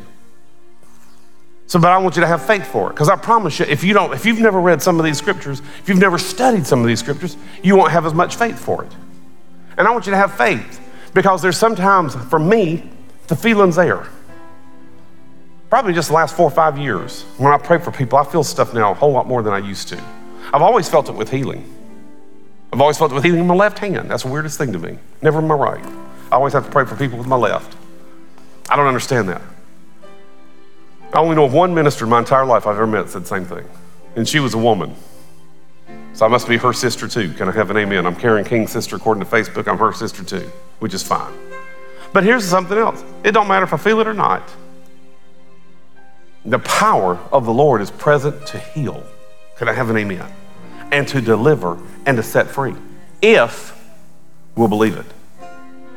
So, 1.68 1.80
but 1.80 1.92
I 1.92 1.98
want 1.98 2.16
you 2.16 2.22
to 2.22 2.28
have 2.28 2.46
faith 2.46 2.66
for 2.68 2.90
it. 2.90 2.94
Because 2.94 3.10
I 3.10 3.16
promise 3.16 3.60
you, 3.60 3.66
if 3.66 3.84
you 3.84 3.94
don't, 3.94 4.14
if 4.14 4.26
you've 4.26 4.40
never 4.40 4.60
read 4.60 4.82
some 4.82 5.00
of 5.00 5.06
these 5.06 5.18
scriptures, 5.18 5.62
if 5.80 5.90
you've 5.90 5.98
never 5.98 6.18
studied 6.18 6.68
some 6.68 6.82
of 6.82 6.88
these 6.88 7.00
scriptures, 7.00 7.38
you 7.64 7.76
won't 7.76 7.92
have 7.92 8.06
as 8.06 8.14
much 8.14 8.36
faith 8.36 8.60
for 8.60 8.84
it. 8.84 8.92
And 9.78 9.88
I 9.88 9.92
want 9.92 10.06
you 10.06 10.12
to 10.12 10.18
have 10.18 10.36
faith 10.36 10.80
because 11.14 11.42
there's 11.42 11.58
sometimes, 11.58 12.16
for 12.16 12.40
me, 12.40 12.90
the 13.28 13.36
feeling's 13.36 13.76
there. 13.76 14.08
Probably 15.70 15.94
just 15.94 16.10
the 16.10 16.14
last 16.14 16.36
four 16.36 16.46
or 16.46 16.52
five 16.52 16.78
years, 16.78 17.24
when 17.38 17.52
I 17.52 17.58
pray 17.58 17.80
for 17.80 17.92
people, 17.92 18.20
I 18.20 18.24
feel 18.24 18.44
stuff 18.44 18.74
now 18.74 18.92
a 18.92 18.94
whole 18.94 19.12
lot 19.12 19.28
more 19.28 19.42
than 19.42 19.54
I 19.54 19.58
used 19.58 19.88
to. 19.90 20.02
I've 20.54 20.62
always 20.62 20.88
felt 20.88 21.10
it 21.10 21.16
with 21.16 21.32
healing. 21.32 21.70
I've 22.72 22.80
always 22.80 22.98
felt 22.98 23.12
it 23.12 23.16
with 23.16 23.24
healing 23.24 23.42
in 23.42 23.48
my 23.48 23.56
left 23.56 23.80
hand. 23.80 24.10
That's 24.10 24.24
the 24.24 24.30
weirdest 24.30 24.58
thing 24.58 24.72
to 24.74 24.80
me. 24.80 25.00
Never 25.22 25.40
in 25.40 25.48
my 25.48 25.56
right. 25.56 25.84
I 26.32 26.36
always 26.36 26.54
have 26.54 26.66
to 26.66 26.72
pray 26.72 26.86
for 26.86 26.96
people 26.96 27.18
with 27.18 27.28
my 27.28 27.36
left. 27.36 27.76
I 28.70 28.76
don't 28.76 28.88
understand 28.88 29.30
that. 29.30 29.42
I 31.14 31.19
only 31.19 31.36
know 31.36 31.45
of 31.45 31.53
one 31.53 31.73
minister 31.73 32.06
in 32.06 32.10
my 32.10 32.19
entire 32.19 32.45
life 32.45 32.68
I've 32.68 32.76
ever 32.76 32.88
met 32.88 33.06
that 33.06 33.11
said 33.11 33.23
the 33.23 33.27
same 33.27 33.45
thing. 33.45 33.68
And 34.15 34.27
she 34.27 34.40
was 34.40 34.53
a 34.53 34.57
woman. 34.57 34.95
So 36.14 36.26
I 36.26 36.30
must 36.30 36.48
be 36.48 36.57
her 36.57 36.73
sister 36.73 37.07
too. 37.07 37.34
Can 37.34 37.49
I 37.49 37.52
have 37.52 37.69
an 37.72 37.77
amen? 37.77 38.06
I'm 38.06 38.15
Karen 38.15 38.45
King's 38.45 38.72
sister 38.72 38.95
according 38.95 39.23
to 39.23 39.30
Facebook. 39.30 39.68
I'm 39.68 39.77
her 39.77 39.94
sister 39.94 40.23
too, 40.23 40.49
which 40.80 40.94
is 40.94 41.03
fine. 41.03 41.34
But 42.14 42.23
here's 42.23 42.45
something 42.45 42.77
else. 42.77 43.03
It 43.23 43.32
don't 43.32 43.48
matter 43.48 43.65
if 43.65 43.73
I 43.73 43.77
feel 43.77 43.99
it 43.99 44.07
or 44.07 44.14
not. 44.14 44.44
The 46.45 46.60
power 46.60 47.18
of 47.32 47.45
the 47.45 47.53
Lord 47.53 47.82
is 47.82 47.91
present 47.91 48.45
to 48.48 48.60
heal. 48.60 49.03
Can 49.57 49.68
I 49.68 49.73
have 49.73 49.90
an 49.90 49.98
amen? 49.98 50.32
and 50.91 51.07
to 51.10 51.22
deliver 51.22 51.77
and 52.06 52.18
to 52.18 52.23
set 52.23 52.48
free 52.48 52.76
if 53.22 53.77
we'll 54.56 54.68
believe 54.68 54.98
it 54.98 55.06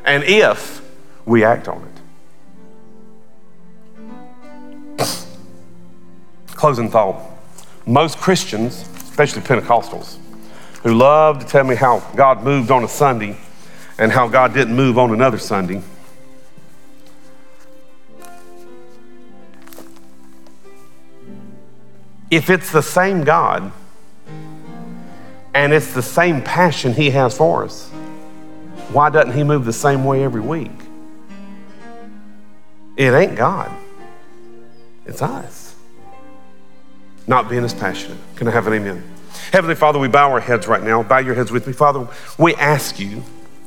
and 0.05 0.23
if 0.23 0.81
we 1.25 1.43
act 1.43 1.67
on 1.67 1.81
it. 1.83 1.98
Closing 6.59 6.91
thought. 6.91 7.21
Most 7.85 8.17
Christians, 8.17 8.81
especially 8.97 9.41
Pentecostals, 9.43 10.17
who 10.83 10.93
love 10.93 11.39
to 11.39 11.45
tell 11.45 11.63
me 11.63 11.73
how 11.73 11.99
God 12.17 12.43
moved 12.43 12.69
on 12.69 12.83
a 12.83 12.87
Sunday 12.89 13.37
and 13.97 14.11
how 14.11 14.27
God 14.27 14.53
didn't 14.53 14.75
move 14.75 14.97
on 14.97 15.13
another 15.13 15.37
Sunday. 15.37 15.81
If 22.29 22.49
it's 22.49 22.73
the 22.73 22.83
same 22.83 23.23
God, 23.23 23.71
and 25.53 25.71
it's 25.71 25.93
the 25.93 26.01
same 26.01 26.41
passion 26.41 26.91
He 26.93 27.11
has 27.11 27.37
for 27.37 27.63
us. 27.63 27.87
Why 28.91 29.09
doesn't 29.09 29.31
He 29.31 29.45
move 29.45 29.63
the 29.63 29.71
same 29.71 30.03
way 30.03 30.25
every 30.25 30.41
week? 30.41 30.71
It 32.97 33.13
ain't 33.13 33.37
God, 33.37 33.71
it's 35.05 35.21
us. 35.21 35.68
Not 37.29 37.47
being 37.47 37.63
as 37.63 37.75
passionate. 37.75 38.17
Can 38.35 38.47
I 38.47 38.51
have 38.51 38.65
an 38.65 38.73
amen? 38.73 39.03
Heavenly 39.53 39.75
Father, 39.75 39.99
we 39.99 40.07
bow 40.07 40.31
our 40.31 40.39
heads 40.39 40.67
right 40.67 40.81
now. 40.81 41.03
Bow 41.03 41.19
your 41.19 41.35
heads 41.35 41.51
with 41.51 41.67
me. 41.67 41.73
Father, 41.73 42.07
we 42.39 42.55
ask 42.55 42.99
you, 42.99 43.21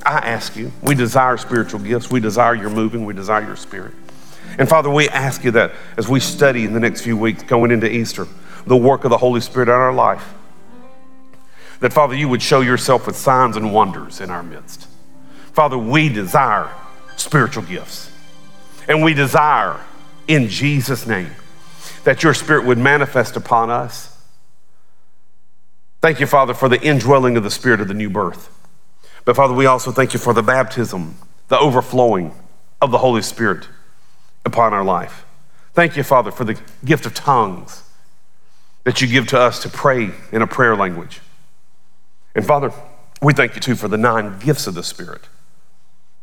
I 0.04 0.18
ask 0.18 0.56
you, 0.56 0.72
we 0.82 0.96
desire 0.96 1.36
spiritual 1.36 1.78
gifts. 1.78 2.10
We 2.10 2.18
desire 2.18 2.56
your 2.56 2.70
moving. 2.70 3.04
We 3.04 3.14
desire 3.14 3.46
your 3.46 3.54
spirit. 3.54 3.94
And 4.58 4.68
Father, 4.68 4.90
we 4.90 5.08
ask 5.08 5.44
you 5.44 5.52
that 5.52 5.74
as 5.96 6.08
we 6.08 6.18
study 6.18 6.64
in 6.64 6.72
the 6.72 6.80
next 6.80 7.02
few 7.02 7.16
weeks 7.16 7.44
going 7.44 7.70
into 7.70 7.88
Easter, 7.88 8.26
the 8.66 8.76
work 8.76 9.04
of 9.04 9.10
the 9.10 9.18
Holy 9.18 9.40
Spirit 9.40 9.68
in 9.68 9.74
our 9.76 9.92
life, 9.92 10.34
that, 11.78 11.92
Father, 11.92 12.16
you 12.16 12.28
would 12.28 12.42
show 12.42 12.62
yourself 12.62 13.06
with 13.06 13.16
signs 13.16 13.56
and 13.56 13.72
wonders 13.72 14.20
in 14.20 14.28
our 14.28 14.42
midst. 14.42 14.88
Father, 15.52 15.78
we 15.78 16.08
desire 16.08 16.68
spiritual 17.16 17.62
gifts. 17.62 18.10
And 18.88 19.04
we 19.04 19.14
desire, 19.14 19.78
in 20.26 20.48
Jesus' 20.48 21.06
name, 21.06 21.30
that 22.04 22.22
your 22.22 22.34
Spirit 22.34 22.64
would 22.64 22.78
manifest 22.78 23.36
upon 23.36 23.70
us. 23.70 24.16
Thank 26.00 26.18
you, 26.18 26.26
Father, 26.26 26.52
for 26.52 26.68
the 26.68 26.80
indwelling 26.80 27.36
of 27.36 27.44
the 27.44 27.50
Spirit 27.50 27.80
of 27.80 27.88
the 27.88 27.94
new 27.94 28.10
birth. 28.10 28.50
But, 29.24 29.36
Father, 29.36 29.54
we 29.54 29.66
also 29.66 29.92
thank 29.92 30.12
you 30.12 30.18
for 30.18 30.34
the 30.34 30.42
baptism, 30.42 31.16
the 31.48 31.58
overflowing 31.58 32.34
of 32.80 32.90
the 32.90 32.98
Holy 32.98 33.22
Spirit 33.22 33.68
upon 34.44 34.74
our 34.74 34.84
life. 34.84 35.24
Thank 35.74 35.96
you, 35.96 36.02
Father, 36.02 36.32
for 36.32 36.44
the 36.44 36.60
gift 36.84 37.06
of 37.06 37.14
tongues 37.14 37.84
that 38.84 39.00
you 39.00 39.06
give 39.06 39.28
to 39.28 39.38
us 39.38 39.62
to 39.62 39.68
pray 39.68 40.10
in 40.32 40.42
a 40.42 40.46
prayer 40.46 40.74
language. 40.74 41.20
And, 42.34 42.44
Father, 42.44 42.72
we 43.20 43.32
thank 43.32 43.54
you 43.54 43.60
too 43.60 43.76
for 43.76 43.86
the 43.86 43.96
nine 43.96 44.40
gifts 44.40 44.66
of 44.66 44.74
the 44.74 44.82
Spirit 44.82 45.22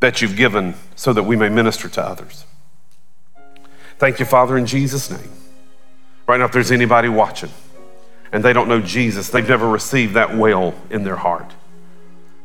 that 0.01 0.21
you've 0.21 0.35
given 0.35 0.75
so 0.95 1.13
that 1.13 1.23
we 1.23 1.37
may 1.37 1.47
minister 1.47 1.87
to 1.87 2.03
others. 2.03 2.45
Thank 3.97 4.19
you, 4.19 4.25
Father, 4.25 4.57
in 4.57 4.65
Jesus' 4.65 5.09
name. 5.09 5.38
Right 6.29 6.37
now, 6.37 6.45
if 6.45 6.51
there's 6.51 6.71
anybody 6.71 7.09
watching 7.09 7.49
and 8.31 8.45
they 8.45 8.53
don't 8.53 8.69
know 8.69 8.81
Jesus, 8.81 9.29
they've 9.29 9.49
never 9.49 9.67
received 9.67 10.13
that 10.13 10.37
well 10.37 10.75
in 10.91 11.03
their 11.03 11.15
heart, 11.15 11.55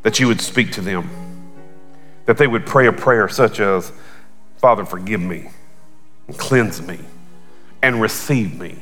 that 0.01 0.19
you 0.19 0.25
would 0.25 0.41
speak 0.41 0.71
to 0.71 0.81
them, 0.81 1.07
that 2.25 2.39
they 2.39 2.47
would 2.47 2.65
pray 2.65 2.87
a 2.87 2.91
prayer 2.91 3.29
such 3.29 3.59
as, 3.59 3.91
Father, 4.57 4.85
forgive 4.85 5.21
me, 5.21 5.51
and 6.27 6.35
cleanse 6.35 6.81
me, 6.81 6.97
and 7.83 8.01
receive 8.01 8.59
me, 8.59 8.79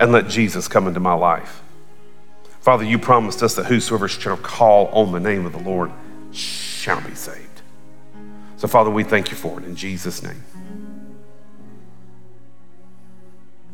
and 0.00 0.10
let 0.10 0.26
Jesus 0.26 0.68
come 0.68 0.86
into 0.86 1.00
my 1.00 1.12
life. 1.12 1.60
Father, 2.60 2.84
you 2.84 2.98
promised 2.98 3.42
us 3.42 3.56
that 3.56 3.66
whosoever 3.66 4.08
shall 4.08 4.38
call 4.38 4.86
on 4.86 5.12
the 5.12 5.20
name 5.20 5.44
of 5.44 5.52
the 5.52 5.58
Lord 5.58 5.92
shall 6.32 7.02
be 7.02 7.14
saved. 7.14 7.60
So, 8.56 8.68
Father, 8.68 8.88
we 8.88 9.04
thank 9.04 9.30
you 9.30 9.36
for 9.36 9.60
it 9.60 9.66
in 9.66 9.76
Jesus' 9.76 10.22
name. 10.22 10.42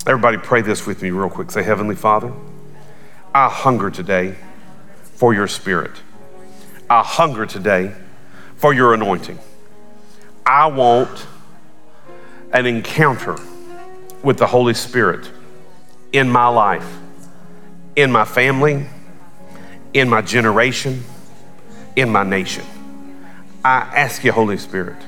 Everybody, 0.07 0.37
pray 0.37 0.61
this 0.61 0.87
with 0.87 1.01
me 1.01 1.11
real 1.11 1.31
quick. 1.31 1.51
Say, 1.51 1.63
Heavenly 1.63 1.95
Father, 1.95 2.31
I 3.35 3.49
hunger 3.49 3.91
today 3.91 4.35
for 5.15 5.33
your 5.33 5.49
spirit. 5.49 5.93
I 6.91 7.03
hunger 7.03 7.47
today 7.47 7.95
for 8.57 8.75
your 8.75 8.93
anointing. 8.93 9.39
I 10.45 10.67
want 10.67 11.27
an 12.53 12.67
encounter 12.67 13.39
with 14.23 14.37
the 14.37 14.47
Holy 14.47 14.75
Spirit 14.75 15.31
in 16.13 16.29
my 16.29 16.49
life, 16.49 16.99
in 17.97 18.13
my 18.13 18.27
family, 18.27 18.85
in 19.95 20.11
my 20.11 20.21
generation, 20.21 21.03
in 21.97 22.11
my 22.11 22.25
nation. 22.25 22.65
I 23.65 23.79
ask 23.79 24.23
you, 24.23 24.33
Holy 24.33 24.59
Spirit. 24.59 24.99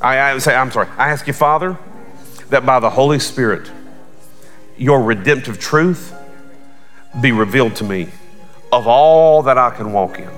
I, 0.00 0.32
I 0.32 0.38
say, 0.38 0.54
I'm 0.54 0.70
sorry. 0.70 0.88
I 0.96 1.10
ask 1.10 1.26
you, 1.26 1.34
Father, 1.34 1.76
that 2.48 2.64
by 2.64 2.80
the 2.80 2.88
Holy 2.88 3.18
Spirit, 3.18 3.70
your 4.78 5.02
redemptive 5.02 5.58
truth 5.58 6.14
be 7.20 7.32
revealed 7.32 7.76
to 7.76 7.84
me 7.84 8.08
of 8.72 8.86
all 8.86 9.42
that 9.42 9.58
I 9.58 9.70
can 9.70 9.92
walk 9.92 10.18
in. 10.18 10.30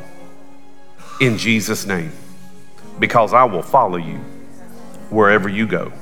In 1.20 1.36
Jesus' 1.36 1.86
name. 1.86 2.12
Because 2.98 3.32
I 3.32 3.44
will 3.44 3.62
follow 3.62 3.96
you 3.96 4.18
wherever 5.10 5.48
you 5.48 5.66
go. 5.66 5.92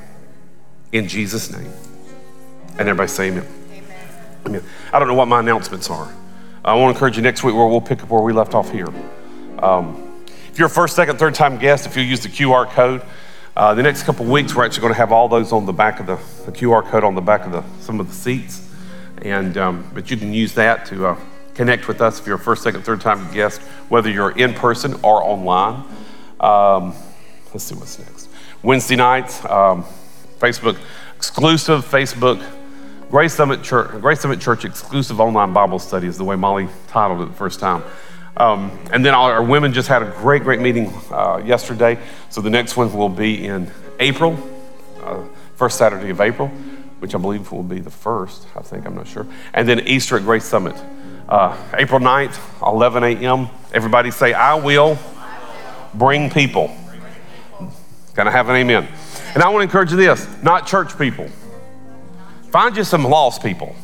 In 0.93 1.09
Jesus' 1.09 1.51
name. 1.51 1.73
And 2.78 2.89
everybody 2.89 3.09
say 3.09 3.28
amen. 3.28 3.47
Amen. 3.70 3.85
amen. 4.47 4.65
I 4.93 4.98
don't 4.98 5.09
know 5.09 5.15
what 5.15 5.28
my 5.28 5.40
announcements 5.40 5.90
are. 5.90 6.12
I 6.65 6.74
want 6.74 6.93
to 6.93 6.97
encourage 6.97 7.16
you 7.16 7.23
next 7.23 7.43
week 7.43 7.55
where 7.55 7.66
we'll 7.66 7.81
pick 7.81 8.02
up 8.02 8.10
where 8.10 8.23
we 8.23 8.32
left 8.32 8.55
off 8.55 8.70
here. 8.70 8.89
Um, 9.59 10.24
if 10.51 10.59
you're 10.59 10.66
a 10.66 10.70
first, 10.70 10.94
second, 10.94 11.19
third 11.19 11.35
time 11.35 11.59
guest, 11.59 11.86
if 11.86 11.97
you 11.97 12.02
use 12.02 12.20
the 12.20 12.28
QR 12.28 12.69
code, 12.69 13.02
uh, 13.59 13.74
the 13.74 13.82
next 13.82 14.05
couple 14.05 14.24
weeks, 14.24 14.55
we're 14.55 14.64
actually 14.64 14.82
going 14.82 14.93
to 14.93 14.98
have 14.98 15.10
all 15.10 15.28
those 15.28 15.51
on 15.51 15.66
the 15.66 15.72
back 15.72 15.98
of 15.98 16.06
the, 16.06 16.14
the 16.48 16.52
QR 16.56 16.80
code 16.85 17.02
on 17.02 17.16
the 17.16 17.20
back 17.20 17.44
of 17.44 17.51
the, 17.51 17.64
some 17.80 17.98
of 17.98 18.06
the 18.06 18.14
seats. 18.14 18.64
And, 19.22 19.59
um, 19.59 19.90
but 19.93 20.12
you 20.12 20.16
can 20.16 20.32
use 20.32 20.55
that 20.55 20.86
to 20.86 21.09
uh, 21.09 21.20
connect 21.55 21.89
with 21.89 22.01
us 22.01 22.20
if 22.20 22.26
you're 22.28 22.36
a 22.36 22.39
first, 22.39 22.62
second, 22.62 22.85
third 22.85 23.01
time 23.01 23.28
guest, 23.35 23.60
whether 23.89 24.09
you're 24.09 24.30
in 24.30 24.55
person 24.55 24.94
or 25.02 25.24
online. 25.24 25.85
Um, 26.39 26.94
let's 27.52 27.64
see 27.64 27.74
what's 27.74 27.98
next. 27.98 28.28
Wednesday 28.62 28.94
nights, 28.94 29.44
um, 29.47 29.82
Facebook 30.39 30.78
exclusive 31.16 31.85
Facebook 31.85 32.40
Grace 33.10 33.35
Summit 33.35 33.64
Church, 33.64 33.90
Grace 34.01 34.20
Summit 34.20 34.40
Church 34.40 34.66
exclusive 34.66 35.18
online 35.18 35.52
Bible 35.52 35.80
study 35.80 36.06
is 36.06 36.16
the 36.16 36.22
way 36.22 36.36
Molly 36.36 36.68
titled 36.86 37.22
it 37.22 37.24
the 37.24 37.36
first 37.36 37.59
time. 37.59 37.82
Um, 38.39 38.78
and 38.93 39.05
then 39.05 39.15
our, 39.15 39.43
women 39.43 39.73
just 39.73 39.89
had 39.89 40.02
a 40.02 40.10
great, 40.19 40.44
great 40.44 40.60
meeting 40.60 40.93
uh, 41.10 41.43
yesterday. 41.44 41.98
So 42.31 42.40
the 42.40 42.51
next 42.51 42.77
one 42.77 42.93
will 42.93 43.09
be 43.09 43.44
in 43.44 43.70
April, 43.98 44.39
uh, 45.02 45.24
first 45.56 45.77
Saturday 45.77 46.10
of 46.10 46.20
April, 46.20 46.47
which 47.01 47.16
I 47.16 47.19
believe 47.19 47.51
will 47.51 47.65
be 47.65 47.81
the 47.81 47.90
first, 47.90 48.47
I 48.55 48.60
think, 48.60 48.86
I'm 48.86 48.94
not 48.94 49.09
sure. 49.09 49.27
And 49.52 49.69
then 49.69 49.81
Easter 49.81 50.16
at 50.16 50.23
Grace 50.23 50.44
Summit, 50.44 50.77
uh, 51.28 51.56
April 51.74 51.98
9th, 51.98 52.39
11 52.65 53.02
a.m. 53.02 53.48
Everybody 53.73 54.12
say, 54.12 54.32
I 54.32 54.55
will 54.55 54.97
bring 55.94 56.31
people. 56.31 56.74
Can 58.15 58.28
I 58.28 58.31
have 58.31 58.48
an 58.48 58.56
amen? 58.56 58.86
And 59.35 59.43
I 59.43 59.48
want 59.48 59.59
to 59.59 59.62
encourage 59.65 59.90
you 59.90 59.97
this 59.97 60.27
not 60.43 60.66
church 60.66 60.97
people. 60.97 61.28
Find 62.51 62.77
you 62.77 62.85
some 62.85 63.05
lost 63.05 63.43
people. 63.43 63.74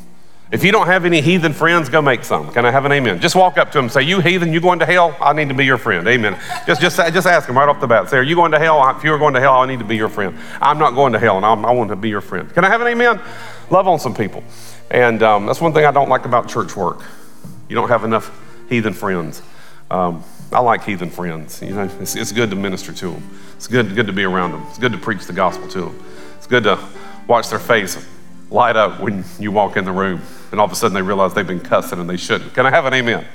If 0.55 0.63
you 0.63 0.71
don't 0.71 0.87
have 0.87 1.05
any 1.05 1.21
heathen 1.21 1.53
friends, 1.53 1.89
go 1.89 2.01
make 2.01 2.23
some. 2.23 2.53
Can 2.53 2.65
I 2.65 2.71
have 2.71 2.85
an 2.85 2.93
amen? 2.93 3.21
Just 3.21 3.35
walk 3.35 3.59
up 3.59 3.73
to 3.73 3.79
them, 3.79 3.89
say, 3.89 4.03
"You 4.03 4.21
heathen, 4.21 4.53
you 4.53 4.61
going 4.61 4.79
to 4.79 4.87
hell? 4.87 5.17
I 5.21 5.33
need 5.33 5.49
to 5.49 5.55
be 5.55 5.65
your 5.65 5.79
friend." 5.79 6.07
Amen. 6.07 6.39
Just, 6.65 6.81
just, 6.81 6.97
just 6.97 7.27
ask 7.27 7.49
them 7.49 7.59
right 7.59 7.69
off 7.69 7.81
the 7.81 7.89
bat. 7.89 8.09
Say, 8.09 8.19
"Are 8.19 8.23
you 8.23 8.37
going 8.37 8.53
to 8.53 8.61
hell? 8.61 8.89
If 8.97 9.03
you're 9.03 9.19
going 9.19 9.35
to 9.35 9.41
hell, 9.41 9.55
I 9.55 9.67
need 9.67 9.81
to 9.81 9.85
be 9.85 9.97
your 9.97 10.09
friend. 10.09 10.39
I'm 10.63 10.79
not 10.79 10.95
going 10.95 11.13
to 11.13 11.19
hell, 11.19 11.39
and 11.39 11.45
I'm, 11.45 11.67
i 11.67 11.73
want 11.73 11.91
to 11.91 11.97
be 11.97 12.09
your 12.09 12.21
friend." 12.21 12.49
Can 12.55 12.65
I 12.65 12.69
have 12.69 12.81
an 12.81 12.87
amen? 12.87 13.21
Love 13.69 13.89
on 13.89 13.99
some 13.99 14.15
people, 14.15 14.45
and 14.93 15.25
um, 15.25 15.45
that's 15.47 15.61
one 15.61 15.73
thing 15.73 15.87
I 15.87 15.91
don't 15.91 16.09
like 16.09 16.25
about 16.25 16.49
church 16.49 16.77
work. 16.77 17.03
You 17.69 17.75
don't 17.75 17.89
have 17.89 18.05
enough 18.05 18.31
heathen 18.69 18.93
friends. 18.93 19.43
Um, 19.91 20.23
I 20.53 20.61
like 20.61 20.85
heathen 20.85 21.11
friends. 21.11 21.63
You 21.63 21.71
know, 21.71 21.91
it's, 21.99 22.15
it's 22.15 22.31
good 22.31 22.51
to 22.51 22.57
minister 22.57 22.93
to 22.93 23.11
them. 23.11 23.41
It's 23.57 23.67
good, 23.67 23.93
good 23.97 24.07
to 24.07 24.13
be 24.13 24.23
around 24.23 24.53
them. 24.53 24.63
It's 24.69 24.79
good 24.79 24.93
to 24.93 24.99
preach 24.99 25.25
the 25.27 25.33
gospel 25.33 25.67
to 25.67 25.81
them. 25.87 26.05
It's 26.37 26.47
good 26.47 26.63
to 26.63 26.79
watch 27.27 27.49
their 27.49 27.59
face 27.59 28.07
light 28.51 28.77
up 28.77 29.01
when 29.01 29.25
you 29.41 29.51
walk 29.51 29.77
in 29.77 29.85
the 29.85 29.91
room 29.91 30.23
and 30.55 30.61
all 30.61 30.67
of 30.67 30.73
a 30.73 30.77
sudden 30.77 30.95
they 30.95 31.03
realize 31.03 31.35
they've 31.35 31.45
been 31.45 31.59
cussing 31.59 31.99
and 31.99 32.09
they 32.09 32.17
shouldn't. 32.17 32.55
Can 32.55 32.65
I 32.65 32.71
have 32.71 32.85
an 32.87 32.95
amen? 32.95 33.27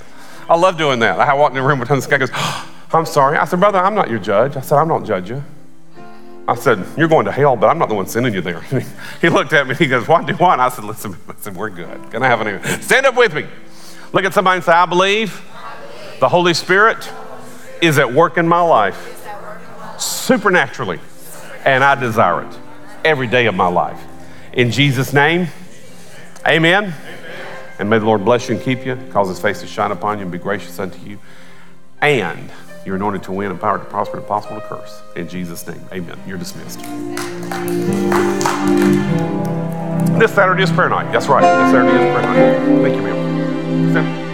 I 0.48 0.56
love 0.56 0.78
doing 0.78 1.00
that. 1.00 1.20
I 1.20 1.34
walked 1.34 1.54
in 1.54 1.62
the 1.62 1.68
room 1.68 1.80
with 1.80 1.90
this 1.90 2.08
guy 2.08 2.18
goes, 2.18 2.30
oh, 2.34 2.72
I'm 2.94 3.06
sorry. 3.06 3.38
I 3.38 3.44
said, 3.44 3.60
Brother, 3.60 3.78
I'm 3.78 3.94
not 3.94 4.10
your 4.10 4.20
judge. 4.20 4.56
I 4.56 4.62
said, 4.62 4.78
I 4.78 4.88
don't 4.88 5.06
judge 5.06 5.30
you. 5.30 5.44
I 6.48 6.56
said, 6.56 6.84
You're 6.98 7.10
going 7.10 7.26
to 7.26 7.32
hell, 7.32 7.58
but 7.58 7.68
I'm 7.68 7.78
not 7.78 7.90
the 7.90 7.96
one 7.96 8.08
sending 8.08 8.34
you 8.34 8.40
there. 8.40 8.62
he 9.22 9.28
looked 9.28 9.52
at 9.52 9.68
me 9.68 9.72
and 9.72 9.80
he 9.80 9.88
goes, 9.88 10.08
Why 10.08 10.24
do 10.24 10.32
you 10.32 10.38
want? 10.38 10.62
I 10.62 10.70
said, 10.70 10.86
Listen, 10.86 11.18
listen, 11.28 11.56
we're 11.56 11.70
good. 11.70 12.10
Can 12.10 12.24
I 12.24 12.28
have 12.28 12.40
an 12.40 12.48
amen? 12.48 12.82
Stand 12.82 13.06
up 13.06 13.16
with 13.16 13.34
me. 13.34 13.48
Look 14.14 14.24
at 14.24 14.34
somebody 14.34 14.56
and 14.56 14.64
say, 14.64 14.72
I 14.72 14.86
believe 14.86 15.40
the 16.22 16.30
Holy 16.30 16.54
Spirit 16.54 17.12
is 17.82 18.00
at 18.00 18.14
work 18.14 18.38
in 18.38 18.48
my 18.48 18.62
life 18.62 19.18
supernaturally, 20.00 21.00
and 21.66 21.84
I 21.84 21.96
desire 21.96 22.48
it 22.48 22.58
every 23.04 23.28
day 23.28 23.46
of 23.46 23.56
my 23.56 23.68
life. 23.68 24.02
In 24.54 24.72
Jesus' 24.72 25.14
name, 25.14 25.50
amen. 26.48 26.84
amen. 26.86 26.94
And 27.80 27.90
may 27.90 27.98
the 27.98 28.06
Lord 28.06 28.26
bless 28.26 28.50
you 28.50 28.56
and 28.56 28.64
keep 28.64 28.86
you, 28.86 28.98
cause 29.12 29.30
his 29.30 29.40
face 29.40 29.62
to 29.62 29.68
shine 29.68 29.92
upon 29.92 30.18
you 30.18 30.24
and 30.24 30.32
be 30.32 30.38
gracious 30.38 30.80
unto 30.80 31.00
you. 31.08 31.18
And 32.02 32.52
you're 32.86 32.96
anointed 32.96 33.24
to 33.24 33.32
win, 33.32 33.52
empowered 33.52 33.82
to 33.82 33.86
prosper, 33.86 34.18
and 34.18 34.28
possible 34.28 34.60
to 34.60 34.68
curse. 34.68 35.02
In 35.16 35.28
Jesus' 35.30 35.66
name, 35.68 35.82
amen. 35.92 36.20
You're 36.28 36.38
dismissed. 36.38 36.80
This 40.20 40.34
Saturday 40.34 40.64
is 40.64 40.72
prayer 40.72 40.90
night. 40.90 41.12
That's 41.12 41.28
right. 41.28 41.42
This 41.42 41.72
Saturday 41.72 41.96
is 41.96 42.14
prayer 42.14 42.22
night. 42.22 42.82
Thank 42.82 42.96
you, 42.96 43.02
ma'am. 43.02 44.29